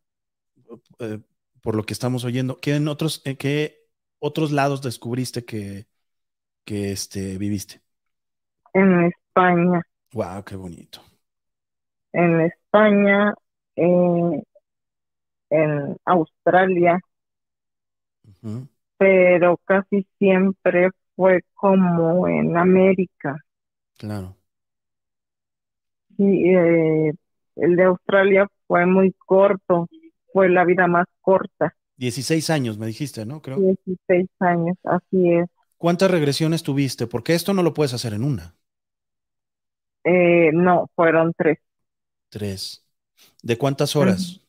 eh, 0.97 1.19
por 1.61 1.75
lo 1.75 1.83
que 1.83 1.93
estamos 1.93 2.23
oyendo. 2.23 2.57
¿Qué 2.59 2.75
en 2.75 2.87
otros, 2.87 3.21
en 3.25 3.37
qué 3.37 3.87
otros 4.17 4.51
lados 4.51 4.81
descubriste 4.81 5.45
que, 5.45 5.85
que 6.65 6.91
este, 6.91 7.37
viviste? 7.37 7.83
En 8.73 9.05
España, 9.05 9.81
Wow, 10.13 10.43
qué 10.43 10.55
bonito. 10.55 11.01
en 12.13 12.41
España, 12.41 13.33
eh, 13.75 14.43
en 15.49 15.97
Australia, 16.05 16.99
pero 18.97 19.57
casi 19.65 20.07
siempre 20.17 20.89
fue 21.15 21.41
como 21.53 22.27
en 22.27 22.57
América. 22.57 23.37
claro. 23.97 24.35
Y 26.17 26.49
eh, 26.55 27.13
el 27.55 27.75
de 27.75 27.83
Australia 27.83 28.47
fue 28.67 28.85
muy 28.85 29.13
corto, 29.13 29.87
fue 30.31 30.49
la 30.49 30.65
vida 30.65 30.87
más 30.87 31.07
corta, 31.21 31.73
16 31.97 32.49
años, 32.49 32.77
me 32.77 32.87
dijiste, 32.87 33.25
¿no? 33.25 33.41
Creo. 33.41 33.57
16 33.57 34.29
años, 34.39 34.77
así 34.83 35.33
es. 35.33 35.49
¿Cuántas 35.77 36.09
regresiones 36.11 36.63
tuviste? 36.63 37.07
Porque 37.07 37.33
esto 37.35 37.53
no 37.53 37.63
lo 37.63 37.73
puedes 37.73 37.93
hacer 37.93 38.13
en 38.13 38.23
una. 38.23 38.55
Eh, 40.03 40.51
no, 40.53 40.87
fueron 40.95 41.33
tres, 41.37 41.59
Tres. 42.29 42.83
¿De 43.43 43.57
cuántas 43.57 43.95
horas? 43.95 44.41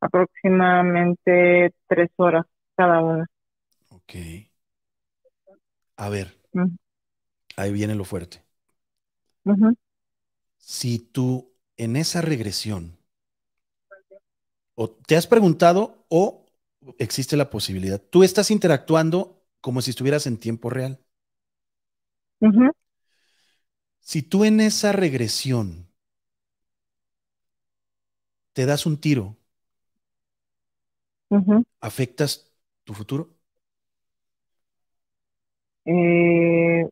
aproximadamente 0.00 1.72
tres 1.86 2.10
horas 2.16 2.46
cada 2.76 3.00
una. 3.00 3.26
Ok. 3.90 4.14
A 5.96 6.08
ver, 6.08 6.28
ahí 7.56 7.72
viene 7.72 7.94
lo 7.94 8.04
fuerte. 8.04 8.42
Si 10.60 11.00
tú 11.00 11.52
en 11.76 11.96
esa 11.96 12.20
regresión, 12.20 12.96
o 14.74 14.90
te 14.90 15.16
has 15.16 15.26
preguntado 15.26 16.04
o 16.08 16.46
existe 16.98 17.36
la 17.36 17.50
posibilidad, 17.50 18.00
tú 18.00 18.22
estás 18.22 18.50
interactuando 18.50 19.42
como 19.60 19.82
si 19.82 19.90
estuvieras 19.90 20.26
en 20.26 20.38
tiempo 20.38 20.70
real. 20.70 21.00
Si 24.00 24.22
tú 24.22 24.44
en 24.44 24.58
esa 24.58 24.90
regresión 24.90 25.86
te 28.52 28.66
das 28.66 28.86
un 28.86 28.98
tiro. 29.00 29.36
¿afectas 31.80 32.52
tu 32.84 32.94
futuro? 32.94 33.36
Eh, 35.84 36.88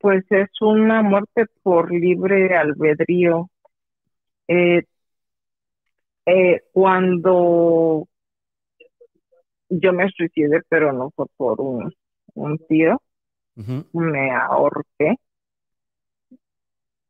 pues 0.00 0.24
es 0.30 0.48
una 0.60 1.02
muerte 1.02 1.46
por 1.62 1.92
libre 1.92 2.56
albedrío. 2.56 3.48
Eh, 4.48 4.82
eh, 6.26 6.62
cuando 6.72 8.06
yo 9.68 9.92
me 9.92 10.08
suicidé, 10.10 10.62
pero 10.68 10.92
no 10.92 11.10
fue 11.14 11.26
por 11.36 11.60
un, 11.60 11.92
un 12.34 12.58
tiro, 12.68 13.02
me 13.92 14.32
ahorqué 14.32 15.16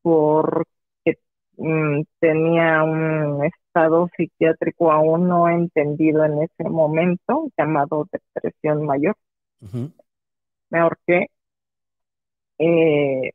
porque 0.08 1.18
mm, 1.58 2.02
tenía 2.20 2.82
un 2.84 3.44
estado 3.44 4.08
psiquiátrico 4.16 4.90
aún 4.92 5.28
no 5.28 5.48
entendido 5.48 6.24
en 6.24 6.42
ese 6.42 6.64
momento, 6.70 7.48
llamado 7.58 8.06
depresión 8.12 8.86
mayor. 8.86 9.16
me 10.70 10.78
ahorqué, 10.80 11.26
eh, 12.58 13.32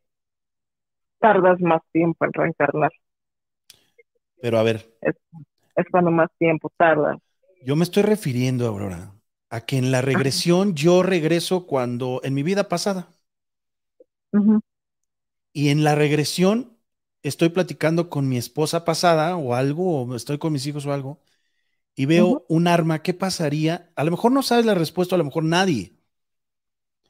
tardas 1.20 1.60
más 1.60 1.82
tiempo 1.92 2.24
en 2.26 2.34
reencarnar. 2.34 2.92
Pero 4.42 4.60
a 4.60 4.64
ver, 4.64 4.78
Es 5.76 5.86
cuando 5.92 6.10
más 6.12 6.30
tiempo 6.40 6.72
tardas. 6.78 7.18
Yo 7.66 7.76
me 7.76 7.84
estoy 7.84 8.04
refiriendo, 8.04 8.68
Aurora, 8.68 9.16
a 9.50 9.62
que 9.66 9.78
en 9.78 9.92
la 9.92 10.02
regresión 10.02 10.76
yo 10.76 11.02
regreso 11.04 11.66
cuando 11.66 12.22
en 12.24 12.34
mi 12.36 12.44
vida 12.44 12.70
pasada 12.70 13.10
Ujú, 14.34 14.60
y 15.54 15.70
en 15.70 15.84
la 15.84 15.96
regresión 15.96 16.78
estoy 17.24 17.50
platicando 17.50 18.10
con 18.10 18.28
mi 18.30 18.38
esposa 18.38 18.86
pasada 18.86 19.38
o 19.38 19.56
algo, 19.56 20.04
o 20.04 20.16
estoy 20.16 20.38
con 20.40 20.54
mis 20.54 20.66
hijos 20.68 20.86
o 20.86 20.94
algo, 20.94 21.22
y 21.96 22.06
veo 22.08 22.46
un 22.50 22.68
arma, 22.68 23.04
¿qué 23.04 23.14
pasaría? 23.14 23.92
A 23.96 24.04
lo 24.04 24.12
mejor 24.12 24.32
no 24.32 24.44
sabes 24.44 24.66
la 24.66 24.76
respuesta, 24.76 25.16
a 25.16 25.20
lo 25.20 25.26
mejor 25.26 25.44
nadie. 25.46 25.94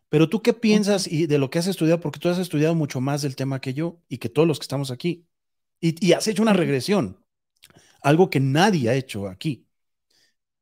Pero 0.09 0.29
tú 0.29 0.41
qué 0.41 0.53
piensas 0.53 1.07
y 1.07 1.25
de 1.27 1.37
lo 1.39 1.49
que 1.49 1.59
has 1.59 1.67
estudiado, 1.67 1.99
porque 1.99 2.19
tú 2.19 2.29
has 2.29 2.37
estudiado 2.37 2.75
mucho 2.75 3.01
más 3.01 3.21
del 3.21 3.35
tema 3.35 3.59
que 3.61 3.73
yo 3.73 4.01
y 4.07 4.19
que 4.19 4.29
todos 4.29 4.47
los 4.47 4.59
que 4.59 4.63
estamos 4.63 4.91
aquí. 4.91 5.27
Y, 5.81 6.05
y 6.05 6.13
has 6.13 6.27
hecho 6.27 6.43
una 6.43 6.53
regresión, 6.53 7.17
algo 8.03 8.29
que 8.29 8.39
nadie 8.39 8.89
ha 8.89 8.95
hecho 8.95 9.27
aquí. 9.27 9.67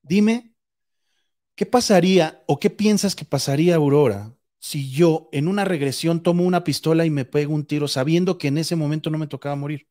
Dime, 0.03 0.53
¿qué 1.55 1.65
pasaría 1.65 2.43
o 2.47 2.59
qué 2.59 2.69
piensas 2.69 3.15
que 3.15 3.25
pasaría, 3.25 3.75
Aurora, 3.75 4.35
si 4.61 4.91
yo 4.91 5.29
en 5.33 5.49
una 5.49 5.65
regresión 5.65 6.23
tomo 6.23 6.45
una 6.45 6.63
pistola 6.65 7.05
y 7.05 7.11
me 7.11 7.25
pego 7.25 7.55
un 7.55 7.65
tiro 7.67 7.89
sabiendo 7.89 8.39
que 8.39 8.49
en 8.49 8.59
ese 8.59 8.77
momento 8.77 9.11
no 9.11 9.19
me 9.19 9.27
tocaba 9.27 9.57
morir? 9.57 9.89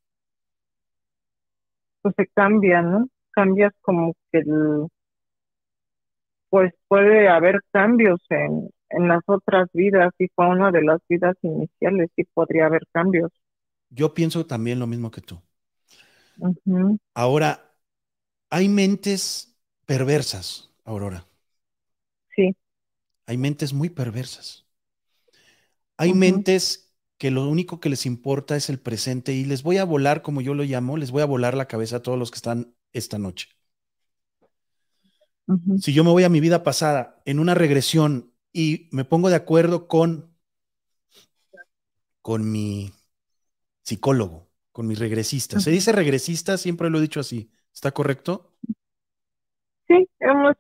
Pues 2.03 2.15
se 2.17 2.27
cambia, 2.29 2.83
¿no? 2.83 3.09
Cambias 3.33 3.73
como 3.81 4.13
que 4.31 4.39
el, 4.41 4.87
pues 6.49 6.73
puede 6.89 7.29
haber 7.29 7.61
cambios 7.73 8.21
en, 8.31 8.71
en 8.91 9.09
las 9.09 9.23
otras 9.27 9.69
vidas 9.73 10.13
y 10.19 10.29
fue 10.35 10.49
una 10.49 10.71
de 10.73 10.83
las 10.83 11.01
vidas 11.09 11.37
iniciales 11.43 12.11
y 12.17 12.25
podría 12.25 12.67
haber 12.67 12.83
cambios. 12.93 13.31
Yo 13.89 14.15
pienso 14.15 14.47
también 14.47 14.79
lo 14.81 14.87
mismo 14.89 15.11
que 15.13 15.21
tú. 15.21 15.41
Ahora, 17.15 17.77
hay 18.51 18.69
mentes 18.71 19.57
perversas, 19.87 20.71
Aurora. 20.85 21.27
Hay 23.27 23.39
mentes 23.39 23.73
muy 23.73 23.91
perversas. 23.91 24.67
Hay 25.97 26.15
mentes 26.15 26.95
que 27.19 27.31
lo 27.31 27.47
único 27.49 27.81
que 27.81 27.91
les 27.91 28.07
importa 28.07 28.57
es 28.57 28.71
el 28.71 28.81
presente 28.81 29.35
y 29.35 29.45
les 29.45 29.63
voy 29.63 29.77
a 29.77 29.85
volar, 29.85 30.23
como 30.23 30.41
yo 30.41 30.55
lo 30.55 30.63
llamo, 30.63 30.97
les 30.97 31.11
voy 31.11 31.21
a 31.23 31.27
volar 31.27 31.55
la 31.55 31.69
cabeza 31.69 31.97
a 31.97 32.03
todos 32.03 32.19
los 32.19 32.31
que 32.31 32.37
están 32.37 32.75
esta 32.93 33.19
noche. 33.19 33.49
Si 35.79 35.93
yo 35.93 36.05
me 36.05 36.11
voy 36.11 36.25
a 36.25 36.29
mi 36.29 36.41
vida 36.41 36.63
pasada 36.63 37.21
en 37.27 37.39
una 37.39 37.55
regresión 37.55 38.33
y 38.53 38.89
me 38.93 39.05
pongo 39.05 39.29
de 39.29 39.37
acuerdo 39.37 39.89
con, 39.89 40.35
con 42.23 42.51
mi 42.51 42.93
psicólogo, 43.83 44.49
con 44.73 44.87
mi 44.87 44.95
regresista. 44.95 45.61
Se 45.61 45.71
dice 45.71 45.93
regresista, 45.93 46.57
siempre 46.57 46.89
lo 46.89 46.99
he 46.99 47.03
dicho 47.03 47.21
así. 47.21 47.51
¿Está 47.73 47.91
correcto? 47.91 48.55
sí, 49.89 50.09
no 50.21 50.51
es 50.51 50.57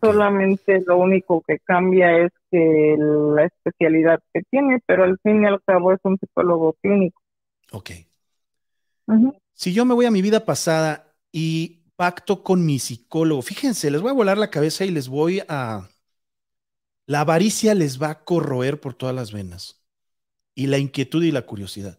Solamente 0.00 0.82
lo 0.86 0.98
único 0.98 1.42
que 1.46 1.58
cambia 1.58 2.18
es 2.18 2.30
que 2.50 2.96
la 2.98 3.44
especialidad 3.44 4.20
que 4.32 4.42
tiene, 4.50 4.82
pero 4.86 5.04
al 5.04 5.18
fin 5.22 5.42
y 5.42 5.46
al 5.46 5.62
cabo 5.62 5.92
es 5.92 6.00
un 6.04 6.18
psicólogo 6.18 6.74
clínico. 6.80 7.20
ok. 7.72 7.90
Si 9.54 9.72
yo 9.72 9.84
me 9.84 9.94
voy 9.94 10.06
a 10.06 10.10
mi 10.10 10.22
vida 10.22 10.44
pasada 10.44 11.14
y 11.30 11.82
pacto 11.96 12.42
con 12.42 12.64
mi 12.64 12.78
psicólogo, 12.78 13.42
fíjense, 13.42 13.90
les 13.90 14.00
voy 14.00 14.10
a 14.10 14.14
volar 14.14 14.38
la 14.38 14.50
cabeza 14.50 14.84
y 14.84 14.90
les 14.90 15.08
voy 15.08 15.42
a... 15.48 15.88
La 17.06 17.20
avaricia 17.20 17.74
les 17.74 18.00
va 18.00 18.10
a 18.10 18.24
corroer 18.24 18.80
por 18.80 18.94
todas 18.94 19.14
las 19.14 19.32
venas. 19.32 19.82
Y 20.54 20.66
la 20.66 20.78
inquietud 20.78 21.22
y 21.22 21.32
la 21.32 21.42
curiosidad. 21.42 21.98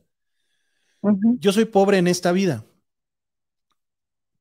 Yo 1.40 1.52
soy 1.52 1.66
pobre 1.66 1.98
en 1.98 2.08
esta 2.08 2.32
vida. 2.32 2.64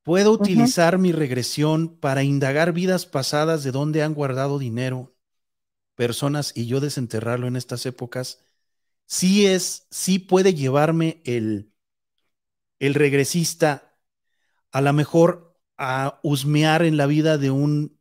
Puedo 0.03 0.33
utilizar 0.33 0.99
mi 0.99 1.13
regresión 1.13 1.97
para 1.99 2.25
indagar 2.25 2.73
vidas 2.73 3.07
pasadas 3.07 3.63
de 3.63 3.71
dónde 3.71 4.03
han 4.03 4.15
guardado 4.15 4.59
dinero, 4.59 5.15
personas 5.97 6.53
y 6.57 6.67
yo 6.67 6.81
desenterrarlo 6.81 7.49
en 7.49 7.57
estas 7.57 7.87
épocas, 7.87 8.45
sí 9.07 9.47
es, 9.47 9.87
sí 9.91 10.19
puede 10.19 10.55
llevarme 10.55 11.23
el, 11.25 11.73
el 12.79 12.95
regresista 12.95 13.99
a 14.73 14.81
lo 14.81 14.93
mejor 14.93 15.59
a 15.79 16.21
husmear 16.23 16.83
en 16.85 16.97
la 16.97 17.07
vida 17.07 17.39
de 17.39 17.51
un 17.51 17.99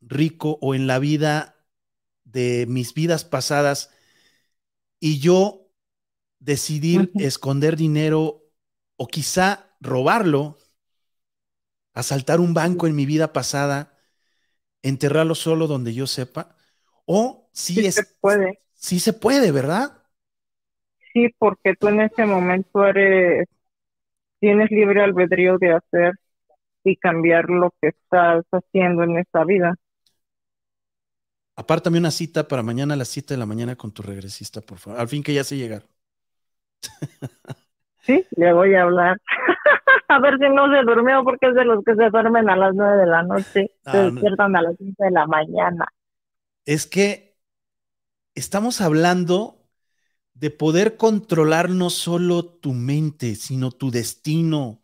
rico 0.00 0.58
o 0.60 0.74
en 0.74 0.86
la 0.86 0.98
vida 0.98 1.56
de 2.24 2.66
mis 2.68 2.94
vidas 2.94 3.24
pasadas 3.24 3.90
y 5.00 5.18
yo 5.20 5.70
decidir 6.38 7.14
esconder 7.18 7.76
dinero 7.76 8.44
o 8.96 9.06
quizá 9.08 9.76
robarlo, 9.80 10.58
asaltar 11.94 12.40
un 12.40 12.54
banco 12.54 12.86
en 12.86 12.96
mi 12.96 13.06
vida 13.06 13.32
pasada, 13.32 13.98
enterrarlo 14.82 15.34
solo 15.34 15.66
donde 15.68 15.94
yo 15.94 16.06
sepa, 16.08 16.56
o 17.06 17.50
si 17.52 17.76
Sí 17.76 17.86
es, 17.86 17.96
se 17.96 18.06
puede. 18.20 18.60
sí 18.74 19.00
se 19.00 19.12
puede, 19.14 19.52
¿verdad? 19.52 20.04
Sí, 21.12 21.28
porque 21.38 21.74
tú 21.78 21.88
en 21.88 22.00
ese 22.00 22.26
momento 22.26 22.84
eres, 22.86 23.46
tienes 24.40 24.70
libre 24.70 25.02
albedrío 25.02 25.58
de 25.58 25.72
hacer 25.74 26.14
y 26.84 26.96
cambiar 26.96 27.50
lo 27.50 27.72
que 27.80 27.88
estás 27.88 28.44
haciendo 28.52 29.04
en 29.04 29.18
esta 29.18 29.44
vida. 29.44 29.74
Apártame 31.56 31.98
una 31.98 32.12
cita 32.12 32.46
para 32.48 32.62
mañana 32.62 32.94
a 32.94 32.96
las 32.96 33.08
7 33.08 33.34
de 33.34 33.38
la 33.38 33.46
mañana 33.46 33.74
con 33.76 33.92
tu 33.92 34.02
regresista, 34.02 34.60
por 34.60 34.78
favor. 34.78 35.00
Al 35.00 35.08
fin 35.08 35.22
que 35.22 35.34
ya 35.34 35.42
sé 35.44 35.56
llegar. 35.56 35.84
Sí, 38.06 38.26
le 38.36 38.52
voy 38.52 38.74
a 38.74 38.82
hablar. 38.82 39.16
a 40.08 40.18
ver 40.20 40.38
si 40.38 40.48
no 40.48 40.70
se 40.72 40.82
durmió 40.84 41.24
porque 41.24 41.48
es 41.48 41.54
de 41.54 41.64
los 41.64 41.84
que 41.84 41.94
se 41.94 42.10
duermen 42.10 42.48
a 42.50 42.56
las 42.56 42.74
nueve 42.74 42.96
de 42.98 43.06
la 43.06 43.22
noche, 43.22 43.72
Ah, 43.84 43.92
se 43.92 43.98
no. 44.10 44.24
despiertan 44.24 44.56
a 44.56 44.62
las 44.62 44.76
cinco 44.78 45.04
de 45.04 45.10
la 45.10 45.26
mañana. 45.26 45.86
Es 46.66 46.86
que 46.86 47.36
estamos 48.34 48.80
hablando 48.80 49.68
de 50.34 50.50
poder 50.50 50.96
controlar 50.98 51.70
no 51.70 51.90
solo 51.90 52.44
tu 52.46 52.72
mente, 52.74 53.36
sino 53.36 53.72
tu 53.72 53.90
destino 53.92 54.82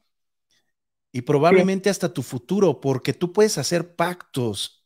y 1.13 1.23
probablemente 1.23 1.91
hasta 1.91 2.13
tu 2.13 2.23
futuro, 2.23 2.81
porque 2.81 3.13
tú 3.13 3.33
puedes 3.33 3.59
hacer 3.59 3.95
pactos. 3.97 4.85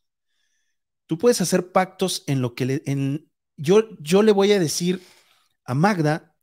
Tú 1.07 1.19
puedes 1.19 1.41
hacer 1.41 1.73
pactos 1.73 2.25
en 2.27 2.41
lo 2.43 2.55
que 2.55 2.65
le, 2.67 2.83
en, 2.87 3.31
yo, 3.57 3.97
yo 4.01 4.23
le 4.23 4.33
voy 4.33 4.53
a 4.53 4.59
decir 4.59 5.03
a 5.65 5.75
Magda 5.75 6.35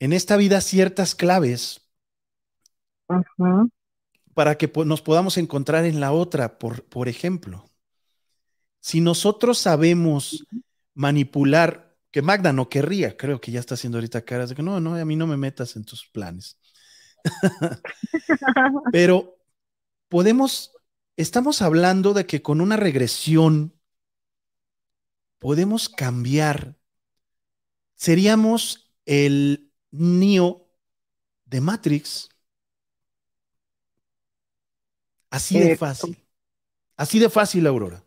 en 0.00 0.12
esta 0.12 0.36
vida 0.36 0.60
ciertas 0.60 1.14
claves 1.14 1.89
Para 4.34 4.56
que 4.56 4.70
nos 4.86 5.02
podamos 5.02 5.36
encontrar 5.38 5.84
en 5.84 6.00
la 6.00 6.12
otra, 6.12 6.58
por, 6.58 6.84
por 6.84 7.08
ejemplo. 7.08 7.64
Si 8.80 9.00
nosotros 9.00 9.58
sabemos 9.58 10.46
manipular, 10.94 11.90
que 12.10 12.22
Magda 12.22 12.52
no 12.52 12.68
querría, 12.68 13.16
creo 13.16 13.40
que 13.40 13.52
ya 13.52 13.60
está 13.60 13.74
haciendo 13.74 13.98
ahorita 13.98 14.24
caras 14.24 14.50
de 14.50 14.56
que 14.56 14.62
no, 14.62 14.80
no, 14.80 14.94
a 14.94 15.04
mí 15.04 15.16
no 15.16 15.26
me 15.26 15.36
metas 15.36 15.76
en 15.76 15.84
tus 15.84 16.06
planes. 16.06 16.58
Pero 18.92 19.36
podemos, 20.08 20.72
estamos 21.16 21.62
hablando 21.62 22.14
de 22.14 22.26
que 22.26 22.42
con 22.42 22.60
una 22.60 22.76
regresión 22.76 23.74
podemos 25.38 25.88
cambiar. 25.88 26.76
Seríamos 27.94 28.92
el 29.04 29.72
Neo 29.90 30.68
de 31.44 31.60
Matrix. 31.60 32.29
Así 35.30 35.58
de 35.58 35.72
Eh, 35.72 35.76
fácil. 35.76 36.16
Así 36.96 37.18
de 37.18 37.30
fácil, 37.30 37.66
Aurora. 37.66 38.02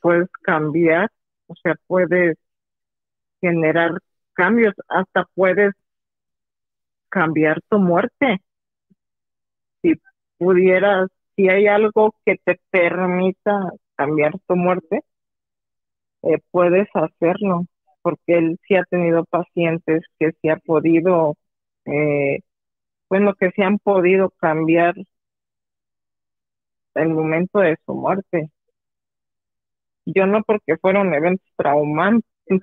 Puedes 0.00 0.28
cambiar, 0.42 1.10
o 1.46 1.54
sea, 1.62 1.76
puedes 1.86 2.36
generar 3.40 3.92
cambios, 4.34 4.74
hasta 4.88 5.24
puedes 5.34 5.72
cambiar 7.08 7.60
tu 7.70 7.78
muerte. 7.78 8.40
Si 9.82 9.94
pudieras, 10.38 11.08
si 11.36 11.48
hay 11.48 11.66
algo 11.68 12.14
que 12.24 12.36
te 12.44 12.60
permita 12.70 13.70
cambiar 13.96 14.32
tu 14.48 14.56
muerte, 14.56 15.02
eh, 16.22 16.38
puedes 16.50 16.88
hacerlo, 16.94 17.66
porque 18.02 18.38
él 18.38 18.58
sí 18.66 18.74
ha 18.76 18.84
tenido 18.84 19.24
pacientes 19.24 20.02
que 20.18 20.32
sí 20.40 20.48
ha 20.48 20.56
podido, 20.56 21.34
eh, 21.86 22.40
bueno, 23.14 23.32
que 23.38 23.52
sí 23.52 23.62
han 23.62 23.78
podido 23.78 24.30
cambiar 24.40 24.96
el 26.96 27.08
momento 27.10 27.60
de 27.60 27.76
su 27.86 27.94
muerte. 27.94 28.50
Yo 30.04 30.26
no 30.26 30.42
porque 30.42 30.76
fueron 30.78 31.14
eventos 31.14 31.46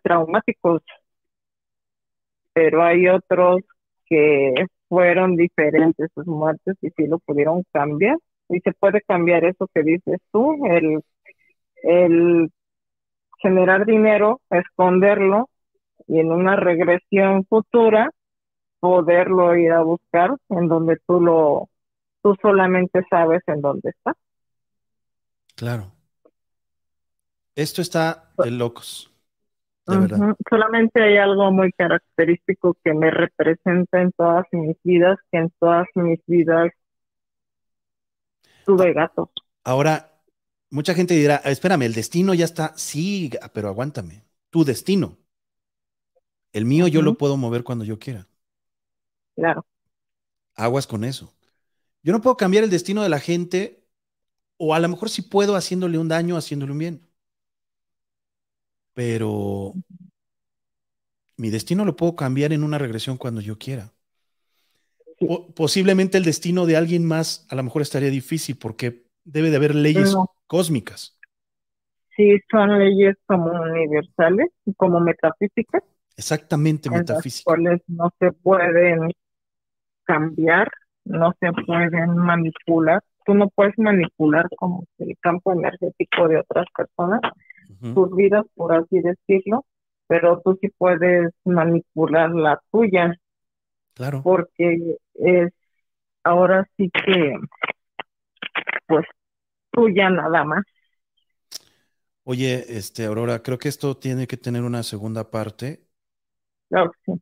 traumáticos, 0.03 0.81
pero 2.53 2.83
hay 2.83 3.07
otros 3.07 3.61
que 4.05 4.53
fueron 4.89 5.37
diferentes 5.37 6.09
sus 6.13 6.27
muertes 6.27 6.75
y 6.81 6.89
sí 6.89 7.07
lo 7.07 7.19
pudieron 7.19 7.63
cambiar. 7.71 8.17
Y 8.49 8.59
se 8.59 8.73
puede 8.73 9.01
cambiar 9.07 9.45
eso 9.45 9.69
que 9.73 9.83
dices 9.83 10.17
tú, 10.33 10.65
el, 10.65 11.01
el 11.83 12.49
generar 13.41 13.85
dinero, 13.85 14.41
esconderlo 14.49 15.49
y 16.07 16.19
en 16.19 16.31
una 16.31 16.57
regresión 16.57 17.45
futura 17.45 18.09
poderlo 18.81 19.55
ir 19.55 19.71
a 19.71 19.83
buscar 19.83 20.35
en 20.49 20.67
donde 20.67 20.97
tú 21.07 21.21
lo, 21.21 21.69
tú 22.21 22.35
solamente 22.41 23.05
sabes 23.09 23.41
en 23.47 23.61
dónde 23.61 23.91
está. 23.91 24.17
Claro. 25.55 25.93
Esto 27.55 27.81
está 27.81 28.31
de 28.43 28.51
locos. 28.51 29.13
De 29.85 29.97
verdad. 29.97 30.35
Solamente 30.49 31.01
hay 31.01 31.17
algo 31.17 31.51
muy 31.51 31.71
característico 31.73 32.75
que 32.83 32.93
me 32.93 33.11
representa 33.11 34.01
en 34.01 34.11
todas 34.13 34.45
mis 34.51 34.75
vidas, 34.83 35.17
que 35.31 35.37
en 35.37 35.53
todas 35.59 35.87
mis 35.95 36.19
vidas 36.25 36.71
tuve 38.65 38.93
gatos. 38.93 39.29
Ahora, 39.63 40.11
mucha 40.71 40.95
gente 40.95 41.13
dirá, 41.13 41.35
espérame, 41.37 41.83
el 41.83 41.93
destino 41.93 42.33
ya 42.33 42.45
está. 42.45 42.73
Sí, 42.77 43.29
pero 43.53 43.67
aguántame. 43.67 44.23
Tu 44.49 44.63
destino. 44.63 45.17
El 46.51 46.65
mío 46.65 46.87
yo 46.87 47.01
lo 47.01 47.13
puedo 47.13 47.37
mover 47.37 47.63
cuando 47.63 47.85
yo 47.85 47.99
quiera. 47.99 48.27
Claro, 49.35 49.65
Aguas 50.55 50.87
con 50.87 51.03
eso. 51.03 51.33
Yo 52.03 52.13
no 52.13 52.21
puedo 52.21 52.37
cambiar 52.37 52.63
el 52.65 52.69
destino 52.71 53.03
de 53.03 53.09
la 53.09 53.19
gente, 53.19 53.85
o 54.57 54.75
a 54.75 54.79
lo 54.79 54.89
mejor 54.89 55.09
sí 55.09 55.21
puedo 55.23 55.55
haciéndole 55.55 55.97
un 55.99 56.09
daño, 56.09 56.37
haciéndole 56.37 56.71
un 56.73 56.79
bien. 56.79 57.09
Pero 58.93 59.73
mi 61.35 61.49
destino 61.49 61.83
lo 61.83 61.97
puedo 61.97 62.15
cambiar 62.15 62.53
en 62.53 62.63
una 62.63 62.77
regresión 62.77 63.17
cuando 63.17 63.41
yo 63.41 63.57
quiera. 63.57 63.91
Po- 65.19 65.53
posiblemente 65.53 66.17
el 66.17 66.23
destino 66.25 66.65
de 66.65 66.77
alguien 66.77 67.05
más 67.05 67.45
a 67.49 67.55
lo 67.55 67.63
mejor 67.63 67.81
estaría 67.81 68.09
difícil 68.09 68.57
porque 68.57 69.05
debe 69.23 69.49
de 69.49 69.57
haber 69.57 69.75
leyes 69.75 70.11
No. 70.13 70.25
cósmicas. 70.47 71.17
sí 72.15 72.39
son 72.49 72.77
leyes 72.79 73.15
como 73.25 73.51
universales, 73.51 74.49
como 74.77 74.99
metafísicas, 74.99 75.83
Exactamente, 76.17 76.89
en 76.89 76.93
las 77.07 77.41
cuales 77.43 77.81
no 77.87 78.11
se 78.19 78.31
pueden 78.31 79.11
cambiar, 80.11 80.69
no 81.05 81.33
se 81.39 81.51
pueden 81.65 82.17
manipular. 82.17 83.01
Tú 83.25 83.33
no 83.35 83.49
puedes 83.49 83.77
manipular 83.77 84.47
como 84.57 84.85
el 84.99 85.15
campo 85.19 85.53
energético 85.53 86.27
de 86.27 86.39
otras 86.39 86.65
personas, 86.75 87.21
tus 87.93 88.15
vidas, 88.15 88.45
por 88.55 88.73
así 88.73 88.99
decirlo, 89.01 89.65
pero 90.07 90.41
tú 90.43 90.57
sí 90.61 90.69
puedes 90.77 91.31
manipular 91.45 92.31
la 92.31 92.59
tuya, 92.71 93.15
Claro. 93.93 94.23
porque 94.23 94.97
es 95.15 95.53
ahora 96.23 96.65
sí 96.77 96.89
que, 96.91 97.35
pues, 98.87 99.05
tuya 99.71 100.09
nada 100.09 100.43
más. 100.45 100.63
Oye, 102.23 102.65
este, 102.77 103.05
Aurora, 103.05 103.43
creo 103.43 103.57
que 103.59 103.69
esto 103.69 103.97
tiene 103.97 104.27
que 104.27 104.37
tener 104.37 104.63
una 104.63 104.81
segunda 104.83 105.29
parte. 105.31 105.85
Claro 106.69 106.91
sí. 107.05 107.13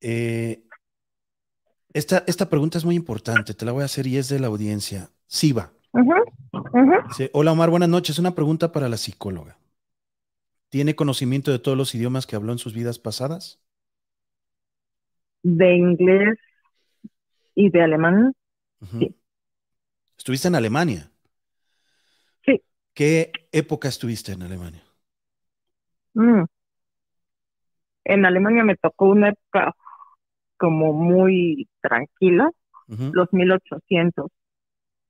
Eh, 0.00 0.62
esta, 1.94 2.24
esta 2.26 2.48
pregunta 2.48 2.78
es 2.78 2.84
muy 2.84 2.94
importante, 2.94 3.54
te 3.54 3.64
la 3.64 3.72
voy 3.72 3.82
a 3.82 3.86
hacer 3.86 4.06
y 4.06 4.16
es 4.16 4.28
de 4.28 4.40
la 4.40 4.46
audiencia. 4.48 5.10
Siva. 5.26 5.72
Dice, 7.08 7.30
Hola 7.32 7.52
Omar, 7.52 7.70
buenas 7.70 7.88
noches. 7.88 8.18
Una 8.18 8.34
pregunta 8.34 8.72
para 8.72 8.88
la 8.88 8.96
psicóloga. 8.96 9.58
¿Tiene 10.68 10.94
conocimiento 10.94 11.50
de 11.50 11.58
todos 11.58 11.76
los 11.76 11.94
idiomas 11.94 12.26
que 12.26 12.36
habló 12.36 12.52
en 12.52 12.58
sus 12.58 12.74
vidas 12.74 12.98
pasadas? 12.98 13.60
De 15.42 15.74
inglés 15.74 16.38
y 17.54 17.70
de 17.70 17.82
alemán. 17.82 18.34
Sí. 18.98 19.14
¿Estuviste 20.16 20.48
en 20.48 20.54
Alemania? 20.54 21.10
Sí. 22.44 22.62
¿Qué 22.94 23.32
época 23.52 23.88
estuviste 23.88 24.32
en 24.32 24.42
Alemania? 24.42 24.82
mm. 26.14 26.44
En 28.04 28.26
Alemania 28.26 28.64
me 28.64 28.76
tocó 28.76 29.06
una 29.06 29.28
época 29.28 29.74
como 30.62 30.94
muy 30.94 31.68
tranquila, 31.82 32.50
Ujú. 32.88 33.16
los 33.16 33.32
1800. 33.32 34.28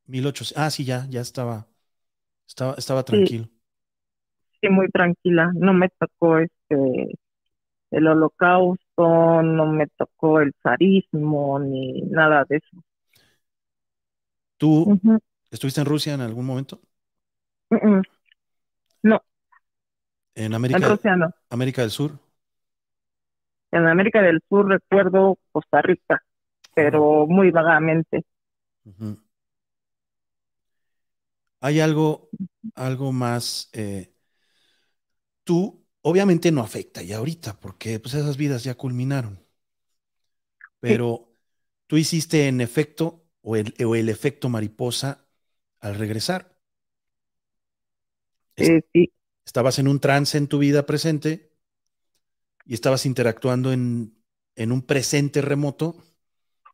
1800. 0.06 0.62
Ah, 0.64 0.70
sí, 0.70 0.84
ya, 0.84 1.06
ya 1.10 1.20
estaba. 1.20 1.68
Estaba, 2.48 2.74
estaba 2.78 3.04
tranquilo. 3.06 3.50
Sí, 4.60 4.68
muy 4.68 4.88
tranquila. 4.90 5.50
No 5.54 5.72
me 5.74 5.88
tocó 5.90 6.38
este 6.38 7.18
el 7.92 8.06
holocausto, 8.08 9.42
no 9.42 9.66
me 9.66 9.86
tocó 9.88 10.40
el 10.40 10.52
zarismo 10.62 11.58
ni 11.60 12.02
nada 12.02 12.44
de 12.48 12.56
eso. 12.58 12.82
¿Tú 14.56 14.98
estuviste 15.50 15.80
en 15.80 15.86
Rusia 15.86 16.14
en 16.14 16.20
algún 16.22 16.46
momento? 16.46 16.80
No, 19.02 19.22
¿En 20.34 20.54
en 20.72 20.82
América, 20.82 20.82
Rusia 20.82 21.16
no. 21.16 21.30
América 21.50 21.82
del 21.82 21.90
Sur? 21.90 22.18
En 23.72 23.88
América 23.88 24.22
del 24.22 24.40
Sur 24.48 24.68
recuerdo 24.68 25.36
Costa 25.50 25.82
Rica, 25.82 26.22
pero 26.74 27.26
muy 27.26 27.50
vagamente. 27.50 28.24
Hay 31.60 31.80
algo, 31.80 32.32
algo 32.74 33.12
más. 33.12 33.70
eh, 33.72 34.12
tú, 35.44 35.86
obviamente 36.02 36.50
no 36.52 36.62
afecta 36.62 37.02
ya 37.02 37.18
ahorita, 37.18 37.58
porque 37.60 38.00
pues 38.00 38.14
esas 38.14 38.36
vidas 38.36 38.64
ya 38.64 38.74
culminaron. 38.76 39.40
Pero 40.80 41.32
tú 41.86 41.96
hiciste 41.96 42.48
en 42.48 42.60
efecto 42.60 43.24
o 43.42 43.56
el, 43.56 43.74
o 43.84 43.94
el 43.96 44.08
efecto 44.08 44.48
mariposa 44.48 45.28
al 45.80 45.94
regresar. 45.96 46.58
Es- 48.56 48.72
Eh, 48.72 48.82
sí, 48.92 49.12
Estabas 49.46 49.78
en 49.80 49.88
un 49.88 50.00
trance 50.00 50.38
en 50.38 50.48
tu 50.48 50.58
vida 50.58 50.86
presente 50.86 51.51
y 52.66 52.74
estabas 52.74 53.06
interactuando 53.06 53.72
en, 53.72 54.16
en 54.56 54.72
un 54.72 54.82
presente 54.82 55.42
remoto 55.42 55.96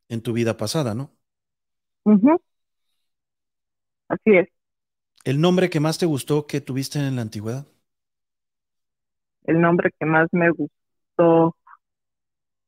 en 0.08 0.22
tu 0.22 0.32
vida 0.34 0.56
pasada, 0.56 0.94
¿no? 0.94 1.16
Así 4.08 4.36
es. 4.36 4.48
¿El 5.22 5.40
nombre 5.40 5.70
que 5.70 5.78
más 5.78 5.96
te 5.98 6.06
gustó 6.06 6.48
que 6.48 6.60
tuviste 6.60 6.98
en 6.98 7.14
la 7.14 7.22
antigüedad? 7.22 7.68
El 9.46 9.60
nombre 9.60 9.90
que 9.98 10.06
más 10.06 10.28
me 10.30 10.50
gustó, 10.50 11.56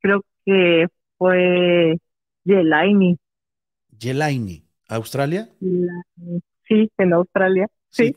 creo 0.01 0.23
que 0.45 0.87
fue 1.19 1.97
Yelaini. 2.45 3.17
Yelaini, 4.01 4.65
¿Australia? 4.89 5.49
Sí, 6.69 6.91
en 6.99 7.13
Australia, 7.13 7.67
Sí. 7.91 8.17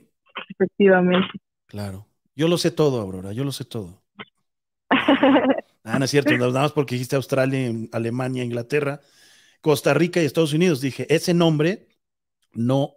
efectivamente. 0.49 1.39
Claro. 1.65 2.07
Yo 2.35 2.47
lo 2.47 2.57
sé 2.57 2.71
todo, 2.71 3.01
Aurora, 3.01 3.33
yo 3.33 3.43
lo 3.43 3.51
sé 3.51 3.65
todo. 3.65 4.02
Ah, 5.85 5.99
no 5.99 6.05
es 6.05 6.11
cierto, 6.11 6.31
nada 6.37 6.61
más 6.61 6.71
porque 6.71 6.95
dijiste 6.95 7.17
Australia, 7.17 7.69
Alemania, 7.91 8.43
Inglaterra, 8.43 9.01
Costa 9.61 9.93
Rica 9.93 10.21
y 10.21 10.25
Estados 10.25 10.53
Unidos. 10.53 10.79
Dije, 10.79 11.13
ese 11.13 11.33
nombre 11.33 11.89
no, 12.53 12.93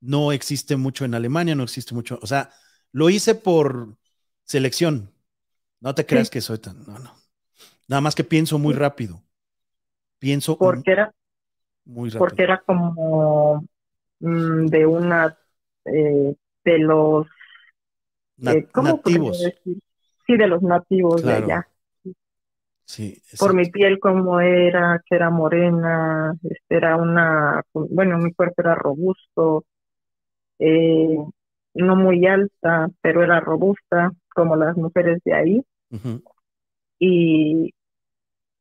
no 0.00 0.30
existe 0.32 0.76
mucho 0.76 1.04
en 1.04 1.14
Alemania, 1.14 1.54
no 1.56 1.64
existe 1.64 1.94
mucho. 1.94 2.18
O 2.22 2.26
sea, 2.28 2.50
lo 2.92 3.10
hice 3.10 3.34
por 3.34 3.96
selección. 4.44 5.12
No 5.80 5.94
te 5.94 6.06
creas 6.06 6.28
Sí. 6.28 6.32
que 6.34 6.40
soy 6.40 6.58
tan. 6.58 6.84
No, 6.86 6.98
no. 7.00 7.14
Nada 7.88 8.00
más 8.00 8.14
que 8.14 8.24
pienso 8.24 8.58
muy 8.58 8.74
rápido. 8.74 9.22
Pienso 10.20 10.56
porque 10.56 10.92
era, 10.92 11.12
muy 11.84 12.08
rápido. 12.10 12.20
porque 12.20 12.42
era 12.44 12.60
como 12.60 13.64
mm, 14.20 14.66
de 14.66 14.86
una, 14.86 15.36
eh, 15.86 16.34
de 16.64 16.78
los, 16.78 17.26
eh, 18.46 18.66
¿cómo 18.72 19.02
podría 19.02 19.18
nativos. 19.18 19.40
decir? 19.40 19.82
Sí, 20.32 20.36
de 20.38 20.46
los 20.46 20.62
nativos 20.62 21.22
Claro. 21.22 21.46
de 21.46 21.52
allá. 21.52 21.68
Sí, 22.84 23.22
Por 23.38 23.54
mi 23.54 23.70
piel 23.70 23.98
como 23.98 24.40
era, 24.40 25.00
que 25.06 25.16
era 25.16 25.30
morena, 25.30 26.34
este, 26.42 26.76
era 26.76 26.96
una, 26.96 27.62
bueno, 27.72 28.18
mi 28.18 28.32
cuerpo 28.32 28.62
era 28.62 28.74
robusto, 28.74 29.64
eh, 30.58 31.16
no 31.74 31.96
muy 31.96 32.26
alta, 32.26 32.88
pero 33.02 33.22
era 33.22 33.40
robusta, 33.40 34.12
como 34.34 34.56
las 34.56 34.76
mujeres 34.76 35.20
de 35.24 35.34
ahí, 35.34 35.62
y, 36.98 37.72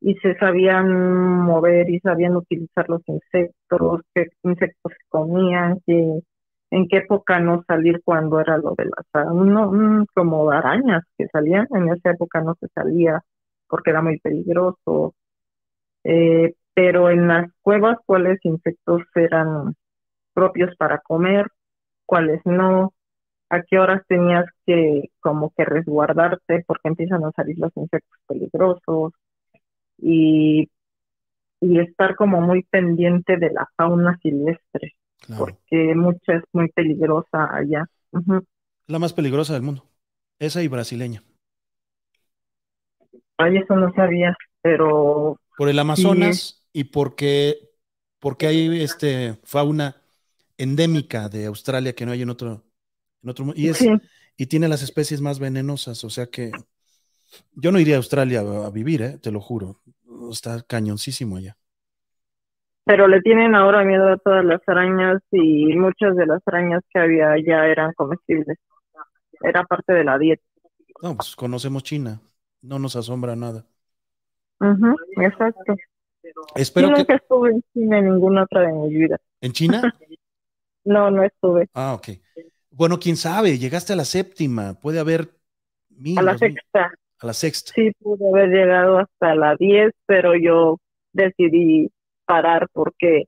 y 0.02 0.16
se 0.16 0.36
sabían 0.38 0.90
mover 1.44 1.90
y 1.90 2.00
sabían 2.02 2.36
utilizar 2.38 2.90
los 2.90 3.02
insectos, 3.08 4.02
qué 4.14 4.28
insectos 4.44 4.94
se 4.94 5.06
comían, 5.10 5.80
que, 5.86 6.22
en 6.72 6.88
qué 6.88 6.98
época 7.00 7.40
no 7.40 7.64
salir 7.68 8.02
cuando 8.04 8.40
era 8.40 8.58
lo 8.58 8.76
de 8.78 8.86
las, 8.86 9.26
no, 9.34 9.72
mm, 9.72 10.06
como 10.16 10.52
arañas 10.52 11.04
que 11.18 11.28
salían, 11.28 11.68
en 11.72 11.90
esa 11.90 12.12
época 12.12 12.42
no 12.42 12.56
se 12.60 12.68
salía 12.76 13.22
porque 13.68 13.92
era 13.92 14.02
muy 14.02 14.20
peligroso. 14.20 15.16
Eh, 16.04 16.56
pero 16.74 17.10
en 17.10 17.28
las 17.28 17.52
cuevas, 17.62 17.98
cuáles 18.06 18.40
insectos 18.46 19.04
eran 19.16 19.76
propios 20.34 20.76
para 20.78 21.00
comer, 21.00 21.48
cuáles 22.06 22.42
no, 22.46 22.94
a 23.50 23.64
qué 23.64 23.80
horas 23.80 24.04
tenías 24.08 24.46
que 24.66 25.10
como 25.22 25.52
que 25.58 25.66
resguardarte 25.66 26.64
porque 26.68 26.90
empiezan 26.90 27.26
a 27.26 27.32
salir 27.34 27.58
los 27.60 27.72
insectos 27.78 28.20
peligrosos 28.28 29.14
y, 29.98 30.70
y 31.62 31.80
estar 31.80 32.16
como 32.16 32.42
muy 32.42 32.64
pendiente 32.64 33.38
de 33.38 33.52
la 33.52 33.68
fauna 33.78 34.18
silvestre, 34.22 34.96
Claro. 35.22 35.46
porque 35.46 35.94
mucha 35.96 36.34
es 36.34 36.44
muy 36.52 36.68
peligrosa 36.70 37.56
allá. 37.56 37.86
La 38.88 39.00
más 39.00 39.14
peligrosa 39.14 39.54
del 39.54 39.62
mundo. 39.62 39.86
Esa 40.40 40.64
y 40.64 40.68
brasileña. 40.68 41.24
Ay, 43.38 43.58
eso 43.58 43.76
no 43.76 43.94
sabía, 43.94 44.36
pero 44.62 45.40
Por 45.58 45.70
el 45.70 45.80
Amazonas 45.80 46.68
y 46.74 46.86
porque, 46.86 47.58
porque 48.20 48.48
hay 48.48 48.82
este 48.82 49.40
fauna 49.44 50.02
endémica 50.58 51.30
de 51.30 51.46
Australia 51.46 51.94
que 51.94 52.06
no 52.06 52.12
hay 52.12 52.22
en 52.22 52.30
otro, 52.30 52.64
en 53.24 53.30
otro 53.30 53.46
y 53.56 53.70
es, 53.70 53.78
sí, 53.78 53.90
y 54.38 54.48
tiene 54.48 54.68
las 54.68 54.82
especies 54.84 55.22
más 55.22 55.40
venenosas, 55.40 56.04
o 56.04 56.10
sea 56.10 56.28
que 56.28 56.52
yo 57.54 57.72
no 57.72 57.80
iría 57.80 57.96
a 57.96 57.98
Australia 57.98 58.42
a, 58.42 58.68
a 58.68 58.70
vivir, 58.70 59.02
eh, 59.02 59.18
te 59.18 59.32
lo 59.32 59.40
juro. 59.40 59.82
Está 60.32 60.62
cañoncísimo 60.62 61.38
allá. 61.38 61.58
Pero 62.86 63.08
le 63.08 63.22
tienen 63.22 63.56
ahora 63.56 63.84
miedo 63.84 64.10
a 64.10 64.18
todas 64.18 64.44
las 64.46 64.62
arañas 64.68 65.22
y 65.32 65.76
muchas 65.76 66.16
de 66.16 66.26
las 66.26 66.42
arañas 66.48 66.82
que 66.94 67.00
había 67.00 67.36
ya 67.46 67.66
eran 67.68 67.94
comestibles. 67.94 68.58
Era 69.42 69.64
parte 69.66 69.94
de 69.94 70.04
la 70.06 70.18
dieta. 70.20 70.44
No, 71.02 71.16
pues 71.16 71.36
conocemos 71.36 71.84
China, 71.84 72.22
no 72.62 72.80
nos 72.80 72.96
asombra 72.96 73.36
nada. 73.36 73.66
Ujú, 74.60 74.96
exacto. 75.22 75.76
Espero 76.56 76.88
Yo 76.88 76.94
que 76.94 77.00
nunca 77.00 77.16
estuve 77.16 77.52
en 77.52 77.64
China 77.74 78.00
en 78.00 78.06
ninguna 78.06 78.44
otra 78.44 78.62
de 78.62 78.74
mi 78.74 78.90
vida. 78.94 79.18
en 79.42 79.52
China. 79.54 79.82
No, 80.86 81.12
no 81.12 81.24
estuve. 81.24 81.70
Ah, 81.74 81.94
ok. 81.94 82.10
Bueno, 82.72 83.00
quién 83.00 83.18
sabe, 83.18 83.58
llegaste 83.58 83.94
a 83.94 83.96
la 83.96 84.06
séptima, 84.06 84.80
puede 84.80 85.00
haber 85.00 85.38
mil, 85.90 86.20
A 86.20 86.22
la 86.24 86.32
mil- 86.34 86.38
sexta, 86.38 86.92
a 87.20 87.26
la 87.28 87.34
sexta. 87.34 87.74
sí 87.76 87.92
pude 88.00 88.28
haber 88.28 88.50
llegado 88.50 89.00
hasta 89.00 89.36
la 89.36 89.56
diez, 89.58 89.92
pero 90.06 90.36
yo 90.36 90.78
decidí 91.14 91.90
parar 92.32 92.68
porque 92.72 93.26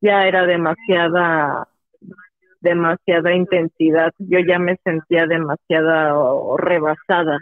ya 0.00 0.26
era 0.26 0.46
demasiada, 0.46 1.68
demasiada 2.60 3.34
intensidad. 3.34 4.10
Yo 4.18 4.38
ya 4.40 4.58
me 4.58 4.78
sentía 4.84 5.26
demasiada 5.26 6.14
rebasada. 6.56 7.40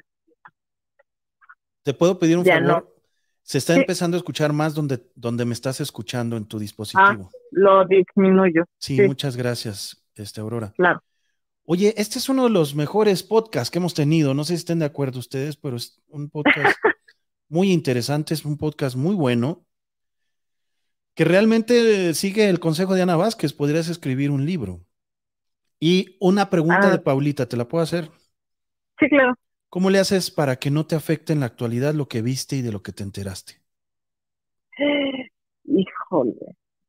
¿Te 1.84 1.94
puedo 1.94 2.18
pedir 2.18 2.38
un 2.38 2.44
Ya 2.44 2.54
favor? 2.60 2.68
no. 2.84 2.88
Se 3.42 3.58
está 3.58 3.74
Sí. 3.74 3.80
empezando 3.80 4.16
a 4.16 4.18
escuchar 4.18 4.52
más 4.54 4.74
donde, 4.74 5.02
donde 5.14 5.44
me 5.44 5.52
estás 5.52 5.78
escuchando 5.80 6.36
en 6.36 6.46
tu 6.46 6.58
dispositivo. 6.58 7.30
Lo 7.50 7.84
disminuyo, 7.84 8.64
sí, 8.78 8.96
sí. 8.96 9.02
muchas 9.06 9.36
gracias, 9.36 10.02
este, 10.16 10.40
Aurora. 10.40 10.72
claro. 10.76 11.00
Oye, 11.66 11.94
este 11.96 12.18
es 12.18 12.28
uno 12.28 12.44
de 12.44 12.50
los 12.50 12.74
mejores 12.74 13.22
podcasts 13.22 13.70
que 13.70 13.78
hemos 13.78 13.94
tenido. 13.94 14.34
No 14.34 14.44
sé 14.44 14.48
si 14.54 14.58
estén 14.58 14.80
de 14.80 14.84
acuerdo 14.86 15.18
ustedes, 15.18 15.56
pero 15.56 15.76
es 15.76 15.98
un 16.08 16.28
podcast 16.28 16.76
muy 17.48 17.70
interesante, 17.72 18.34
es 18.34 18.44
un 18.44 18.58
podcast 18.58 18.96
muy 18.96 19.14
bueno, 19.14 19.64
que 21.14 21.24
realmente 21.24 22.14
sigue 22.14 22.48
el 22.48 22.60
consejo 22.60 22.94
de 22.94 23.02
Ana 23.02 23.16
Vázquez. 23.16 23.52
Podrías 23.52 23.88
escribir 23.88 24.30
un 24.30 24.44
libro. 24.46 24.80
Y 25.80 26.16
una 26.20 26.50
pregunta 26.50 26.88
Ah. 26.88 26.90
de 26.90 26.98
Paulita, 26.98 27.46
¿te 27.46 27.56
la 27.56 27.66
puedo 27.68 27.82
hacer? 27.84 28.08
Sí, 28.98 29.08
claro. 29.08 29.34
¿Cómo 29.68 29.90
le 29.90 29.98
haces 29.98 30.30
para 30.30 30.56
que 30.56 30.70
no 30.70 30.86
te 30.86 30.94
afecte 30.94 31.32
en 31.32 31.40
la 31.40 31.46
actualidad 31.46 31.94
lo 31.94 32.06
que 32.08 32.22
viste 32.22 32.56
y 32.56 32.62
de 32.62 32.72
lo 32.72 32.82
que 32.82 32.92
te 32.92 33.02
enteraste? 33.02 33.54
Híjole, 35.64 36.34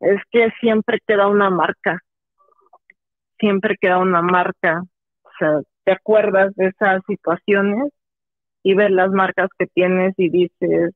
es 0.02 0.22
que 0.31 0.49
siempre 0.60 0.99
queda 1.07 1.27
una 1.27 1.49
marca, 1.49 1.99
siempre 3.39 3.76
queda 3.80 3.97
una 3.97 4.22
marca. 4.22 4.84
O 5.23 5.30
sea, 5.39 5.61
te 5.84 5.91
acuerdas 5.91 6.53
de 6.56 6.68
esas 6.68 7.02
situaciones 7.07 7.91
y 8.64 8.73
ves 8.76 8.91
las 8.91 9.11
marcas 9.11 9.49
que 9.57 9.68
tienes 9.68 10.14
y 10.18 10.30
dices, 10.30 10.93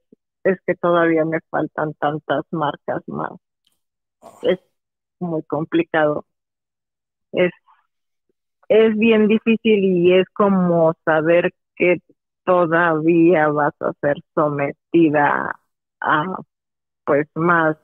es 0.49 0.59
que 0.65 0.75
todavía 0.75 1.25
me 1.25 1.39
faltan 1.49 1.93
tantas 1.95 2.43
marcas 2.51 3.01
más. 3.07 3.31
Es 4.41 4.59
muy 5.19 5.43
complicado. 5.43 6.25
Es, 7.31 7.51
es 8.69 8.97
bien 8.97 9.27
difícil 9.27 9.83
y 9.83 10.13
es 10.13 10.27
como 10.33 10.93
saber 11.05 11.53
que 11.75 11.97
todavía 12.43 13.47
vas 13.49 13.73
a 13.81 13.93
ser 14.01 14.17
sometida 14.33 15.55
a 16.01 16.25
pues 17.05 17.27
más 17.35 17.77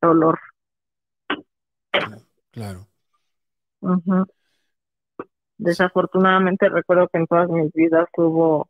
dolor. 0.00 0.38
Claro. 2.50 2.86
Desafortunadamente 5.58 6.68
recuerdo 6.68 7.08
que 7.08 7.18
en 7.18 7.26
todas 7.26 7.48
mis 7.48 7.72
vidas 7.72 8.08
hubo 8.16 8.68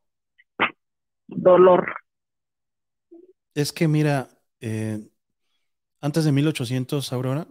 dolor. 1.29 1.95
Es 3.55 3.73
que 3.73 3.89
mira, 3.89 4.29
eh, 4.61 5.09
antes 6.01 6.25
de 6.25 6.33
1800, 6.33 7.13
Aurora, 7.13 7.47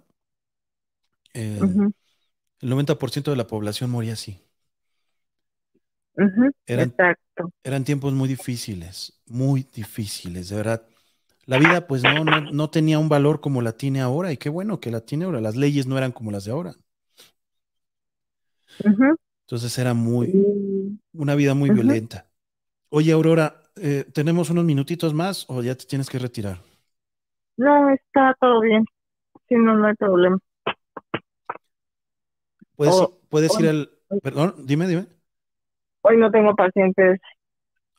eh, 1.34 1.60
el 2.62 2.70
90% 2.70 3.32
de 3.32 3.38
la 3.38 3.48
población 3.48 3.90
moría 3.92 4.14
así. 4.14 4.42
Eran, 6.68 6.90
Exacto. 6.90 7.52
eran 7.64 7.84
tiempos 7.84 8.14
muy 8.14 8.28
difíciles, 8.30 9.22
muy 9.28 9.64
difíciles, 9.74 10.50
de 10.50 10.56
verdad. 10.56 10.88
La 11.46 11.58
vida 11.58 11.88
pues 11.88 12.06
no, 12.06 12.24
no, 12.26 12.42
no 12.42 12.70
tenía 12.70 13.00
un 13.00 13.10
valor 13.10 13.42
como 13.42 13.62
la 13.62 13.74
tiene 13.74 14.02
ahora 14.02 14.32
y 14.32 14.38
qué 14.38 14.50
bueno 14.50 14.80
que 14.80 14.92
la 14.92 15.02
tiene 15.02 15.26
ahora. 15.26 15.42
Las 15.42 15.56
leyes 15.56 15.88
no 15.88 15.98
eran 15.98 16.12
como 16.12 16.32
las 16.32 16.46
de 16.46 16.52
ahora. 16.52 16.76
Entonces 19.46 19.78
era 19.80 19.94
muy, 19.94 21.00
una 21.14 21.36
vida 21.36 21.54
muy 21.56 21.72
violenta. 21.72 22.28
Oye, 22.90 23.12
Aurora, 23.14 23.64
eh, 23.81 24.06
¿tenemos 24.14 24.49
unos 24.49 24.65
minutitos 24.65 25.14
más 25.14 25.45
o 25.49 25.61
ya 25.64 25.76
te 25.76 25.85
tienes 25.85 26.10
que 26.10 26.19
retirar? 26.19 26.61
No, 27.57 27.91
está 27.91 28.35
todo 28.39 28.61
bien. 28.61 28.85
Sí, 29.49 29.56
no, 29.56 29.76
no 29.76 29.88
hay 29.88 29.95
problema. 29.95 30.39
¿Puedes, 32.76 32.95
Oh, 32.95 33.19
puedes 33.30 33.60
ir 33.60 33.68
oh. 33.68 33.69
al... 33.69 33.91
Perdón, 34.22 34.56
dime, 34.65 34.88
dime. 34.88 35.07
Hoy 36.01 36.18
no 36.18 36.31
tengo 36.31 36.56
pacientes 36.56 37.19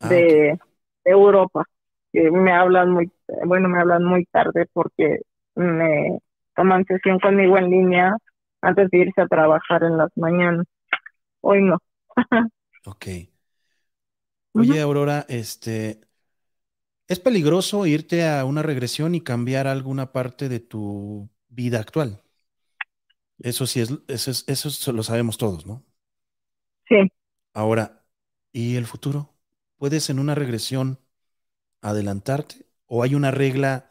Ah, 0.00 0.08
de 0.08 0.58
Europa 1.04 1.64
que 2.12 2.30
me 2.30 2.52
hablan 2.52 2.90
muy, 2.92 3.12
bueno, 3.46 3.68
me 3.68 3.80
hablan 3.80 4.04
muy 4.04 4.26
tarde 4.26 4.66
porque 4.74 5.20
me 5.56 6.18
toman 6.56 6.84
sesión 6.86 7.20
conmigo 7.20 7.58
en 7.58 7.70
línea 7.70 8.16
antes 8.62 8.90
de 8.90 8.98
irse 8.98 9.22
a 9.22 9.28
trabajar 9.28 9.84
en 9.84 9.98
las 9.98 10.10
mañanas. 10.16 10.66
Hoy 11.42 11.62
no. 11.62 11.78
Ok. 12.84 13.29
Oye. 14.54 14.76
Aurora, 14.80 15.26
este, 15.28 16.00
¿es 17.08 17.20
peligroso 17.20 17.84
irte 17.86 18.26
a 18.26 18.44
una 18.46 18.62
regresión 18.62 19.14
y 19.14 19.20
cambiar 19.20 19.66
alguna 19.66 20.12
parte 20.12 20.48
de 20.48 20.60
tu 20.60 21.28
vida 21.48 21.78
actual? 21.78 22.22
Eso 23.40 23.66
sí 23.66 23.80
es, 23.80 23.90
eso 24.08 24.30
es, 24.30 24.44
eso 24.46 24.68
es- 24.68 24.86
lo 24.88 25.02
sabemos 25.02 25.36
todos, 25.38 25.66
¿no? 25.66 25.84
Sí, 26.88 27.10
Ahora, 27.54 28.04
¿y 28.52 28.74
el 28.76 28.86
futuro? 28.86 29.34
¿Puedes 29.76 30.10
en 30.10 30.18
una 30.18 30.34
regresión 30.34 30.98
adelantarte? 31.82 32.66
¿O 32.86 33.02
hay 33.04 33.14
una 33.16 33.30
regla 33.32 33.90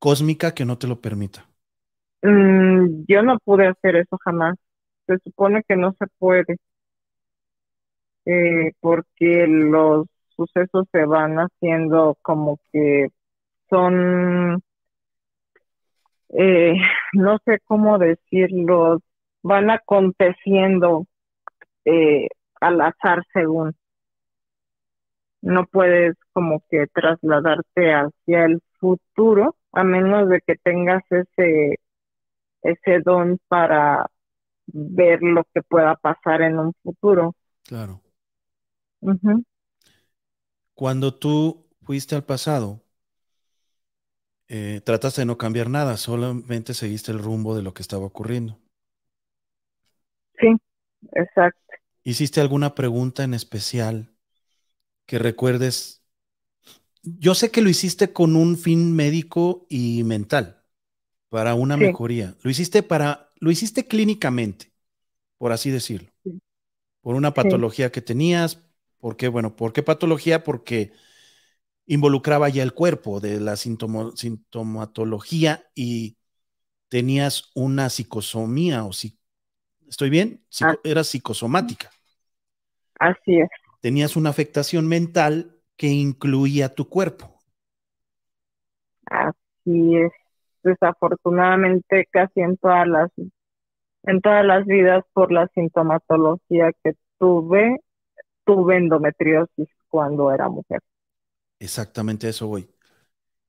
cósmica 0.00 0.54
que 0.54 0.64
no 0.66 0.78
te 0.78 0.86
lo 0.88 1.00
permita? 1.02 1.50
Mm, 2.22 3.04
yo 3.08 3.22
no 3.22 3.38
pude 3.44 3.66
hacer 3.68 3.96
eso 3.96 4.18
jamás. 4.24 4.56
Se 5.06 5.18
supone 5.24 5.62
que 5.68 5.76
no 5.76 5.92
se 5.98 6.06
puede 6.18 6.56
eh, 8.26 8.72
porque 8.80 9.46
los 9.46 10.06
sucesos 10.36 10.86
se 10.92 11.04
van 11.06 11.36
haciendo 11.38 12.16
como 12.22 12.58
que 12.72 13.08
son, 13.70 14.62
eh, 16.30 16.74
no 17.14 17.38
sé 17.44 17.60
cómo 17.64 17.98
decirlo, 17.98 19.00
van 19.42 19.70
aconteciendo 19.70 21.06
eh, 21.84 22.28
al 22.60 22.80
azar 22.80 23.22
según. 23.32 23.74
No 25.42 25.66
puedes 25.66 26.16
como 26.32 26.62
que 26.68 26.86
trasladarte 26.88 27.92
hacia 27.94 28.44
el 28.46 28.60
futuro 28.80 29.54
a 29.72 29.84
menos 29.84 30.28
de 30.28 30.40
que 30.40 30.56
tengas 30.56 31.02
ese, 31.10 31.78
ese 32.62 33.00
don 33.04 33.38
para 33.48 34.06
ver 34.66 35.22
lo 35.22 35.44
que 35.54 35.62
pueda 35.62 35.94
pasar 35.94 36.42
en 36.42 36.58
un 36.58 36.72
futuro. 36.82 37.34
Claro. 37.64 38.00
Cuando 40.74 41.14
tú 41.14 41.66
fuiste 41.82 42.14
al 42.14 42.24
pasado, 42.24 42.82
eh, 44.48 44.80
trataste 44.84 45.22
de 45.22 45.26
no 45.26 45.38
cambiar 45.38 45.68
nada, 45.70 45.96
solamente 45.96 46.74
seguiste 46.74 47.12
el 47.12 47.18
rumbo 47.18 47.56
de 47.56 47.62
lo 47.62 47.74
que 47.74 47.82
estaba 47.82 48.04
ocurriendo. 48.06 48.58
Sí, 50.38 50.48
exacto. 51.12 51.60
¿Hiciste 52.04 52.40
alguna 52.40 52.74
pregunta 52.74 53.24
en 53.24 53.34
especial 53.34 54.14
que 55.06 55.18
recuerdes? 55.18 56.02
Yo 57.02 57.34
sé 57.34 57.50
que 57.50 57.62
lo 57.62 57.68
hiciste 57.70 58.12
con 58.12 58.36
un 58.36 58.56
fin 58.56 58.94
médico 58.94 59.66
y 59.68 60.04
mental, 60.04 60.62
para 61.28 61.54
una 61.54 61.76
Sí. 61.76 61.82
mejoría. 61.84 62.36
Lo 62.42 62.50
hiciste 62.50 62.82
para, 62.82 63.32
lo 63.40 63.50
hiciste 63.50 63.86
clínicamente, 63.86 64.72
por 65.38 65.52
así 65.52 65.70
decirlo. 65.70 66.10
Sí. 66.24 66.38
Por 67.00 67.14
una 67.14 67.34
patología 67.34 67.92
que 67.92 68.02
tenías. 68.02 68.65
¿Por 68.98 69.16
qué? 69.16 69.28
Bueno, 69.28 69.56
¿por 69.56 69.72
qué 69.72 69.82
patología? 69.82 70.44
Porque 70.44 70.92
involucraba 71.86 72.48
ya 72.48 72.62
el 72.62 72.72
cuerpo 72.74 73.20
de 73.20 73.40
la 73.40 73.56
sintomatología 73.56 75.64
y 75.74 76.16
tenías 76.88 77.50
una 77.54 77.88
psicosomía 77.90 78.84
o 78.84 78.92
si 78.92 79.18
¿estoy 79.88 80.10
bien? 80.10 80.44
Psico- 80.50 80.70
Ah. 80.72 80.78
era 80.84 81.04
psicosomática. 81.04 81.90
Así 82.98 83.38
es. 83.40 83.48
Tenías 83.80 84.16
una 84.16 84.30
afectación 84.30 84.88
mental 84.88 85.56
que 85.76 85.88
incluía 85.88 86.74
tu 86.74 86.88
cuerpo. 86.88 87.38
Así 89.06 89.96
es. 89.96 90.12
Desafortunadamente 90.62 92.06
casi 92.10 92.40
en 92.40 92.56
todas 92.56 92.86
las 92.88 93.10
en 94.04 94.20
todas 94.20 94.44
las 94.44 94.64
vidas 94.66 95.04
por 95.12 95.32
la 95.32 95.48
sintomatología 95.54 96.72
que 96.84 96.92
tuve, 97.18 97.80
tuve 98.46 98.78
endometriosis 98.78 99.68
cuando 99.90 100.32
era 100.32 100.48
mujer. 100.48 100.80
Exactamente 101.58 102.28
eso 102.30 102.46
voy. 102.48 102.68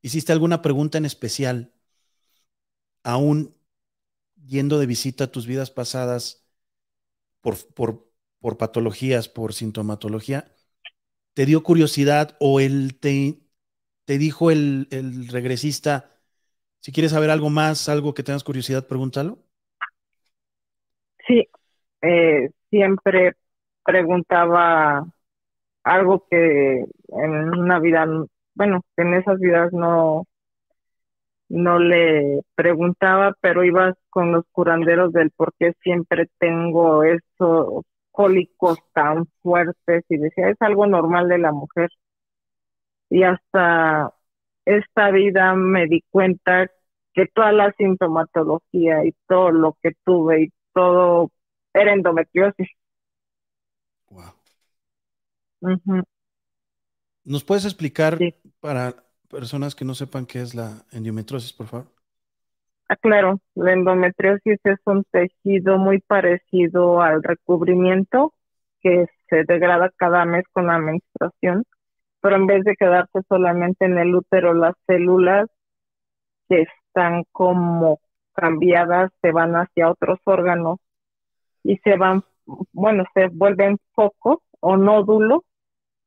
¿Hiciste 0.02 0.32
alguna 0.34 0.61
pregunta 0.64 0.98
en 0.99 1.06
especial, 1.06 1.74
aún 3.03 3.56
yendo 4.45 4.80
de 4.80 4.86
visita 4.88 5.26
a 5.26 5.32
tus 5.32 5.48
vidas 5.48 5.72
pasadas 5.72 6.45
por, 7.41 7.57
por, 7.76 8.11
por 8.40 8.57
patologías, 8.57 9.30
por 9.30 9.53
sintomatología? 9.53 10.53
¿Te 11.36 11.45
dio 11.48 11.64
curiosidad 11.64 12.38
o 12.41 12.60
él 12.60 12.99
te, 12.99 13.41
te 14.06 14.18
dijo 14.18 14.52
el, 14.52 14.88
el 14.91 15.28
regresista, 15.30 16.22
si 16.82 16.91
quieres 16.91 17.11
saber 17.14 17.32
algo 17.32 17.49
más, 17.52 17.90
algo 17.90 18.14
que 18.14 18.24
tengas 18.24 18.45
curiosidad, 18.45 18.88
pregúntalo? 18.88 19.44
Sí, 21.28 21.48
eh, 22.02 22.52
siempre 22.69 23.36
preguntaba 23.88 25.06
algo 25.84 26.26
que 26.30 26.86
en 27.10 27.32
una 27.60 27.80
vida, 27.80 28.06
bueno, 28.56 28.82
en 28.98 29.14
esas 29.16 29.40
vidas 29.40 29.74
no, 29.74 30.26
no 31.50 31.80
le 31.80 32.42
preguntaba, 32.56 33.34
pero 33.42 33.64
ibas 33.64 33.96
con 34.10 34.34
los 34.34 34.46
curanderos 34.52 35.14
del 35.14 35.32
por 35.32 35.54
qué 35.60 35.74
siempre 35.84 36.28
tengo 36.40 37.04
esos 37.04 37.84
cólicos 38.12 38.80
tan 38.94 39.26
fuertes 39.42 40.04
y 40.10 40.18
decía, 40.18 40.50
es 40.50 40.58
algo 40.62 40.86
normal 40.88 41.30
de 41.30 41.38
la 41.40 41.52
mujer. 41.54 41.90
Y 43.10 43.24
hasta 43.24 44.14
esta 44.66 45.12
vida 45.12 45.56
me 45.56 45.88
di 45.88 46.04
cuenta 46.12 46.70
que 47.14 47.28
toda 47.28 47.52
la 47.54 47.72
sintomatología 47.78 49.06
y 49.06 49.14
todo 49.28 49.52
lo 49.52 49.78
que 49.82 49.94
tuve 50.06 50.44
y 50.44 50.54
todo 50.74 51.32
era 51.74 51.94
endometriosis. 51.94 52.68
Wow. 54.10 54.34
¿Nos 57.24 57.44
puedes 57.44 57.66
explicar 57.66 58.18
Sí. 58.18 58.34
para 58.60 58.96
personas 59.30 59.76
que 59.76 59.86
no 59.86 59.94
sepan 59.94 60.26
qué 60.26 60.42
es 60.42 60.56
la 60.56 60.86
endometriosis, 60.92 61.54
por 61.54 61.68
favor? 61.68 61.88
Ah, 62.90 62.96
claro, 62.96 63.40
la 63.56 63.74
endometriosis 63.74 64.60
es 64.64 64.78
un 64.86 65.04
tejido 65.12 65.78
muy 65.78 66.00
parecido 66.00 67.02
al 67.02 67.22
recubrimiento 67.22 68.34
que 68.82 69.08
se 69.30 69.44
degrada 69.44 69.92
cada 69.98 70.24
mes 70.24 70.46
con 70.54 70.68
la 70.68 70.80
menstruación, 70.80 71.66
pero 72.22 72.38
en 72.38 72.48
vez 72.48 72.64
de 72.64 72.76
quedarse 72.78 73.20
solamente 73.28 73.86
en 73.86 73.98
el 73.98 74.16
útero, 74.16 74.54
las 74.54 74.76
células 74.88 75.48
que 76.50 76.64
están 76.64 77.24
como 77.32 78.00
cambiadas 78.34 79.12
se 79.22 79.32
van 79.32 79.56
hacia 79.56 79.90
otros 79.92 80.20
órganos 80.26 80.78
y 81.64 81.78
se 81.80 81.98
van, 81.98 82.24
bueno, 82.72 83.03
se 83.14 83.28
vuelven 83.28 83.78
focos 83.94 84.40
o 84.60 84.78
nódulos 84.78 85.41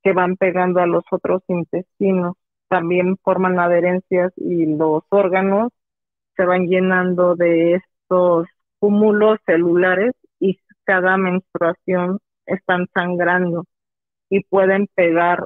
que 0.03 0.13
van 0.13 0.37
pegando 0.37 0.81
a 0.81 0.87
los 0.87 1.05
otros 1.11 1.43
intestinos. 1.49 2.37
También 2.69 3.17
forman 3.23 3.59
adherencias 3.59 4.33
y 4.37 4.67
los 4.67 5.03
órganos 5.11 5.71
se 6.37 6.45
van 6.45 6.67
llenando 6.67 7.35
de 7.37 7.75
estos 7.75 8.47
cúmulos 8.79 9.39
celulares 9.47 10.13
y 10.39 10.59
cada 10.85 11.17
menstruación 11.17 12.19
están 12.47 12.87
sangrando 12.95 13.65
y 14.31 14.43
pueden 14.45 14.89
pegar 14.95 15.45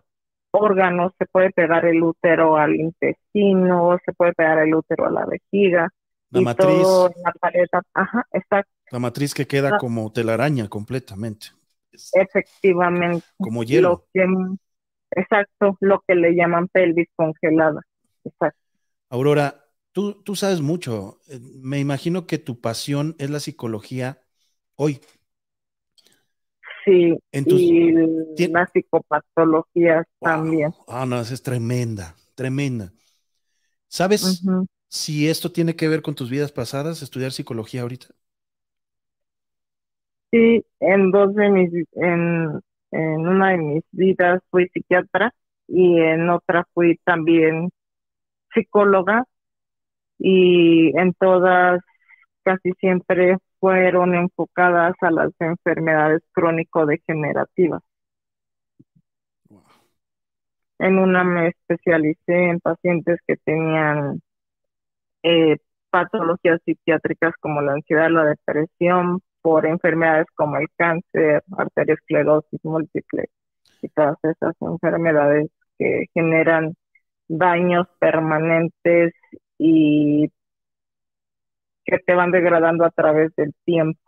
órganos, 0.52 1.12
se 1.18 1.26
puede 1.26 1.50
pegar 1.50 1.84
el 1.84 2.02
útero 2.02 2.56
al 2.56 2.76
intestino, 2.76 3.98
se 4.04 4.12
puede 4.12 4.34
pegar 4.34 4.58
el 4.58 4.74
útero 4.74 5.06
a 5.06 5.10
la 5.10 5.26
vejiga 5.26 5.88
La 6.30 6.40
y 6.40 6.44
matriz, 6.44 6.82
todo 6.82 7.08
en 7.08 7.22
la 7.22 7.32
pared. 7.32 7.66
Ajá, 7.94 8.26
exacto. 8.32 8.73
La 8.90 8.98
matriz 8.98 9.34
que 9.34 9.46
queda 9.46 9.76
Ah. 9.76 9.78
como 9.78 10.12
telaraña 10.12 10.68
completamente. 10.68 11.48
Efectivamente. 12.12 13.24
Como 13.38 13.62
hielo. 13.62 13.88
Lo 13.90 14.06
que, 14.12 14.26
exacto, 15.12 15.76
lo 15.80 16.02
que 16.06 16.14
le 16.14 16.34
llaman 16.34 16.68
pelvis 16.68 17.08
congelada. 17.16 17.80
Exacto. 18.24 18.58
Aurora, 19.10 19.64
tú, 19.92 20.22
tú 20.24 20.34
sabes 20.36 20.60
mucho. 20.60 21.20
Eh, 21.28 21.38
Me 21.40 21.78
imagino 21.78 22.26
que 22.26 22.38
tu 22.38 22.60
pasión 22.60 23.14
es 23.18 23.30
la 23.30 23.40
psicología 23.40 24.20
hoy. 24.76 25.00
Sí, 26.84 27.16
tus- 27.46 27.60
y 27.62 27.92
las 28.48 28.70
psicopatologías 28.72 30.04
Wow. 30.20 30.30
también. 30.30 30.74
Ah, 30.86 31.06
no, 31.06 31.18
esa 31.20 31.32
es 31.32 31.42
tremenda, 31.42 32.14
tremenda. 32.34 32.92
¿Sabes 33.88 34.42
si 34.88 35.28
esto 35.28 35.50
tiene 35.52 35.76
que 35.76 35.88
ver 35.88 36.02
con 36.02 36.14
tus 36.14 36.28
vidas 36.28 36.52
pasadas, 36.52 37.00
estudiar 37.02 37.32
psicología 37.32 37.82
ahorita? 37.82 38.08
Sí, 40.34 40.66
en 40.80 41.12
dos 41.12 41.32
de 41.36 41.48
mis, 41.48 41.70
en, 41.92 42.60
en 42.90 43.28
una 43.28 43.50
de 43.50 43.58
mis 43.58 43.84
vidas 43.92 44.42
fui 44.50 44.66
psiquiatra 44.68 45.32
y 45.68 46.00
en 46.00 46.28
otra 46.28 46.66
fui 46.74 46.98
también 47.04 47.70
psicóloga 48.52 49.22
y 50.18 50.90
en 50.98 51.12
todas 51.20 51.80
casi 52.42 52.72
siempre 52.80 53.38
fueron 53.60 54.16
enfocadas 54.16 54.96
a 55.02 55.12
las 55.12 55.30
enfermedades 55.38 56.22
crónico-degenerativas. 56.32 57.82
Wow. 59.48 59.62
En 60.80 60.98
una 60.98 61.22
me 61.22 61.48
especialicé 61.50 62.50
en 62.50 62.58
pacientes 62.58 63.20
que 63.24 63.36
tenían 63.36 64.20
eh, 65.22 65.58
patologías 65.90 66.60
psiquiátricas 66.64 67.34
como 67.40 67.62
la 67.62 67.74
ansiedad, 67.74 68.10
la 68.10 68.24
depresión, 68.24 69.20
por 69.44 69.66
enfermedades 69.66 70.26
como 70.36 70.56
el 70.56 70.68
cáncer, 70.74 71.42
arteriosclerosis 71.58 72.60
múltiple 72.64 73.26
y 73.82 73.88
todas 73.90 74.16
esas 74.22 74.54
enfermedades 74.62 75.50
que 75.78 76.06
generan 76.14 76.74
daños 77.28 77.86
permanentes 78.00 79.12
y 79.58 80.30
que 81.84 81.98
te 81.98 82.14
van 82.14 82.30
degradando 82.30 82.86
a 82.86 82.90
través 82.90 83.36
del 83.36 83.52
tiempo. 83.66 84.00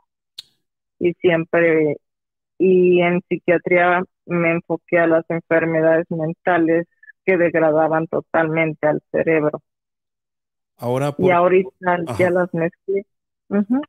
Y 0.98 1.12
siempre, 1.20 1.98
y 2.58 3.02
en 3.02 3.20
psiquiatría 3.28 4.04
me 4.24 4.52
enfoqué 4.52 5.00
a 5.00 5.06
las 5.06 5.26
enfermedades 5.28 6.06
mentales 6.10 6.86
que 7.26 7.36
degradaban 7.36 8.06
totalmente 8.06 8.86
al 8.86 9.02
cerebro. 9.12 9.60
Ahora, 10.78 11.12
Y 11.12 11.24
por, 11.24 11.32
ahorita 11.32 11.98
Ajá. 12.06 12.18
ya 12.18 12.30
las 12.30 12.54
mezclé. 12.54 13.04
Ujú. 13.50 13.82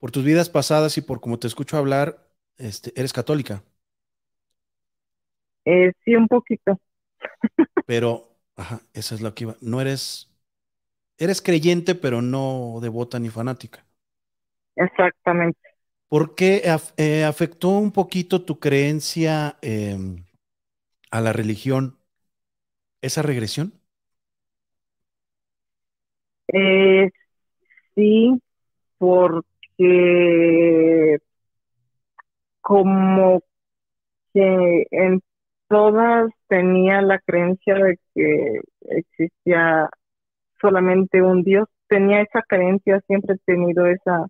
Por 0.00 0.12
tus 0.12 0.24
vidas 0.24 0.50
pasadas 0.50 0.98
y 0.98 1.02
por 1.02 1.20
como 1.22 1.40
te 1.40 1.48
escucho 1.48 1.78
hablar, 1.78 2.28
este, 2.58 2.92
eres 3.00 3.14
católica, 3.14 3.64
Eh, 5.64 5.92
sí, 6.04 6.14
un 6.16 6.28
poquito. 6.28 6.78
pero, 7.86 8.38
ajá, 8.56 8.82
esa 8.92 9.14
es 9.14 9.20
lo 9.20 9.34
que 9.34 9.44
iba. 9.44 9.56
No 9.60 9.80
eres, 9.80 10.30
eres 11.18 11.42
creyente, 11.42 11.94
pero 11.94 12.22
no 12.22 12.78
devota 12.82 13.20
ni 13.20 13.30
fanática. 13.30 13.86
Exactamente. 14.76 15.60
¿Por 16.08 16.34
qué 16.34 16.62
eh, 16.96 17.24
afectó 17.24 17.68
un 17.70 17.92
poquito 17.92 18.42
tu 18.44 18.58
creencia 18.58 19.58
em, 19.62 20.24
a 21.10 21.20
la 21.22 21.32
religión 21.32 21.98
esa 23.02 23.22
regresión? 23.22 23.80
Eh, 26.52 27.10
sí, 27.96 28.40
porque 29.80 31.18
como 32.60 33.40
que 34.32 34.86
en 34.90 35.22
todas 35.68 36.30
tenía 36.48 37.00
la 37.02 37.18
creencia 37.20 37.74
de 37.74 37.98
que 38.14 38.60
existía 38.82 39.88
solamente 40.60 41.22
un 41.22 41.42
Dios. 41.42 41.66
Tenía 41.88 42.20
esa 42.20 42.42
creencia, 42.46 43.00
siempre 43.06 43.36
he 43.36 43.38
tenido 43.38 43.86
esa 43.86 44.26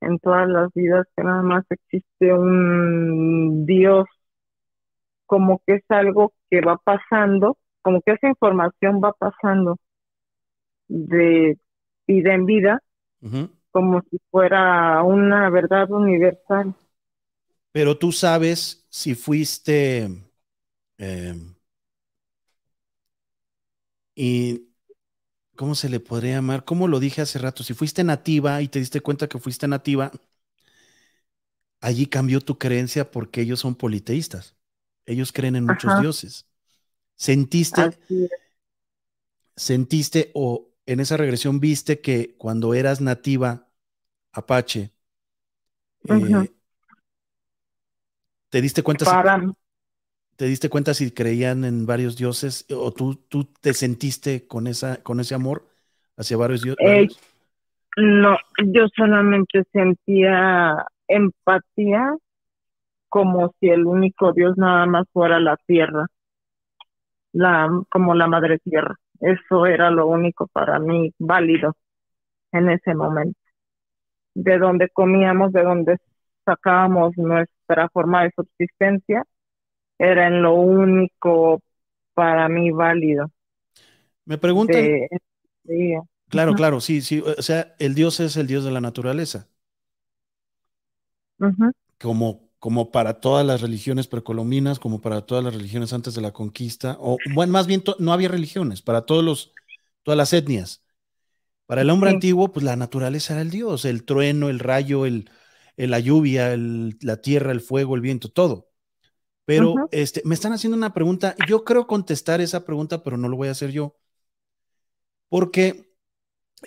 en 0.00 0.18
todas 0.20 0.48
las 0.48 0.72
vidas, 0.74 1.06
que 1.16 1.24
nada 1.24 1.42
más 1.42 1.64
existe 1.70 2.32
un 2.32 3.66
Dios, 3.66 4.06
como 5.26 5.60
que 5.66 5.74
es 5.74 5.84
algo 5.88 6.32
que 6.50 6.60
va 6.60 6.78
pasando, 6.78 7.58
como 7.82 8.00
que 8.00 8.12
esa 8.12 8.28
información 8.28 9.00
va 9.02 9.12
pasando 9.12 9.76
de 10.88 11.58
vida 12.06 12.34
en 12.34 12.46
vida. 12.46 12.80
Como 13.72 14.02
si 14.10 14.18
fuera 14.30 15.02
una 15.02 15.50
verdad 15.50 15.90
universal. 15.90 16.74
Pero 17.72 17.98
tú 17.98 18.12
sabes 18.12 18.86
si 18.90 19.14
fuiste 19.14 20.08
em, 20.98 21.54
y 24.14 24.68
¿cómo 25.56 25.74
se 25.76 25.88
le 25.90 26.00
podría 26.00 26.36
llamar? 26.36 26.64
¿Cómo 26.66 26.88
lo 26.88 27.00
dije 27.00 27.22
hace 27.22 27.38
rato? 27.38 27.64
Si 27.64 27.74
fuiste 27.74 28.04
nativa 28.04 28.62
y 28.62 28.68
te 28.68 28.78
diste 28.80 29.00
cuenta 29.02 29.28
que 29.28 29.38
fuiste 29.40 29.68
nativa, 29.68 30.12
allí 31.80 32.06
cambió 32.06 32.40
tu 32.40 32.58
creencia 32.58 33.10
porque 33.10 33.40
ellos 33.42 33.60
son 33.60 33.74
politeístas. 33.76 34.56
Ellos 35.06 35.32
creen 35.32 35.56
en 35.56 35.64
muchos 35.64 35.94
Ajá. 35.94 35.96
dioses. 35.96 36.46
¿Sentiste, 37.16 37.98
sentiste 39.56 40.30
o 40.34 40.67
en 40.88 41.00
esa 41.00 41.16
regresión 41.18 41.60
viste 41.60 42.00
que 42.00 42.36
cuando 42.38 42.74
eras 42.74 43.00
nativa 43.00 43.68
apache, 44.32 44.92
eh, 46.08 46.48
te 48.50 48.60
diste 48.60 48.82
cuenta 48.82 49.06
si- 49.06 49.18
¿Te 50.36 50.44
diste 50.46 50.68
cuenta 50.70 50.94
si 50.94 51.10
creían 51.10 51.64
en 51.64 51.84
varios 51.86 52.16
dioses 52.16 52.64
o 52.70 52.92
tú, 52.92 53.16
tú 53.16 53.44
te 53.60 53.74
sentiste 53.74 54.46
con, 54.46 54.66
esa, 54.68 55.02
con 55.02 55.18
ese 55.20 55.34
amor 55.34 55.68
hacia 56.16 56.36
varios 56.36 56.62
dioses? 56.62 56.80
Eh, 56.80 57.08
no, 57.96 58.38
yo 58.64 58.88
solamente 58.96 59.64
sentía 59.72 60.86
empatía 61.08 62.16
como 63.10 63.52
si 63.60 63.68
el 63.68 63.86
único 63.86 64.32
Dios 64.32 64.56
nada 64.56 64.86
más 64.86 65.06
fuera 65.12 65.40
la 65.40 65.56
tierra, 65.66 66.06
la, 67.32 67.68
como 67.90 68.14
la 68.14 68.26
madre 68.26 68.58
tierra. 68.58 68.96
Eso 69.20 69.66
era 69.66 69.90
lo 69.90 70.06
único 70.08 70.46
para 70.48 70.78
mí 70.78 71.12
válido 71.18 71.76
en 72.52 72.70
ese 72.70 72.94
momento. 72.94 73.38
De 74.34 74.58
donde 74.58 74.88
comíamos, 74.90 75.52
de 75.52 75.62
donde 75.62 75.98
sacábamos 76.46 77.16
nuestra 77.18 77.88
forma 77.90 78.24
de 78.24 78.32
subsistencia, 78.36 79.24
era 79.98 80.28
en 80.28 80.42
lo 80.42 80.54
único 80.54 81.60
para 82.14 82.48
mí 82.48 82.70
válido. 82.72 83.30
Me 84.26 84.38
preguntan, 84.38 84.84
De, 84.84 85.08
de- 85.64 86.00
claro, 86.28 86.54
claro, 86.54 86.80
sí, 86.80 87.02
sí, 87.02 87.20
o 87.20 87.42
sea, 87.42 87.74
el 87.78 87.94
dios 87.94 88.20
es 88.20 88.36
el 88.36 88.46
dios 88.46 88.64
de 88.64 88.70
la 88.70 88.80
naturaleza, 88.80 89.48
como, 91.98 92.47
como 92.58 92.90
para 92.90 93.20
todas 93.20 93.46
las 93.46 93.60
religiones 93.60 94.08
precolombinas, 94.08 94.78
como 94.80 95.00
para 95.00 95.22
todas 95.26 95.44
las 95.44 95.54
religiones 95.54 95.92
antes 95.92 96.14
de 96.14 96.22
la 96.22 96.32
conquista, 96.32 96.96
o 97.00 97.18
bueno, 97.34 97.52
más 97.52 97.66
bien 97.66 97.82
no 97.98 98.12
había 98.12 98.28
religiones, 98.28 98.82
para 98.82 99.02
todos 99.06 99.24
los, 99.24 99.52
todas 100.02 100.18
las 100.18 100.32
etnias. 100.32 100.82
Para 101.66 101.82
el 101.82 101.90
hombre 101.90 102.10
Sí. 102.10 102.16
antiguo, 102.16 102.52
pues 102.52 102.64
la 102.64 102.76
naturaleza 102.76 103.34
era 103.34 103.42
el 103.42 103.50
dios, 103.50 103.84
el 103.84 104.04
trueno, 104.04 104.48
el 104.48 104.58
rayo, 104.58 105.06
el, 105.06 105.30
el- 105.76 105.90
la 105.90 106.00
lluvia, 106.00 106.52
el- 106.54 106.98
la 107.02 107.18
tierra, 107.20 107.52
el 107.52 107.60
fuego, 107.60 107.94
el 107.94 108.00
viento, 108.02 108.30
todo. 108.30 108.70
Pero 109.46 109.88
este, 109.92 110.22
me 110.24 110.34
están 110.34 110.52
haciendo 110.54 110.76
una 110.76 110.94
pregunta. 110.94 111.36
Yo 111.48 111.64
creo 111.64 111.86
contestar 111.86 112.40
esa 112.40 112.64
pregunta, 112.64 113.02
pero 113.04 113.16
no 113.18 113.28
lo 113.28 113.36
voy 113.36 113.48
a 113.48 113.52
hacer 113.52 113.72
yo. 113.72 113.96
Porque 115.28 115.92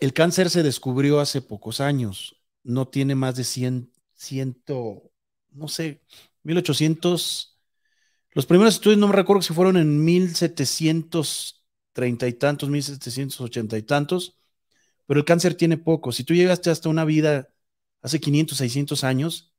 el 0.02 0.14
cáncer 0.14 0.52
se 0.52 0.64
descubrió 0.64 1.22
hace 1.22 1.42
pocos 1.44 1.82
años. 1.82 2.42
No 2.64 2.90
tiene 2.90 3.16
más 3.16 3.38
de 3.38 3.46
100, 3.46 3.92
ciento, 4.16 5.11
no 5.52 5.68
sé, 5.68 6.02
1800. 6.44 7.60
Los 8.34 8.46
primeros 8.46 8.76
estudios 8.76 9.00
no 9.00 9.08
me 9.08 9.16
recuerdo 9.16 9.42
si 9.42 9.54
fueron 9.54 9.78
en 9.78 10.04
1730 10.06 12.28
y 12.28 12.34
tantos, 12.34 12.70
1780 12.70 13.78
y 13.78 13.84
tantos. 13.84 14.38
Pero 15.08 15.20
el 15.20 15.26
cáncer 15.26 15.56
tiene 15.56 15.78
poco. 15.78 16.12
Si 16.12 16.24
tú 16.24 16.34
llegaste 16.34 16.70
hasta 16.70 16.90
una 16.90 17.06
vida 17.06 17.50
hace 18.02 18.20
500, 18.20 18.58
600 18.58 19.04
años, 19.04 19.54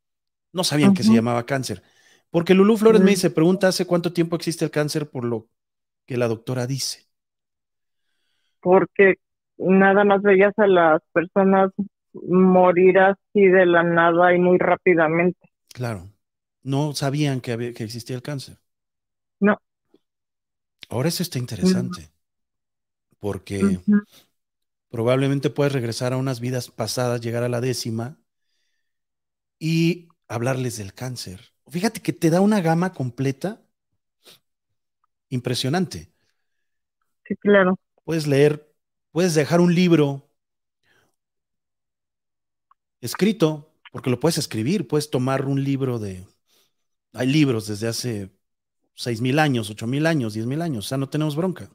no 0.52 0.64
sabían 0.64 0.94
que 0.94 1.04
se 1.04 1.14
llamaba 1.14 1.46
cáncer. 1.46 1.82
Porque 2.30 2.54
Lulú 2.54 2.76
Flores 2.78 3.02
me 3.02 3.12
dice, 3.12 3.30
pregunta 3.30 3.68
hace 3.68 3.86
cuánto 3.86 4.12
tiempo 4.12 4.36
existe 4.36 4.64
el 4.66 4.72
cáncer 4.72 5.10
por 5.10 5.24
lo 5.24 5.48
que 6.06 6.16
la 6.18 6.28
doctora 6.28 6.66
dice. 6.66 7.08
porque 8.60 9.16
nada 9.58 10.04
más 10.04 10.22
veías 10.22 10.54
a 10.58 10.66
las 10.66 11.00
personas 11.12 11.70
morir 12.14 12.98
así 12.98 13.46
de 13.46 13.66
la 13.66 13.82
nada 13.82 14.34
y 14.34 14.38
muy 14.38 14.58
rápidamente. 14.58 15.38
Claro, 15.74 16.10
no 16.62 16.94
sabían 16.94 17.40
que, 17.40 17.52
había- 17.52 17.74
que 17.74 17.84
existía 17.84 18.16
el 18.16 18.22
cáncer. 18.22 18.58
No. 19.40 19.58
Ahora 20.88 21.08
eso 21.08 21.22
está 21.24 21.38
interesante, 21.40 22.12
porque 23.18 23.80
probablemente 24.90 25.50
puedes 25.50 25.72
regresar 25.72 26.12
a 26.12 26.16
unas 26.18 26.38
vidas 26.38 26.70
pasadas, 26.70 27.20
llegar 27.20 27.42
a 27.42 27.48
la 27.48 27.60
décima 27.60 28.18
y 29.58 30.08
hablarles 30.28 30.76
del 30.78 30.92
cáncer. 30.94 31.52
Fíjate 31.68 32.00
que 32.02 32.12
te 32.12 32.30
da 32.30 32.40
una 32.40 32.60
gama 32.60 32.92
completa 32.92 33.62
impresionante. 35.30 36.12
Sí, 37.24 37.36
claro. 37.36 37.78
Puedes 38.04 38.26
leer, 38.28 38.72
puedes 39.10 39.34
dejar 39.34 39.60
un 39.60 39.74
libro 39.74 40.30
escrito, 43.00 43.71
porque 43.92 44.10
lo 44.10 44.20
puedes 44.20 44.38
escribir, 44.38 44.88
puedes 44.88 45.10
tomar 45.10 45.46
un 45.46 45.64
libro 45.64 46.00
de... 46.00 46.26
Hay 47.14 47.28
libros 47.28 47.68
desde 47.68 47.88
hace 47.88 48.32
seis 48.94 49.20
mil 49.22 49.38
años, 49.40 49.70
ocho 49.70 49.86
mil 49.88 50.06
años, 50.06 50.34
diez 50.34 50.46
mil 50.46 50.62
años, 50.62 50.86
o 50.86 50.88
sea, 50.90 50.98
no 50.98 51.10
tenemos 51.10 51.36
bronca. 51.36 51.70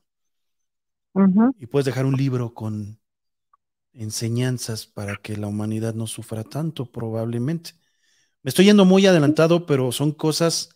Y 1.59 1.67
puedes 1.67 1.85
dejar 1.85 2.05
un 2.05 2.15
libro 2.15 2.53
con 2.53 2.99
enseñanzas 3.93 4.87
para 4.87 5.17
que 5.17 5.37
la 5.37 5.47
humanidad 5.47 5.95
no 5.95 6.07
sufra 6.07 6.43
tanto, 6.43 6.91
probablemente. 6.91 7.71
Me 8.43 8.49
estoy 8.49 8.65
yendo 8.65 8.85
muy 8.85 9.05
adelantado, 9.07 9.65
pero 9.67 9.91
son 9.93 10.13
cosas 10.13 10.69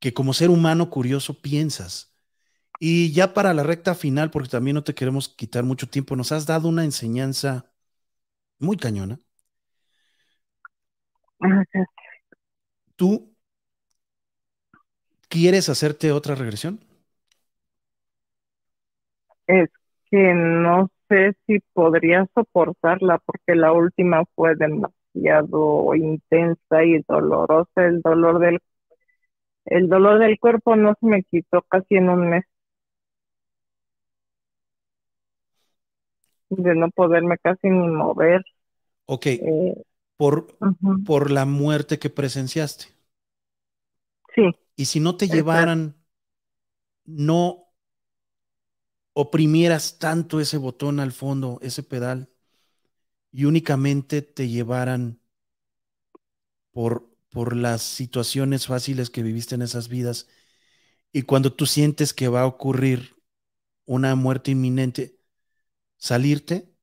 que 0.00 0.14
como 0.14 0.34
ser 0.34 0.50
humano 0.50 0.90
curioso 0.90 1.40
piensas. 1.40 2.14
Y 2.80 3.12
ya 3.12 3.34
para 3.34 3.54
la 3.54 3.64
recta 3.64 3.94
final, 3.94 4.30
porque 4.30 4.50
también 4.50 4.76
no 4.76 4.84
te 4.84 4.94
queremos 4.94 5.28
quitar 5.30 5.64
mucho 5.64 5.88
tiempo, 5.88 6.16
nos 6.16 6.32
has 6.32 6.46
dado 6.46 6.68
una 6.68 6.84
enseñanza 6.84 7.72
muy 8.58 8.76
cañona. 8.78 9.20
Ajá. 11.40 11.84
¿Tú 12.96 13.30
quieres 15.30 15.68
hacerte 15.70 16.12
otra 16.12 16.34
regresión? 16.34 16.80
Es 19.48 19.68
que 20.10 20.32
no 20.34 20.88
sé 21.08 21.32
si 21.46 21.58
podría 21.72 22.26
soportarla 22.34 23.18
porque 23.18 23.56
la 23.56 23.72
última 23.72 24.22
fue 24.36 24.54
demasiado 24.54 25.94
intensa 25.96 26.84
y 26.84 27.02
dolorosa. 27.08 27.84
El 27.86 28.00
dolor 28.00 28.38
del, 28.38 28.60
el 29.66 29.88
dolor 29.88 30.18
del 30.18 30.36
cuerpo 30.40 30.74
no 30.74 30.94
se 30.98 31.06
me 31.06 31.22
quitó 31.22 31.62
casi 31.62 31.94
en 31.94 32.08
un 32.08 32.28
mes. 32.28 32.44
De 36.50 36.74
no 36.74 36.90
poderme 36.90 37.38
casi 37.38 37.70
ni 37.70 37.88
mover. 37.88 38.42
Ok, 39.06 39.26
eh, 39.26 39.74
por, 40.18 40.60
por 41.04 41.32
la 41.32 41.46
muerte 41.46 41.98
que 42.00 42.10
presenciaste. 42.10 42.88
Sí, 44.34 44.42
Y 44.76 44.86
si 44.86 44.98
no 45.00 45.16
te 45.18 45.28
Exacto. 45.28 45.28
llevaran, 45.28 45.96
no 47.06 47.66
oprimieras 49.12 49.98
tanto 49.98 50.40
ese 50.40 50.56
botón 50.56 50.98
al 51.00 51.12
fondo, 51.12 51.58
ese 51.62 51.82
pedal, 51.82 52.30
y 53.32 53.44
únicamente 53.46 54.20
te 54.22 54.48
llevaran 54.50 55.20
por, 56.72 57.10
por 57.30 57.56
las 57.56 57.82
situaciones 57.82 58.66
fáciles 58.66 59.10
que 59.10 59.22
viviste 59.22 59.54
en 59.54 59.62
esas 59.62 59.88
vidas, 59.88 60.28
y 61.12 61.22
cuando 61.24 61.54
tú 61.54 61.66
sientes 61.66 62.14
que 62.14 62.28
va 62.28 62.42
a 62.42 62.46
ocurrir 62.46 63.16
una 63.86 64.14
muerte 64.16 64.52
inminente, 64.52 65.18
salirte, 65.98 66.74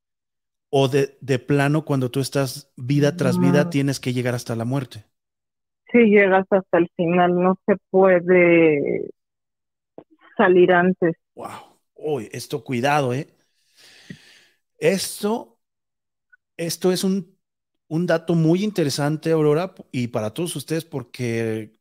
o 0.80 0.82
de, 0.94 1.18
de 1.22 1.40
plano 1.40 1.86
cuando 1.86 2.12
tú 2.12 2.20
estás 2.20 2.72
vida 2.78 3.18
tras 3.18 3.40
vida, 3.40 3.70
tienes 3.70 4.00
que 4.00 4.14
llegar 4.14 4.36
hasta 4.36 4.56
la 4.56 4.66
muerte. 4.66 5.06
sí 5.92 6.00
llegas 6.10 6.46
hasta 6.52 6.78
el 6.78 6.90
final, 6.96 7.36
no 7.42 7.58
se 7.66 7.76
puede 7.90 9.10
salir 10.38 10.72
antes. 10.72 11.16
Wow. 11.36 11.80
Uy, 11.96 12.30
esto, 12.34 12.64
cuidado, 12.64 13.14
¿eh? 13.14 13.28
Esto, 14.78 15.60
esto 16.58 16.92
es 16.92 17.04
un, 17.04 17.38
un 17.88 18.06
dato 18.08 18.36
muy 18.36 18.64
interesante, 18.64 19.32
Aurora, 19.32 19.76
y 19.92 20.10
para 20.10 20.34
todos 20.34 20.56
ustedes, 20.56 20.86
porque 20.86 21.80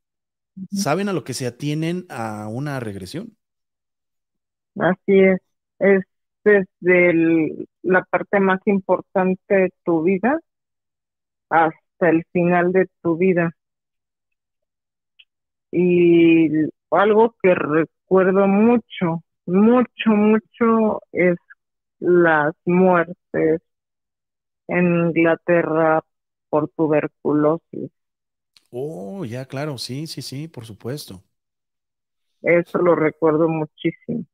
saben 0.71 1.09
a 1.09 1.15
lo 1.15 1.25
que 1.25 1.35
se 1.35 1.47
atienen 1.47 2.07
a 2.11 2.49
una 2.49 2.81
regresión. 2.81 3.37
Así 4.79 5.21
es, 5.21 5.41
es 5.81 6.05
desde 6.45 7.11
el- 7.11 7.69
la 7.83 8.05
parte 8.05 8.41
más 8.41 8.61
importante 8.67 9.55
de 9.55 9.71
tu 9.85 10.03
vida 10.03 10.41
hasta 11.49 12.11
el 12.11 12.23
final 12.35 12.71
de 12.73 12.87
tu 13.03 13.17
vida. 13.17 13.53
Y 15.71 16.49
algo 16.91 17.35
que 17.43 17.55
recuerdo 17.55 18.47
mucho, 18.47 19.23
mucho, 19.47 20.11
mucho 20.11 21.01
es 21.13 21.37
las 22.01 22.55
muertes 22.67 23.63
en 24.69 25.07
Inglaterra 25.17 26.03
por 26.51 26.69
tuberculosis. 26.71 27.91
Oh, 28.71 29.25
ya, 29.25 29.47
claro, 29.47 29.79
sí, 29.79 30.07
sí, 30.07 30.21
sí, 30.23 30.49
por 30.49 30.67
supuesto. 30.67 31.25
Eso 32.43 32.79
lo 32.79 32.95
recuerdo 32.95 33.49
muchísimo. 33.49 34.25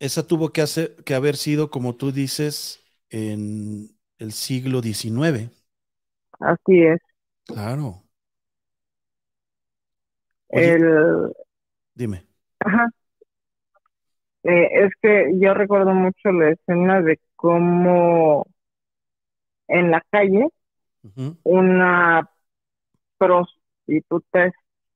Esa 0.00 0.26
tuvo 0.26 0.50
que, 0.52 0.62
hacer, 0.62 0.96
que 1.04 1.14
haber 1.14 1.36
sido, 1.36 1.70
como 1.70 1.96
tú 1.96 2.12
dices, 2.12 2.84
en 3.10 3.90
el 4.18 4.32
siglo 4.32 4.80
XIX. 4.80 5.50
Así 6.40 6.82
es. 6.82 7.00
Claro. 7.46 8.04
Oye, 10.48 10.74
El, 10.74 11.32
dime. 11.94 12.24
Ajá. 12.60 12.90
Eh, 14.44 14.68
es 14.84 14.92
que 15.02 15.32
yo 15.40 15.52
recuerdo 15.54 15.92
mucho 15.92 16.30
la 16.32 16.50
escena 16.50 17.02
de 17.02 17.18
cómo 17.36 18.46
en 19.68 19.90
la 19.90 20.02
calle 20.10 20.48
una 21.44 22.28
prostituta 23.18 24.52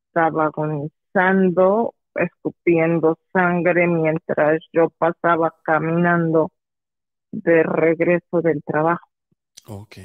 estaba 0.09 0.47
agonizando, 0.47 1.95
escupiendo 2.17 3.19
sangre 3.33 3.87
mientras 3.87 4.61
yo 4.73 4.91
pasaba 4.99 5.55
caminando 5.65 6.51
de 7.33 7.63
regreso 7.65 8.43
del 8.43 8.63
trabajo. 8.65 9.09
Ok. 9.67 9.97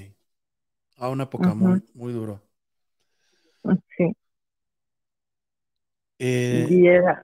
A 0.98 1.10
una 1.10 1.24
época 1.24 1.56
muy, 1.56 1.82
muy 1.96 2.14
duro. 2.14 2.44
Sí, 3.98 4.16
Eh, 6.20 6.70
y 6.70 6.88
era, 6.88 7.24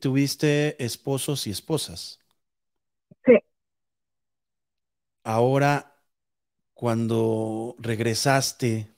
¿tuviste 0.00 0.82
esposos 0.84 1.46
y 1.46 1.50
esposas? 1.50 2.20
sí, 3.24 3.38
Ahora, 5.22 6.02
cuando 6.74 7.76
regresaste 7.80 8.94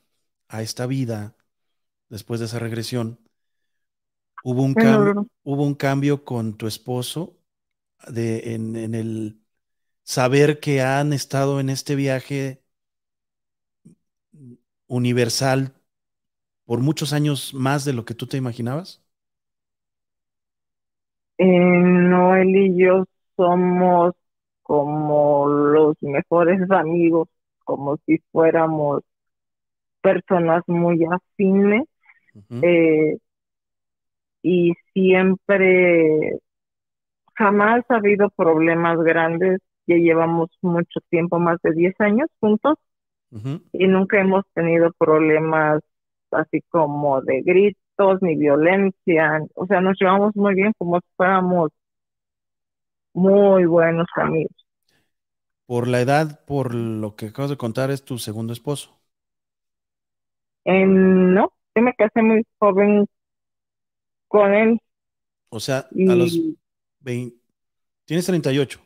a 0.48 0.62
esta 0.62 0.86
vida, 0.86 1.36
después 2.10 2.40
de 2.40 2.46
esa 2.46 2.58
regresión, 2.60 3.20
hubo 4.46 4.62
un 4.62 4.74
cambio, 4.76 5.14
hubo 5.44 5.64
un 5.64 5.74
cambio 5.74 6.24
con 6.24 6.56
tu 6.56 6.66
esposo 6.66 7.38
de, 8.08 8.54
en, 8.54 8.76
en 8.76 8.94
el 8.96 9.40
saber 10.04 10.60
que 10.60 10.82
han 10.82 11.12
estado 11.14 11.60
en 11.60 11.70
este 11.70 11.96
viaje 11.96 12.64
universal 14.88 15.74
por 16.66 16.80
muchos 16.80 17.12
años 17.14 17.54
más 17.54 17.84
de 17.86 17.92
lo 17.94 18.04
que 18.06 18.14
tú 18.14 18.26
te 18.28 18.36
imaginabas. 18.38 19.04
eh, 21.38 21.46
Noel 21.46 22.48
y 22.56 22.78
yo 22.82 23.04
somos 23.36 24.14
como 24.62 25.46
los 25.48 25.96
mejores 26.02 26.60
amigos, 26.70 27.28
como 27.64 27.96
si 28.06 28.18
fuéramos 28.32 29.02
personas 30.02 30.62
muy 30.66 31.04
afines. 31.04 31.84
Eh, 32.62 33.18
y 34.42 34.74
siempre, 34.92 36.38
jamás 37.34 37.84
ha 37.88 37.96
habido 37.96 38.30
problemas 38.30 38.98
grandes, 38.98 39.60
ya 39.86 39.96
llevamos 39.96 40.50
mucho 40.62 41.00
tiempo, 41.10 41.38
más 41.38 41.60
de 41.62 41.72
10 41.72 41.94
años 42.00 42.28
juntos 42.40 42.76
y 43.72 43.86
nunca 43.88 44.20
hemos 44.20 44.44
tenido 44.54 44.90
problemas 44.98 45.82
así 46.30 46.62
como 46.68 47.20
de 47.22 47.42
gritos 47.42 48.22
ni 48.22 48.36
violencia, 48.36 49.40
o 49.54 49.66
sea, 49.66 49.80
nos 49.80 49.96
llevamos 50.00 50.34
muy 50.36 50.54
bien 50.54 50.72
como 50.78 50.98
si 51.00 51.06
fuéramos 51.16 51.70
muy 53.14 53.64
buenos 53.66 54.06
amigos. 54.16 54.66
Por 55.66 55.88
la 55.88 56.00
edad, 56.00 56.44
por 56.44 56.74
lo 56.74 57.16
que 57.16 57.26
acabas 57.26 57.50
de 57.50 57.56
contar, 57.56 57.90
es 57.90 58.04
tu 58.04 58.18
segundo 58.18 58.52
esposo. 58.52 58.96
Eh, 60.64 60.84
no, 60.86 61.52
yo 61.74 61.82
me 61.82 61.94
casé 61.94 62.22
muy 62.22 62.44
joven 62.58 63.06
con 64.28 64.54
él 64.54 64.78
O 65.48 65.60
sea, 65.60 65.96
a 66.04 66.14
los 66.14 66.40
y 66.40 66.56
20, 67.00 67.36
tienes 68.06 68.26
38 68.26 68.80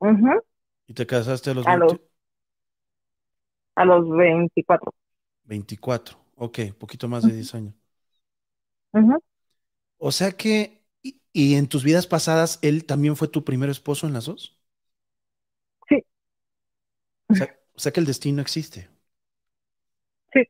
ujú, 0.00 0.42
y 0.86 0.94
te 0.94 1.06
casaste 1.06 1.50
a 1.50 1.54
los 1.54 1.66
A 1.66 1.74
20 1.74 1.96
los- 1.96 2.00
a 3.76 3.84
los 3.84 4.08
24. 4.08 4.94
24. 5.44 6.18
Ok, 6.36 6.58
poquito 6.78 7.08
más 7.08 7.24
de 7.24 7.32
10 7.34 7.54
años. 7.54 7.74
Ujú. 8.94 9.18
O 9.98 10.12
sea 10.12 10.32
que, 10.32 10.84
y, 11.02 11.20
y 11.32 11.54
en 11.54 11.66
tus 11.68 11.82
vidas 11.84 12.06
pasadas, 12.06 12.58
él 12.62 12.84
también 12.84 13.16
fue 13.16 13.28
tu 13.28 13.42
primer 13.44 13.70
esposo 13.70 14.06
en 14.06 14.12
las 14.14 14.26
dos. 14.26 14.58
Sí. 15.88 16.02
O 17.28 17.34
sea, 17.34 17.48
o 17.74 17.80
sea 17.80 17.92
que 17.92 17.98
el 18.00 18.06
destino 18.06 18.40
existe. 18.42 18.88
Sí. 20.32 20.42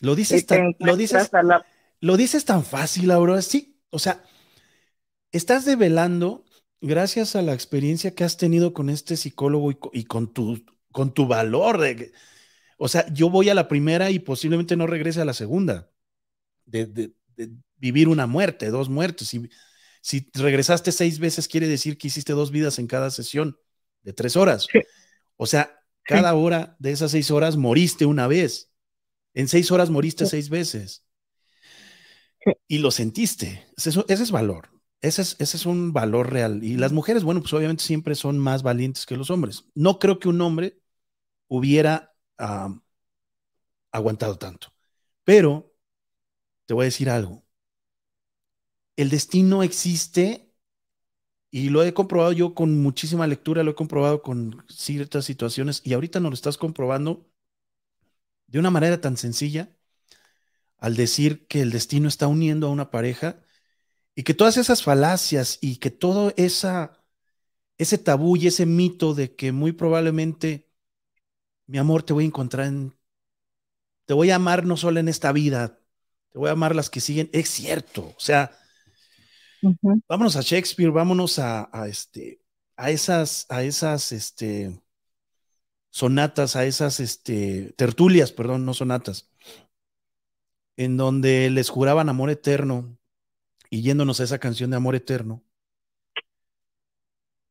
Lo 0.00 0.14
dices, 0.14 0.46
tan, 0.46 0.74
lo, 0.78 0.96
dices, 0.96 1.30
lo 2.00 2.16
dices 2.16 2.44
tan 2.44 2.64
fácil, 2.64 3.10
Aurora. 3.10 3.42
Sí, 3.42 3.78
o 3.90 3.98
sea, 3.98 4.24
estás 5.32 5.64
develando, 5.64 6.44
gracias 6.80 7.36
a 7.36 7.42
la 7.42 7.52
experiencia 7.52 8.14
que 8.14 8.24
has 8.24 8.36
tenido 8.36 8.72
con 8.72 8.88
este 8.88 9.16
psicólogo 9.16 9.72
y, 9.92 10.04
con, 10.04 10.32
tu, 10.32 10.64
con 10.90 11.12
tu 11.12 11.26
valor. 11.26 11.78
De, 11.78 12.12
o 12.78 12.88
sea, 12.88 13.06
yo 13.12 13.28
voy 13.28 13.50
a 13.50 13.54
la 13.54 13.68
primera 13.68 14.10
y 14.10 14.18
posiblemente 14.18 14.76
no 14.76 14.86
regrese 14.86 15.20
a 15.20 15.26
la 15.26 15.34
segunda. 15.34 15.90
De, 16.64 17.12
vivir 17.76 18.08
una 18.08 18.26
muerte, 18.26 18.68
dos 18.68 18.88
muertes. 18.88 19.28
Si, 19.28 19.48
si 20.02 20.30
regresaste 20.34 20.92
seis 20.92 21.18
veces, 21.18 21.48
quiere 21.48 21.66
decir 21.66 21.98
que 21.98 22.08
hiciste 22.08 22.32
dos 22.32 22.50
vidas 22.50 22.78
en 22.78 22.86
cada 22.86 23.10
sesión 23.10 23.58
de 24.02 24.12
tres 24.12 24.36
horas. 24.36 24.66
O 25.36 25.46
sea, 25.46 25.78
cada 26.04 26.34
hora 26.34 26.76
de 26.78 26.92
esas 26.92 27.10
seis 27.10 27.30
horas 27.30 27.56
moriste 27.56 28.06
una 28.06 28.26
vez. 28.26 28.69
En 29.34 29.48
seis 29.48 29.70
horas 29.70 29.90
moriste 29.90 30.26
seis 30.26 30.48
veces. 30.48 31.04
Y 32.66 32.78
lo 32.78 32.90
sentiste. 32.90 33.66
Ese, 33.76 34.04
es 34.08 34.30
valor. 34.30 34.70
Ese 35.00 35.22
es, 35.22 35.36
ese 35.38 35.56
es, 35.56 35.66
un 35.66 35.92
valor 35.92 36.32
real. 36.32 36.64
Y 36.64 36.76
las 36.76 36.92
mujeres, 36.92 37.22
bueno, 37.22 37.40
pues 37.40 37.52
obviamente 37.52 37.84
siempre 37.84 38.14
son 38.14 38.38
más 38.38 38.62
valientes 38.62 39.06
que 39.06 39.16
los 39.16 39.30
hombres. 39.30 39.64
No 39.74 39.98
creo 39.98 40.18
que 40.18 40.28
un 40.28 40.40
hombre 40.40 40.80
hubiera 41.48 42.14
aguantado 43.92 44.38
tanto. 44.38 44.68
Pero 45.24 45.72
te 46.66 46.74
voy 46.74 46.84
a 46.84 46.86
decir 46.86 47.10
algo. 47.10 47.44
El 48.96 49.10
destino 49.10 49.62
existe 49.62 50.52
y 51.50 51.70
lo 51.70 51.82
he 51.82 51.94
comprobado 51.94 52.32
yo 52.32 52.54
con 52.54 52.80
muchísima 52.80 53.26
lectura, 53.26 53.62
lo 53.62 53.72
he 53.72 53.74
comprobado 53.74 54.22
con 54.22 54.64
ciertas 54.68 55.24
situaciones 55.24 55.82
y 55.84 55.94
ahorita 55.94 56.20
nos 56.20 56.30
lo 56.30 56.34
estás 56.34 56.58
comprobando 56.58 57.29
de 58.50 58.58
una 58.58 58.70
manera 58.70 59.00
tan 59.00 59.16
sencilla 59.16 59.70
al 60.78 60.96
decir 60.96 61.46
que 61.46 61.60
el 61.60 61.70
destino 61.70 62.08
está 62.08 62.26
uniendo 62.26 62.66
a 62.66 62.70
una 62.70 62.90
pareja 62.90 63.42
y 64.14 64.24
que 64.24 64.34
todas 64.34 64.56
esas 64.56 64.82
falacias 64.82 65.58
y 65.60 65.76
que 65.76 65.90
todo 65.90 66.32
esa, 66.36 67.04
ese 67.78 67.98
tabú 67.98 68.36
y 68.36 68.48
ese 68.48 68.66
mito 68.66 69.14
de 69.14 69.34
que 69.34 69.52
muy 69.52 69.72
probablemente 69.72 70.70
mi 71.66 71.78
amor 71.78 72.02
te 72.02 72.12
voy 72.12 72.24
a 72.24 72.26
encontrar 72.28 72.66
en, 72.66 72.98
te 74.06 74.14
voy 74.14 74.30
a 74.30 74.36
amar 74.36 74.66
no 74.66 74.76
solo 74.76 75.00
en 75.00 75.08
esta 75.08 75.32
vida, 75.32 75.78
te 76.30 76.38
voy 76.38 76.48
a 76.48 76.52
amar 76.52 76.74
las 76.74 76.90
que 76.90 77.00
siguen, 77.00 77.30
es 77.32 77.48
cierto, 77.48 78.14
o 78.16 78.20
sea, 78.20 78.50
vámonos 80.08 80.36
a 80.36 80.42
Shakespeare, 80.42 80.90
vámonos 80.90 81.38
a, 81.38 81.68
a, 81.72 81.88
este, 81.88 82.42
a 82.76 82.90
esas, 82.90 83.46
a 83.48 83.62
esas, 83.62 84.12
este, 84.12 84.80
sonatas, 85.90 86.56
a 86.56 86.64
esas 86.66 87.00
este, 87.00 87.72
tertulias, 87.76 88.32
perdón, 88.32 88.64
no 88.64 88.74
sonatas, 88.74 89.30
en 90.76 90.96
donde 90.96 91.48
les 91.50 91.68
juraban 91.70 92.08
amor 92.08 92.30
eterno 92.30 92.96
y 93.70 93.82
yéndonos 93.82 94.20
a 94.20 94.24
esa 94.24 94.38
canción 94.40 94.70
de 94.70 94.76
amor 94.78 94.96
eterno. 94.96 95.44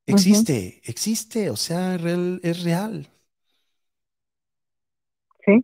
Existe, 0.05 0.81
existe, 0.85 1.49
o 1.51 1.55
sea, 1.55 1.95
es 1.95 2.63
real. 2.63 3.07
Sí. 5.45 5.63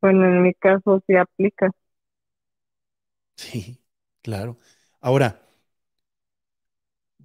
Bueno, 0.00 0.26
en 0.26 0.42
mi 0.42 0.54
caso 0.54 1.00
sí 1.06 1.14
aplica. 1.16 1.70
Sí, 3.36 3.82
claro. 4.22 4.58
Ahora, 5.00 5.47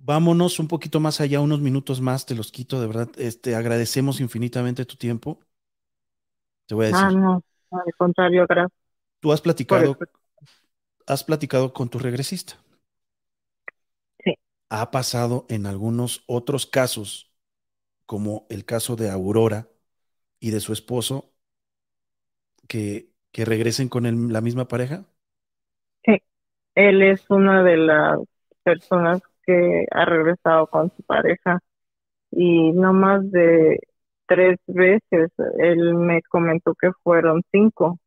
vámonos 0.05 0.59
un 0.59 0.67
poquito 0.67 0.99
más 0.99 1.21
allá, 1.21 1.39
unos 1.41 1.61
minutos 1.61 2.01
más, 2.01 2.25
te 2.25 2.35
los 2.35 2.51
quito, 2.51 2.79
de 2.81 2.87
verdad. 2.87 3.09
Este, 3.17 3.55
agradecemos 3.55 4.19
infinitamente 4.21 4.85
tu 4.85 4.95
tiempo. 4.97 5.39
Te 6.67 6.75
voy 6.75 6.85
a 6.85 6.87
decir. 6.89 7.07
Ah, 7.07 7.11
no, 7.11 7.43
al 7.71 7.93
contrario, 7.97 8.45
gracias. 8.47 8.71
Tú 9.21 9.31
has 9.31 9.41
platicado, 9.41 9.97
has 11.07 11.23
platicado 11.23 11.71
con 11.71 11.87
tu 11.87 11.97
regresista. 11.97 12.57
Sí. 14.23 14.33
Ha 14.69 14.91
pasado 14.91 15.45
en 15.49 15.65
algunos 15.65 16.23
otros 16.27 16.65
casos, 16.65 17.31
como 18.05 18.47
el 18.49 18.65
caso 18.65 18.95
de 18.97 19.09
Aurora 19.11 19.69
y 20.39 20.51
de 20.51 20.59
su 20.61 20.73
esposo, 20.73 21.33
que, 22.67 23.11
que 23.31 23.45
regresen 23.45 23.89
con 23.89 24.31
la 24.33 24.41
misma 24.41 24.67
pareja. 24.67 25.05
Sí, 26.05 26.21
él 26.75 27.03
es 27.03 27.29
una 27.29 27.63
de 27.63 27.77
las 27.77 28.19
personas 28.63 29.21
que 29.45 29.85
ha 29.91 30.05
regresado 30.05 30.67
con 30.67 30.91
su 30.95 31.03
pareja 31.03 31.59
y 32.31 32.71
no 32.71 32.93
más 32.93 33.29
de 33.31 33.79
tres 34.27 34.59
veces. 34.67 35.31
Él 35.57 35.95
me 35.95 36.21
comentó 36.23 36.73
que 36.75 36.91
fueron 37.03 37.43
cinco. 37.51 37.99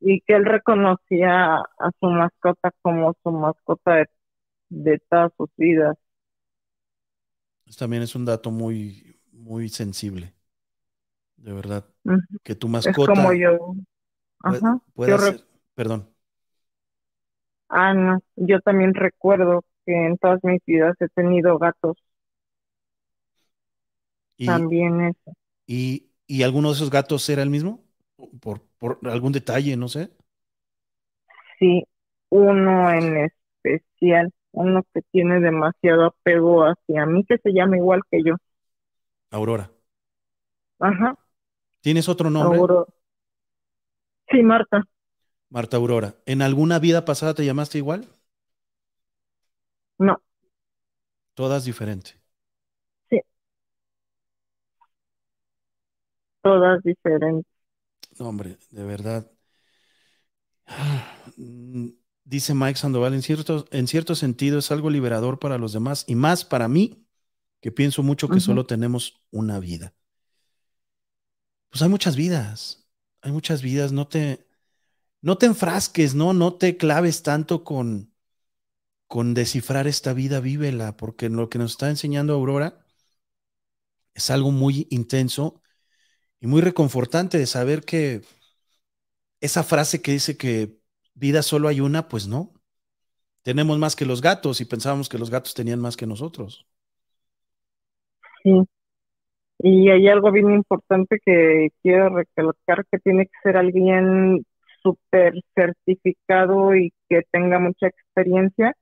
Y 0.00 0.20
que 0.20 0.34
él 0.34 0.44
reconocía 0.44 1.56
a 1.56 1.90
su 2.00 2.06
mascota 2.06 2.70
como 2.82 3.14
su 3.22 3.30
mascota 3.30 4.04
de, 4.68 5.00
todas 5.08 5.32
sus 5.36 5.48
vidas. 5.56 5.96
También 7.78 8.02
es 8.02 8.14
un 8.14 8.24
dato 8.24 8.50
muy, 8.50 9.18
muy 9.32 9.68
sensible. 9.68 10.34
De 11.36 11.52
verdad. 11.52 11.84
Que 12.42 12.54
tu 12.54 12.68
mascota. 12.68 13.12
Es 13.12 13.18
como 13.18 13.32
yo. 13.32 13.74
Ajá. 14.42 14.80
Perdón. 15.74 16.15
Ah, 17.68 17.94
no, 17.94 18.20
yo 18.36 18.60
también 18.60 18.94
recuerdo 18.94 19.62
que 19.84 19.92
en 20.06 20.18
todas 20.18 20.42
mis 20.44 20.60
vidas 20.66 20.96
he 21.00 21.08
tenido 21.10 21.58
gatos. 21.58 21.96
también 24.44 25.00
eso. 25.02 25.32
¿Y, 25.66 26.10
¿Y 26.26 26.42
alguno 26.42 26.68
de 26.70 26.74
esos 26.76 26.90
gatos 26.90 27.28
era 27.28 27.42
el 27.42 27.50
mismo? 27.50 27.84
¿Por, 28.40 28.62
por 28.78 28.98
algún 29.08 29.32
detalle, 29.32 29.76
no 29.76 29.88
sé? 29.88 30.10
Sí, 31.58 31.84
uno 32.30 32.90
en 32.92 33.16
especial, 33.64 34.32
uno 34.52 34.82
que 34.94 35.02
tiene 35.12 35.40
demasiado 35.40 36.06
apego 36.06 36.62
hacia 36.64 37.06
mí, 37.06 37.24
que 37.24 37.38
se 37.38 37.52
llama 37.52 37.76
igual 37.76 38.02
que 38.10 38.22
yo. 38.24 38.34
Aurora. 39.30 39.70
Ajá. 40.78 41.16
¿Tienes 41.80 42.08
otro 42.10 42.28
nombre? 42.30 42.66
Aurora. 42.66 42.86
Sí, 44.30 44.42
Marta. 44.42 44.84
Marta 45.48 45.76
Aurora, 45.76 46.16
¿en 46.26 46.42
alguna 46.42 46.78
vida 46.78 47.04
pasada 47.04 47.34
te 47.34 47.44
llamaste 47.44 47.78
igual? 47.78 48.08
No. 49.98 50.20
Todas 51.34 51.64
diferentes. 51.64 52.18
Sí. 53.10 53.20
Todas 56.42 56.82
diferentes. 56.82 57.44
No, 58.18 58.28
hombre, 58.28 58.56
de 58.70 58.84
verdad. 58.84 59.30
Dice 62.24 62.54
Mike 62.54 62.78
Sandoval, 62.78 63.14
en 63.14 63.22
cierto, 63.22 63.66
en 63.70 63.86
cierto 63.86 64.14
sentido 64.14 64.58
es 64.58 64.70
algo 64.72 64.90
liberador 64.90 65.38
para 65.38 65.58
los 65.58 65.72
demás 65.72 66.04
y 66.08 66.14
más 66.14 66.44
para 66.44 66.68
mí, 66.68 67.06
que 67.60 67.70
pienso 67.70 68.02
mucho 68.02 68.28
que 68.28 68.40
solo 68.40 68.66
tenemos 68.66 69.22
una 69.30 69.60
vida. 69.60 69.94
Pues 71.68 71.82
hay 71.82 71.88
muchas 71.88 72.16
vidas, 72.16 72.88
hay 73.20 73.32
muchas 73.32 73.62
vidas, 73.62 73.92
no 73.92 74.08
te, 74.08 74.46
no 75.26 75.36
te 75.36 75.46
enfrasques, 75.46 76.14
¿no? 76.14 76.34
No 76.34 76.54
te 76.54 76.76
claves 76.76 77.24
tanto 77.24 77.64
con, 77.64 78.12
con 79.08 79.34
descifrar 79.34 79.88
esta 79.88 80.12
vida, 80.12 80.38
vívela, 80.38 80.96
porque 80.96 81.28
lo 81.28 81.50
que 81.50 81.58
nos 81.58 81.72
está 81.72 81.90
enseñando 81.90 82.32
Aurora 82.32 82.86
es 84.14 84.30
algo 84.30 84.52
muy 84.52 84.86
intenso 84.88 85.60
y 86.38 86.46
muy 86.46 86.60
reconfortante 86.60 87.38
de 87.38 87.46
saber 87.46 87.84
que 87.84 88.22
esa 89.40 89.64
frase 89.64 90.00
que 90.00 90.12
dice 90.12 90.36
que 90.36 90.78
vida 91.14 91.42
solo 91.42 91.66
hay 91.66 91.80
una, 91.80 92.06
pues 92.06 92.28
no. 92.28 92.52
Tenemos 93.42 93.80
más 93.80 93.96
que 93.96 94.06
los 94.06 94.22
gatos 94.22 94.60
y 94.60 94.64
pensábamos 94.64 95.08
que 95.08 95.18
los 95.18 95.30
gatos 95.30 95.54
tenían 95.54 95.80
más 95.80 95.96
que 95.96 96.06
nosotros. 96.06 96.68
Sí. 98.44 98.62
Y 99.58 99.90
hay 99.90 100.06
algo 100.06 100.30
bien 100.30 100.52
importante 100.52 101.18
que 101.18 101.70
quiero 101.82 102.10
recalcar, 102.10 102.86
que 102.92 103.00
tiene 103.00 103.26
que 103.26 103.38
ser 103.42 103.56
alguien 103.56 104.44
súper 104.86 105.34
certificado 105.54 106.74
y 106.76 106.92
que 107.08 107.22
tenga 107.32 107.58
mucha 107.58 107.88
experiencia, 107.88 108.74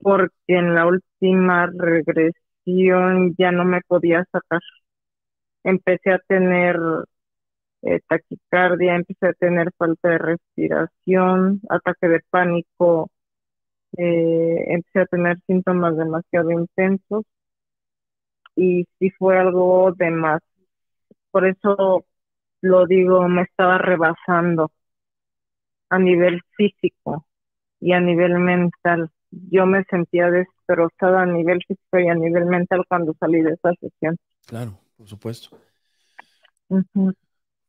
porque 0.00 0.32
en 0.48 0.74
la 0.74 0.86
última 0.86 1.66
regresión 1.68 3.34
ya 3.38 3.52
no 3.52 3.64
me 3.64 3.80
podía 3.88 4.24
sacar. 4.32 4.60
Empecé 5.64 6.12
a 6.12 6.18
tener 6.26 6.76
eh, 7.82 8.00
taquicardia, 8.08 8.96
empecé 8.96 9.28
a 9.28 9.32
tener 9.34 9.70
falta 9.78 10.08
de 10.10 10.18
respiración, 10.18 11.60
ataque 11.68 12.08
de 12.08 12.20
pánico, 12.30 13.10
eh, 13.98 14.64
empecé 14.68 15.00
a 15.00 15.06
tener 15.06 15.38
síntomas 15.46 15.96
demasiado 15.96 16.50
intensos 16.52 17.24
y 18.56 18.86
sí 18.98 19.10
fue 19.18 19.38
algo 19.38 19.92
de 19.96 20.10
más. 20.10 20.42
Por 21.30 21.46
eso 21.46 22.04
lo 22.62 22.86
digo, 22.86 23.28
me 23.28 23.42
estaba 23.42 23.78
rebasando 23.78 24.70
a 25.90 25.98
nivel 25.98 26.40
físico 26.56 27.26
y 27.80 27.92
a 27.92 28.00
nivel 28.00 28.38
mental. 28.38 29.10
Yo 29.30 29.66
me 29.66 29.84
sentía 29.84 30.30
destrozada 30.30 31.22
a 31.22 31.26
nivel 31.26 31.58
físico 31.66 31.98
y 31.98 32.08
a 32.08 32.14
nivel 32.14 32.46
mental 32.46 32.84
cuando 32.88 33.14
salí 33.20 33.42
de 33.42 33.52
esa 33.52 33.72
sesión. 33.80 34.16
Claro, 34.46 34.78
por 34.96 35.06
supuesto. 35.06 35.58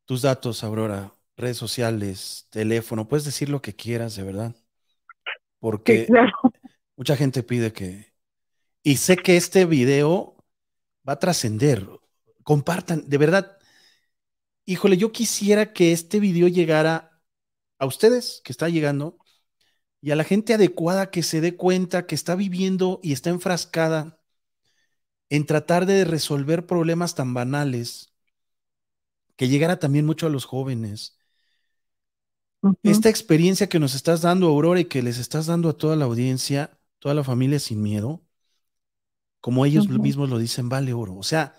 Tus 0.05 0.21
datos, 0.21 0.63
Aurora, 0.63 1.13
redes 1.37 1.57
sociales, 1.57 2.47
teléfono, 2.49 3.07
puedes 3.07 3.25
decir 3.25 3.49
lo 3.49 3.61
que 3.61 3.75
quieras, 3.75 4.15
de 4.15 4.23
verdad. 4.23 4.55
Porque 5.59 6.01
Sí, 6.01 6.05
claro. 6.07 6.31
mucha 6.95 7.15
gente 7.15 7.43
pide 7.43 7.73
que... 7.73 8.13
Y 8.81 8.95
sé 8.95 9.17
que 9.17 9.35
este 9.35 9.65
video 9.65 10.35
va 11.07 11.13
a 11.13 11.19
trascender. 11.19 11.85
Compartan, 12.43 13.07
de 13.07 13.17
verdad. 13.17 13.57
Híjole, 14.65 14.97
yo 14.97 15.11
quisiera 15.11 15.73
que 15.73 15.91
este 15.91 16.19
video 16.19 16.47
llegara 16.47 17.08
a 17.79 17.85
ustedes, 17.85 18.41
que 18.43 18.51
está 18.51 18.69
llegando, 18.69 19.17
y 20.01 20.11
a 20.11 20.15
la 20.15 20.23
gente 20.23 20.53
adecuada 20.53 21.11
que 21.11 21.23
se 21.23 21.41
dé 21.41 21.55
cuenta 21.55 22.05
que 22.05 22.15
está 22.15 22.35
viviendo 22.35 22.99
y 23.03 23.13
está 23.13 23.29
enfrascada 23.29 24.19
en 25.29 25.45
tratar 25.45 25.85
de 25.85 26.05
resolver 26.05 26.65
problemas 26.65 27.15
tan 27.15 27.33
banales, 27.33 28.13
que 29.35 29.47
llegara 29.47 29.79
también 29.79 30.05
mucho 30.05 30.27
a 30.27 30.29
los 30.29 30.45
jóvenes. 30.45 31.17
Esta 32.83 33.09
experiencia 33.09 33.69
que 33.69 33.79
nos 33.79 33.95
estás 33.95 34.21
dando, 34.21 34.47
Aurora, 34.47 34.81
y 34.81 34.85
que 34.85 35.01
les 35.01 35.17
estás 35.17 35.45
dando 35.45 35.69
a 35.69 35.77
toda 35.77 35.95
la 35.95 36.05
audiencia, 36.05 36.77
toda 36.99 37.15
la 37.15 37.23
familia 37.23 37.59
sin 37.59 37.81
miedo, 37.81 38.21
como 39.41 39.65
ellos 39.65 39.87
mismos 39.87 40.29
lo 40.29 40.37
dicen, 40.37 40.67
vale 40.69 40.93
oro. 40.93 41.15
O 41.15 41.23
sea, 41.23 41.55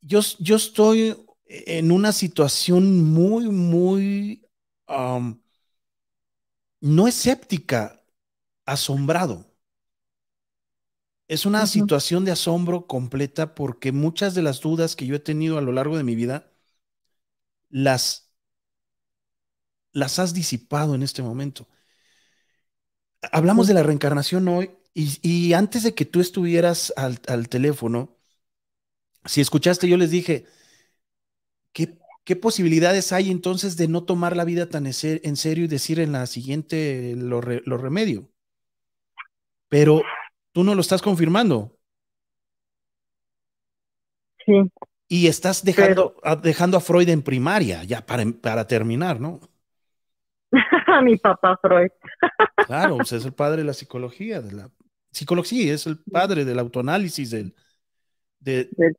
yo, 0.00 0.20
yo 0.38 0.56
estoy 0.56 1.16
en 1.46 1.92
una 1.92 2.12
situación 2.12 3.04
muy, 3.04 3.48
muy, 3.50 4.43
um, 4.88 5.40
no 6.80 7.08
escéptica, 7.08 8.00
asombrado. 8.66 9.46
Es 11.28 11.44
una 11.44 11.66
situación 11.66 12.24
de 12.24 12.32
asombro 12.32 12.86
completa 12.86 13.54
porque 13.54 13.92
muchas 13.92 14.34
de 14.34 14.40
las 14.40 14.60
dudas 14.62 14.96
que 14.96 15.04
yo 15.06 15.16
he 15.16 15.18
tenido 15.20 15.58
a 15.58 15.60
lo 15.60 15.70
largo 15.72 15.98
de 15.98 16.04
mi 16.04 16.14
vida 16.14 16.50
las, 17.70 18.30
las 19.92 20.18
has 20.18 20.34
disipado 20.34 20.94
en 20.94 21.02
este 21.02 21.22
momento. 21.22 21.66
Hablamos 23.32 23.66
de 23.66 23.74
la 23.74 23.82
reencarnación 23.82 24.46
hoy 24.48 24.70
y, 24.94 25.18
y 25.22 25.52
antes 25.54 25.82
de 25.82 25.94
que 25.94 26.04
tú 26.04 26.20
estuvieras 26.20 26.92
al, 26.96 27.20
al 27.28 27.48
teléfono, 27.48 28.16
si 29.24 29.40
escuchaste, 29.40 29.88
yo 29.88 29.96
les 29.96 30.10
dije, 30.10 30.46
¿qué, 31.72 31.98
qué 32.24 32.36
posibilidades 32.36 33.12
hay 33.12 33.30
entonces 33.30 33.76
de 33.76 33.88
no 33.88 34.04
tomar 34.04 34.36
la 34.36 34.44
vida 34.44 34.68
tan 34.68 34.86
en 34.86 34.92
ser- 34.94 35.20
en 35.24 35.36
serio 35.36 35.64
y 35.64 35.68
decir 35.68 36.00
en 36.00 36.12
la 36.12 36.26
siguiente 36.26 37.14
lo, 37.16 37.40
re- 37.40 37.62
lo 37.66 37.76
remedio? 37.78 38.30
Pero 39.68 40.02
tú 40.52 40.64
no 40.64 40.74
lo 40.74 40.80
estás 40.80 41.02
confirmando 41.02 41.78
Sí, 44.46 44.52
y 45.08 45.26
estás 45.26 45.64
dejando, 45.64 46.16
a, 46.22 46.36
dejando 46.36 46.76
a 46.76 46.80
Freud 46.80 47.08
en 47.08 47.22
primaria, 47.22 47.84
ya 47.84 48.04
para, 48.04 48.24
para 48.42 48.66
terminar, 48.66 49.20
¿no? 49.20 49.40
mi 51.02 51.16
papá 51.16 51.58
Freud. 51.60 51.90
Claro, 52.66 52.96
pues 52.96 53.12
es 53.12 53.24
el 53.24 53.32
padre 53.34 53.58
de 53.58 53.64
la 53.64 53.74
psicología, 53.74 54.40
de 54.40 54.52
la 54.52 54.70
psicología, 55.10 55.74
es 55.74 55.86
el 55.86 55.98
padre 55.98 56.44
del 56.44 56.58
autoanálisis, 56.58 57.30
del, 57.30 57.54
de- 58.40 58.64
del 58.76 58.96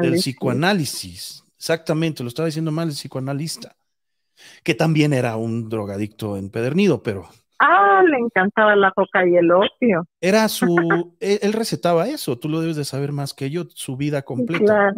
del 0.00 0.14
psicoanálisis. 0.14 1.44
Exactamente, 1.58 2.22
lo 2.22 2.28
estaba 2.28 2.46
diciendo 2.46 2.70
mal 2.70 2.88
el 2.88 2.94
psicoanalista, 2.94 3.76
que 4.64 4.74
también 4.74 5.12
era 5.12 5.36
un 5.36 5.68
drogadicto 5.68 6.36
empedernido, 6.36 7.02
pero 7.02 7.28
Ah, 7.60 8.02
le 8.08 8.18
encantaba 8.18 8.76
la 8.76 8.92
coca 8.92 9.26
y 9.26 9.36
el 9.36 9.50
opio. 9.50 10.04
era 10.20 10.48
su, 10.48 11.16
él, 11.20 11.38
él 11.42 11.52
recetaba 11.52 12.08
eso, 12.08 12.38
tú 12.38 12.48
lo 12.48 12.60
debes 12.60 12.76
de 12.76 12.84
saber 12.84 13.12
más 13.12 13.34
que 13.34 13.50
yo, 13.50 13.64
su 13.74 13.96
vida 13.96 14.18
Sí, 14.20 14.24
completa. 14.24 14.64
claro. 14.64 14.94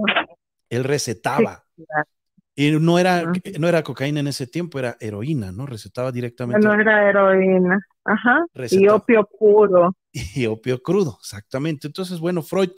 Él 0.71 0.85
recetaba. 0.85 1.67
claro. 1.77 2.09
Y 2.55 2.73
no 2.73 2.99
era, 2.99 3.25
Ujú. 3.25 3.41
no 3.59 3.69
era 3.69 3.83
cocaína 3.83 4.21
en 4.21 4.29
ese 4.29 4.47
tiempo, 4.47 4.79
era 4.79 4.97
heroína, 5.01 5.53
¿no? 5.53 5.67
Recetaba 5.67 6.13
directamente 6.13 6.67
Bueno, 6.67 6.81
era 6.81 7.09
heroína. 7.09 7.81
Ajá. 8.05 8.45
Y 8.71 8.89
opio 8.89 9.29
puro. 9.39 9.93
y 10.13 10.47
opio 10.47 10.83
crudo, 10.83 11.19
exactamente. 11.21 11.87
Entonces, 11.87 12.19
bueno, 12.21 12.43
Freud 12.43 12.71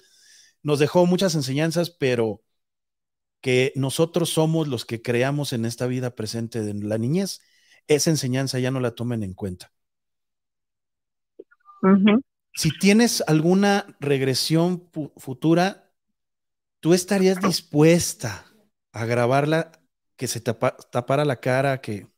nos 0.63 0.79
dejó 0.79 1.07
muchas 1.07 1.35
enseñanzas, 1.35 1.91
pero 1.91 2.43
que 3.43 3.73
nosotros 3.77 4.31
somos 4.31 4.69
los 4.69 4.87
que 4.87 5.03
creamos 5.03 5.55
en 5.55 5.67
esta 5.67 5.89
vida 5.89 6.17
presente 6.17 6.63
de 6.63 6.75
la 6.75 6.99
niñez, 6.99 7.43
esa 7.89 8.11
enseñanza 8.11 8.61
ya 8.61 8.73
no 8.73 8.81
la 8.81 8.93
tomen 8.97 9.25
en 9.25 9.35
cuenta. 9.35 9.73
Si 12.55 12.71
tienes 12.79 13.23
alguna 13.27 13.87
regresión 14.01 14.89
fu- 14.93 15.13
futura, 15.17 15.91
tú 16.81 16.95
estarías 16.95 17.41
dispuesta 17.41 18.47
a 18.93 19.07
grabarla, 19.07 19.73
que 20.17 20.29
se 20.29 20.41
tapa- 20.41 20.77
tapara 20.93 21.25
la 21.25 21.41
cara, 21.41 21.81
que, 21.81 22.09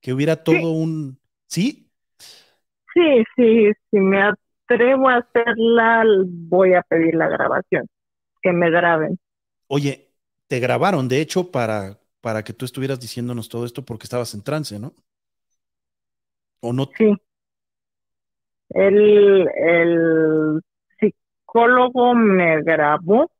que 0.00 0.12
hubiera 0.14 0.44
todo 0.44 0.72
un... 0.72 1.20
¿Sí? 1.48 1.90
Sí, 2.94 3.24
sí, 3.36 3.72
si 3.90 3.98
me 4.00 4.22
atrevo 4.22 5.08
a 5.08 5.16
hacerla, 5.16 6.04
voy 6.26 6.74
a 6.74 6.82
pedir 6.82 7.14
la 7.14 7.28
grabación. 7.28 7.86
Que 8.42 8.52
me 8.52 8.70
graben. 8.70 9.18
Oye, 9.66 10.03
te 10.48 10.60
grabaron, 10.60 11.08
de 11.08 11.20
hecho, 11.20 11.50
para, 11.50 12.00
para 12.20 12.44
que 12.44 12.52
tú 12.52 12.64
estuvieras 12.64 13.00
diciéndonos 13.00 13.48
todo 13.48 13.64
esto 13.66 13.84
porque 13.84 14.04
estabas 14.04 14.34
en 14.34 14.42
trance, 14.42 14.78
¿no? 14.78 14.94
¿O 16.60 16.72
no? 16.72 16.90
Sí. 16.98 17.14
El, 18.70 19.48
el 19.56 20.60
psicólogo 20.98 22.14
me 22.14 22.62
grabó. 22.62 23.30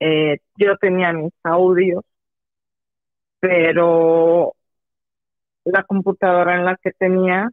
Eh, 0.00 0.38
yo 0.56 0.76
tenía 0.78 1.12
mis 1.12 1.32
audios, 1.44 2.02
pero 3.40 4.54
la 5.64 5.82
computadora 5.82 6.54
en 6.56 6.64
la 6.64 6.76
que 6.76 6.92
tenía 6.92 7.50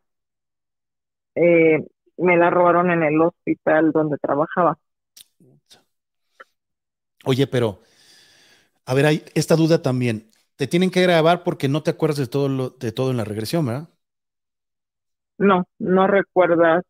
eh, 1.35 1.79
me 2.17 2.37
la 2.37 2.49
robaron 2.49 2.91
en 2.91 3.03
el 3.03 3.21
hospital 3.21 3.91
donde 3.91 4.17
trabajaba. 4.17 4.77
Oye, 7.25 7.48
pero, 7.48 7.81
a 8.85 8.93
ver, 8.93 9.06
hay 9.06 9.23
esta 9.35 9.56
duda 9.56 9.81
también. 9.81 10.30
Te 10.56 10.67
tienen 10.67 10.91
que 10.91 11.01
grabar 11.01 11.43
porque 11.43 11.69
no 11.69 11.83
te 11.83 11.91
acuerdas 11.91 12.17
de 12.17 12.27
todo, 12.27 12.49
lo, 12.49 12.69
de 12.72 12.91
todo 12.91 13.11
en 13.11 13.17
la 13.17 13.25
regresión, 13.25 13.65
¿verdad? 13.65 13.89
No, 15.39 15.65
no 15.80 16.07
recuerdas 16.07 16.83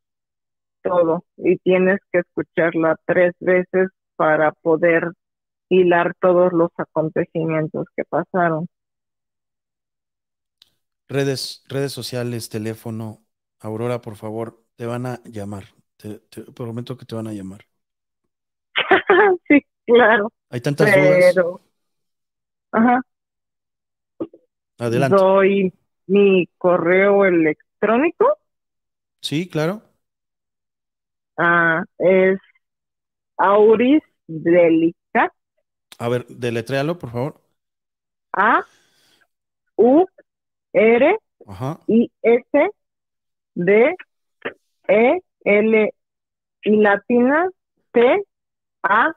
todo 0.84 1.26
y 1.38 1.58
tienes 1.60 2.00
que 2.12 2.20
escucharla 2.20 2.98
tres 3.06 3.34
veces 3.40 3.90
para 4.18 4.52
poder 4.54 5.12
hilar 5.70 6.14
todos 6.22 6.54
los 6.54 6.70
acontecimientos 6.78 7.88
que 7.96 8.04
pasaron. 8.06 8.68
Redes, 11.08 11.64
redes 11.68 11.92
sociales, 11.94 12.50
teléfono. 12.50 13.26
Aurora, 13.60 14.02
por 14.02 14.16
favor, 14.16 14.66
te 14.76 14.86
van 14.86 15.06
a 15.06 15.22
llamar. 15.26 15.66
Te, 15.98 16.20
te 16.20 16.44
prometo 16.54 16.98
que 16.98 17.06
te 17.06 17.16
van 17.16 17.28
a 17.28 17.34
llamar. 17.34 17.66
sí, 19.48 19.62
claro, 19.94 20.32
Hay 20.50 20.62
tantas 20.62 20.94
dudas. 20.94 21.40
pero 21.40 21.62
ajá, 22.72 23.02
Adelante. 24.78 25.24
doy 25.24 25.74
mi 26.08 26.48
correo 26.58 27.26
electrónico, 27.26 28.38
Sí, 29.22 29.48
claro. 29.50 29.82
ah, 31.38 31.84
es 31.98 32.40
Auris 33.38 34.04
Delicat, 34.28 35.34
A 35.98 36.10
ver, 36.10 36.26
deletréalo, 36.28 36.98
por 37.00 37.12
favor. 37.12 37.34
A 38.38 38.64
U 39.78 40.06
R 40.74 41.18
Ajá. 41.46 41.80
I 41.88 42.12
S 42.24 42.72
D 43.56 43.96
E 44.90 45.20
L 45.46 45.92
y 46.64 46.78
latina 46.78 47.50
T 47.94 48.24
A 48.84 49.14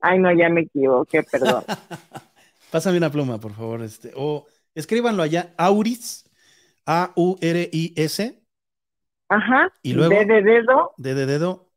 Ay, 0.00 0.18
no, 0.18 0.32
ya 0.32 0.48
me 0.48 0.62
equivoqué, 0.62 1.22
perdón. 1.22 1.64
Pásame 2.70 2.98
una 2.98 3.10
pluma, 3.10 3.38
por 3.38 3.54
favor. 3.54 3.82
Este, 3.82 4.12
o 4.14 4.46
escríbanlo 4.74 5.22
allá. 5.22 5.54
Auris, 5.56 6.28
A-U-R-I-S, 6.84 8.42
Ajá. 9.28 9.72
¿Y 9.82 9.92
luego? 9.92 10.14
D 10.14 10.24
de 10.24 10.42
dedo, 10.42 10.92
D 10.98 11.14
de 11.14 11.26
dedo, 11.26 11.70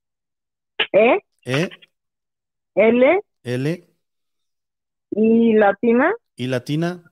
E, 0.94 1.20
E, 1.46 1.70
L. 2.76 3.22
L, 3.44 3.88
y 5.12 5.54
latina, 5.54 6.14
y 6.36 6.48
latina, 6.48 7.12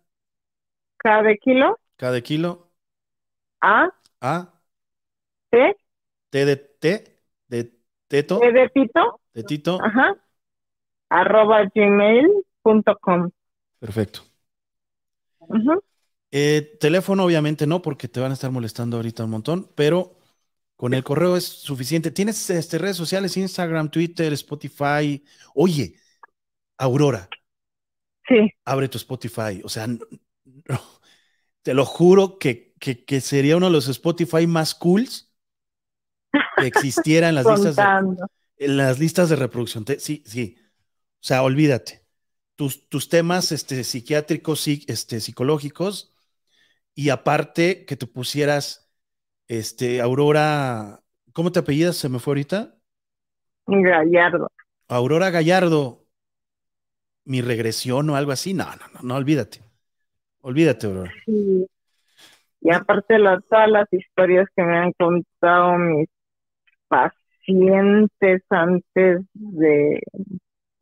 K 0.97 1.23
de 1.23 1.37
kilo, 1.37 1.79
K 1.95 2.11
de 2.11 2.21
kilo, 2.21 2.71
A, 3.61 3.89
A, 4.21 4.61
T, 5.49 5.75
T 6.29 6.45
de 6.45 6.55
T, 6.57 7.19
de 7.47 7.73
teto, 8.07 8.39
T 8.39 8.51
de 8.51 8.69
pito, 8.69 9.19
de 9.33 9.43
tito. 9.43 9.79
ajá, 9.83 10.15
arroba 11.09 11.63
gmail.com. 11.73 13.29
Perfecto. 13.79 14.21
Ujú. 15.39 15.81
Eh, 16.31 16.77
teléfono, 16.79 17.23
obviamente 17.23 17.65
no, 17.67 17.81
porque 17.81 18.07
te 18.07 18.19
van 18.19 18.31
a 18.31 18.33
estar 18.33 18.51
molestando 18.51 18.97
ahorita 18.97 19.23
un 19.23 19.29
montón, 19.31 19.71
pero 19.75 20.17
con 20.75 20.93
el 20.93 21.03
correo 21.03 21.37
es 21.37 21.45
suficiente. 21.45 22.11
¿Tienes 22.11 22.49
este, 22.49 22.77
redes 22.77 22.97
sociales, 22.97 23.37
Instagram, 23.37 23.89
Twitter, 23.89 24.33
Spotify? 24.33 25.23
Oye, 25.55 25.95
Aurora, 26.77 27.29
Sí, 28.27 28.51
abre 28.65 28.89
tu 28.89 28.97
Spotify. 28.97 29.61
O 29.63 29.69
sea, 29.69 29.87
no, 29.87 29.99
te 31.61 31.73
lo 31.73 31.85
juro 31.85 32.37
que, 32.37 32.73
que- 32.79 33.05
que 33.05 33.21
sería 33.21 33.55
uno 33.55 33.67
de 33.67 33.71
los 33.71 33.87
Spotify 33.87 34.45
más 34.47 34.75
cools 34.75 35.33
que 36.57 36.67
existiera 36.67 37.29
en 37.29 37.35
las 37.35 37.45
listas 37.45 37.75
de, 37.77 37.81
en 38.57 38.77
las 38.77 38.99
listas 38.99 39.29
de 39.29 39.37
reproducción. 39.37 39.85
Te- 39.85 39.99
sí, 39.99 40.23
sí. 40.25 40.57
O 41.19 41.25
sea, 41.27 41.43
olvídate. 41.43 42.05
Tus, 42.55 42.89
tus 42.89 43.09
temas 43.09 43.51
este, 43.51 43.83
psiquiátricos, 43.83 44.61
psi- 44.61 44.85
este, 44.87 45.19
psicológicos, 45.19 46.15
y 46.95 47.09
aparte 47.09 47.85
que 47.85 47.95
te 47.95 48.07
pusieras, 48.07 48.91
este, 49.47 50.01
Aurora, 50.01 51.03
¿cómo 51.33 51.51
te 51.51 51.59
apellidas? 51.59 51.97
Se 51.97 52.09
me 52.09 52.19
fue 52.19 52.31
ahorita. 52.31 52.79
Gallardo. 53.67 54.47
Aurora 54.87 55.29
Gallardo, 55.29 56.07
mi 57.25 57.41
regresión 57.41 58.09
o 58.09 58.15
algo 58.15 58.31
así. 58.31 58.53
No, 58.53 58.65
no, 58.65 58.87
no, 58.93 58.99
no, 59.03 59.15
olvídate. 59.15 59.61
Olvídate, 60.41 60.87
Aurora. 60.87 61.13
Sí. 61.25 61.67
Y 62.61 62.71
aparte 62.71 63.19
las, 63.19 63.43
todas 63.49 63.69
las 63.69 63.87
historias 63.91 64.47
que 64.55 64.63
me 64.63 64.77
han 64.77 64.91
contado 64.93 65.77
mis 65.77 66.07
pacientes 66.87 68.43
antes 68.49 69.21
de, 69.33 70.01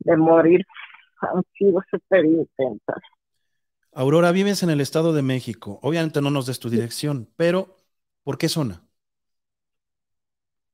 de 0.06 0.16
morir 0.16 0.64
han 1.20 1.42
sido 1.56 1.82
súper 1.90 2.24
intensas. 2.24 3.02
Aurora, 3.92 4.30
vives 4.32 4.62
en 4.62 4.70
el 4.70 4.80
Estado 4.80 5.12
de 5.12 5.22
México. 5.22 5.78
Obviamente 5.82 6.20
no 6.20 6.30
nos 6.30 6.46
des 6.46 6.60
tu 6.60 6.68
dirección, 6.68 7.28
pero 7.36 7.76
¿por 8.22 8.38
qué 8.38 8.48
zona? 8.48 8.82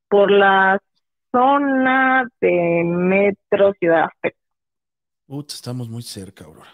Por 0.08 0.30
la 0.30 0.80
zona 1.30 2.28
de 2.40 2.82
Metro 2.84 3.72
Ciudad 3.78 4.04
Azteca. 4.04 4.36
Estamos 5.48 5.88
muy 5.88 6.02
cerca, 6.02 6.44
Aurora. 6.44 6.68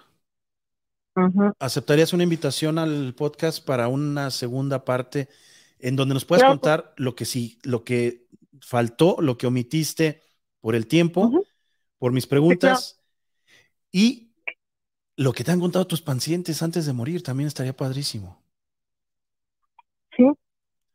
Ujú. 1.15 1.53
¿Aceptarías 1.59 2.13
una 2.13 2.23
invitación 2.23 2.79
al 2.79 3.15
podcast 3.15 3.65
para 3.65 3.89
una 3.89 4.31
segunda 4.31 4.85
parte 4.85 5.29
en 5.79 5.97
donde 5.97 6.15
nos 6.15 6.25
puedas 6.25 6.45
contar 6.45 6.95
lo 6.97 7.15
que 7.15 7.25
sí, 7.25 7.59
lo 7.63 7.85
que 7.85 8.27
faltó, 8.61 9.17
lo 9.21 9.37
que 9.37 9.47
omitiste 9.47 10.23
por 10.61 10.75
el 10.75 10.87
tiempo, 10.87 11.27
Ujú. 11.27 11.45
Por 11.99 12.13
mis 12.13 12.27
preguntas 12.27 13.01
y 13.93 14.33
lo 15.17 15.33
que 15.33 15.45
te 15.45 15.53
han 15.53 15.61
contado 15.61 15.87
tus 15.87 16.03
pacientes 16.03 16.63
antes 16.63 16.87
de 16.87 16.93
morir? 16.95 17.23
También 17.23 17.49
estaría 17.49 17.77
padrísimo. 17.77 18.43
Sí, 20.17 20.25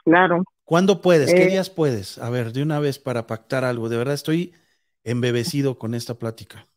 claro. 0.06 0.44
¿Cuándo 0.66 1.02
puedes? 1.02 1.34
¿Qué 1.34 1.46
Eh, 1.46 1.48
días 1.48 1.70
puedes? 1.70 2.18
A 2.18 2.30
ver, 2.30 2.52
de 2.54 2.64
una 2.64 2.80
vez 2.80 3.00
para 3.00 3.28
pactar 3.28 3.64
algo. 3.64 3.90
De 3.90 3.98
verdad 3.98 4.14
estoy 4.16 4.54
embebecido 5.04 5.78
con 5.80 5.94
esta 5.96 6.16
plática. 6.20 6.68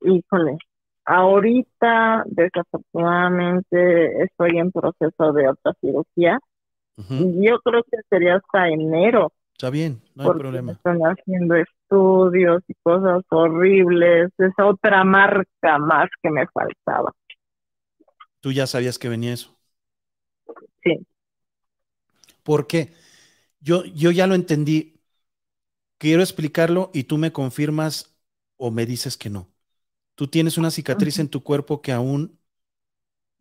Híjole, 0.00 0.58
ahorita 1.04 2.24
desafortunadamente 2.26 4.22
estoy 4.24 4.58
en 4.58 4.70
proceso 4.72 5.32
de 5.32 5.48
otra 5.48 5.72
cirugía 5.80 6.38
y 7.16 7.46
yo 7.48 7.60
creo 7.60 7.84
que 7.84 7.98
sería 8.10 8.36
hasta 8.36 8.68
enero 8.70 9.32
Está 9.52 9.68
bien, 9.68 10.00
no 10.14 10.22
hay 10.24 10.30
problema. 10.30 10.80
están 10.84 10.98
haciendo 11.02 11.56
estudios 11.90 12.62
y 12.68 12.74
cosas 12.82 13.22
horribles, 13.30 14.30
es 14.38 14.52
otra 14.62 15.04
marca 15.04 15.78
más 15.78 16.08
que 16.22 16.30
me 16.30 16.46
faltaba. 16.48 17.12
Tú 18.40 18.52
ya 18.52 18.66
sabías 18.66 18.98
que 18.98 19.08
venía 19.08 19.32
eso. 19.34 19.56
Sí. 20.84 21.06
¿Por 22.42 22.66
qué? 22.66 22.92
Yo, 23.60 23.84
yo 23.86 24.10
ya 24.12 24.26
lo 24.26 24.36
entendí. 24.36 25.00
Quiero 25.98 26.22
explicarlo 26.22 26.90
y 26.94 27.04
tú 27.04 27.18
me 27.18 27.32
confirmas 27.32 28.16
o 28.56 28.70
me 28.70 28.86
dices 28.86 29.16
que 29.16 29.30
no. 29.30 29.52
Tú 30.16 30.28
tienes 30.28 30.58
una 30.58 30.70
cicatriz 30.72 31.18
en 31.20 31.28
tu 31.30 31.42
cuerpo 31.44 31.82
que 31.82 31.92
aún 31.92 32.38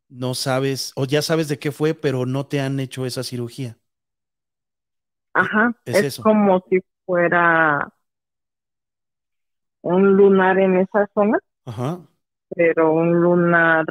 no 0.10 0.36
sabes, 0.36 0.92
o 0.96 1.06
ya 1.06 1.22
sabes 1.22 1.48
de 1.48 1.60
qué 1.60 1.72
fue, 1.72 1.94
pero 1.94 2.26
no 2.26 2.46
te 2.48 2.60
han 2.62 2.80
hecho 2.80 3.06
esa 3.06 3.24
cirugía. 3.24 3.78
Ajá, 5.34 5.74
Es 5.86 6.02
es 6.02 6.04
eso. 6.04 6.24
como 6.24 6.62
si 6.70 6.80
fuera 7.06 7.90
un 9.88 10.16
lunar 10.16 10.60
en 10.60 10.78
esa 10.78 11.08
zona, 11.14 11.40
Ajá. 11.66 12.00
pero 12.56 12.94
un 12.94 13.22
lunar 13.22 13.86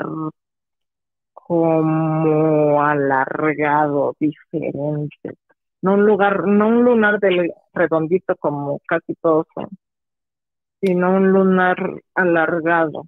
como 1.32 2.82
alargado, 2.82 4.14
diferente. 4.18 5.38
No 5.82 5.94
un 5.94 6.06
lugar, 6.06 6.46
no 6.46 6.68
un 6.68 6.84
lunar 6.84 7.20
del 7.20 7.52
redondito 7.72 8.34
como 8.36 8.80
casi 8.88 9.14
todos 9.14 9.46
son, 9.54 9.68
sino 10.80 11.14
un 11.14 11.32
lunar 11.32 11.76
alargado. 12.14 13.06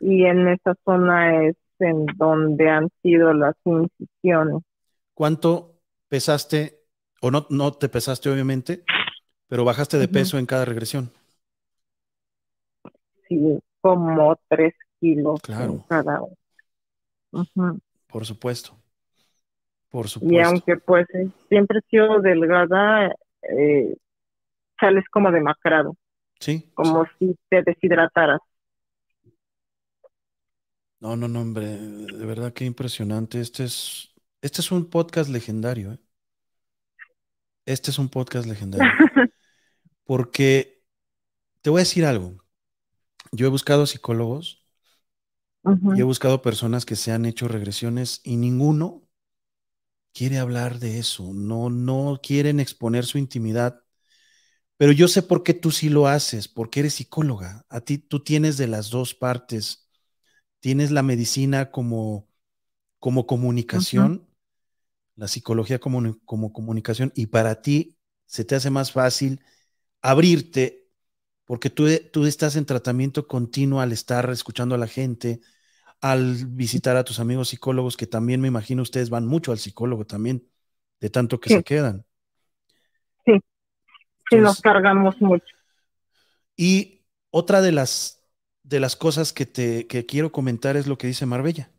Y 0.00 0.24
en 0.24 0.48
esa 0.48 0.74
zona 0.84 1.44
es 1.44 1.56
en 1.78 2.06
donde 2.16 2.68
han 2.68 2.88
sido 3.02 3.32
las 3.32 3.54
incisiones. 3.64 4.62
¿Cuánto 5.14 5.80
pesaste? 6.08 6.80
O 7.22 7.30
no, 7.30 7.46
no 7.50 7.72
te 7.72 7.88
pesaste, 7.88 8.30
obviamente, 8.30 8.84
pero 9.48 9.64
bajaste 9.64 9.98
de 9.98 10.08
peso 10.08 10.38
en 10.38 10.46
cada 10.46 10.64
regresión. 10.64 11.10
Sí, 13.28 13.58
como 13.80 14.38
tres 14.48 14.74
kilos 15.00 15.40
Claro. 15.42 15.84
cada 15.88 16.22
uno. 17.32 17.78
Por 18.06 18.24
supuesto. 18.24 18.76
Por 19.90 20.06
Y 20.06 20.08
supuesto. 20.08 20.48
aunque 20.48 20.76
pues 20.78 21.06
eh, 21.14 21.28
siempre 21.48 21.78
he 21.80 21.90
sido 21.90 22.20
delgada, 22.20 23.14
eh, 23.42 23.96
sales 24.80 25.04
como 25.10 25.30
demacrado, 25.30 25.96
Sí. 26.40 26.70
como 26.74 27.06
si 27.18 27.36
te 27.48 27.62
deshidrataras. 27.62 28.40
No, 31.00 31.14
no, 31.14 31.28
no, 31.28 31.40
hombre, 31.42 31.66
de 31.66 32.26
verdad 32.26 32.52
que 32.52 32.64
impresionante. 32.64 33.40
Este 33.40 33.64
es, 33.64 34.14
este 34.40 34.60
es 34.62 34.72
un 34.72 34.88
podcast 34.88 35.28
legendario, 35.30 35.92
¿eh? 35.92 35.98
Este 37.66 37.90
es 37.90 37.98
un 37.98 38.08
podcast 38.08 38.46
legendario. 38.48 38.88
Porque 40.04 40.82
te 41.62 41.70
voy 41.70 41.80
a 41.80 41.82
decir 41.82 42.04
algo. 42.06 42.36
Yo 43.32 43.46
he 43.46 43.50
buscado 43.50 43.86
psicólogos 43.86 44.66
y 45.92 45.98
he 46.00 46.04
buscado 46.04 46.42
personas 46.42 46.86
que 46.86 46.94
se 46.94 47.10
han 47.10 47.24
hecho 47.26 47.48
regresiones 47.48 48.20
y 48.22 48.36
ninguno 48.36 49.08
quiere 50.12 50.38
hablar 50.38 50.78
de 50.78 50.98
eso. 50.98 51.32
No, 51.34 51.70
no 51.70 52.20
quieren 52.22 52.60
exponer 52.60 53.04
su 53.04 53.18
intimidad. 53.18 53.82
Pero 54.76 54.92
yo 54.92 55.08
sé 55.08 55.22
por 55.22 55.42
qué 55.42 55.54
tú 55.54 55.70
sí 55.70 55.88
lo 55.88 56.06
haces, 56.08 56.48
porque 56.48 56.80
eres 56.80 56.94
psicóloga. 56.94 57.66
A 57.68 57.80
ti 57.80 57.98
tú 57.98 58.22
tienes 58.24 58.56
de 58.58 58.68
las 58.68 58.90
dos 58.90 59.14
partes. 59.14 59.88
Tienes 60.60 60.90
la 60.90 61.02
medicina 61.02 61.70
como, 61.70 62.28
como 63.00 63.26
comunicación, 63.26 64.28
la 65.16 65.28
psicología 65.28 65.78
como, 65.80 66.18
como 66.24 66.52
comunicación, 66.52 67.12
y 67.16 67.26
para 67.26 67.62
ti 67.62 67.98
se 68.26 68.44
te 68.44 68.56
hace 68.56 68.70
más 68.70 68.92
fácil 68.92 69.40
abrirte, 70.02 70.85
porque 71.46 71.70
tú, 71.70 71.86
tú 72.12 72.26
estás 72.26 72.56
en 72.56 72.66
tratamiento 72.66 73.26
continuo 73.26 73.80
al 73.80 73.92
estar 73.92 74.28
escuchando 74.30 74.74
a 74.74 74.78
la 74.78 74.88
gente, 74.88 75.40
al 76.00 76.44
visitar 76.46 76.96
a 76.96 77.04
tus 77.04 77.20
amigos 77.20 77.48
psicólogos, 77.48 77.96
que 77.96 78.06
también 78.06 78.40
me 78.40 78.48
imagino 78.48 78.82
ustedes 78.82 79.08
van 79.10 79.26
mucho 79.26 79.52
al 79.52 79.58
psicólogo 79.58 80.04
también, 80.04 80.46
de 81.00 81.08
tanto 81.08 81.40
que 81.40 81.50
Sí. 81.50 81.56
se 81.56 81.64
quedan. 81.64 82.04
Sí, 83.24 83.40
sí 84.28 84.36
nos 84.36 84.60
cargamos 84.60 85.20
mucho. 85.20 85.46
Y 86.56 87.04
otra 87.30 87.60
de 87.60 87.72
las, 87.72 88.24
de 88.62 88.80
las 88.80 88.96
cosas 88.96 89.32
que 89.32 89.46
te 89.46 89.86
que 89.86 90.04
quiero 90.04 90.32
comentar 90.32 90.76
es 90.76 90.86
lo 90.86 90.98
que 90.98 91.06
dice 91.06 91.26
Marbella. 91.26 91.70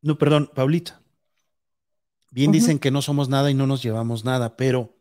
No, 0.00 0.16
perdón, 0.16 0.50
Paulita. 0.54 1.02
Bien 2.30 2.52
dicen 2.52 2.78
que 2.78 2.90
no 2.90 3.02
somos 3.02 3.28
nada 3.28 3.50
y 3.50 3.54
no 3.54 3.66
nos 3.66 3.82
llevamos 3.82 4.24
nada, 4.24 4.56
pero 4.56 4.96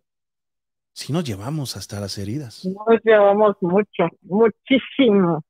sí 0.99 1.13
nos 1.13 1.23
llevamos 1.23 1.77
hasta 1.77 1.99
las 2.01 2.17
heridas. 2.17 2.65
Nos 2.65 3.01
llevamos 3.05 3.55
mucho, 3.61 4.03
muchísimo. 4.23 5.41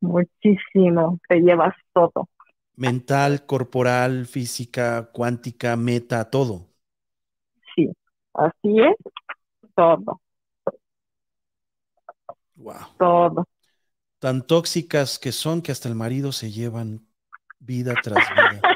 Muchísimo. 0.00 1.20
Te 1.28 1.40
llevas 1.40 1.74
todo. 1.92 2.30
Mental, 2.76 3.44
corporal, 3.44 4.24
física, 4.26 5.10
cuántica, 5.12 5.76
meta, 5.76 6.30
todo. 6.30 6.66
Sí, 7.74 7.90
así 8.32 8.80
es. 8.80 8.96
Todo, 9.74 10.20
Wow. 12.54 12.74
todo. 12.98 13.44
Tan 14.18 14.46
tóxicas 14.46 15.18
que 15.18 15.30
son 15.30 15.60
que 15.60 15.72
hasta 15.72 15.90
el 15.90 15.94
marido 15.94 16.32
se 16.32 16.50
llevan 16.50 17.06
vida 17.58 17.92
tras 18.02 18.24
vida. 18.30 18.62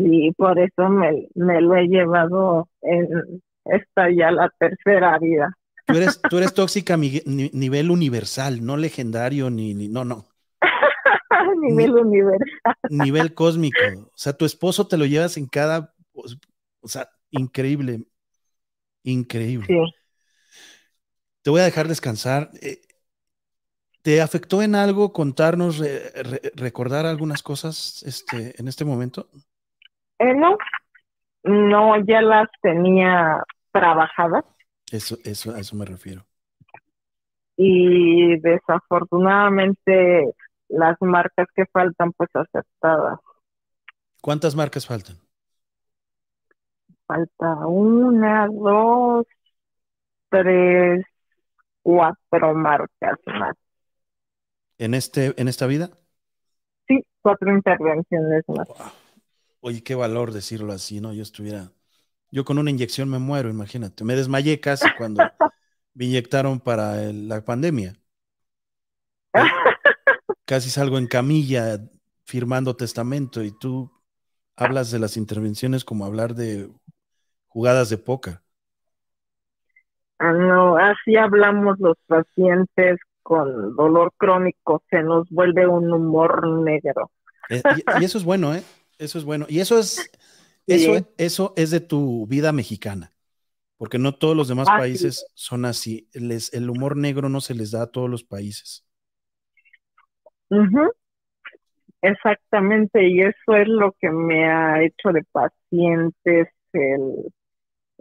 Y 0.00 0.32
por 0.32 0.58
eso 0.60 0.88
me, 0.88 1.28
me 1.34 1.60
lo 1.60 1.74
he 1.76 1.88
llevado 1.88 2.68
en 2.82 3.42
esta 3.64 4.10
ya 4.10 4.30
la 4.30 4.48
tercera 4.58 5.18
vida. 5.18 5.52
Tú 5.86 5.94
eres, 5.96 6.20
tú 6.30 6.38
eres 6.38 6.54
tóxica 6.54 6.94
a 6.94 6.96
mi- 6.96 7.20
ni- 7.26 7.50
nivel 7.52 7.90
universal, 7.90 8.64
no 8.64 8.76
legendario 8.76 9.50
ni, 9.50 9.74
ni 9.74 9.88
no, 9.88 10.04
no. 10.04 10.26
Nivel 11.62 11.92
universal. 11.94 12.74
nivel 12.88 13.34
cósmico. 13.34 13.78
O 14.06 14.12
sea, 14.14 14.32
tu 14.34 14.44
esposo 14.44 14.86
te 14.86 14.96
lo 14.96 15.04
llevas 15.04 15.36
en 15.36 15.46
cada, 15.46 15.94
o 16.12 16.88
sea, 16.88 17.08
increíble, 17.30 18.04
increíble. 19.02 19.66
Sí. 19.66 19.94
te 21.42 21.50
voy 21.50 21.60
a 21.60 21.64
dejar 21.64 21.88
descansar. 21.88 22.50
Eh, 22.62 22.80
¿Te 24.02 24.20
afectó 24.22 24.62
en 24.62 24.74
algo 24.74 25.12
contarnos, 25.12 25.82
recordar 26.54 27.04
algunas 27.04 27.42
cosas 27.42 28.02
este, 28.04 28.54
en 28.60 28.68
este 28.68 28.84
momento? 28.84 29.28
Eh, 30.18 30.34
no, 30.34 30.56
no, 31.44 32.04
ya 32.04 32.20
las 32.22 32.48
tenía 32.60 33.42
trabajadas. 33.72 34.44
Eso, 34.90 35.16
eso, 35.24 35.54
a 35.54 35.60
eso 35.60 35.76
me 35.76 35.84
refiero. 35.84 36.26
Y 37.56 38.38
desafortunadamente 38.40 40.32
las 40.68 40.96
marcas 41.00 41.46
que 41.54 41.64
faltan, 41.66 42.12
pues 42.12 42.30
aceptadas. 42.34 43.18
¿Cuántas 44.20 44.54
marcas 44.54 44.86
faltan? 44.86 45.16
Falta 47.06 47.66
una, 47.66 48.46
dos, 48.48 49.26
tres, 50.28 51.04
cuatro 51.82 52.54
marcas 52.54 53.18
más. 53.26 53.56
¿En, 54.78 54.94
este, 54.94 55.34
en 55.40 55.48
esta 55.48 55.66
vida? 55.66 55.90
Sí, 56.86 57.02
cuatro 57.22 57.50
intervenciones 57.54 58.44
más. 58.48 58.68
Oye, 59.60 59.82
qué 59.82 59.94
valor 59.94 60.32
decirlo 60.32 60.72
así, 60.72 61.00
¿no? 61.00 61.12
Yo 61.12 61.22
estuviera, 61.22 61.72
yo 62.30 62.44
con 62.44 62.58
una 62.58 62.70
inyección 62.70 63.08
me 63.08 63.18
muero, 63.18 63.50
imagínate. 63.50 64.04
Me 64.04 64.14
desmayé 64.14 64.60
casi 64.60 64.86
cuando 64.96 65.22
me 65.94 66.04
inyectaron 66.04 66.60
para 66.60 67.12
la 67.12 67.44
pandemia. 67.44 67.94
Casi 70.44 70.70
salgo 70.70 70.98
en 70.98 71.06
camilla 71.06 71.78
firmando 72.24 72.76
testamento 72.76 73.42
y 73.42 73.50
tú 73.50 73.90
hablas 74.56 74.90
de 74.90 74.98
las 74.98 75.16
intervenciones 75.16 75.84
como 75.84 76.04
hablar 76.04 76.34
de 76.34 76.70
jugadas 77.48 77.90
de 77.90 77.98
poca. 77.98 78.42
Ah, 80.18 80.32
no, 80.32 80.76
así 80.76 81.16
hablamos 81.16 81.78
los 81.78 81.96
pacientes 82.06 82.98
con 83.22 83.76
dolor 83.76 84.12
crónico, 84.16 84.82
se 84.90 85.02
nos 85.02 85.28
vuelve 85.30 85.66
un 85.66 85.92
humor 85.92 86.46
negro. 86.46 87.10
Eh, 87.50 87.62
y, 88.00 88.04
eso 88.04 88.18
es 88.18 88.24
bueno, 88.24 88.54
¿eh? 88.54 88.62
Eso 88.98 89.18
es 89.18 89.24
bueno. 89.24 89.46
Y 89.48 89.60
eso 89.60 89.78
es, 89.78 90.10
eso, 90.66 91.08
eso 91.16 91.54
es 91.56 91.70
de 91.70 91.80
tu 91.80 92.26
vida 92.26 92.52
mexicana, 92.52 93.12
porque 93.76 93.98
no 93.98 94.14
todos 94.14 94.36
los 94.36 94.48
demás 94.48 94.68
ah, 94.70 94.78
países 94.78 95.26
son 95.34 95.64
así. 95.64 96.08
Les, 96.12 96.52
el 96.52 96.68
humor 96.68 96.96
negro 96.96 97.28
no 97.28 97.40
se 97.40 97.54
les 97.54 97.70
da 97.70 97.82
a 97.82 97.90
todos 97.92 98.10
los 98.10 98.24
países. 98.24 98.84
Exactamente, 102.00 103.08
y 103.08 103.20
eso 103.20 103.56
es 103.56 103.66
lo 103.66 103.92
que 104.00 104.10
me 104.10 104.46
ha 104.46 104.82
hecho 104.82 105.12
de 105.12 105.24
pacientes 105.32 106.48
el, 106.72 107.32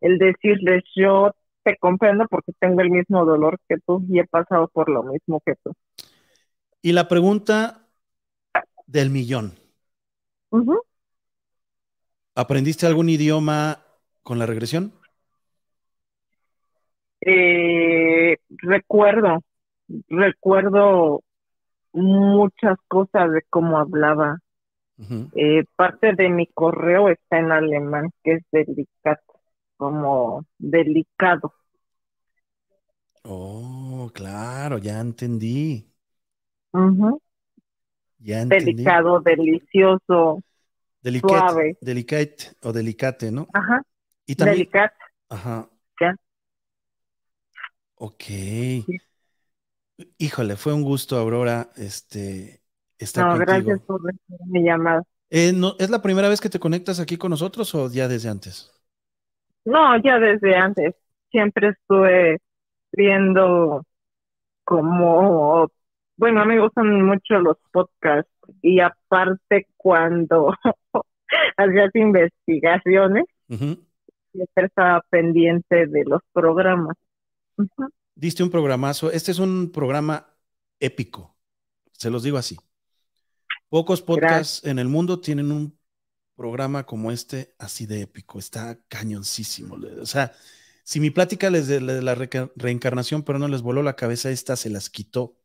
el 0.01 0.17
decirles 0.17 0.83
yo 0.95 1.31
te 1.63 1.77
comprendo 1.77 2.25
porque 2.29 2.51
tengo 2.59 2.81
el 2.81 2.91
mismo 2.91 3.25
dolor 3.25 3.59
que 3.67 3.77
tú 3.85 4.05
y 4.09 4.19
he 4.19 4.25
pasado 4.25 4.67
por 4.67 4.89
lo 4.89 5.03
mismo 5.03 5.41
que 5.45 5.55
tú. 5.63 5.73
Y 6.81 6.91
la 6.91 7.07
pregunta 7.07 7.87
del 8.85 9.09
millón. 9.09 9.53
¿Aprendiste 12.35 12.85
algún 12.85 13.09
idioma 13.09 13.83
con 14.23 14.39
la 14.39 14.45
regresión? 14.45 14.93
Eh, 17.21 18.37
recuerdo, 18.61 19.43
recuerdo 20.09 21.21
muchas 21.93 22.77
cosas 22.87 23.31
de 23.31 23.43
cómo 23.49 23.79
hablaba. 23.79 24.39
Eh, 25.33 25.65
parte 25.75 26.13
de 26.15 26.29
mi 26.29 26.47
correo 26.47 27.09
está 27.09 27.39
en 27.39 27.51
alemán, 27.51 28.11
que 28.23 28.33
es 28.35 28.43
delicado, 28.51 29.19
como 29.77 30.45
delicado. 30.59 31.53
Oh, 33.23 34.09
claro, 34.13 34.77
ya 34.79 34.99
entendí. 34.99 35.93
Ya 38.27 38.41
entendí. 38.41 38.73
Delicado, 38.73 39.21
delicioso, 39.21 40.43
suave. 41.21 41.77
Delicate 41.79 42.35
o 42.61 42.73
delicate, 42.73 43.31
¿no? 43.31 43.47
Ajá. 43.53 43.81
Y 44.25 44.35
también. 44.35 44.57
Delicate. 44.57 44.95
Ajá. 45.29 45.69
Ya. 46.01 46.13
Ok. 47.95 48.23
Híjole, 50.17 50.57
fue 50.57 50.73
un 50.73 50.83
gusto, 50.83 51.17
Aurora, 51.17 51.69
este, 51.77 52.59
estar 52.97 53.25
no, 53.25 53.37
gracias 53.37 53.79
por 53.83 54.01
mi 54.47 54.61
llamada. 54.61 55.03
Eh, 55.29 55.53
no, 55.53 55.75
¿Es 55.79 55.89
la 55.89 56.01
primera 56.01 56.27
vez 56.27 56.41
que 56.41 56.49
te 56.49 56.59
conectas 56.59 56.99
aquí 56.99 57.15
con 57.15 57.29
nosotros 57.29 57.73
o 57.75 57.89
ya 57.89 58.09
desde 58.09 58.27
antes? 58.27 58.73
No, 59.63 59.95
ya 60.03 60.19
desde 60.19 60.53
antes. 60.53 60.95
Siempre 61.31 61.69
estuve 61.69 62.39
viendo 62.91 63.85
como, 64.65 65.71
bueno, 66.17 66.45
me 66.45 66.59
gustan 66.59 67.03
mucho 67.03 67.39
los 67.39 67.57
podcasts 67.71 68.31
y 68.61 68.79
aparte 68.79 69.67
cuando 69.77 70.53
hacías 71.57 71.95
investigaciones, 71.95 73.25
siempre 73.47 74.65
estaba 74.65 75.01
pendiente 75.09 75.85
de 75.87 76.03
los 76.05 76.21
programas. 76.33 76.95
Diste 78.15 78.43
un 78.43 78.49
programazo. 78.49 79.11
Este 79.11 79.31
es 79.31 79.39
un 79.39 79.71
programa 79.71 80.27
épico, 80.79 81.35
se 81.91 82.09
los 82.09 82.23
digo 82.23 82.37
así. 82.37 82.57
Pocos 83.69 84.01
podcasts 84.01 84.65
en 84.65 84.79
el 84.79 84.87
mundo 84.87 85.19
tienen 85.19 85.51
un 85.51 85.77
programa 86.35 86.85
como 86.85 87.11
este 87.11 87.53
así 87.59 87.85
de 87.85 88.01
épico. 88.01 88.39
Está 88.39 88.79
cañoncísimo. 88.87 89.77
O 90.01 90.05
sea, 90.05 90.31
si 90.83 90.99
mi 90.99 91.09
plática 91.09 91.49
les 91.49 91.67
de, 91.67 91.81
la 91.81 92.15
reencarnación, 92.55 93.23
pero 93.23 93.39
no 93.39 93.47
les 93.49 93.61
voló 93.61 93.83
la 93.83 93.95
cabeza, 93.97 94.29
esta 94.29 94.55
se 94.55 94.69
las 94.69 94.89
quitó 94.89 95.35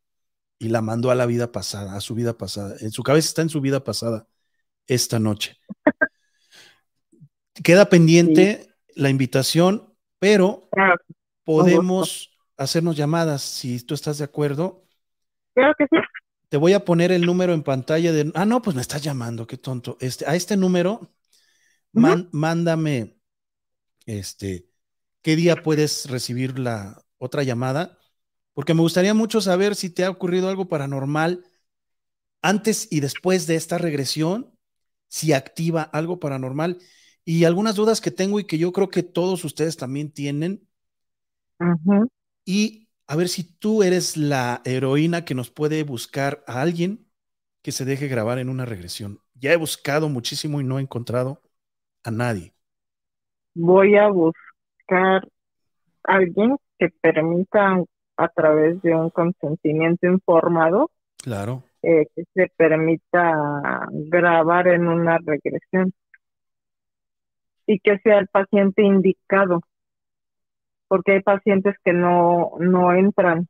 y 0.62 0.68
la 0.68 0.80
mandó 0.80 1.10
a 1.10 1.16
la 1.16 1.26
vida 1.26 1.50
pasada, 1.50 1.96
a 1.96 2.00
su 2.00 2.14
vida 2.14 2.38
pasada. 2.38 2.76
En 2.80 2.92
su 2.92 3.02
cabeza 3.02 3.26
está 3.26 3.42
en 3.42 3.48
su 3.48 3.60
vida 3.60 3.82
pasada 3.82 4.28
esta 4.86 5.18
noche. 5.18 5.58
Queda 7.64 7.88
pendiente 7.88 8.68
la 8.94 9.10
invitación, 9.10 9.92
pero 10.20 10.70
podemos 11.42 12.30
hacernos 12.56 12.96
llamadas 12.96 13.42
si 13.42 13.80
tú 13.80 13.94
estás 13.94 14.18
de 14.18 14.24
acuerdo. 14.24 14.86
Claro 15.54 15.74
que 15.76 15.84
sí. 15.90 15.96
Te 16.48 16.58
voy 16.58 16.74
a 16.74 16.84
poner 16.84 17.10
el 17.10 17.26
número 17.26 17.54
en 17.54 17.64
pantalla 17.64 18.12
de. 18.12 18.30
Ah, 18.36 18.46
no, 18.46 18.62
pues 18.62 18.76
me 18.76 18.82
estás 18.82 19.02
llamando, 19.02 19.48
qué 19.48 19.56
tonto. 19.56 19.96
Este, 19.98 20.26
a 20.26 20.36
este 20.36 20.56
número, 20.56 21.10
mándame 21.92 23.18
este 24.06 24.68
qué 25.22 25.34
día 25.34 25.56
puedes 25.56 26.08
recibir 26.08 26.60
la 26.60 27.02
otra 27.18 27.42
llamada, 27.42 27.98
porque 28.54 28.74
me 28.74 28.80
gustaría 28.82 29.14
mucho 29.14 29.40
saber 29.40 29.74
si 29.74 29.90
te 29.90 30.04
ha 30.04 30.10
ocurrido 30.10 30.48
algo 30.48 30.68
paranormal 30.68 31.44
antes 32.42 32.88
y 32.90 33.00
después 33.00 33.46
de 33.46 33.56
esta 33.56 33.78
regresión, 33.78 34.52
si 35.08 35.32
activa 35.32 35.82
algo 35.82 36.18
paranormal 36.20 36.78
y 37.24 37.44
algunas 37.44 37.76
dudas 37.76 38.00
que 38.00 38.10
tengo 38.10 38.40
y 38.40 38.44
que 38.46 38.58
yo 38.58 38.72
creo 38.72 38.88
que 38.90 39.02
todos 39.02 39.44
ustedes 39.44 39.76
también 39.76 40.10
tienen. 40.10 40.68
Y 42.44 42.88
a 43.06 43.16
ver 43.16 43.28
si 43.28 43.44
tú 43.44 43.82
eres 43.82 44.16
la 44.16 44.62
heroína 44.64 45.24
que 45.24 45.34
nos 45.34 45.50
puede 45.50 45.82
buscar 45.84 46.44
a 46.46 46.60
alguien 46.62 47.06
que 47.62 47.72
se 47.72 47.84
deje 47.84 48.08
grabar 48.08 48.38
en 48.38 48.48
una 48.48 48.64
regresión. 48.64 49.20
Ya 49.34 49.52
he 49.52 49.56
buscado 49.56 50.08
muchísimo 50.08 50.60
y 50.60 50.64
no 50.64 50.78
he 50.78 50.82
encontrado 50.82 51.42
a 52.04 52.10
nadie. 52.10 52.54
Voy 53.54 53.96
a 53.96 54.08
buscar 54.08 55.26
alguien 56.04 56.56
que 56.78 56.90
permita 57.02 57.82
a 58.16 58.28
través 58.28 58.80
de 58.82 58.94
un 58.94 59.10
consentimiento 59.10 60.06
informado, 60.06 60.90
claro, 61.16 61.64
eh, 61.82 62.06
que 62.14 62.24
se 62.34 62.52
permita 62.56 63.86
grabar 63.90 64.68
en 64.68 64.86
una 64.86 65.18
regresión 65.18 65.92
y 67.66 67.78
que 67.80 67.98
sea 67.98 68.18
el 68.18 68.28
paciente 68.28 68.82
indicado, 68.82 69.60
porque 70.88 71.12
hay 71.12 71.22
pacientes 71.22 71.74
que 71.84 71.92
no, 71.92 72.52
no 72.58 72.92
entran, 72.92 73.48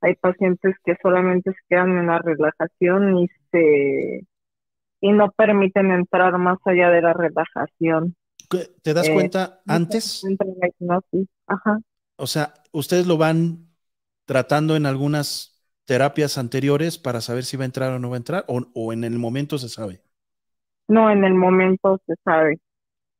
hay 0.00 0.14
pacientes 0.16 0.74
que 0.84 0.96
solamente 1.00 1.52
se 1.52 1.60
quedan 1.68 1.96
en 1.98 2.06
la 2.08 2.18
relajación 2.18 3.18
y 3.18 3.28
se 3.50 4.26
y 5.00 5.10
no 5.10 5.32
permiten 5.32 5.90
entrar 5.90 6.38
más 6.38 6.58
allá 6.64 6.90
de 6.90 7.02
la 7.02 7.12
relajación. 7.12 8.14
¿Te 8.82 8.94
das 8.94 9.08
eh, 9.08 9.14
cuenta 9.14 9.60
antes? 9.66 10.24
Ajá. 11.46 11.78
O 12.22 12.28
sea, 12.28 12.54
ustedes 12.70 13.08
lo 13.08 13.18
van 13.18 13.66
tratando 14.26 14.76
en 14.76 14.86
algunas 14.86 15.60
terapias 15.86 16.38
anteriores 16.38 16.96
para 16.96 17.20
saber 17.20 17.42
si 17.42 17.56
va 17.56 17.64
a 17.64 17.66
entrar 17.66 17.90
o 17.90 17.98
no 17.98 18.10
va 18.10 18.14
a 18.14 18.18
entrar, 18.18 18.44
o, 18.46 18.92
en 18.92 19.02
el 19.02 19.18
momento 19.18 19.58
se 19.58 19.68
sabe. 19.68 20.02
No, 20.86 21.10
en 21.10 21.24
el 21.24 21.34
momento 21.34 22.00
se 22.06 22.14
sabe. 22.24 22.60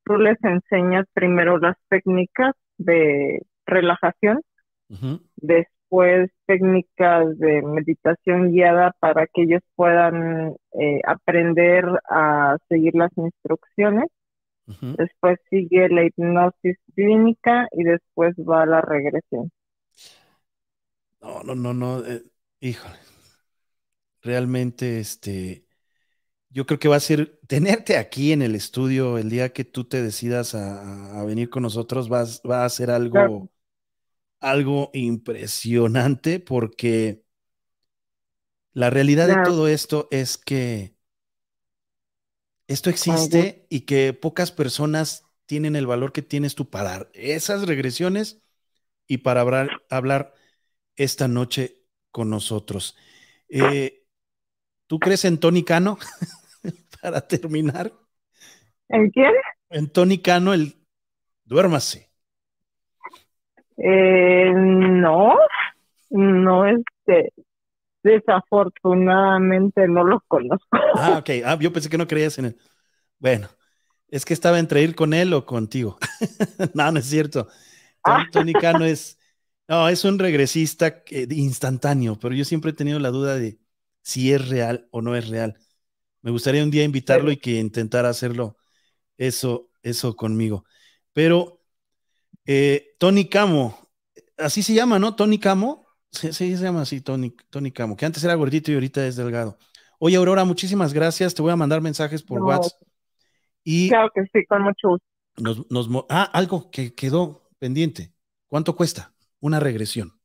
Tú 0.05 0.19
les 0.19 0.39
enseñas 0.45 1.05
primero 1.15 1.59
las 1.59 1.77
técnicas 1.89 2.55
de 2.79 3.43
relajación, 3.67 4.41
después 5.35 6.31
técnicas 6.47 7.37
de 7.41 7.61
meditación 7.61 8.53
guiada 8.53 8.95
para 9.01 9.27
que 9.27 9.43
ellos 9.43 9.63
puedan 9.75 10.55
eh, 10.79 11.01
aprender 11.09 11.87
a 12.09 12.57
seguir 12.69 12.95
las 12.95 13.11
instrucciones 13.17 14.07
Después 14.97 15.39
sigue 15.51 15.89
la 15.91 16.05
hipnosis 16.07 16.77
clínica 16.95 17.69
y 17.73 17.85
después 17.85 18.35
va 18.39 18.67
la 18.67 18.81
regresión. 18.81 19.51
No, 21.21 21.43
no, 21.43 21.55
no, 21.55 21.73
no. 21.75 22.05
eh, 22.05 22.23
híjole. 22.61 22.99
Realmente, 24.23 25.01
este, 25.01 25.67
yo 26.51 26.67
creo 26.67 26.79
que 26.81 26.89
va 26.89 26.97
a 26.97 27.01
ser 27.01 27.41
tenerte 27.49 27.97
aquí 27.99 28.33
en 28.33 28.43
el 28.43 28.55
estudio 28.57 29.19
el 29.19 29.31
día 29.31 29.53
que 29.53 29.65
tú 29.65 29.85
te 29.89 30.03
decidas 30.03 30.55
a, 30.55 31.21
a 31.21 31.25
venir 31.25 31.51
con 31.51 31.63
nosotros, 31.65 32.09
vas, 32.09 32.43
va 32.49 32.65
a 32.65 32.71
ser 32.71 32.91
algo, 32.91 33.33
Claro. 33.33 33.49
algo 34.41 34.91
impresionante 34.95 36.41
porque 36.41 37.25
la 38.75 38.91
realidad 38.91 39.29
de 39.29 39.37
todo 39.37 39.69
esto 39.69 40.09
es 40.11 40.37
que 40.39 40.95
esto 42.73 42.91
existe 42.91 43.67
y 43.69 43.81
que 43.83 44.13
pocas 44.13 44.51
personas 44.51 45.25
tienen 45.47 45.77
el 45.77 45.87
valor 45.87 46.13
que 46.13 46.23
tienes 46.23 46.55
tú 46.55 46.71
para 46.71 46.91
dar 46.91 47.11
esas 47.13 47.67
regresiones 47.67 48.43
y 49.07 49.19
para 49.19 49.43
hablar, 49.43 49.69
hablar 49.91 50.35
esta 50.97 51.29
noche 51.29 51.83
con 52.11 52.31
nosotros. 52.31 52.97
Eh, 53.49 54.05
¿Tú 54.87 54.99
crees 54.99 55.25
en 55.25 55.39
Tony 55.39 55.65
Cano? 55.65 55.99
para 57.03 57.21
terminar, 57.21 57.93
¿En 58.89 59.11
quién? 59.11 59.33
en 59.71 59.91
Tony 59.91 60.19
Cano, 60.19 60.55
el 60.55 60.77
duérmase. 61.45 62.11
Eh, 63.77 64.53
no, 64.55 65.35
no, 66.11 66.67
este, 66.67 67.33
desafortunadamente 68.03 69.87
no 69.89 70.05
lo 70.05 70.21
conozco. 70.29 70.67
Ah, 70.95 71.19
ok. 71.19 71.31
Ah, 71.45 71.59
yo 71.61 71.73
pensé 71.73 71.89
que 71.89 71.99
no 71.99 72.07
creías 72.07 72.39
en 72.39 72.47
él. 72.47 72.57
Bueno, 73.19 73.49
es 74.09 74.25
que 74.25 74.35
estaba 74.35 74.59
entre 74.59 74.83
ir 74.83 74.95
con 74.95 75.15
él 75.15 75.33
o 75.35 75.47
contigo. 75.47 75.99
no, 76.75 76.93
no 76.93 76.99
es 76.99 77.07
cierto. 77.07 77.49
Tony, 78.05 78.25
Ah. 78.25 78.29
Tony 78.33 78.53
Cano 78.55 78.85
es, 78.85 79.19
no, 79.69 79.89
es 79.89 80.05
un 80.05 80.19
regresista 80.19 81.05
que- 81.05 81.27
instantáneo, 81.31 82.19
pero 82.19 82.35
yo 82.35 82.45
siempre 82.45 82.73
he 82.73 82.75
tenido 82.75 82.99
la 82.99 83.11
duda 83.11 83.37
de 83.37 83.59
si 84.03 84.33
es 84.33 84.49
real 84.49 84.89
o 84.91 85.03
no 85.03 85.17
es 85.17 85.29
real. 85.29 85.57
Me 86.23 86.31
gustaría 86.31 86.63
un 86.65 86.71
día 86.71 86.85
invitarlo 86.85 87.31
y 87.33 87.37
que 87.39 87.59
intentara 87.61 88.09
hacerlo 88.09 88.57
eso, 89.19 89.71
eso 89.83 90.17
conmigo. 90.17 90.65
Pero 91.13 91.63
eh, 92.47 92.95
Tony 92.99 93.29
Camo, 93.29 93.79
así 94.39 94.63
se 94.63 94.75
llama, 94.75 94.99
¿no? 94.99 95.17
Tony 95.17 95.39
Camo. 95.39 95.82
Sí, 96.13 96.33
sí, 96.33 96.57
se 96.57 96.65
llama 96.65 96.83
así, 96.83 97.01
Tony, 97.01 97.31
Tony 97.51 97.73
Camo, 97.73 97.97
que 97.97 98.05
antes 98.05 98.23
era 98.25 98.35
gordito 98.35 98.71
y 98.71 98.75
ahorita 98.75 99.07
es 99.07 99.17
delgado. 99.17 99.59
Oye, 99.99 100.17
Aurora, 100.17 100.45
muchísimas 100.45 100.93
gracias. 100.93 101.35
Te 101.35 101.43
voy 101.43 101.53
a 101.53 101.57
mandar 101.57 101.81
mensajes 101.81 102.23
por 102.23 102.41
No. 102.41 102.47
WhatsApp. 102.47 102.81
Y 103.65 103.89
Claro 103.89 104.11
que 104.15 104.25
sí, 104.33 104.45
con 104.47 104.63
mucho 104.63 104.89
gusto. 104.89 105.07
nos, 105.37 105.71
nos 105.71 105.89
ah, 106.09 106.25
algo 106.33 106.71
que 106.71 106.95
quedó 106.95 107.49
pendiente. 107.59 108.13
¿Cuánto 108.49 108.77
cuesta 108.77 109.15
una 109.41 109.61
regresión? 109.61 110.21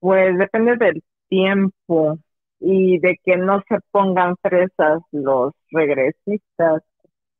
Pues 0.00 0.38
depende 0.38 0.76
del 0.76 1.02
tiempo 1.28 2.18
y 2.60 2.98
de 3.00 3.18
que 3.24 3.36
no 3.36 3.62
se 3.68 3.78
pongan 3.90 4.36
fresas 4.42 5.00
los 5.12 5.52
regresistas. 5.70 6.82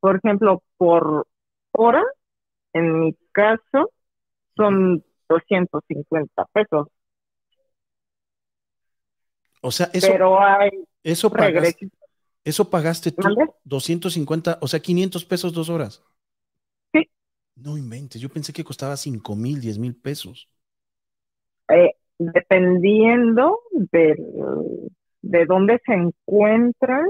Por 0.00 0.16
ejemplo, 0.18 0.62
por 0.78 1.26
hora, 1.72 2.02
en 2.74 3.00
mi 3.00 3.14
caso, 3.32 3.92
son 4.56 5.04
250 5.28 6.44
pesos, 6.52 6.88
O 9.60 9.70
sea, 9.72 9.90
eso, 9.92 10.08
pero 10.12 10.40
hay 10.40 10.70
eso, 11.02 11.30
pagaste, 11.30 11.90
eso 12.44 12.70
pagaste 12.70 13.10
tú, 13.12 13.22
¿Mande? 13.22 13.50
250, 13.64 14.58
o 14.60 14.68
sea, 14.68 14.80
500 14.80 15.24
pesos 15.24 15.52
dos 15.52 15.68
horas. 15.68 16.02
Sí. 16.92 17.10
No 17.56 17.76
inventes, 17.76 18.20
yo 18.20 18.28
pensé 18.28 18.52
que 18.52 18.64
costaba 18.64 18.96
5 18.96 19.34
mil, 19.34 19.60
10 19.60 19.78
mil 19.78 19.96
pesos. 19.96 20.48
eh, 21.70 21.92
dependiendo 22.18 23.60
del- 23.72 24.90
de 25.22 25.44
dónde 25.46 25.80
se 25.84 25.92
encuentran 25.92 27.06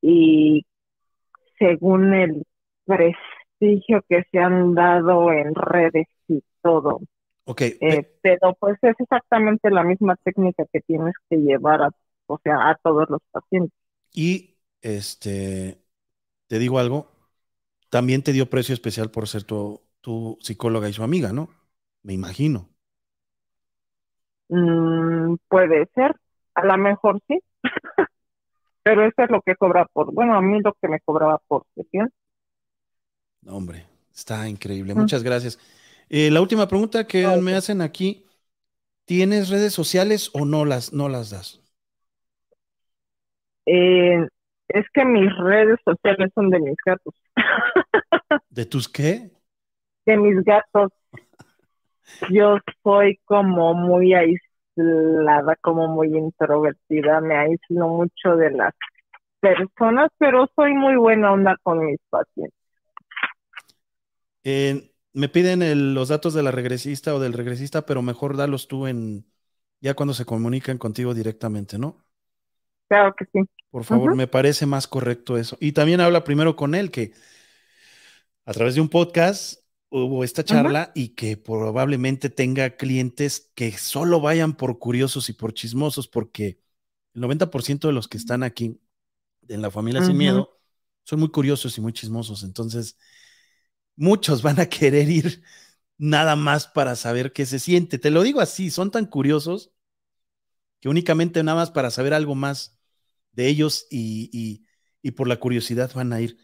y 0.00 0.64
según 1.58 2.14
el 2.14 2.44
prestigio 2.84 4.02
que 4.08 4.24
se 4.30 4.38
han 4.38 4.74
dado 4.74 5.32
en 5.32 5.54
redes 5.54 6.06
todo. 6.62 7.00
Ok, 7.44 7.62
Eh, 7.80 8.10
pero 8.22 8.54
pues 8.60 8.78
es 8.82 8.96
exactamente 9.00 9.70
la 9.70 9.84
misma 9.84 10.16
técnica 10.24 10.64
que 10.72 10.80
tienes 10.82 11.14
que 11.30 11.36
llevar 11.38 11.82
a, 11.82 11.90
o 12.28 12.38
sea, 12.44 12.70
a 12.70 12.76
todos 12.82 13.10
los 13.10 13.20
pacientes. 13.32 13.78
y 14.12 14.58
este, 14.80 15.82
te 16.48 16.58
digo 16.58 16.78
algo, 16.78 17.12
también 17.90 18.22
te 18.22 18.32
dio 18.32 18.50
precio 18.50 18.74
especial 18.74 19.10
por 19.10 19.28
ser 19.28 19.44
tu, 19.44 19.82
tu 20.00 20.38
psicóloga 20.42 20.88
y 20.88 20.92
su 20.92 21.02
amiga, 21.04 21.32
¿no? 21.34 21.50
Me 22.02 22.14
imagino. 22.14 22.70
Mm, 24.48 25.36
puede 25.48 25.86
ser, 25.94 26.14
a 26.54 26.64
lo 26.66 26.76
mejor 26.78 27.20
sí, 27.28 27.40
pero 28.82 29.04
eso 29.06 29.22
es 29.22 29.30
lo 29.30 29.42
que 29.42 29.56
cobra 29.56 29.86
por, 29.92 30.12
bueno, 30.12 30.34
a 30.36 30.40
mí 30.42 30.60
lo 30.60 30.72
que 30.74 30.88
me 30.88 31.00
cobraba 31.00 31.38
por 31.48 31.64
sesión. 31.74 32.10
No, 33.42 33.56
hombre, 33.56 33.86
está 34.14 34.48
increíble. 34.48 34.94
Mm. 34.96 35.08
Muchas 35.08 35.22
gracias. 35.22 35.58
Eh, 36.12 36.30
la 36.30 36.40
última 36.40 36.68
pregunta 36.68 37.06
que 37.08 37.26
Ah, 37.26 37.36
me 37.38 37.54
hacen 37.56 37.80
aquí, 37.82 38.26
¿tienes 39.06 39.48
redes 39.50 39.74
sociales 39.74 40.30
o 40.34 40.44
no 40.46 40.64
las, 40.66 40.92
no 40.94 41.08
las 41.10 41.30
das? 41.30 41.60
Eh, 43.66 44.26
es 44.68 44.86
que 44.92 45.04
mis 45.04 45.30
redes 45.38 45.78
sociales 45.84 46.30
son 46.34 46.50
de 46.50 46.60
mis 46.60 46.76
gatos, 46.84 47.14
¿De 48.50 48.66
tus 48.66 48.88
qué? 48.88 49.32
de 50.06 50.16
mis 50.16 50.44
gatos. 50.44 50.92
Yo 52.30 52.58
soy 52.82 53.18
como 53.24 53.74
muy 53.74 54.14
aislada, 54.14 55.56
como 55.60 55.88
muy 55.88 56.08
introvertida, 56.16 57.20
me 57.20 57.36
aíslo 57.36 57.88
mucho 57.88 58.36
de 58.36 58.50
las 58.50 58.74
personas, 59.40 60.10
pero 60.18 60.46
soy 60.56 60.74
muy 60.74 60.96
buena 60.96 61.32
onda 61.32 61.56
con 61.62 61.86
mis 61.86 62.00
pacientes. 62.10 62.54
Eh, 64.44 64.91
me 65.12 65.28
piden 65.28 65.62
el- 65.62 65.94
los 65.94 66.08
datos 66.08 66.34
de 66.34 66.42
la 66.42 66.50
regresista 66.50 67.14
o 67.14 67.20
del 67.20 67.32
regresista, 67.34 67.86
pero 67.86 68.02
mejor 68.02 68.36
dalos 68.36 68.68
tú 68.68 68.86
en 68.86 69.26
ya 69.80 69.94
cuando 69.94 70.14
se 70.14 70.24
comunican 70.24 70.78
contigo 70.78 71.14
directamente, 71.14 71.78
¿no? 71.78 72.04
Claro 72.88 73.14
que 73.16 73.24
sí. 73.32 73.40
Por 73.70 73.84
favor, 73.84 74.14
me 74.14 74.26
parece 74.28 74.66
más 74.66 74.86
correcto 74.86 75.36
eso. 75.38 75.56
Y 75.60 75.72
también 75.72 76.00
habla 76.00 76.24
primero 76.24 76.56
con 76.56 76.74
él, 76.74 76.90
que 76.90 77.12
a 78.44 78.52
través 78.52 78.74
de 78.74 78.80
un 78.80 78.88
podcast 78.88 79.60
hubo 79.90 80.24
esta 80.24 80.44
charla 80.44 80.90
y 80.94 81.10
que 81.10 81.36
probablemente 81.36 82.30
tenga 82.30 82.76
clientes 82.76 83.50
que 83.54 83.72
solo 83.72 84.20
vayan 84.20 84.54
por 84.56 84.78
curiosos 84.78 85.28
y 85.28 85.32
por 85.34 85.52
chismosos, 85.54 86.08
porque 86.08 86.60
el 87.14 87.20
90% 87.20 87.88
de 87.88 87.94
los 87.94 88.08
que 88.08 88.16
están 88.18 88.42
aquí 88.42 88.80
en 89.48 89.62
la 89.62 89.70
familia 89.70 90.02
sin 90.02 90.18
miedo 90.18 90.60
son 91.04 91.20
muy 91.20 91.30
curiosos 91.30 91.76
y 91.78 91.80
muy 91.82 91.92
chismosos. 91.92 92.44
Entonces, 92.44 92.98
muchos 93.96 94.42
van 94.42 94.60
a 94.60 94.66
querer 94.68 95.08
ir 95.10 95.42
nada 95.98 96.36
más 96.36 96.68
para 96.68 96.96
saber 96.96 97.32
qué 97.32 97.46
se 97.46 97.58
siente. 97.60 97.98
Te 97.98 98.10
lo 98.10 98.22
digo 98.22 98.40
así, 98.40 98.70
son 98.70 98.90
tan 98.90 99.06
curiosos 99.06 99.72
que 100.80 100.88
únicamente 100.88 101.42
nada 101.42 101.56
más 101.58 101.70
para 101.70 101.90
saber 101.90 102.14
algo 102.14 102.34
más 102.34 102.78
de 103.32 103.48
ellos 103.48 103.86
y, 103.90 104.30
y- 104.32 104.66
y 105.02 105.12
por 105.12 105.28
la 105.28 105.38
curiosidad 105.40 105.90
van 105.94 106.12
a 106.12 106.20
ir. 106.20 106.38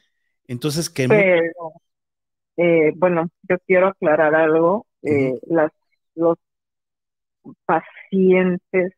Entonces, 0.47 0.91
que 0.91 1.07
Pero, 1.07 1.73
eh, 2.57 2.93
bueno, 2.97 3.28
yo 3.49 3.57
quiero 3.67 3.89
aclarar 3.89 4.35
algo. 4.35 4.86
Eh, 5.02 5.35
las, 5.49 5.70
los 6.15 6.36
pacientes 7.67 8.93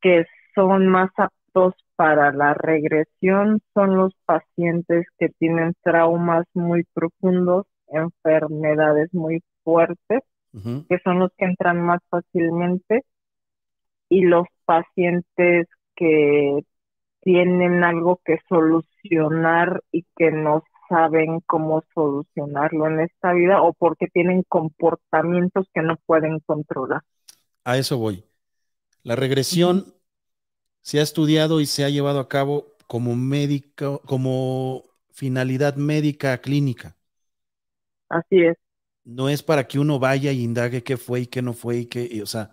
que 0.00 0.26
son 0.54 0.88
más 0.88 1.10
aptos 1.16 1.74
para 1.98 2.30
la 2.30 2.54
regresión 2.54 3.60
son 3.74 3.96
los 3.96 4.14
pacientes 4.24 5.04
que 5.18 5.30
tienen 5.30 5.74
traumas 5.82 6.46
muy 6.54 6.84
profundos, 6.94 7.66
enfermedades 7.88 9.12
muy 9.12 9.42
fuertes, 9.64 10.20
que 10.52 11.00
son 11.02 11.18
los 11.18 11.32
que 11.36 11.46
entran 11.46 11.80
más 11.80 11.98
fácilmente, 12.08 13.04
y 14.08 14.20
los 14.20 14.46
pacientes 14.64 15.66
que 15.96 16.64
tienen 17.20 17.82
algo 17.82 18.20
que 18.24 18.38
solucionar 18.48 19.82
y 19.90 20.04
que 20.16 20.30
no 20.30 20.62
saben 20.88 21.40
cómo 21.46 21.82
solucionarlo 21.94 22.86
en 22.86 23.00
esta 23.00 23.32
vida 23.32 23.60
o 23.60 23.72
porque 23.72 24.06
tienen 24.06 24.44
comportamientos 24.48 25.66
que 25.74 25.82
no 25.82 25.96
pueden 26.06 26.38
controlar. 26.46 27.02
a 27.64 27.76
eso 27.76 27.98
voy. 27.98 28.22
La 29.02 29.16
regresión 29.16 29.97
se 30.82 31.00
ha 31.00 31.02
estudiado 31.02 31.60
y 31.60 31.66
se 31.66 31.84
ha 31.84 31.90
llevado 31.90 32.20
a 32.20 32.28
cabo 32.28 32.76
como 32.86 33.14
médico, 33.16 34.02
como 34.06 34.84
finalidad 35.12 35.76
médica 35.76 36.38
clínica. 36.40 36.96
Así 38.08 38.42
es. 38.44 38.56
No 39.04 39.28
es 39.28 39.42
para 39.42 39.66
que 39.66 39.78
uno 39.78 39.98
vaya 39.98 40.32
y 40.32 40.42
indague 40.42 40.82
qué 40.84 40.96
fue 40.96 41.20
y 41.22 41.26
qué 41.26 41.42
no 41.42 41.52
fue 41.54 41.78
y 41.78 41.86
qué, 41.86 42.08
y, 42.10 42.20
o 42.20 42.26
sea, 42.26 42.50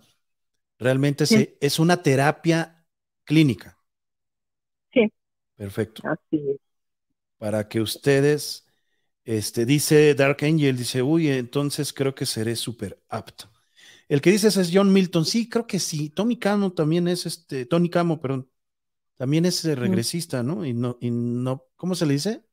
realmente 0.79 1.25
Sí. 1.29 1.37
se, 1.37 1.57
es 1.61 1.79
una 1.79 2.03
terapia 2.03 2.85
clínica. 3.25 3.77
Sí. 4.93 5.11
Perfecto. 5.57 6.03
Así 6.03 6.37
es. 6.51 6.59
Para 7.37 7.67
que 7.69 7.81
ustedes, 7.81 8.65
este, 9.25 9.65
dice 9.65 10.15
Dark 10.15 10.39
Angel, 10.43 10.77
dice, 10.77 11.01
uy, 11.03 11.29
entonces 11.29 11.93
creo 11.93 12.15
que 12.15 12.25
seré 12.25 12.55
súper 12.57 13.01
apto. 13.09 13.51
El 14.07 14.21
que 14.21 14.31
dices 14.31 14.57
es 14.57 14.71
John 14.73 14.93
Milton. 14.93 15.25
Sí, 15.25 15.49
creo 15.49 15.65
que 15.65 15.79
sí. 15.79 16.09
Tommy 16.09 16.37
Camo 16.37 16.73
también 16.73 17.07
es 17.07 17.25
este, 17.25 17.65
Tony 17.65 17.89
Camo, 17.89 18.19
perdón. 18.21 18.49
También 19.15 19.45
es 19.45 19.63
eh, 19.65 19.75
regresista, 19.75 20.43
¿no? 20.43 20.65
Y 20.65 20.73
no, 20.73 20.97
y 20.99 21.09
no, 21.09 21.63
¿cómo 21.75 21.95
se 21.95 22.05
le 22.05 22.13
dice? 22.13 22.43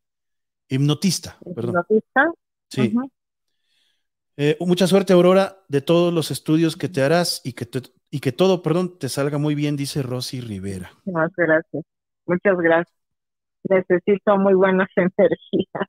Hipnotista, 0.69 1.37
perdón. 1.55 1.85
¿Hipnotista? 1.89 2.33
Sí. 2.69 2.95
Eh, 4.37 4.57
mucha 4.61 4.87
suerte, 4.87 5.13
Aurora, 5.13 5.59
de 5.69 5.83
todos 5.83 6.13
los 6.13 6.31
estudios 6.31 6.77
que 6.77 6.89
te 6.89 7.03
harás 7.03 7.43
y 7.45 7.53
que, 7.53 7.69
y 8.11 8.21
que 8.21 8.33
todo, 8.33 8.63
perdón, 8.63 8.99
te 8.99 9.09
salga 9.09 9.39
muy 9.39 9.55
bien, 9.55 9.77
dice 9.77 10.03
Rosy 10.03 10.41
Rivera. 10.41 10.93
Muchas 11.05 11.33
gracias. 11.37 11.85
Muchas 12.27 12.57
gracias. 12.57 12.97
Necesito 13.65 14.39
muy 14.39 14.55
buenas 14.55 14.89
energías 14.97 15.89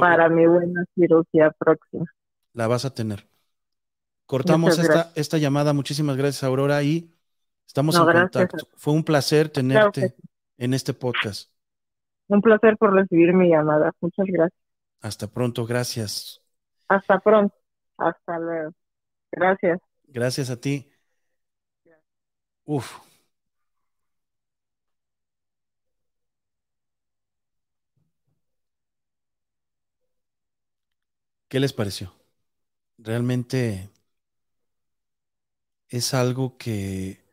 para 0.00 0.28
mi 0.28 0.46
buena 0.46 0.84
cirugía 0.94 1.50
próxima. 1.58 2.06
La 2.52 2.66
vas 2.66 2.84
a 2.84 2.94
tener. 2.94 3.26
Cortamos 4.26 4.78
esta, 4.78 5.12
esta, 5.14 5.38
llamada. 5.38 5.72
Muchísimas 5.72 6.16
gracias, 6.16 6.44
Aurora, 6.44 6.82
y 6.82 7.14
estamos 7.66 7.96
en 7.96 8.04
contacto. 8.04 8.68
Fue 8.76 8.92
un 8.92 9.04
placer 9.04 9.48
tenerte 9.48 10.14
en 10.56 10.74
este 10.74 10.94
podcast. 10.94 11.50
Un 12.28 12.40
placer 12.40 12.76
por 12.78 12.94
recibir 12.94 13.34
mi 13.34 13.50
llamada. 13.50 13.92
Muchas 14.00 14.26
gracias. 14.26 14.60
Hasta 15.00 15.26
pronto, 15.26 15.66
gracias. 15.66 16.40
Hasta 16.88 17.18
pronto. 17.20 17.54
Hasta 17.98 18.38
luego. 18.38 18.72
Gracias. 19.30 19.78
Gracias 20.04 20.50
a 20.50 20.60
ti. 20.60 20.90
Uf. 22.64 22.98
¿Qué 31.48 31.60
les 31.60 31.72
pareció? 31.72 32.12
Realmente 32.98 33.90
es 35.96 36.12
algo 36.12 36.58
que 36.58 37.24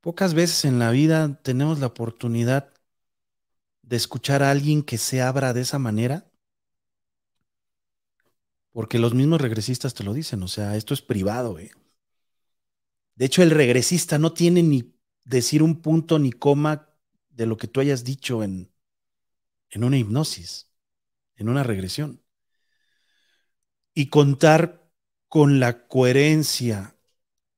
pocas 0.00 0.34
veces 0.34 0.64
en 0.64 0.80
la 0.80 0.90
vida 0.90 1.40
tenemos 1.42 1.78
la 1.78 1.86
oportunidad 1.86 2.74
de 3.82 3.96
escuchar 3.96 4.42
a 4.42 4.50
alguien 4.50 4.82
que 4.82 4.98
se 4.98 5.22
abra 5.22 5.52
de 5.52 5.60
esa 5.60 5.78
manera, 5.78 6.28
porque 8.72 8.98
los 8.98 9.14
mismos 9.14 9.40
regresistas 9.40 9.94
te 9.94 10.02
lo 10.02 10.14
dicen, 10.14 10.42
o 10.42 10.48
sea, 10.48 10.76
esto 10.76 10.94
es 10.94 11.00
privado. 11.00 11.60
Eh. 11.60 11.70
De 13.14 13.24
hecho, 13.24 13.44
el 13.44 13.52
regresista 13.52 14.18
no 14.18 14.32
tiene 14.32 14.64
ni 14.64 14.92
decir 15.24 15.62
un 15.62 15.80
punto 15.80 16.18
ni 16.18 16.32
coma 16.32 16.90
de 17.30 17.46
lo 17.46 17.56
que 17.56 17.68
tú 17.68 17.78
hayas 17.78 18.02
dicho 18.02 18.42
en, 18.42 18.72
en 19.70 19.84
una 19.84 19.96
hipnosis, 19.96 20.72
en 21.36 21.48
una 21.48 21.62
regresión 21.62 22.20
y 23.94 24.10
contar 24.10 24.90
con 25.28 25.60
la 25.60 25.86
coherencia 25.86 26.95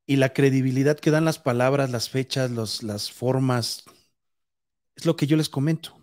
y 0.09 0.17
la 0.17 0.33
credibilidad 0.33 0.99
que 0.99 1.11
dan 1.11 1.27
las 1.27 1.39
palabras, 1.39 1.91
las 1.91 2.09
fechas, 2.09 2.51
las 2.83 3.13
formas, 3.13 3.85
es 4.97 5.05
lo 5.05 5.17
que 5.17 5.27
yo 5.27 5.37
les 5.37 5.51
comento. 5.51 5.99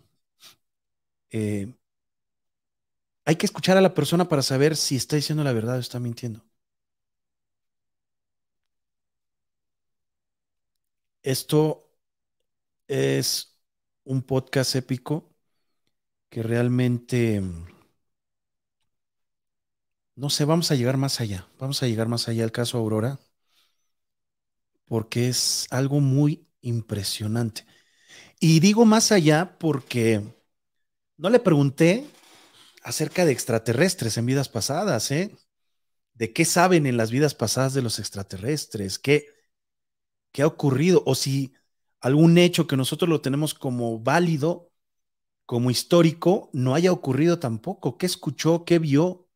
Eh, 1.32 1.74
hay 3.26 3.36
que 3.36 3.48
escuchar 3.48 3.78
a 3.78 3.82
la 3.82 3.96
persona 3.96 4.30
para 4.30 4.44
saber 4.44 4.76
si 4.76 4.96
está 4.96 5.16
diciendo 5.16 5.44
la 5.44 5.54
verdad 5.54 5.78
o 5.78 5.80
está 5.80 6.00
mintiendo. 6.00 6.44
Esto 11.24 11.90
es 12.88 13.60
un 14.06 14.22
podcast 14.24 14.76
épico 14.76 15.36
que 16.30 16.44
realmente 16.44 17.42
no 20.16 20.30
sé, 20.30 20.46
vamos 20.46 20.72
a 20.72 20.76
llegar 20.76 20.98
más 20.98 21.20
allá, 21.22 21.48
vamos 21.60 21.82
a 21.84 21.88
llegar 21.88 22.08
más 22.08 22.28
allá 22.28 22.44
al 22.44 22.52
caso 22.52 22.78
Aurora, 22.78 23.20
porque 24.86 25.30
es 25.30 25.68
algo 25.72 26.00
muy 26.00 26.48
impresionante. 26.62 27.66
Y 28.40 28.60
digo 28.60 28.86
más 28.86 29.12
allá 29.12 29.58
porque 29.60 30.24
no 31.18 31.30
le 31.30 31.40
pregunté 31.40 32.06
acerca 32.84 33.26
de 33.26 33.32
extraterrestres 33.32 34.18
en 34.18 34.26
vidas 34.26 34.50
pasadas, 34.50 35.12
¿eh? 35.12 35.36
¿De 36.14 36.34
qué 36.34 36.46
saben 36.46 36.86
en 36.86 36.98
las 36.98 37.12
vidas 37.12 37.36
pasadas 37.36 37.74
de 37.74 37.82
los 37.82 38.00
extraterrestres? 38.00 39.00
¿Qué, 39.00 39.28
qué 40.32 40.44
ha 40.44 40.48
ocurrido? 40.48 41.04
O 41.06 41.16
si 41.16 41.54
algún 42.00 42.38
hecho 42.38 42.68
que 42.68 42.78
nosotros 42.78 43.10
lo 43.10 43.22
tenemos 43.22 43.54
como 43.54 44.00
válido, 44.00 44.72
como 45.46 45.72
histórico, 45.72 46.50
no 46.54 46.76
haya 46.76 46.92
ocurrido 46.92 47.40
tampoco. 47.40 47.98
¿Qué 47.98 48.06
escuchó? 48.06 48.66
¿Qué 48.66 48.80
vio? 48.80 49.30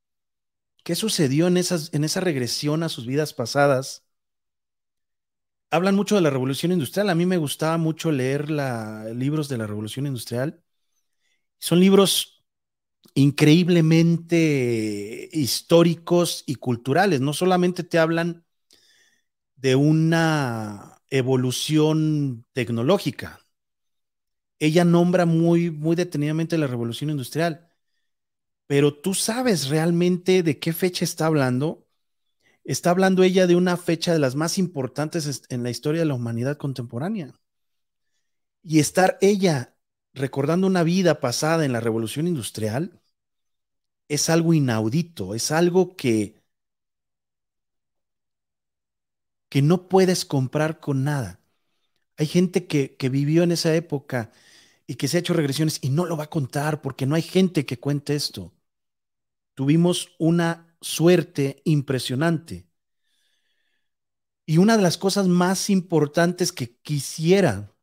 ¿Qué 0.84 0.96
sucedió 0.96 1.48
en, 1.48 1.58
esas, 1.58 1.94
en 1.94 2.04
esa 2.04 2.22
regresión 2.22 2.84
a 2.84 2.90
sus 2.90 3.06
vidas 3.06 3.34
pasadas? 3.34 4.09
Hablan 5.72 5.96
mucho 5.96 6.16
de 6.16 6.22
la 6.22 6.30
revolución 6.32 6.72
industrial. 6.72 7.10
A 7.10 7.16
mí 7.16 7.26
me 7.26 7.38
gustaba 7.38 7.78
mucho 7.78 8.12
leer 8.12 8.50
libros 9.16 9.50
de 9.50 9.58
la 9.58 9.68
revolución 9.68 10.08
industrial. 10.08 10.64
Son 11.60 11.80
libros 11.80 12.44
increíblemente 13.16 15.30
históricos 15.34 16.44
y 16.48 16.56
culturales. 16.56 17.22
No 17.22 17.34
solamente 17.34 17.84
te 17.84 18.00
hablan 18.00 18.46
de 19.56 19.76
una 19.76 21.02
evolución 21.10 22.46
tecnológica. 22.54 23.42
Ella 24.60 24.86
nombra 24.86 25.26
muy, 25.26 25.70
muy 25.72 25.96
detenidamente 25.98 26.58
la 26.58 26.68
revolución 26.68 27.10
industrial 27.10 27.70
pero 28.68 28.94
tú 28.94 29.14
sabes 29.14 29.68
realmente 29.70 30.44
de 30.44 30.60
qué 30.60 30.74
fecha 30.74 31.04
está 31.06 31.26
hablando. 31.26 31.88
Está 32.64 32.92
hablando 32.92 33.24
ella 33.24 33.48
de 33.48 33.56
una 33.56 33.78
fecha 33.78 34.14
de 34.14 34.20
las 34.20 34.36
más 34.36 34.58
importantes 34.58 35.44
en 35.50 35.64
la 35.64 35.70
historia 35.70 36.02
de 36.02 36.06
la 36.08 36.14
humanidad 36.14 36.58
contemporánea. 36.58 37.34
Y 38.64 38.80
estar 38.80 39.18
ella 39.22 39.76
recordando 40.14 40.68
una 40.68 40.84
vida 40.84 41.20
pasada 41.20 41.66
en 41.66 41.74
la 41.74 41.80
revolución 41.80 42.28
industrial 42.28 43.02
es 44.08 44.30
algo 44.30 44.54
inaudito, 44.54 45.36
es 45.36 45.52
algo 45.52 45.96
que, 45.96 46.42
que 49.50 49.62
no 49.62 49.88
puedes 49.88 50.26
comprar 50.26 50.80
con 50.80 51.04
nada. 51.04 51.40
Hay 52.18 52.28
gente 52.28 52.68
que, 52.68 52.96
que 52.98 53.10
vivió 53.10 53.44
en 53.44 53.52
esa 53.52 53.76
época 53.76 54.32
y 54.88 54.96
que 54.96 55.08
se 55.08 55.18
ha 55.18 55.22
hecho 55.22 55.34
regresiones 55.34 55.80
y 55.82 55.90
no 55.90 56.06
lo 56.06 56.18
va 56.18 56.26
a 56.26 56.30
contar 56.30 56.82
porque 56.82 57.06
no 57.06 57.16
hay 57.16 57.22
gente 57.24 57.66
que 57.66 57.80
cuente 57.80 58.16
esto 58.16 58.54
tuvimos 59.60 60.16
una 60.20 60.69
suerte 60.82 61.62
impresionante. 61.66 62.68
Y 64.46 64.58
una 64.58 64.78
de 64.78 64.84
las 64.84 64.98
cosas 64.98 65.28
más 65.28 65.70
importantes 65.70 66.52
que 66.52 66.76
quisiera 66.78 67.76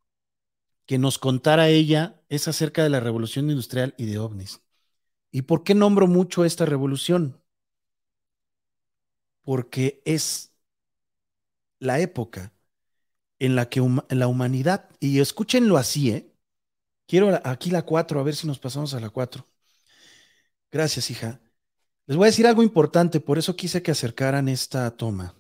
que 0.87 0.99
nos 0.99 1.19
contara 1.19 1.69
ella 1.69 2.23
es 2.29 2.49
acerca 2.49 2.83
de 2.83 2.91
la 2.91 3.01
revolución 3.01 3.51
industrial 3.51 3.95
y 3.99 4.07
de 4.07 4.19
ovnis. 4.19 4.63
¿Y 5.31 5.43
por 5.43 5.65
qué 5.65 5.75
nombro 5.75 6.07
mucho 6.07 6.45
esta 6.45 6.65
revolución? 6.67 7.43
Porque 9.43 10.03
es 10.05 10.53
la 11.79 12.01
época 12.01 12.53
en 13.39 13.57
la 13.57 13.69
que 13.69 13.83
la 14.11 14.29
humanidad, 14.29 14.91
y 15.01 15.21
escúchenlo 15.21 15.77
así, 15.79 16.11
¿eh? 16.11 16.33
quiero 17.07 17.41
aquí 17.45 17.71
la 17.71 17.83
4, 17.85 18.21
a 18.21 18.23
ver 18.25 18.37
si 18.37 18.47
nos 18.47 18.59
pasamos 18.59 18.95
a 18.95 19.01
la 19.01 19.11
4. 19.11 19.47
Gracias, 20.71 21.11
hija. 21.11 21.41
Les 22.07 22.17
voy 22.17 22.27
a 22.27 22.31
decir 22.31 22.47
algo 22.47 22.63
importante, 22.63 23.19
por 23.19 23.37
eso 23.37 23.57
quise 23.57 23.83
que 23.83 23.91
acercaran 23.91 24.49
esta 24.49 24.97
toma. 24.97 25.35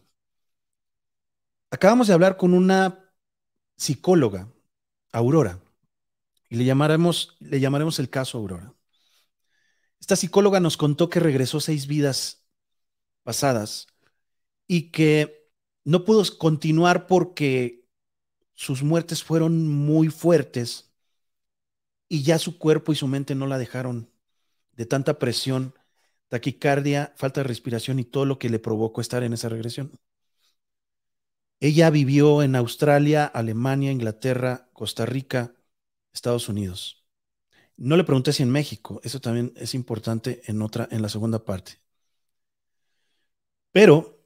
Acabamos 1.71 2.09
de 2.09 2.15
hablar 2.15 2.37
con 2.37 2.55
una 2.55 3.13
psicóloga, 3.77 4.53
Aurora, 5.13 5.61
y 6.49 6.57
le 6.57 6.65
llamaremos, 6.65 7.39
el 8.01 8.11
caso 8.11 8.39
Aurora. 8.39 8.75
Esta 10.01 10.17
psicóloga 10.17 10.59
nos 10.59 10.77
contó 10.77 11.09
que 11.09 11.21
regresó 11.21 11.61
seis 11.61 11.87
vidas 11.87 12.45
pasadas 13.23 13.87
y 14.67 14.91
que 14.91 15.49
no 15.85 16.05
pudo 16.05 16.25
continuar 16.37 17.07
porque 17.07 17.89
sus 18.55 18.83
muertes 18.83 19.23
fueron 19.23 19.69
muy 19.69 20.09
fuertes 20.09 20.93
y 22.09 22.25
ya 22.25 22.39
su 22.41 22.59
cuerpo 22.59 22.91
y 22.91 22.97
su 22.97 23.07
mente 23.07 23.37
no 23.37 23.47
la 23.47 23.59
dejaron 23.59 24.11
de 24.73 24.87
tanta 24.87 25.19
presión 25.19 25.76
taquicardia, 26.29 27.13
falta 27.17 27.41
de 27.41 27.49
respiración 27.49 27.99
y 27.99 28.05
todo 28.05 28.25
lo 28.25 28.39
que 28.39 28.51
le 28.51 28.59
provocó 28.59 29.01
estar 29.01 29.23
en 29.23 29.33
esa 29.33 29.49
regresión. 29.49 29.93
Ella 31.61 31.91
vivió 31.91 32.43
en 32.43 32.55
Australia, 32.57 33.25
Alemania, 33.27 33.91
Inglaterra, 33.93 34.69
Costa 34.73 35.07
Rica, 35.07 35.55
Estados 36.13 36.49
Unidos. 36.49 37.05
No 37.77 37.97
le 37.97 38.05
pregunté 38.05 38.33
si 38.33 38.43
en 38.43 38.51
México, 38.51 39.01
eso 39.05 39.21
también 39.21 39.53
es 39.57 39.75
importante 39.75 40.43
en 40.47 40.63
otra, 40.63 40.89
en 40.91 41.03
la 41.03 41.09
segunda 41.09 41.45
parte. 41.45 41.81
Pero 43.73 44.19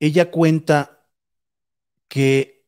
ella 0.00 0.30
cuenta 0.30 1.06
que 2.08 2.66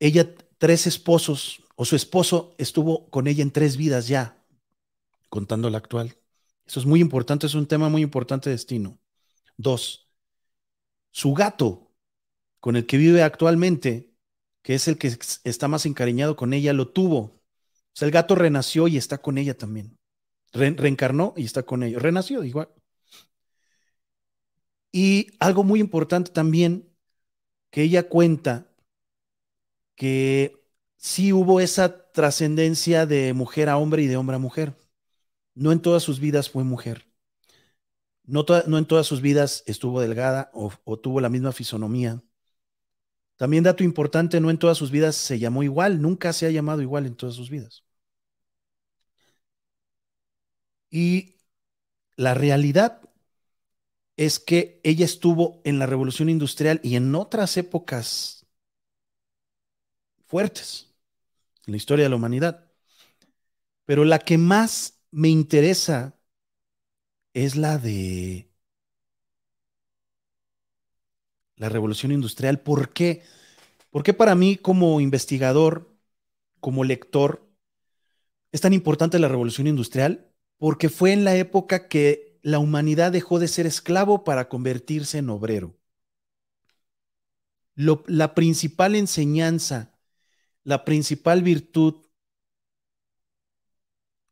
ella, 0.00 0.34
tres 0.58 0.86
esposos, 0.86 1.62
o 1.76 1.84
su 1.84 1.96
esposo 1.96 2.54
estuvo 2.58 3.08
con 3.10 3.26
ella 3.28 3.42
en 3.42 3.52
tres 3.52 3.76
vidas 3.76 4.08
ya, 4.08 4.36
contando 5.30 5.70
la 5.70 5.78
actual. 5.78 6.17
Eso 6.68 6.80
es 6.80 6.86
muy 6.86 7.00
importante, 7.00 7.46
es 7.46 7.54
un 7.54 7.66
tema 7.66 7.88
muy 7.88 8.02
importante 8.02 8.50
de 8.50 8.54
destino. 8.56 8.98
Dos, 9.56 10.08
su 11.10 11.34
gato 11.34 11.92
con 12.60 12.76
el 12.76 12.86
que 12.86 12.98
vive 12.98 13.22
actualmente, 13.22 14.12
que 14.62 14.74
es 14.74 14.88
el 14.88 14.98
que 14.98 15.16
está 15.44 15.68
más 15.68 15.86
encariñado 15.86 16.36
con 16.36 16.52
ella, 16.52 16.72
lo 16.72 16.88
tuvo. 16.88 17.18
O 17.18 17.40
sea, 17.94 18.06
el 18.06 18.12
gato 18.12 18.34
renació 18.34 18.88
y 18.88 18.96
está 18.98 19.18
con 19.18 19.38
ella 19.38 19.56
también. 19.56 19.98
reencarnó 20.52 21.34
y 21.36 21.44
está 21.44 21.62
con 21.64 21.82
ella. 21.82 21.98
Renació 21.98 22.44
igual. 22.44 22.68
Y 24.92 25.28
algo 25.40 25.64
muy 25.64 25.80
importante 25.80 26.30
también, 26.32 26.88
que 27.70 27.82
ella 27.82 28.08
cuenta 28.08 28.68
que 29.96 30.56
sí 30.96 31.32
hubo 31.32 31.60
esa 31.60 32.10
trascendencia 32.12 33.06
de 33.06 33.32
mujer 33.34 33.68
a 33.68 33.78
hombre 33.78 34.02
y 34.02 34.06
de 34.06 34.16
hombre 34.16 34.36
a 34.36 34.38
mujer. 34.38 34.74
No 35.58 35.72
en 35.72 35.80
todas 35.80 36.04
sus 36.04 36.20
vidas 36.20 36.48
fue 36.48 36.62
mujer. 36.62 37.08
No, 38.22 38.46
en 38.78 38.86
todas 38.86 39.06
sus 39.06 39.20
vidas 39.20 39.64
estuvo 39.66 40.00
delgada 40.00 40.50
o 40.52 40.98
tuvo 40.98 41.20
la 41.20 41.28
misma 41.28 41.50
fisonomía. 41.50 42.22
También 43.36 43.64
dato 43.64 43.82
importante, 43.82 44.40
no 44.40 44.50
en 44.50 44.58
todas 44.58 44.78
sus 44.78 44.92
vidas 44.92 45.16
se 45.16 45.38
llamó 45.38 45.64
igual, 45.64 46.00
nunca 46.00 46.32
se 46.32 46.46
ha 46.46 46.50
llamado 46.50 46.80
igual 46.82 47.06
en 47.06 47.16
todas 47.16 47.34
sus 47.34 47.50
vidas. 47.50 47.84
Y 50.90 51.36
la 52.16 52.34
realidad 52.34 53.00
es 54.16 54.38
que 54.38 54.80
ella 54.84 55.04
estuvo 55.04 55.60
en 55.64 55.78
la 55.80 55.86
revolución 55.86 56.28
industrial 56.28 56.80
y 56.84 56.94
en 56.94 57.14
otras 57.14 57.56
épocas 57.56 58.46
fuertes 60.26 60.94
en 61.66 61.72
la 61.72 61.76
historia 61.76 62.04
de 62.04 62.10
la 62.10 62.16
humanidad. 62.16 62.70
Pero 63.84 64.04
la 64.04 64.20
que 64.20 64.38
más 64.38 64.97
me 65.10 65.28
interesa 65.28 66.14
es 67.34 67.56
la 67.56 67.78
de 67.78 68.50
la 71.56 71.68
revolución 71.68 72.12
industrial. 72.12 72.60
¿Por 72.60 72.92
qué? 72.92 73.22
Porque 73.90 74.14
para 74.14 74.34
mí 74.34 74.56
como 74.56 75.00
investigador, 75.00 75.96
como 76.60 76.84
lector, 76.84 77.48
es 78.52 78.60
tan 78.60 78.72
importante 78.72 79.18
la 79.18 79.28
revolución 79.28 79.66
industrial? 79.66 80.32
Porque 80.58 80.88
fue 80.88 81.12
en 81.12 81.24
la 81.24 81.36
época 81.36 81.88
que 81.88 82.38
la 82.42 82.58
humanidad 82.58 83.12
dejó 83.12 83.38
de 83.38 83.48
ser 83.48 83.66
esclavo 83.66 84.24
para 84.24 84.48
convertirse 84.48 85.18
en 85.18 85.30
obrero. 85.30 85.76
la 87.76 88.34
principal 88.34 88.96
enseñanza, 88.96 89.94
la 90.64 90.84
principal 90.84 91.42
virtud, 91.42 92.07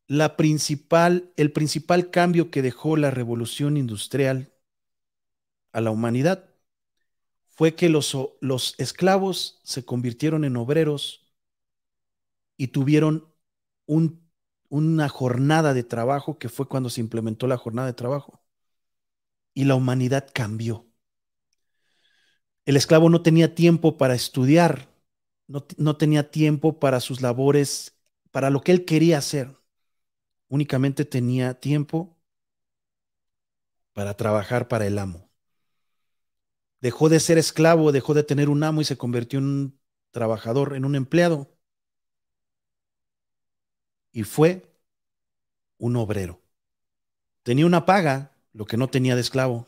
la 0.08 0.36
principal, 0.36 1.32
el 1.36 1.52
principal 1.52 2.10
cambio 2.10 2.50
que 2.50 2.62
dejó 2.62 2.96
la 2.96 3.10
revolución 3.10 3.76
industrial 3.76 4.52
a 5.72 5.80
la 5.80 5.90
humanidad 5.90 6.50
fue 7.48 7.74
que 7.74 7.88
los, 7.88 8.16
los 8.40 8.74
esclavos 8.78 9.60
se 9.64 9.84
convirtieron 9.84 10.44
en 10.44 10.56
obreros 10.56 11.26
y 12.56 12.68
tuvieron 12.68 13.32
un, 13.86 14.28
una 14.68 15.08
jornada 15.08 15.74
de 15.74 15.84
trabajo 15.84 16.38
que 16.38 16.48
fue 16.48 16.68
cuando 16.68 16.90
se 16.90 17.00
implementó 17.00 17.46
la 17.46 17.56
jornada 17.56 17.88
de 17.88 17.94
trabajo. 17.94 18.42
Y 19.54 19.64
la 19.64 19.74
humanidad 19.74 20.28
cambió. 20.32 20.86
El 22.66 22.76
esclavo 22.76 23.08
no 23.10 23.22
tenía 23.22 23.54
tiempo 23.54 23.96
para 23.96 24.14
estudiar, 24.14 24.88
no, 25.46 25.66
no 25.78 25.96
tenía 25.96 26.30
tiempo 26.30 26.78
para 26.78 27.00
sus 27.00 27.22
labores, 27.22 27.96
para 28.30 28.50
lo 28.50 28.60
que 28.60 28.72
él 28.72 28.84
quería 28.84 29.18
hacer. 29.18 29.56
Únicamente 30.49 31.05
tenía 31.05 31.55
tiempo 31.55 32.16
para 33.92 34.15
trabajar 34.15 34.68
para 34.68 34.86
el 34.86 34.99
amo 34.99 35.26
dejó 36.81 37.08
de 37.08 37.20
ser 37.20 37.39
esclavo, 37.39 37.92
dejó 37.92 38.15
de 38.15 38.23
tener 38.23 38.49
un 38.49 38.62
amo 38.62 38.81
y 38.81 38.84
se 38.84 38.97
convirtió 38.97 39.39
en 39.39 39.44
un 39.47 39.81
trabajador, 40.10 40.76
en 40.76 40.84
un 40.84 40.94
empleado. 40.94 41.50
Y 44.12 44.23
fue 44.23 44.62
un 45.78 45.97
obrero. 45.97 46.41
Tenía 47.42 47.66
una 47.66 47.84
paga, 47.86 48.33
lo 48.52 48.65
que 48.66 48.76
no 48.76 48.89
tenía 48.89 49.15
de 49.15 49.20
esclavo. 49.20 49.66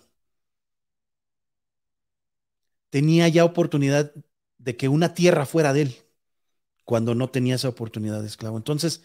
Tenía 2.91 3.29
ya 3.29 3.45
oportunidad 3.45 4.13
de 4.59 4.77
que 4.77 4.89
una 4.89 5.13
tierra 5.15 5.45
fuera 5.45 5.73
de 5.73 5.83
él, 5.83 5.97
cuando 6.85 7.15
no 7.15 7.31
tenía 7.31 7.57
esa 7.57 7.69
oportunidad 7.69 8.23
de 8.23 8.29
esclavo. 8.29 8.57
Entonces, 8.57 9.03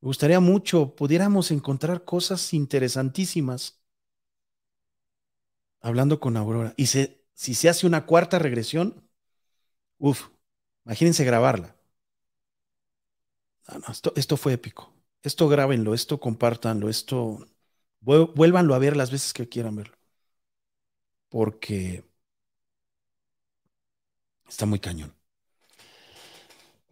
me 0.00 0.06
gustaría 0.08 0.40
mucho, 0.40 0.94
pudiéramos 0.94 1.50
encontrar 1.50 2.04
cosas 2.04 2.52
interesantísimas 2.54 3.80
hablando 5.80 6.20
con 6.20 6.36
Aurora. 6.36 6.74
Y 6.76 6.86
si 6.86 7.54
se 7.54 7.68
hace 7.68 7.86
una 7.86 8.06
cuarta 8.06 8.38
regresión, 8.38 9.08
uff, 9.98 10.28
imagínense 10.84 11.24
grabarla. 11.24 11.76
esto, 13.90 14.12
esto 14.16 14.36
fue 14.36 14.54
épico. 14.54 14.92
Esto 15.22 15.48
grábenlo, 15.48 15.94
esto 15.94 16.20
compártanlo, 16.20 16.88
esto 16.88 17.46
vuélvanlo 18.00 18.74
a 18.74 18.78
ver 18.78 18.96
las 18.96 19.10
veces 19.10 19.32
que 19.32 19.48
quieran 19.48 19.76
verlo. 19.76 19.96
Porque 21.28 22.04
está 24.48 24.66
muy 24.66 24.78
cañón. 24.80 25.14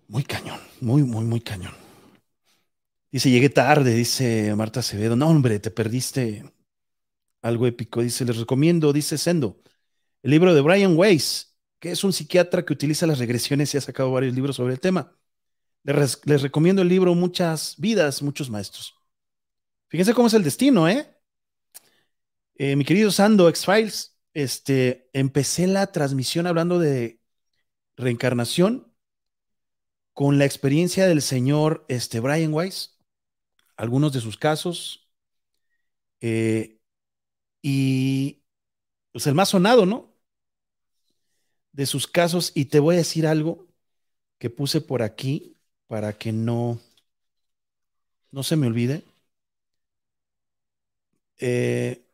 Muy 0.08 0.24
cañón, 0.24 0.60
muy, 0.80 1.02
muy, 1.02 1.24
muy 1.24 1.40
cañón. 1.40 1.83
Dice, 3.14 3.30
llegué 3.30 3.48
tarde, 3.48 3.94
dice 3.94 4.52
Marta 4.56 4.80
Acevedo. 4.80 5.14
No, 5.14 5.28
hombre, 5.28 5.60
te 5.60 5.70
perdiste 5.70 6.52
algo 7.42 7.68
épico. 7.68 8.02
Dice, 8.02 8.24
les 8.24 8.38
recomiendo, 8.38 8.92
dice 8.92 9.18
Sendo, 9.18 9.62
el 10.24 10.32
libro 10.32 10.52
de 10.52 10.60
Brian 10.60 10.96
Weiss, 10.98 11.56
que 11.78 11.92
es 11.92 12.02
un 12.02 12.12
psiquiatra 12.12 12.64
que 12.64 12.72
utiliza 12.72 13.06
las 13.06 13.20
regresiones 13.20 13.72
y 13.72 13.78
ha 13.78 13.80
sacado 13.80 14.10
varios 14.10 14.34
libros 14.34 14.56
sobre 14.56 14.72
el 14.72 14.80
tema. 14.80 15.16
Les, 15.84 16.20
recomiendo 16.42 16.82
el 16.82 16.88
libro 16.88 17.14
Muchas 17.14 17.76
vidas, 17.78 18.20
muchos 18.20 18.50
maestros. 18.50 18.96
Fíjense 19.86 20.12
cómo 20.12 20.26
es 20.26 20.34
el 20.34 20.42
destino, 20.42 20.88
¿eh? 20.88 21.16
eh 22.56 22.74
mi 22.74 22.84
querido 22.84 23.12
Sando, 23.12 23.48
X-Files, 23.48 24.18
este, 24.32 25.08
empecé 25.12 25.68
la 25.68 25.92
transmisión 25.92 26.48
hablando 26.48 26.80
de 26.80 27.20
reencarnación 27.96 28.92
con 30.14 30.36
la 30.38 30.46
experiencia 30.46 31.06
del 31.06 31.22
señor 31.22 31.84
este, 31.88 32.18
Brian 32.18 32.52
Weiss, 32.52 32.93
algunos 33.76 34.12
de 34.12 34.20
sus 34.20 34.36
casos, 34.38 35.08
eh, 36.20 36.80
y 37.62 38.44
pues 39.12 39.26
el 39.26 39.34
más 39.34 39.50
sonado, 39.50 39.86
¿no? 39.86 40.14
de 41.72 41.86
sus 41.86 42.06
casos 42.06 42.52
y 42.54 42.66
te 42.66 42.78
voy 42.80 42.94
a 42.94 42.98
decir 42.98 43.26
algo 43.26 43.66
que 44.38 44.50
puse 44.50 44.80
por 44.80 45.02
aquí 45.02 45.56
para 45.88 46.12
que 46.14 46.32
no, 46.32 46.80
no 48.32 48.42
se 48.42 48.56
me 48.56 48.66
olvide. 48.66 49.02
Eh, 51.38 52.04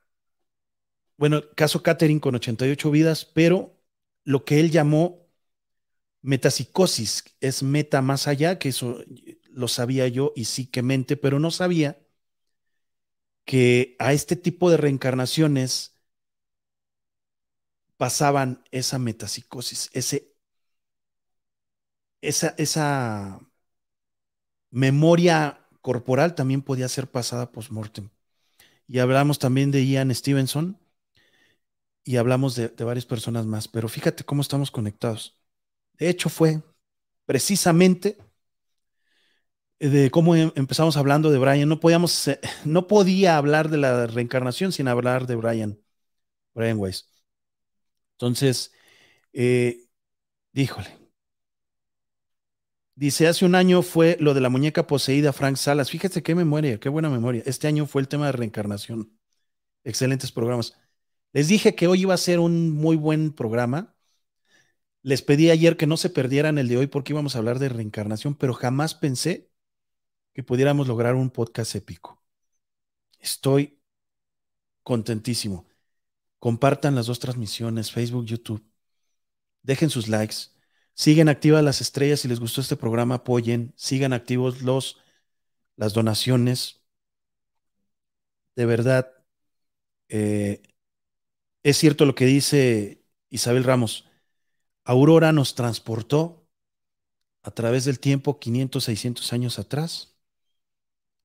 bueno, 1.16 1.42
caso 1.56 1.82
Catherine 1.82 2.20
con 2.20 2.34
88 2.34 2.90
vidas, 2.90 3.24
pero 3.24 3.74
lo 4.24 4.44
que 4.44 4.60
él 4.60 4.70
llamó 4.70 5.26
metapsicosis 6.22 7.24
es 7.40 7.62
meta 7.62 8.02
más 8.02 8.28
allá, 8.28 8.58
que 8.58 8.70
eso 8.70 9.02
lo 9.52 9.68
sabía 9.68 10.08
yo 10.08 10.32
y 10.36 10.44
sí 10.46 10.66
que 10.66 10.82
mente, 10.82 11.16
pero 11.16 11.38
no 11.40 11.50
sabía 11.50 11.98
que 13.44 13.96
a 13.98 14.12
este 14.12 14.36
tipo 14.36 14.70
de 14.70 14.76
reencarnaciones 14.76 15.96
pasaban 17.96 18.64
esa 18.70 18.98
metapsicosis, 18.98 19.90
ese, 19.92 20.32
esa, 22.22 22.54
esa 22.58 23.40
memoria 24.70 25.66
corporal 25.80 26.34
también 26.34 26.62
podía 26.62 26.88
ser 26.88 27.10
pasada 27.10 27.52
post-mortem. 27.52 28.10
Y 28.86 28.98
hablamos 29.00 29.38
también 29.38 29.70
de 29.70 29.86
Ian 29.86 30.14
Stevenson 30.14 30.78
y 32.04 32.16
hablamos 32.16 32.54
de, 32.56 32.68
de, 32.68 32.84
varias 32.84 33.06
personas 33.06 33.46
más, 33.46 33.68
pero 33.68 33.88
fíjate 33.88 34.24
cómo 34.24 34.42
estamos 34.42 34.70
conectados. 34.70 35.38
De 35.98 36.08
hecho, 36.08 36.28
fue 36.28 36.62
precisamente 37.26 38.16
de 39.88 40.10
cómo 40.10 40.36
em, 40.36 40.52
empezamos 40.56 40.96
hablando 40.96 41.30
de 41.30 41.38
Brian. 41.38 41.68
No 41.68 41.80
podíamos, 41.80 42.28
eh, 42.28 42.40
no 42.64 42.86
podía 42.86 43.36
hablar 43.36 43.70
de 43.70 43.78
la 43.78 44.06
reencarnación 44.06 44.72
sin 44.72 44.88
hablar 44.88 45.26
de 45.26 45.36
Brian, 45.36 45.80
Brian 46.54 46.78
Weiss. 46.78 47.08
Entonces, 48.14 48.72
eh, 49.32 49.86
díjole. 50.52 50.90
Dice, 52.94 53.26
hace 53.28 53.46
un 53.46 53.54
año 53.54 53.82
fue 53.82 54.16
lo 54.20 54.34
de 54.34 54.40
la 54.42 54.50
muñeca 54.50 54.86
poseída, 54.86 55.32
Frank 55.32 55.56
Salas. 55.56 55.90
Fíjate 55.90 56.22
qué 56.22 56.34
memoria, 56.34 56.78
qué 56.78 56.90
buena 56.90 57.08
memoria. 57.08 57.42
Este 57.46 57.66
año 57.66 57.86
fue 57.86 58.02
el 58.02 58.08
tema 58.08 58.26
de 58.26 58.32
reencarnación. 58.32 59.18
Excelentes 59.84 60.32
programas. 60.32 60.78
Les 61.32 61.48
dije 61.48 61.74
que 61.74 61.88
hoy 61.88 62.02
iba 62.02 62.14
a 62.14 62.18
ser 62.18 62.40
un 62.40 62.72
muy 62.72 62.96
buen 62.96 63.32
programa. 63.32 63.96
Les 65.02 65.22
pedí 65.22 65.50
ayer 65.50 65.76
que 65.76 65.86
no 65.86 65.96
se 65.96 66.10
perdieran 66.10 66.58
el 66.58 66.68
de 66.68 66.76
hoy 66.78 66.86
porque 66.86 67.12
íbamos 67.12 67.34
a 67.36 67.38
hablar 67.38 67.58
de 67.58 67.68
reencarnación, 67.70 68.34
pero 68.34 68.54
jamás 68.54 68.94
pensé 68.94 69.49
que 70.32 70.42
pudiéramos 70.42 70.88
lograr 70.88 71.14
un 71.14 71.30
podcast 71.30 71.74
épico. 71.74 72.22
Estoy 73.18 73.80
contentísimo. 74.82 75.66
Compartan 76.38 76.94
las 76.94 77.06
dos 77.06 77.20
transmisiones, 77.20 77.92
Facebook, 77.92 78.26
YouTube. 78.26 78.64
dejen 79.62 79.90
sus 79.90 80.08
likes, 80.08 80.36
siguen 80.94 81.28
activas 81.28 81.62
las 81.64 81.80
estrellas 81.80 82.20
si 82.20 82.28
les 82.28 82.40
gustó 82.40 82.60
este 82.60 82.76
programa, 82.76 83.16
apoyen, 83.16 83.74
sigan 83.76 84.12
activos 84.12 84.62
los, 84.62 84.98
las 85.76 85.92
donaciones. 85.94 86.82
De 88.56 88.66
verdad, 88.66 89.12
eh, 90.08 90.62
es 91.62 91.76
cierto 91.78 92.04
lo 92.06 92.14
que 92.14 92.26
dice 92.26 93.04
Isabel 93.30 93.64
Ramos. 93.64 94.06
Aurora 94.84 95.32
nos 95.32 95.54
transportó 95.54 96.48
a 97.42 97.50
través 97.52 97.84
del 97.84 98.00
tiempo 98.00 98.38
500, 98.40 98.84
600 98.84 99.32
años 99.32 99.58
atrás 99.58 100.09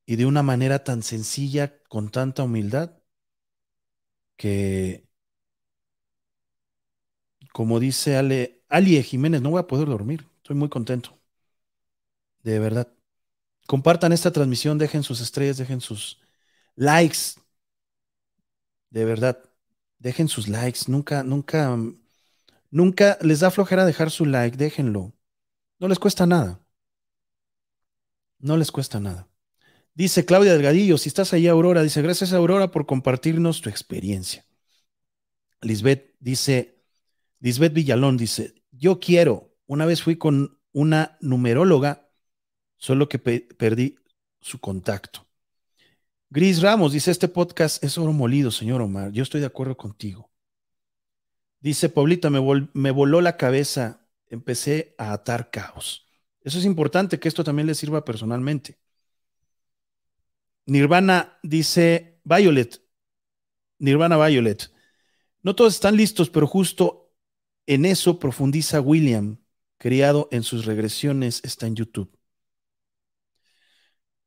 y 0.06 0.16
de 0.18 0.26
una 0.26 0.44
manera 0.44 0.84
tan 0.84 1.04
sencilla, 1.04 1.80
con 1.90 2.10
tanta 2.12 2.44
humildad, 2.44 2.98
que, 4.38 5.06
como 7.54 7.80
dice 7.80 8.18
Ale, 8.18 8.62
Ali 8.70 9.02
Jiménez, 9.04 9.42
no 9.42 9.50
voy 9.52 9.60
a 9.62 9.68
poder 9.68 9.88
dormir, 9.88 10.28
estoy 10.38 10.56
muy 10.56 10.70
contento, 10.70 11.18
de 12.44 12.60
verdad. 12.60 12.92
Compartan 13.68 14.14
esta 14.14 14.32
transmisión, 14.32 14.78
dejen 14.78 15.04
sus 15.04 15.22
estrellas, 15.22 15.58
dejen 15.58 15.82
sus 15.82 16.22
likes, 16.76 17.36
de 18.90 19.06
verdad, 19.06 19.44
dejen 20.00 20.28
sus 20.28 20.48
likes, 20.48 20.82
nunca, 20.88 21.24
nunca, 21.24 21.78
nunca 22.72 23.18
les 23.22 23.40
da 23.42 23.52
flojera 23.52 23.86
dejar 23.86 24.12
su 24.12 24.26
like, 24.26 24.58
déjenlo, 24.58 25.14
no 25.80 25.88
les 25.88 26.00
cuesta 26.00 26.26
nada, 26.26 26.62
no 28.40 28.56
les 28.58 28.72
cuesta 28.72 29.00
nada. 29.00 29.28
Dice 29.96 30.26
Claudia 30.26 30.52
Delgadillo, 30.52 30.98
si 30.98 31.08
estás 31.08 31.32
ahí, 31.32 31.48
Aurora, 31.48 31.82
dice, 31.82 32.02
gracias 32.02 32.34
Aurora 32.34 32.70
por 32.70 32.86
compartirnos 32.86 33.62
tu 33.62 33.70
experiencia. 33.70 34.46
Lisbeth 35.62 36.16
dice, 36.20 36.84
Lisbeth 37.40 37.74
Villalón 37.74 38.18
dice, 38.18 38.56
yo 38.72 39.00
quiero, 39.00 39.56
una 39.68 39.86
vez 39.86 40.04
fui 40.04 40.18
con 40.18 40.60
una 40.74 41.18
numeróloga, 41.22 42.10
solo 42.76 43.08
que 43.08 43.20
perdí 43.20 43.96
su 44.42 44.60
contacto. 44.60 45.26
Gris 46.30 46.62
Ramos 46.62 46.92
dice, 46.92 47.10
este 47.10 47.30
podcast 47.30 47.82
es 47.82 47.98
oro 47.98 48.12
molido, 48.12 48.52
señor 48.52 48.82
Omar, 48.82 49.14
yo 49.14 49.24
estoy 49.24 49.40
de 49.40 49.48
acuerdo 49.48 49.78
contigo. 49.78 50.30
Dice 51.62 51.88
Paulita, 51.88 52.30
me, 52.30 52.42
me 52.74 52.92
voló 52.92 53.22
la 53.22 53.38
cabeza, 53.38 54.06
empecé 54.28 54.94
a 54.98 55.14
atar 55.14 55.52
caos. 55.52 56.06
Eso 56.42 56.60
es 56.60 56.66
importante, 56.66 57.18
que 57.18 57.30
esto 57.30 57.46
también 57.46 57.68
le 57.68 57.76
sirva 57.76 58.04
personalmente. 58.04 58.78
Nirvana 60.66 61.38
dice 61.44 62.20
Violet. 62.24 62.82
Nirvana 63.80 64.18
Violet. 64.18 64.72
No 65.44 65.56
todos 65.56 65.76
están 65.76 65.96
listos, 65.96 66.30
pero 66.30 66.48
justo 66.48 67.14
en 67.68 67.86
eso 67.86 68.20
profundiza 68.20 68.82
William, 68.82 69.38
criado 69.78 70.28
en 70.32 70.44
sus 70.44 70.66
regresiones, 70.66 71.42
está 71.44 71.68
en 71.68 71.76
YouTube. 71.76 72.18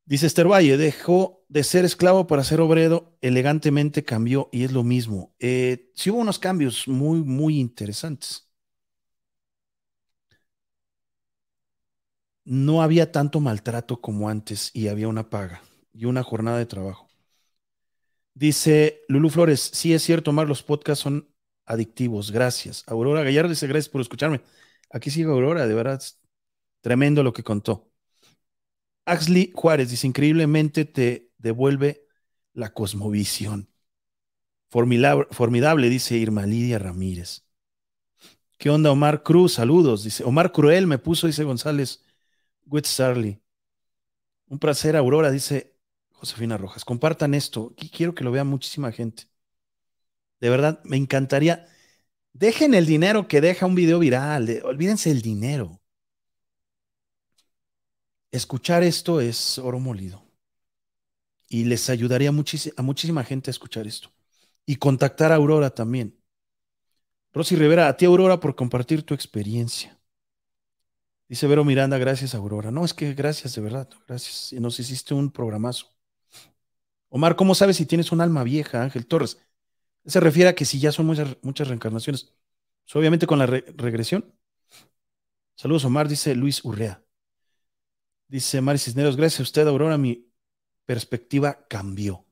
Dice 0.05 0.27
Esther 0.27 0.47
Valle, 0.47 0.77
dejó 0.77 1.45
de 1.49 1.63
ser 1.63 1.85
esclavo 1.85 2.25
para 2.25 2.43
ser 2.43 2.61
obrero, 2.61 3.17
elegantemente 3.21 4.03
cambió 4.03 4.49
y 4.51 4.63
es 4.63 4.71
lo 4.71 4.83
mismo. 4.83 5.35
Eh, 5.39 5.91
sí 5.93 6.09
hubo 6.09 6.19
unos 6.19 6.39
cambios 6.39 6.87
muy, 6.87 7.19
muy 7.19 7.59
interesantes. 7.59 8.49
No 12.43 12.81
había 12.81 13.11
tanto 13.11 13.39
maltrato 13.39 14.01
como 14.01 14.29
antes 14.29 14.71
y 14.73 14.87
había 14.87 15.07
una 15.07 15.29
paga 15.29 15.61
y 15.93 16.05
una 16.05 16.23
jornada 16.23 16.57
de 16.57 16.65
trabajo. 16.65 17.09
Dice 18.33 19.01
Lulu 19.07 19.29
Flores, 19.29 19.59
sí 19.73 19.93
es 19.93 20.03
cierto, 20.03 20.31
Omar, 20.31 20.47
los 20.47 20.63
podcasts 20.63 21.03
son 21.03 21.29
adictivos. 21.65 22.31
Gracias. 22.31 22.83
Aurora 22.87 23.23
Gallardo 23.23 23.49
dice, 23.49 23.67
gracias 23.67 23.89
por 23.89 24.01
escucharme. 24.01 24.41
Aquí 24.91 25.11
sigue 25.11 25.29
Aurora, 25.29 25.67
de 25.67 25.73
verdad, 25.73 26.01
tremendo 26.81 27.21
lo 27.21 27.33
que 27.33 27.43
contó. 27.43 27.91
Axley 29.05 29.51
Juárez 29.53 29.89
dice, 29.89 30.07
increíblemente 30.07 30.85
te 30.85 31.31
devuelve 31.37 32.05
la 32.53 32.73
cosmovisión. 32.73 33.69
Formidable, 34.69 35.89
dice 35.89 36.15
Irma 36.15 36.45
Lidia 36.45 36.77
Ramírez. 36.77 37.45
¿Qué 38.57 38.69
onda, 38.69 38.91
Omar 38.91 39.23
Cruz? 39.23 39.53
Saludos, 39.53 40.03
dice. 40.03 40.23
Omar 40.23 40.51
Cruel 40.51 40.85
me 40.85 40.99
puso, 40.99 41.27
dice 41.27 41.43
González. 41.43 42.03
Good 42.65 42.85
Sarly. 42.85 43.41
Un 44.47 44.59
placer, 44.59 44.95
Aurora, 44.95 45.31
dice 45.31 45.78
Josefina 46.19 46.57
Rojas. 46.57 46.83
Compartan 46.83 47.33
esto. 47.33 47.73
Quiero 47.95 48.13
que 48.13 48.23
lo 48.25 48.31
vea 48.31 48.43
muchísima 48.43 48.91
gente. 48.91 49.23
De 50.41 50.49
verdad, 50.49 50.81
me 50.83 50.97
encantaría. 50.97 51.65
Dejen 52.33 52.73
el 52.73 52.85
dinero 52.85 53.27
que 53.27 53.41
deja 53.41 53.65
un 53.65 53.75
video 53.75 53.99
viral. 53.99 54.61
olvídense 54.63 55.11
el 55.11 55.21
dinero. 55.21 55.81
Escuchar 58.31 58.83
esto 58.83 59.21
es 59.21 59.57
oro 59.57 59.79
molido. 59.79 60.23
Y 61.47 61.63
les 61.65 61.89
ayudaría 61.89 62.29
a 62.29 62.81
muchísima 62.83 63.23
gente 63.23 63.49
a 63.49 63.53
escuchar 63.53 63.87
esto. 63.87 64.11
Y 64.65 64.75
contactar 64.75 65.31
a 65.31 65.35
Aurora 65.35 65.69
también. 65.69 66.15
Rosy 67.33 67.55
Rivera, 67.55 67.87
a 67.87 67.95
ti 67.95 68.05
Aurora 68.05 68.39
por 68.39 68.55
compartir 68.55 69.03
tu 69.03 69.13
experiencia. 69.13 69.97
Dice 71.29 71.47
Vero 71.47 71.63
Miranda, 71.63 71.97
gracias 71.97 72.35
Aurora. 72.35 72.71
No, 72.71 72.83
es 72.83 72.93
que 72.93 73.13
gracias 73.13 73.55
de 73.55 73.61
verdad, 73.61 73.89
gracias. 74.07 74.53
Nos 74.59 74.79
hiciste 74.79 75.13
un 75.13 75.31
programazo. 75.31 75.87
Omar, 77.09 77.35
¿cómo 77.35 77.55
sabes 77.55 77.77
si 77.77 77.85
tienes 77.85 78.11
un 78.11 78.21
alma 78.21 78.43
vieja, 78.43 78.83
Ángel 78.83 79.07
Torres? 79.07 79.39
Se 80.05 80.19
refiere 80.19 80.49
a 80.49 80.55
que 80.55 80.65
si 80.65 80.79
ya 80.79 80.91
son 80.91 81.07
muchas, 81.07 81.37
muchas 81.41 81.67
reencarnaciones. 81.67 82.33
obviamente 82.93 83.27
con 83.27 83.39
la 83.39 83.45
regresión. 83.47 84.33
Saludos, 85.55 85.85
Omar, 85.85 86.07
dice 86.07 86.35
Luis 86.35 86.63
Urrea. 86.65 87.03
Dice 88.27 88.61
Mari 88.61 88.77
Cisneros, 88.79 89.17
gracias 89.17 89.39
a 89.41 89.43
usted, 89.43 89.67
Aurora, 89.67 89.97
mi 89.97 90.31
perspectiva 90.85 91.65
cambió. 91.67 92.25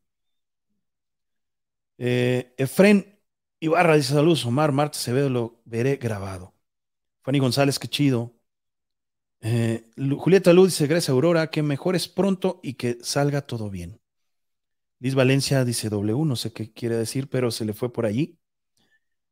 Eh, 1.97 2.53
Efren 2.57 3.19
Ibarra 3.59 3.95
dice 3.95 4.14
saludos, 4.14 4.45
Omar, 4.45 4.72
Marta 4.72 4.97
Acevedo, 4.97 5.30
lo 5.30 5.61
veré 5.65 5.95
grabado. 5.97 6.53
Fanny 7.23 7.39
González, 7.39 7.80
qué 7.80 7.88
chido. 7.88 8.35
Eh, 9.41 9.89
Julieta 10.17 10.53
Luz 10.53 10.69
dice, 10.69 10.88
gracias 10.88 11.09
Aurora, 11.09 11.49
que 11.49 11.64
mejores 11.64 12.07
pronto 12.07 12.59
y 12.64 12.73
que 12.75 12.97
salga 13.01 13.41
todo 13.41 13.69
bien. 13.69 13.99
Liz 15.00 15.16
Valencia 15.16 15.64
dice 15.66 15.90
W, 15.90 16.26
no 16.26 16.35
sé 16.35 16.53
qué 16.53 16.72
quiere 16.74 16.95
decir, 16.98 17.30
pero 17.30 17.51
se 17.51 17.66
le 17.66 17.74
fue 17.74 17.92
por 17.93 18.06
allí. 18.06 18.40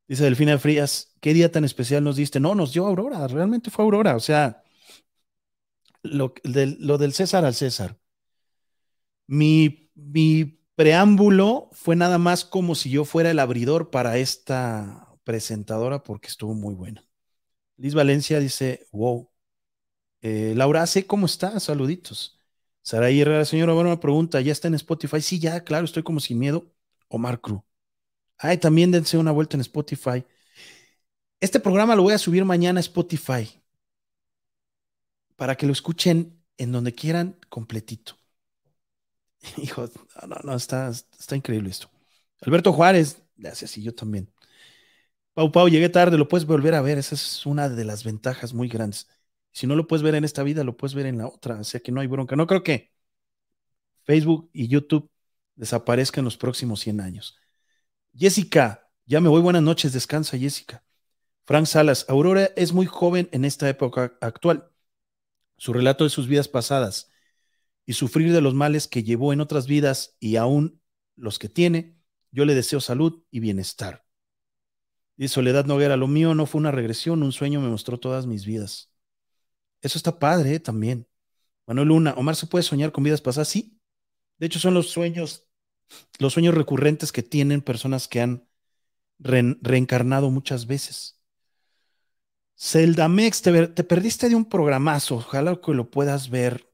Dice 0.08 0.24
Delfina 0.24 0.60
Frías, 0.60 1.16
¿qué 1.20 1.34
día 1.34 1.52
tan 1.52 1.66
especial 1.66 2.04
nos 2.04 2.16
diste? 2.18 2.40
No, 2.40 2.54
nos 2.56 2.74
dio 2.74 2.86
Aurora, 2.86 3.28
realmente 3.28 3.72
fue 3.72 3.84
Aurora, 3.86 4.16
o 4.16 4.20
sea, 4.20 4.64
lo, 6.04 6.34
del, 6.44 7.14
César 7.14 7.46
al 7.46 7.56
César. 7.56 7.98
Mi, 9.28 9.90
mi 9.96 10.60
preámbulo 10.76 11.70
fue 11.74 11.96
nada 11.96 12.18
más 12.18 12.46
como 12.46 12.76
si 12.76 12.90
yo 12.90 13.06
fuera 13.06 13.32
el 13.32 13.40
abridor 13.40 13.90
para 13.90 14.18
esta 14.18 15.08
presentadora 15.24 16.04
porque 16.04 16.28
estuvo 16.28 16.54
muy 16.54 16.76
buena. 16.76 17.04
Liz 17.78 17.96
Valencia 17.96 18.40
dice, 18.40 18.88
wow. 18.92 19.30
Eh, 20.22 20.54
Laura 20.56 20.86
C, 20.88 21.06
¿cómo 21.08 21.26
está? 21.26 21.60
Saluditos. 21.60 22.35
Saraí 22.86 23.20
Herrera, 23.22 23.44
señora, 23.46 23.74
bueno, 23.74 23.90
una 23.90 24.00
pregunta, 24.00 24.40
¿ya 24.42 24.52
está 24.54 24.68
en 24.68 24.76
Spotify? 24.76 25.20
Sí, 25.22 25.40
ya, 25.40 25.64
claro, 25.64 25.86
estoy 25.86 26.04
como 26.04 26.20
sin 26.20 26.40
miedo. 26.40 26.72
Omar 27.10 27.42
Cruz. 27.42 27.62
Ay, 28.40 28.58
también 28.60 28.92
dense 28.92 29.18
una 29.18 29.32
vuelta 29.32 29.58
en 29.58 29.62
Spotify. 29.62 30.26
Este 31.40 31.62
programa 31.62 31.96
lo 31.96 32.04
voy 32.04 32.14
a 32.14 32.18
subir 32.18 32.44
mañana 32.44 32.80
a 32.80 32.82
Spotify 32.82 33.62
para 35.36 35.56
que 35.56 35.66
lo 35.66 35.72
escuchen 35.74 36.44
en 36.58 36.72
donde 36.72 36.94
quieran 36.94 37.38
completito. 37.50 38.18
Hijo, 39.58 39.90
no, 40.28 40.36
no, 40.44 40.56
está, 40.56 40.90
está 40.90 41.36
increíble 41.36 41.70
esto. 41.70 41.90
Alberto 42.42 42.74
Juárez, 42.74 43.22
gracias, 43.38 43.78
y 43.78 43.84
yo 43.84 43.94
también. 43.94 44.30
Pau 45.34 45.52
Pau, 45.52 45.68
llegué 45.70 45.90
tarde, 45.90 46.18
lo 46.18 46.28
puedes 46.28 46.46
volver 46.48 46.74
a 46.76 46.82
ver, 46.82 46.98
esa 46.98 47.16
es 47.16 47.46
una 47.46 47.68
de 47.70 47.84
las 47.86 48.04
ventajas 48.04 48.54
muy 48.54 48.68
grandes. 48.70 49.08
Si 49.56 49.68
no 49.68 49.76
lo 49.78 49.88
puedes 49.88 50.04
ver 50.04 50.16
en 50.16 50.26
esta 50.26 50.44
vida, 50.44 50.66
lo 50.66 50.76
puedes 50.76 50.96
ver 50.96 51.06
en 51.06 51.18
la 51.18 51.28
otra. 51.28 51.62
O 51.62 51.64
sea 51.64 51.80
que 51.80 51.94
no 51.94 52.02
hay 52.02 52.08
bronca. 52.08 52.36
No 52.36 52.46
creo 52.46 52.62
que 52.62 52.92
Facebook 54.04 54.50
y 54.52 54.68
YouTube 54.68 55.10
desaparezcan 55.56 56.24
en 56.24 56.26
los 56.26 56.36
próximos 56.36 56.82
100 56.82 57.00
años. 57.00 57.38
Jessica, 58.14 58.92
ya 59.06 59.22
me 59.22 59.30
voy. 59.30 59.42
Buenas 59.42 59.64
noches. 59.64 59.94
Descansa, 59.94 60.38
Jessica. 60.38 60.84
Frank 61.46 61.68
Salas, 61.68 62.06
Aurora 62.10 62.52
es 62.58 62.74
muy 62.74 62.86
joven 62.86 63.30
en 63.32 63.46
esta 63.46 63.70
época 63.70 64.18
actual. 64.20 64.70
Su 65.58 65.72
relato 65.72 66.04
de 66.04 66.10
sus 66.10 66.28
vidas 66.28 66.50
pasadas 66.50 67.10
y 67.86 67.94
sufrir 67.94 68.34
de 68.34 68.42
los 68.42 68.54
males 68.54 68.90
que 68.90 69.04
llevó 69.04 69.32
en 69.32 69.40
otras 69.40 69.68
vidas 69.68 70.18
y 70.20 70.36
aún 70.36 70.82
los 71.16 71.40
que 71.40 71.48
tiene, 71.48 71.98
yo 72.30 72.44
le 72.44 72.56
deseo 72.56 72.82
salud 72.82 73.24
y 73.32 73.40
bienestar. 73.40 74.06
Y 75.16 75.30
Soledad 75.30 75.64
Noguera, 75.64 75.96
lo 75.96 76.10
mío 76.10 76.36
no 76.36 76.46
fue 76.46 76.60
una 76.60 76.72
regresión, 76.72 77.24
un 77.24 77.32
sueño 77.32 77.62
me 77.62 77.70
mostró 77.70 77.98
todas 78.02 78.28
mis 78.28 78.46
vidas. 78.46 78.92
Eso 79.82 79.98
está 79.98 80.18
padre 80.20 80.56
¿eh? 80.56 80.60
también. 80.60 81.08
Manuel 81.68 81.90
Luna, 81.90 82.14
Omar 82.18 82.36
se 82.36 82.48
puede 82.48 82.64
soñar 82.64 82.92
con 82.92 83.04
vidas 83.04 83.22
pasadas, 83.22 83.50
sí. 83.50 83.80
De 84.38 84.48
hecho, 84.48 84.60
son 84.60 84.74
los 84.74 84.90
sueños, 84.90 85.48
los 86.20 86.34
sueños 86.34 86.56
recurrentes 86.56 87.12
que 87.12 87.24
tienen 87.24 87.62
personas 87.62 88.08
que 88.08 88.22
han 88.22 88.48
reencarnado 89.20 90.30
muchas 90.32 90.68
veces. 90.68 91.22
Celdamex, 92.58 93.42
te, 93.42 93.68
te 93.68 93.84
perdiste 93.84 94.30
de 94.30 94.36
un 94.36 94.46
programazo. 94.46 95.16
Ojalá 95.16 95.60
que 95.62 95.74
lo 95.74 95.90
puedas 95.90 96.30
ver 96.30 96.70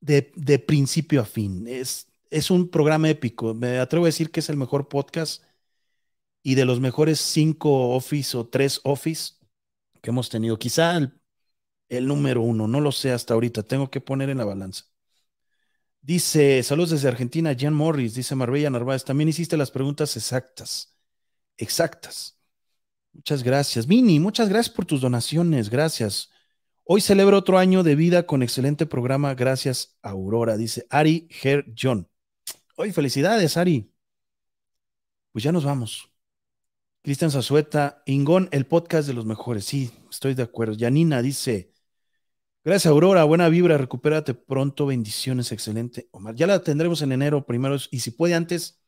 de, 0.00 0.32
de 0.36 0.58
principio 0.58 1.20
a 1.22 1.24
fin. 1.24 1.66
Es, 1.68 2.08
es 2.30 2.50
un 2.50 2.68
programa 2.70 3.08
épico. 3.10 3.54
Me 3.54 3.78
atrevo 3.78 4.04
a 4.06 4.08
decir 4.08 4.30
que 4.30 4.40
es 4.40 4.48
el 4.48 4.56
mejor 4.56 4.88
podcast 4.88 5.42
y 6.42 6.54
de 6.54 6.64
los 6.64 6.80
mejores 6.80 7.20
cinco 7.20 7.90
Office 7.94 8.36
o 8.36 8.46
tres 8.48 8.80
Office 8.84 9.34
que 10.00 10.10
hemos 10.10 10.28
tenido. 10.28 10.58
Quizá 10.58 10.96
el, 11.88 12.06
número 12.06 12.42
uno, 12.42 12.68
no 12.68 12.80
lo 12.80 12.92
sé 12.92 13.12
hasta 13.12 13.34
ahorita. 13.34 13.62
Tengo 13.62 13.90
que 13.90 14.00
poner 14.00 14.30
en 14.30 14.38
la 14.38 14.44
balanza. 14.44 14.84
Dice, 16.00 16.62
saludos 16.62 16.90
desde 16.90 17.08
Argentina, 17.08 17.54
Jan 17.58 17.74
Morris, 17.74 18.14
dice 18.14 18.34
Marbella 18.34 18.70
Narváez, 18.70 19.04
también 19.04 19.28
hiciste 19.28 19.56
las 19.56 19.70
preguntas 19.70 20.16
exactas. 20.16 20.96
Exactas. 21.56 22.38
Muchas 23.12 23.42
gracias. 23.42 23.86
Mini, 23.86 24.20
muchas 24.20 24.48
gracias 24.48 24.74
por 24.74 24.86
tus 24.86 25.00
donaciones, 25.00 25.70
gracias. 25.70 26.30
Hoy 26.84 27.00
celebro 27.02 27.36
otro 27.36 27.58
año 27.58 27.82
de 27.82 27.94
vida 27.96 28.24
con 28.26 28.42
excelente 28.42 28.86
programa, 28.86 29.34
gracias 29.34 29.98
Aurora, 30.02 30.56
dice 30.56 30.86
Ari 30.88 31.28
Her 31.42 31.66
John. 31.78 32.08
Hoy 32.76 32.92
felicidades, 32.92 33.56
Ari. 33.56 33.92
Pues 35.32 35.44
ya 35.44 35.52
nos 35.52 35.64
vamos. 35.64 36.07
Cristian 37.02 37.30
Zazueta, 37.30 38.02
Ingón, 38.06 38.48
el 38.52 38.66
podcast 38.66 39.08
de 39.08 39.14
los 39.14 39.24
mejores. 39.24 39.64
Sí, 39.64 39.90
estoy 40.10 40.34
de 40.34 40.42
acuerdo. 40.42 40.74
Yanina 40.74 41.22
dice, 41.22 41.72
gracias 42.64 42.90
Aurora, 42.90 43.24
buena 43.24 43.48
vibra, 43.48 43.78
recupérate 43.78 44.34
pronto, 44.34 44.86
bendiciones, 44.86 45.52
excelente. 45.52 46.08
Omar, 46.12 46.34
ya 46.34 46.46
la 46.46 46.62
tendremos 46.62 47.02
en 47.02 47.12
enero 47.12 47.46
primero 47.46 47.76
y 47.90 48.00
si 48.00 48.10
puede 48.10 48.34
antes, 48.34 48.82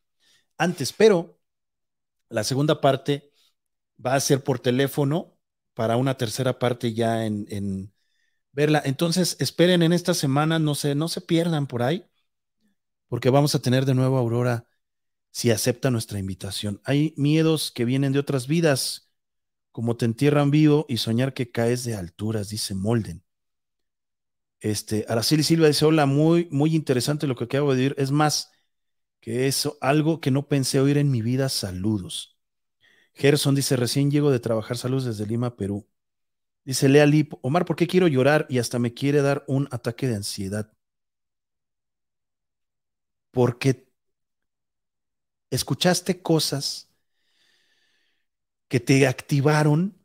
antes, 0.57 0.93
pero 0.93 1.39
la 2.29 2.43
segunda 2.43 2.81
parte 2.81 3.31
va 4.03 4.15
a 4.15 4.19
ser 4.19 4.43
por 4.43 4.59
teléfono 4.59 5.37
para 5.73 5.97
una 5.97 6.17
tercera 6.17 6.59
parte 6.59 6.93
ya 6.93 7.25
en, 7.25 7.93
verla. 8.51 8.81
Entonces, 8.85 9.37
esperen 9.39 9.81
en 9.83 9.93
esta 9.93 10.13
semana, 10.13 10.59
no 10.59 10.75
se, 10.75 10.95
no 10.95 11.07
se 11.07 11.21
pierdan 11.21 11.67
por 11.67 11.83
ahí, 11.83 12.05
porque 13.07 13.29
vamos 13.29 13.55
a 13.55 13.61
tener 13.61 13.85
de 13.85 13.95
nuevo 13.95 14.17
a 14.17 14.19
Aurora 14.21 14.67
si 15.31 15.51
acepta 15.51 15.91
nuestra 15.91 16.19
invitación. 16.19 16.81
Hay 16.85 17.13
miedos 17.17 17.71
que 17.71 17.85
vienen 17.85 18.13
de 18.13 18.19
otras 18.19 18.47
vidas, 18.47 19.11
como 19.71 19.97
te 19.97 20.05
entierran 20.05 20.51
vivo 20.51 20.85
y 20.89 20.97
soñar 20.97 21.33
que 21.33 21.51
caes 21.51 21.83
de 21.85 21.95
alturas, 21.95 22.49
dice 22.49 22.75
Molden. 22.75 23.23
Este, 24.59 25.05
Araceli 25.09 25.43
Silva 25.43 25.67
dice, 25.67 25.85
hola, 25.85 26.05
muy, 26.05 26.47
muy 26.51 26.75
interesante 26.75 27.27
lo 27.27 27.35
que 27.35 27.45
acabo 27.45 27.73
de 27.73 27.81
decir. 27.81 27.95
Es 27.97 28.11
más 28.11 28.51
que 29.21 29.47
eso, 29.47 29.77
algo 29.81 30.21
que 30.21 30.31
no 30.31 30.47
pensé 30.47 30.79
oír 30.81 30.97
en 30.97 31.11
mi 31.11 31.21
vida, 31.21 31.49
saludos. 31.49 32.37
Gerson 33.13 33.55
dice, 33.55 33.75
recién 33.77 34.11
llego 34.11 34.31
de 34.31 34.39
trabajar, 34.39 34.77
saludos 34.77 35.05
desde 35.05 35.27
Lima, 35.27 35.55
Perú. 35.55 35.87
Dice 36.65 36.89
Lea 36.89 37.05
Lip, 37.05 37.33
Omar, 37.41 37.65
¿por 37.65 37.75
qué 37.75 37.87
quiero 37.87 38.07
llorar 38.07 38.47
y 38.49 38.59
hasta 38.59 38.79
me 38.79 38.93
quiere 38.93 39.21
dar 39.21 39.43
un 39.47 39.67
ataque 39.71 40.07
de 40.07 40.15
ansiedad? 40.15 40.71
Porque 43.31 43.90
escuchaste 45.51 46.21
cosas 46.21 46.89
que 48.67 48.79
te 48.79 49.05
activaron 49.05 50.01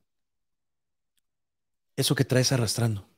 eso 1.96 2.14
que 2.14 2.24
traes 2.24 2.52
arrastrando. 2.52 3.08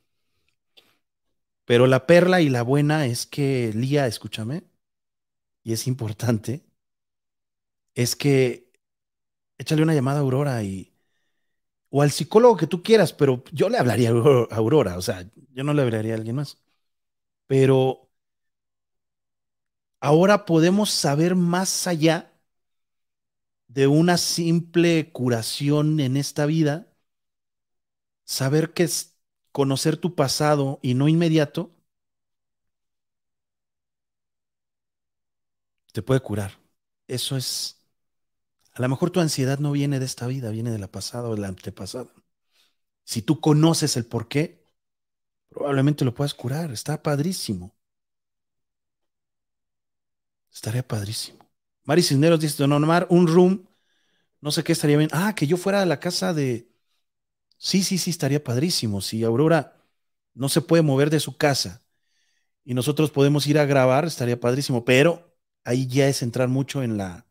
Pero 1.65 1.85
la 1.85 2.07
perla 2.07 2.41
y 2.41 2.49
la 2.49 2.63
buena 2.63 3.05
es 3.05 3.27
que, 3.27 3.71
Lía, 3.75 4.07
escúchame, 4.07 4.63
y 5.63 5.73
es 5.73 5.87
importante, 5.87 6.65
es 7.95 8.15
que 8.15 8.71
échale 9.57 9.83
una 9.83 9.93
llamada 9.95 10.19
a 10.19 10.21
Aurora 10.21 10.63
y, 10.63 10.93
o 11.89 12.01
al 12.01 12.11
psicólogo 12.11 12.57
que 12.57 12.67
tú 12.67 12.83
quieras, 12.83 13.13
pero 13.13 13.43
yo 13.51 13.69
le 13.69 13.77
hablaría 13.77 14.09
a 14.11 14.55
Aurora, 14.55 14.97
o 14.97 15.01
sea, 15.01 15.29
yo 15.51 15.63
no 15.63 15.73
le 15.73 15.81
hablaría 15.83 16.13
a 16.13 16.17
alguien 16.17 16.37
más. 16.37 16.57
Pero 17.47 18.08
ahora 20.01 20.45
podemos 20.45 20.91
saber 20.91 21.35
más 21.35 21.87
allá 21.87 22.31
de 23.69 23.87
una 23.87 24.17
simple 24.17 25.11
curación 25.13 25.99
en 26.01 26.17
esta 26.17 26.45
vida, 26.45 26.87
saber 28.25 28.73
que 28.73 28.83
es 28.83 29.17
conocer 29.51 29.97
tu 29.97 30.15
pasado 30.15 30.79
y 30.81 30.93
no 30.93 31.07
inmediato, 31.09 31.75
te 35.91 36.01
puede 36.01 36.19
curar. 36.21 36.59
Eso 37.07 37.37
es, 37.37 37.77
a 38.73 38.81
lo 38.81 38.89
mejor 38.89 39.11
tu 39.11 39.19
ansiedad 39.19 39.59
no 39.59 39.71
viene 39.73 39.99
de 39.99 40.05
esta 40.05 40.27
vida, 40.27 40.51
viene 40.51 40.71
de 40.71 40.79
la 40.79 40.89
pasada 40.91 41.29
o 41.29 41.35
de 41.35 41.41
la 41.41 41.49
antepasada. 41.49 42.13
Si 43.03 43.21
tú 43.21 43.41
conoces 43.41 43.97
el 43.97 44.05
por 44.05 44.27
qué, 44.29 44.65
probablemente 45.49 46.05
lo 46.05 46.15
puedas 46.15 46.33
curar. 46.35 46.71
Está 46.71 47.03
padrísimo. 47.03 47.75
Estaría 50.53 50.87
padrísimo. 50.87 51.39
Mari 51.83 52.03
Cisneros 52.03 52.39
dice, 52.39 52.57
don 52.63 52.71
Omar, 52.73 53.07
un 53.09 53.27
room, 53.27 53.67
no 54.41 54.51
sé 54.51 54.63
qué 54.63 54.73
estaría 54.73 54.97
bien. 54.97 55.09
Ah, 55.13 55.35
que 55.35 55.47
yo 55.47 55.57
fuera 55.57 55.81
a 55.81 55.85
la 55.85 55.99
casa 55.99 56.33
de... 56.33 56.69
Sí, 57.57 57.83
sí, 57.83 57.97
sí, 57.97 58.11
estaría 58.11 58.43
padrísimo. 58.43 59.01
Si 59.01 59.23
Aurora 59.23 59.85
no 60.33 60.49
se 60.49 60.61
puede 60.61 60.83
mover 60.83 61.09
de 61.09 61.19
su 61.19 61.37
casa 61.37 61.83
y 62.65 62.73
nosotros 62.75 63.11
podemos 63.11 63.47
ir 63.47 63.59
a 63.59 63.65
grabar, 63.65 64.05
estaría 64.05 64.39
padrísimo. 64.39 64.85
Pero 64.85 65.35
ahí 65.65 65.87
ya 65.87 66.07
es 66.09 66.21
entrar 66.23 66.49
mucho 66.49 66.83
en 66.83 66.97
la 66.97 67.27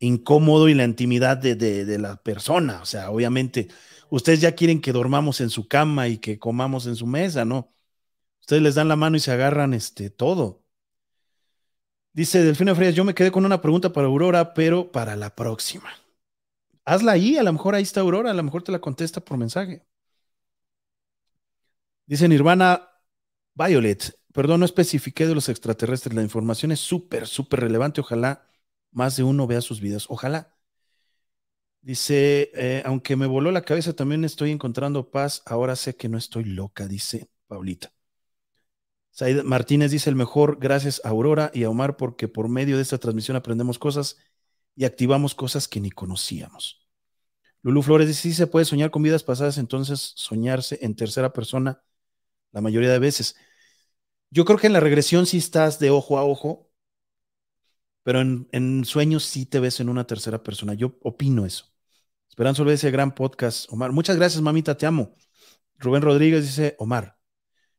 incómodo 0.00 0.68
y 0.68 0.74
la 0.74 0.84
intimidad 0.84 1.36
de, 1.36 1.54
de 1.54 1.98
la 1.98 2.16
persona. 2.22 2.80
O 2.82 2.86
sea, 2.86 3.10
obviamente, 3.10 3.68
ustedes 4.10 4.40
ya 4.40 4.52
quieren 4.54 4.80
que 4.80 4.92
dormamos 4.92 5.40
en 5.40 5.50
su 5.50 5.68
cama 5.68 6.08
y 6.08 6.18
que 6.18 6.38
comamos 6.38 6.86
en 6.86 6.96
su 6.96 7.06
mesa, 7.06 7.44
¿no? 7.44 7.72
Ustedes 8.40 8.62
les 8.62 8.74
dan 8.76 8.88
la 8.88 8.96
mano 8.96 9.16
y 9.16 9.20
se 9.20 9.32
agarran 9.32 9.74
este, 9.74 10.10
todo. 10.10 10.61
Dice 12.14 12.42
Delfino 12.42 12.74
Frías, 12.74 12.94
yo 12.94 13.04
me 13.04 13.14
quedé 13.14 13.30
con 13.30 13.44
una 13.46 13.60
pregunta 13.62 13.92
para 13.92 14.06
Aurora, 14.06 14.54
pero 14.54 14.90
para 14.92 15.16
la 15.16 15.34
próxima. 15.34 15.90
Hazla 16.84 17.12
ahí, 17.12 17.36
a 17.38 17.42
lo 17.42 17.52
mejor 17.52 17.74
ahí 17.74 17.82
está 17.82 18.00
Aurora, 18.00 18.30
a 18.30 18.34
lo 18.34 18.42
mejor 18.42 18.62
te 18.62 18.72
la 18.72 18.80
contesta 18.80 19.20
por 19.20 19.38
mensaje. 19.38 19.84
Dice 22.06 22.28
Nirvana 22.28 22.88
Violet, 23.54 24.18
perdón, 24.32 24.60
no 24.60 24.66
especifiqué 24.66 25.26
de 25.26 25.34
los 25.34 25.48
extraterrestres, 25.48 26.14
la 26.14 26.22
información 26.22 26.72
es 26.72 26.80
súper, 26.80 27.26
súper 27.26 27.60
relevante, 27.60 28.00
ojalá 28.00 28.48
más 28.90 29.16
de 29.16 29.22
uno 29.24 29.46
vea 29.46 29.60
sus 29.60 29.80
videos, 29.80 30.06
ojalá. 30.10 30.54
Dice, 31.80 32.50
eh, 32.54 32.82
aunque 32.86 33.16
me 33.16 33.26
voló 33.26 33.50
la 33.50 33.62
cabeza, 33.62 33.92
también 33.94 34.24
estoy 34.24 34.52
encontrando 34.52 35.10
paz, 35.10 35.42
ahora 35.46 35.74
sé 35.76 35.96
que 35.96 36.08
no 36.08 36.16
estoy 36.16 36.44
loca, 36.44 36.86
dice 36.86 37.28
Paulita. 37.48 37.92
Said 39.12 39.44
Martínez 39.44 39.90
dice 39.90 40.08
el 40.08 40.16
mejor, 40.16 40.58
gracias 40.58 41.00
a 41.04 41.10
Aurora 41.10 41.50
y 41.52 41.64
a 41.64 41.70
Omar, 41.70 41.98
porque 41.98 42.28
por 42.28 42.48
medio 42.48 42.76
de 42.76 42.82
esta 42.82 42.96
transmisión 42.96 43.36
aprendemos 43.36 43.78
cosas 43.78 44.16
y 44.74 44.86
activamos 44.86 45.34
cosas 45.34 45.68
que 45.68 45.80
ni 45.80 45.90
conocíamos. 45.90 46.88
Lulu 47.60 47.82
Flores 47.82 48.08
dice, 48.08 48.22
sí 48.22 48.32
se 48.32 48.46
puede 48.46 48.64
soñar 48.64 48.90
con 48.90 49.02
vidas 49.02 49.22
pasadas, 49.22 49.58
entonces 49.58 50.12
soñarse 50.16 50.78
en 50.82 50.96
tercera 50.96 51.32
persona 51.32 51.82
la 52.52 52.62
mayoría 52.62 52.90
de 52.90 52.98
veces. 52.98 53.36
Yo 54.30 54.46
creo 54.46 54.58
que 54.58 54.66
en 54.66 54.72
la 54.72 54.80
regresión 54.80 55.26
sí 55.26 55.36
estás 55.38 55.78
de 55.78 55.90
ojo 55.90 56.16
a 56.18 56.24
ojo, 56.24 56.70
pero 58.02 58.20
en, 58.20 58.84
sueños 58.86 59.24
sí 59.24 59.46
te 59.46 59.60
ves 59.60 59.78
en 59.80 59.90
una 59.90 60.06
tercera 60.06 60.42
persona. 60.42 60.74
Yo 60.74 60.98
opino 61.02 61.44
eso. 61.44 61.66
Esperanza 62.30 62.64
ese 62.72 62.90
gran 62.90 63.14
podcast, 63.14 63.70
Omar. 63.70 63.92
Muchas 63.92 64.16
gracias, 64.16 64.42
mamita, 64.42 64.76
te 64.76 64.86
amo. 64.86 65.14
Rubén 65.78 66.02
Rodríguez 66.02 66.44
dice, 66.44 66.76
Omar, 66.78 67.18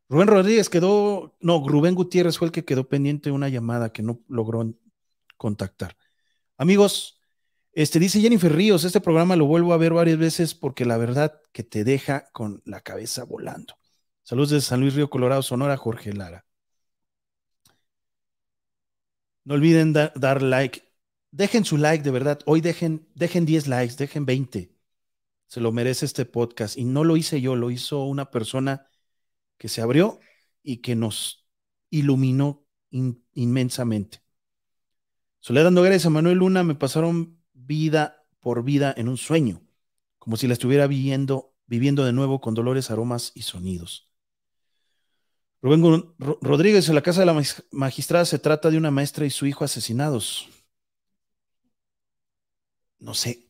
Rubén 0.10 0.28
Rodríguez 0.28 0.70
quedó, 0.70 1.36
no, 1.42 1.68
Rubén 1.68 1.96
Gutiérrez 1.96 2.38
fue 2.38 2.48
el 2.48 2.52
que 2.52 2.66
quedó 2.66 2.88
pendiente 2.88 3.30
de 3.30 3.36
una 3.36 3.50
llamada 3.50 3.92
que 3.92 4.04
no 4.04 4.22
logró 4.28 4.74
contactar. 5.38 5.98
Amigos, 6.58 7.20
este 7.74 8.00
dice 8.00 8.22
Jennifer 8.22 8.54
Ríos, 8.54 8.84
este 8.84 9.02
programa 9.02 9.36
lo 9.36 9.46
vuelvo 9.46 9.74
a 9.74 9.78
ver 9.78 9.94
varias 9.94 10.20
veces 10.20 10.54
porque 10.54 10.86
la 10.86 10.98
verdad 10.98 11.42
que 11.52 11.64
te 11.64 11.84
deja 11.84 12.30
con 12.32 12.62
la 12.66 12.82
cabeza 12.82 13.24
volando. 13.26 13.76
Saludos 14.24 14.52
de 14.52 14.62
San 14.62 14.80
Luis 14.82 14.96
Río 14.96 15.10
Colorado, 15.10 15.42
Sonora, 15.42 15.78
Jorge 15.78 16.14
Lara. 16.14 16.46
No 19.46 19.56
olviden 19.56 19.94
dar 19.94 20.42
like. 20.42 20.84
Dejen 21.32 21.66
su 21.66 21.78
like, 21.78 22.04
de 22.04 22.12
verdad. 22.12 22.40
Hoy 22.46 22.62
dejen, 22.62 23.10
dejen 23.16 23.46
10 23.46 23.68
likes, 23.68 23.96
dejen 23.98 24.26
20. 24.26 24.72
Se 25.48 25.60
lo 25.62 25.72
merece 25.72 26.06
este 26.06 26.26
podcast. 26.26 26.78
Y 26.78 26.86
no 26.86 27.04
lo 27.04 27.18
hice 27.18 27.42
yo, 27.42 27.56
lo 27.56 27.72
hizo 27.72 28.04
una 28.06 28.32
persona 28.32 28.88
que 29.64 29.70
se 29.70 29.82
abrió 29.82 30.20
y 30.62 30.82
que 30.82 30.94
nos 30.94 31.48
iluminó 31.90 32.68
inmensamente. 32.92 34.22
Soledad 35.40 35.72
Nogueres 35.72 36.04
y 36.04 36.10
Manuel 36.10 36.40
Luna 36.40 36.66
me 36.66 36.76
pasaron 36.76 37.42
vida 37.54 38.26
por 38.42 38.66
vida 38.66 38.94
en 38.98 39.08
un 39.08 39.16
sueño, 39.16 39.62
como 40.20 40.36
si 40.36 40.48
la 40.48 40.54
estuviera 40.54 40.86
viviendo, 40.86 41.56
viviendo 41.66 42.04
de 42.04 42.12
nuevo 42.12 42.42
con 42.42 42.56
dolores, 42.56 42.92
aromas 42.92 43.32
y 43.36 43.44
sonidos. 43.44 44.12
Rubén 45.62 46.14
Rodríguez, 46.20 46.90
en 46.90 46.96
la 46.96 47.02
casa 47.02 47.22
de 47.22 47.28
la 47.28 47.42
magistrada 47.72 48.26
se 48.26 48.40
trata 48.40 48.70
de 48.70 48.78
una 48.78 48.92
maestra 48.92 49.26
y 49.26 49.30
su 49.30 49.46
hijo 49.46 49.64
asesinados. 49.64 50.50
No 53.00 53.14
sé, 53.14 53.50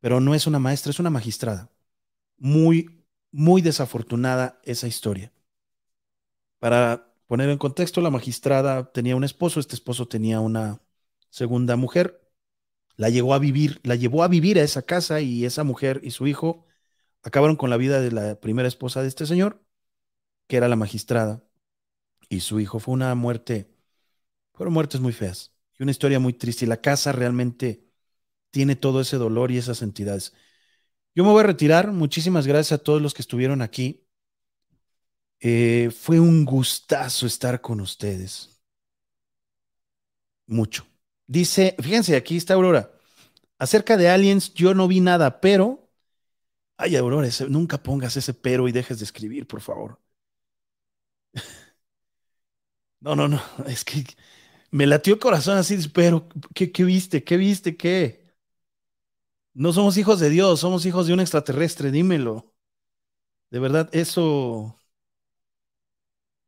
pero 0.00 0.20
no 0.20 0.34
es 0.34 0.46
una 0.46 0.58
maestra, 0.58 0.88
es 0.88 1.00
una 1.00 1.10
magistrada. 1.10 1.70
Muy, 2.38 3.06
muy 3.30 3.60
desafortunada 3.60 4.58
esa 4.64 4.86
historia. 4.86 5.33
Para 6.64 7.12
poner 7.26 7.50
en 7.50 7.58
contexto, 7.58 8.00
la 8.00 8.08
magistrada 8.08 8.90
tenía 8.90 9.16
un 9.16 9.24
esposo, 9.24 9.60
este 9.60 9.74
esposo 9.74 10.08
tenía 10.08 10.40
una 10.40 10.80
segunda 11.28 11.76
mujer, 11.76 12.26
la 12.96 13.10
llevó 13.10 13.34
a 13.34 13.38
vivir, 13.38 13.80
la 13.84 13.96
llevó 13.96 14.22
a 14.24 14.28
vivir 14.28 14.58
a 14.58 14.62
esa 14.62 14.82
casa 14.82 15.20
y 15.20 15.44
esa 15.44 15.62
mujer 15.62 16.00
y 16.04 16.12
su 16.12 16.26
hijo 16.26 16.66
acabaron 17.22 17.56
con 17.56 17.68
la 17.70 17.76
vida 17.76 18.00
de 18.00 18.12
la 18.12 18.40
primera 18.40 18.68
esposa 18.68 19.02
de 19.02 19.08
este 19.08 19.26
señor, 19.26 19.62
que 20.48 20.56
era 20.56 20.68
la 20.68 20.76
magistrada, 20.76 21.44
y 22.30 22.40
su 22.40 22.60
hijo. 22.60 22.80
Fue 22.80 22.94
una 22.94 23.14
muerte, 23.14 23.70
fueron 24.54 24.74
muertes 24.74 25.00
muy 25.00 25.12
feas 25.12 25.54
y 25.78 25.84
una 25.84 25.92
historia 25.92 26.20
muy 26.20 26.34
triste. 26.34 26.66
Y 26.66 26.68
la 26.68 26.80
casa 26.82 27.12
realmente 27.12 27.86
tiene 28.50 28.76
todo 28.76 29.00
ese 29.02 29.18
dolor 29.18 29.52
y 29.52 29.58
esas 29.58 29.82
entidades. 29.82 30.34
Yo 31.14 31.24
me 31.24 31.30
voy 31.30 31.40
a 31.40 31.46
retirar. 31.48 31.92
Muchísimas 31.92 32.46
gracias 32.46 32.80
a 32.80 32.84
todos 32.84 33.02
los 33.02 33.14
que 33.14 33.22
estuvieron 33.22 33.62
aquí. 33.62 34.03
Eh, 35.44 35.90
fue 35.96 36.18
un 36.18 36.44
gustazo 36.44 37.26
estar 37.26 37.60
con 37.60 37.80
ustedes. 37.80 38.60
Mucho. 40.46 40.86
Dice, 41.26 41.74
fíjense, 41.80 42.16
aquí 42.16 42.36
está 42.36 42.54
Aurora. 42.54 42.90
Acerca 43.58 43.96
de 43.96 44.08
aliens, 44.10 44.54
yo 44.54 44.74
no 44.74 44.88
vi 44.88 45.00
nada, 45.00 45.40
pero. 45.40 45.90
Ay, 46.78 46.96
Aurora, 46.96 47.28
nunca 47.48 47.82
pongas 47.82 48.16
ese 48.18 48.34
pero 48.34 48.68
y 48.68 48.72
dejes 48.72 48.98
de 49.00 49.06
escribir, 49.06 49.46
por 49.46 49.60
favor. 49.62 50.00
No, 53.00 53.14
no, 53.14 53.28
no, 53.28 53.40
es 53.66 53.84
que 53.84 54.04
me 54.70 54.86
latió 54.86 55.14
el 55.14 55.20
corazón 55.20 55.58
así, 55.58 55.78
pero 55.90 56.28
¿qué, 56.54 56.72
qué 56.72 56.84
viste? 56.84 57.24
¿Qué 57.24 57.36
viste? 57.36 57.76
¿Qué? 57.76 58.24
No 59.54 59.72
somos 59.72 59.96
hijos 59.98 60.20
de 60.20 60.30
Dios, 60.30 60.60
somos 60.60 60.84
hijos 60.86 61.06
de 61.06 61.12
un 61.14 61.20
extraterrestre, 61.20 61.90
dímelo. 61.90 62.52
De 63.50 63.58
verdad, 63.60 63.88
eso... 63.92 64.78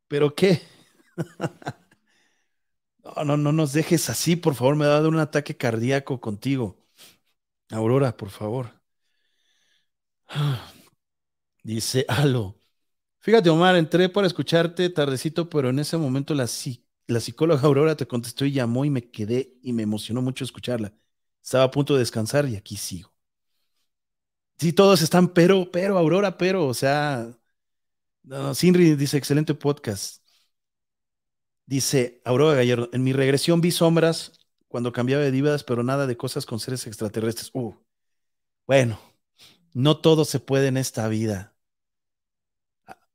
¿Pero 0.07 0.33
qué? 0.35 0.61
No, 3.03 3.23
no, 3.25 3.37
no 3.37 3.51
nos 3.51 3.73
dejes 3.73 4.09
así, 4.09 4.35
por 4.35 4.53
favor, 4.55 4.75
me 4.75 4.85
va 4.85 4.97
a 4.97 5.01
dar 5.01 5.09
un 5.09 5.19
ataque 5.19 5.57
cardíaco 5.57 6.19
contigo. 6.21 6.77
Aurora, 7.71 8.17
por 8.17 8.29
favor. 8.31 8.71
Dice, 11.63 12.05
Alo. 12.07 12.57
Fíjate, 13.19 13.49
Omar, 13.51 13.75
entré 13.77 14.09
para 14.09 14.27
escucharte 14.27 14.89
tardecito, 14.91 15.49
pero 15.49 15.69
en 15.69 15.79
ese 15.79 15.97
momento 15.97 16.35
la, 16.35 16.47
la 17.07 17.19
psicóloga 17.21 17.61
Aurora 17.63 17.97
te 17.97 18.07
contestó 18.07 18.45
y 18.45 18.53
llamó 18.53 18.85
y 18.85 18.89
me 18.91 19.11
quedé 19.11 19.55
y 19.63 19.73
me 19.73 19.83
emocionó 19.83 20.21
mucho 20.21 20.45
escucharla. 20.45 20.93
Estaba 21.43 21.65
a 21.65 21.71
punto 21.71 21.93
de 21.95 22.01
descansar 22.01 22.47
y 22.49 22.55
aquí 22.57 22.77
sigo. 22.77 23.13
Sí, 24.59 24.73
todos 24.73 25.01
están, 25.01 25.27
pero, 25.33 25.69
pero, 25.71 25.97
Aurora, 25.97 26.37
pero, 26.37 26.65
o 26.67 26.73
sea, 26.73 27.29
no, 28.27 28.53
Sinri 28.53 28.95
dice, 28.95 29.17
excelente 29.17 29.53
podcast. 29.55 30.21
Dice 31.65 32.21
Aurora 32.25 32.55
Gallardo, 32.55 32.89
en 32.93 33.03
mi 33.03 33.13
regresión 33.13 33.61
vi 33.61 33.71
sombras 33.71 34.33
cuando 34.67 34.91
cambiaba 34.91 35.23
de 35.23 35.31
divas, 35.31 35.63
pero 35.63 35.83
nada 35.83 36.07
de 36.07 36.17
cosas 36.17 36.45
con 36.45 36.59
seres 36.59 36.87
extraterrestres. 36.87 37.51
Uh, 37.53 37.73
bueno, 38.67 38.99
no 39.73 39.99
todo 40.01 40.25
se 40.25 40.39
puede 40.39 40.67
en 40.67 40.77
esta 40.77 41.07
vida. 41.07 41.55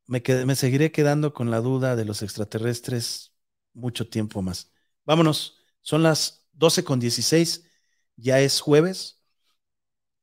Me, 0.07 0.21
me 0.45 0.55
seguiré 0.55 0.91
quedando 0.91 1.33
con 1.33 1.51
la 1.51 1.61
duda 1.61 1.95
de 1.95 2.05
los 2.05 2.21
extraterrestres 2.21 3.33
mucho 3.73 4.09
tiempo 4.09 4.41
más. 4.41 4.71
Vámonos, 5.05 5.63
son 5.81 6.03
las 6.03 6.47
12 6.53 6.83
con 6.83 6.99
16, 6.99 7.69
ya 8.17 8.39
es 8.41 8.61
jueves. 8.61 9.21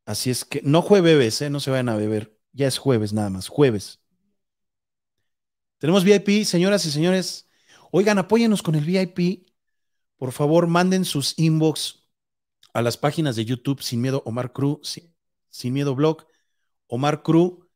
Así 0.05 0.31
es 0.31 0.45
que, 0.45 0.61
no 0.63 0.83
jueves, 0.83 1.41
¿eh? 1.43 1.51
no 1.51 1.61
se 1.61 1.71
vayan 1.71 1.89
a 1.89 1.97
beber, 1.97 2.37
ya 2.53 2.67
es 2.67 2.79
jueves 2.79 3.13
nada 3.13 3.31
más, 3.31 3.49
jueves. 3.49 4.00
Tenemos 5.81 6.05
VIP, 6.05 6.45
señoras 6.45 6.85
y 6.85 6.91
señores. 6.91 7.49
Oigan, 7.91 8.19
apóyenos 8.19 8.63
con 8.63 8.75
el 8.75 8.85
VIP. 8.85 9.49
Por 10.19 10.33
favor, 10.33 10.67
manden 10.67 11.07
sus 11.07 11.39
inbox 11.39 12.07
a 12.75 12.83
las 12.83 12.99
páginas 12.99 13.35
de 13.35 13.47
YouTube 13.47 13.81
Sin 13.81 14.03
Miedo 14.03 14.23
Omar 14.27 14.53
Cruz, 14.53 14.81
Sin, 14.83 15.17
Sin 15.49 15.73
Miedo 15.73 15.95
Blog, 15.95 16.27
Omar 16.87 17.23
Cruz. 17.23 17.67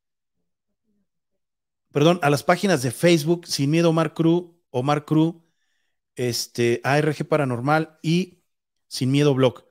Perdón, 1.93 2.21
a 2.23 2.29
las 2.29 2.43
páginas 2.43 2.83
de 2.83 2.91
Facebook 2.91 3.47
Sin 3.47 3.71
Miedo 3.71 3.89
Omar 3.89 4.13
Cruz, 4.13 4.51
Omar 4.69 5.07
Cruz, 5.07 5.37
este, 6.15 6.83
ARG 6.85 7.27
Paranormal 7.27 7.99
y 8.03 8.45
Sin 8.87 9.13
Miedo 9.13 9.35
Blog. 9.35 9.65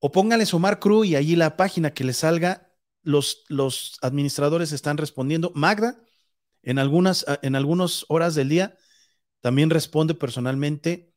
O 0.00 0.12
pónganles 0.12 0.52
Omar 0.52 0.80
Cruz 0.80 1.06
y 1.06 1.16
allí 1.16 1.34
la 1.34 1.56
página 1.56 1.94
que 1.94 2.04
les 2.04 2.18
salga. 2.18 2.70
Los, 3.02 3.46
los 3.48 3.96
administradores 4.02 4.72
están 4.72 4.98
respondiendo. 4.98 5.50
Magda, 5.54 6.03
en 6.64 6.78
algunas, 6.78 7.24
en 7.42 7.56
algunas 7.56 8.04
horas 8.08 8.34
del 8.34 8.48
día, 8.48 8.76
también 9.40 9.70
responde 9.70 10.14
personalmente. 10.14 11.12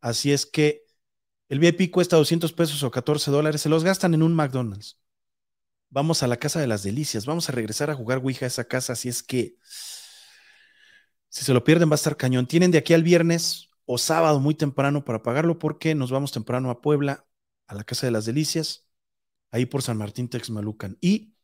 Así 0.00 0.32
es 0.32 0.46
que 0.46 0.84
el 1.48 1.60
VIP 1.60 1.90
cuesta 1.90 2.16
200 2.16 2.52
pesos 2.52 2.82
o 2.82 2.90
14 2.90 3.30
dólares. 3.30 3.62
Se 3.62 3.68
los 3.68 3.84
gastan 3.84 4.14
en 4.14 4.22
un 4.22 4.34
McDonald's. 4.34 5.00
Vamos 5.90 6.22
a 6.22 6.26
la 6.26 6.36
casa 6.36 6.60
de 6.60 6.66
las 6.66 6.82
delicias. 6.82 7.24
Vamos 7.24 7.48
a 7.48 7.52
regresar 7.52 7.90
a 7.90 7.94
jugar 7.94 8.18
Ouija 8.18 8.46
a 8.46 8.48
esa 8.48 8.64
casa. 8.64 8.92
Así 8.92 9.08
es 9.08 9.22
que 9.22 9.56
si 11.28 11.44
se 11.44 11.54
lo 11.54 11.64
pierden 11.64 11.88
va 11.88 11.94
a 11.94 11.96
estar 11.96 12.16
cañón. 12.16 12.46
Tienen 12.46 12.70
de 12.70 12.78
aquí 12.78 12.94
al 12.94 13.02
viernes 13.02 13.70
o 13.86 13.96
sábado 13.96 14.40
muy 14.40 14.54
temprano 14.54 15.04
para 15.04 15.22
pagarlo 15.22 15.58
porque 15.58 15.94
nos 15.94 16.10
vamos 16.10 16.32
temprano 16.32 16.70
a 16.70 16.80
Puebla, 16.82 17.26
a 17.66 17.74
la 17.74 17.84
Casa 17.84 18.06
de 18.06 18.10
las 18.10 18.26
Delicias, 18.26 18.86
ahí 19.50 19.66
por 19.66 19.82
San 19.82 19.96
Martín 19.96 20.28
Texmalucan. 20.28 20.98
Y 21.00 21.34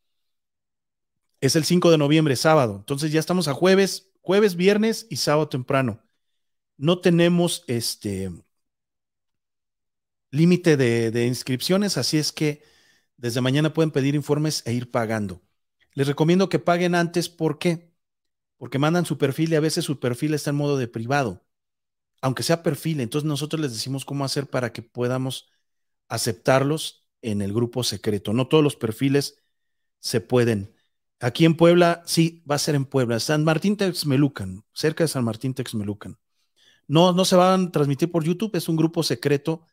es 1.45 1.55
el 1.55 1.65
5 1.65 1.91
de 1.91 1.97
noviembre, 1.97 2.35
sábado. 2.35 2.77
Entonces 2.77 3.11
ya 3.11 3.19
estamos 3.19 3.47
a 3.47 3.53
jueves, 3.53 4.11
jueves, 4.21 4.55
viernes 4.55 5.07
y 5.09 5.17
sábado 5.17 5.49
temprano. 5.49 6.01
No 6.77 6.99
tenemos 6.99 7.63
este 7.67 8.31
límite 10.31 10.77
de, 10.77 11.25
inscripciones, 11.25 11.97
así 11.97 12.17
es 12.17 12.31
que 12.31 12.61
desde 13.17 13.41
mañana 13.41 13.73
pueden 13.73 13.91
pedir 13.91 14.15
informes 14.15 14.63
e 14.65 14.73
ir 14.73 14.91
pagando. 14.91 15.41
Les 15.93 16.07
recomiendo 16.07 16.49
que 16.49 16.59
paguen 16.59 16.95
antes, 16.95 17.29
¿por 17.29 17.57
qué? 17.59 17.93
Porque 18.57 18.79
mandan 18.79 19.05
su 19.05 19.17
perfil 19.17 19.53
y 19.53 19.55
a 19.55 19.61
veces 19.61 19.85
su 19.85 19.99
perfil 19.99 20.33
está 20.33 20.49
en 20.51 20.57
modo 20.57 20.77
de 20.77 20.87
privado 20.87 21.45
aunque 22.25 22.41
sea 22.41 22.63
perfil, 22.63 23.01
entonces 23.01 23.27
nosotros 23.27 23.61
les 23.61 23.73
decimos 23.73 24.03
cómo 24.03 24.25
hacer 24.25 24.49
para 24.49 24.73
que 24.73 24.81
podamos 24.81 25.47
aceptarlos 26.07 27.07
en 27.21 27.41
el 27.43 27.53
grupo 27.53 27.83
secreto. 27.83 28.33
No 28.33 28.47
todos 28.47 28.63
los 28.63 28.75
perfiles 28.75 29.43
se 29.99 30.21
pueden. 30.21 30.74
Aquí 31.19 31.45
en 31.45 31.55
Puebla, 31.55 32.03
sí, 32.05 32.43
va 32.49 32.55
a 32.55 32.59
ser 32.59 32.75
en 32.75 32.85
Puebla. 32.85 33.19
San 33.19 33.43
Martín 33.43 33.77
Texmelucan, 33.77 34.63
cerca 34.73 35.03
de 35.03 35.07
San 35.07 35.23
Martín 35.23 35.53
Texmelucan. 35.53 36.17
No, 36.87 37.13
no 37.13 37.25
se 37.25 37.35
van 37.35 37.67
a 37.67 37.71
transmitir 37.71 38.11
por 38.11 38.23
YouTube, 38.23 38.55
es 38.55 38.69
un 38.69 38.75
grupo 38.75 39.03
secreto 39.03 39.65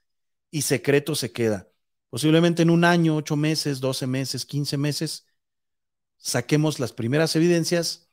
y 0.50 0.62
secreto 0.62 1.14
se 1.14 1.32
queda. 1.32 1.68
Posiblemente 2.10 2.62
en 2.62 2.70
un 2.70 2.84
año, 2.84 3.16
ocho 3.16 3.36
meses, 3.36 3.80
doce 3.80 4.06
meses, 4.06 4.46
quince 4.46 4.76
meses, 4.78 5.26
saquemos 6.18 6.80
las 6.80 6.92
primeras 6.92 7.36
evidencias 7.36 8.10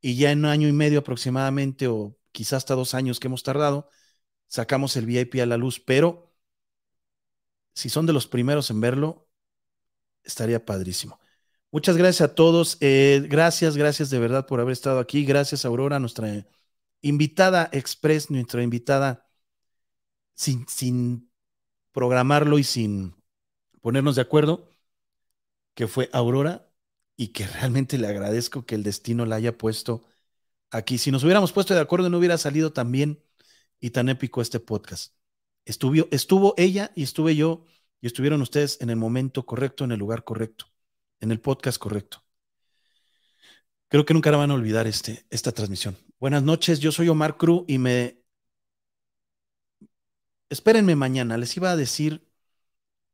y 0.00 0.16
ya 0.16 0.32
en 0.32 0.40
un 0.40 0.46
año 0.46 0.68
y 0.68 0.72
medio 0.72 1.00
aproximadamente 1.00 1.88
o 1.88 2.16
quizás 2.32 2.58
hasta 2.58 2.74
dos 2.74 2.94
años 2.94 3.20
que 3.20 3.28
hemos 3.28 3.42
tardado, 3.42 3.88
sacamos 4.48 4.96
el 4.96 5.06
VIP 5.06 5.40
a 5.42 5.46
la 5.46 5.56
luz, 5.56 5.80
pero 5.80 6.34
si 7.74 7.88
son 7.88 8.06
de 8.06 8.12
los 8.12 8.26
primeros 8.26 8.70
en 8.70 8.80
verlo, 8.80 9.28
estaría 10.24 10.64
padrísimo. 10.64 11.20
Muchas 11.70 11.96
gracias 11.96 12.30
a 12.30 12.34
todos. 12.34 12.78
Eh, 12.80 13.26
gracias, 13.28 13.76
gracias 13.76 14.10
de 14.10 14.18
verdad 14.18 14.46
por 14.46 14.60
haber 14.60 14.72
estado 14.72 15.00
aquí. 15.00 15.24
Gracias, 15.24 15.64
Aurora, 15.64 15.98
nuestra 15.98 16.46
invitada 17.02 17.68
express, 17.72 18.30
nuestra 18.30 18.62
invitada 18.62 19.28
sin, 20.34 20.66
sin 20.68 21.30
programarlo 21.92 22.58
y 22.58 22.64
sin 22.64 23.14
ponernos 23.82 24.16
de 24.16 24.22
acuerdo, 24.22 24.70
que 25.74 25.86
fue 25.88 26.10
Aurora 26.12 26.70
y 27.16 27.28
que 27.28 27.46
realmente 27.46 27.98
le 27.98 28.08
agradezco 28.08 28.66
que 28.66 28.74
el 28.74 28.82
destino 28.82 29.26
la 29.26 29.36
haya 29.36 29.58
puesto 29.58 30.04
aquí. 30.70 30.98
Si 30.98 31.10
nos 31.10 31.24
hubiéramos 31.24 31.52
puesto 31.52 31.74
de 31.74 31.80
acuerdo, 31.80 32.10
no 32.10 32.18
hubiera 32.18 32.38
salido 32.38 32.72
tan 32.72 32.92
bien 32.92 33.22
y 33.80 33.90
tan 33.90 34.08
épico 34.08 34.42
este 34.42 34.60
podcast. 34.60 35.14
Estuvo, 35.64 36.08
estuvo 36.10 36.54
ella 36.56 36.92
y 36.94 37.02
estuve 37.04 37.36
yo 37.36 37.64
y 38.00 38.06
estuvieron 38.06 38.42
ustedes 38.42 38.80
en 38.80 38.90
el 38.90 38.96
momento 38.96 39.46
correcto, 39.46 39.84
en 39.84 39.92
el 39.92 39.98
lugar 39.98 40.24
correcto, 40.24 40.66
en 41.20 41.30
el 41.30 41.40
podcast 41.40 41.78
correcto. 41.78 42.22
Creo 43.88 44.04
que 44.04 44.14
nunca 44.14 44.30
van 44.30 44.50
a 44.50 44.54
olvidar 44.54 44.86
este, 44.86 45.26
esta 45.30 45.52
transmisión. 45.52 45.96
Buenas 46.20 46.42
noches, 46.42 46.80
yo 46.80 46.92
soy 46.92 47.08
Omar 47.08 47.36
Cruz 47.36 47.64
y 47.66 47.78
me... 47.78 48.22
Espérenme 50.50 50.96
mañana, 50.96 51.36
les 51.36 51.56
iba 51.56 51.70
a 51.70 51.76
decir 51.76 52.26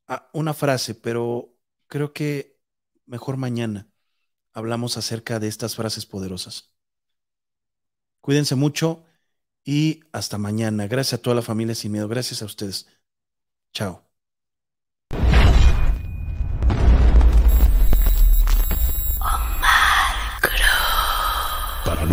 ah, 0.07 0.31
una 0.33 0.55
frase, 0.55 0.95
pero 0.95 1.57
creo 1.87 2.13
que 2.13 2.61
mejor 3.07 3.37
mañana 3.37 3.89
hablamos 4.53 4.97
acerca 4.97 5.41
de 5.41 5.49
estas 5.49 5.77
frases 5.77 6.07
poderosas. 6.07 6.73
Cuídense 8.21 8.55
mucho 8.55 9.05
y 9.65 10.01
hasta 10.13 10.39
mañana. 10.39 10.87
Gracias 10.87 11.21
a 11.21 11.23
toda 11.23 11.37
la 11.37 11.43
familia 11.43 11.75
Sin 11.75 11.93
Miedo. 11.93 12.09
Gracias 12.09 12.43
a 12.43 12.47
ustedes. 12.47 12.87
Chao. 13.73 14.14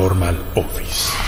Paranormal 0.01 0.33
Office. 0.55 1.20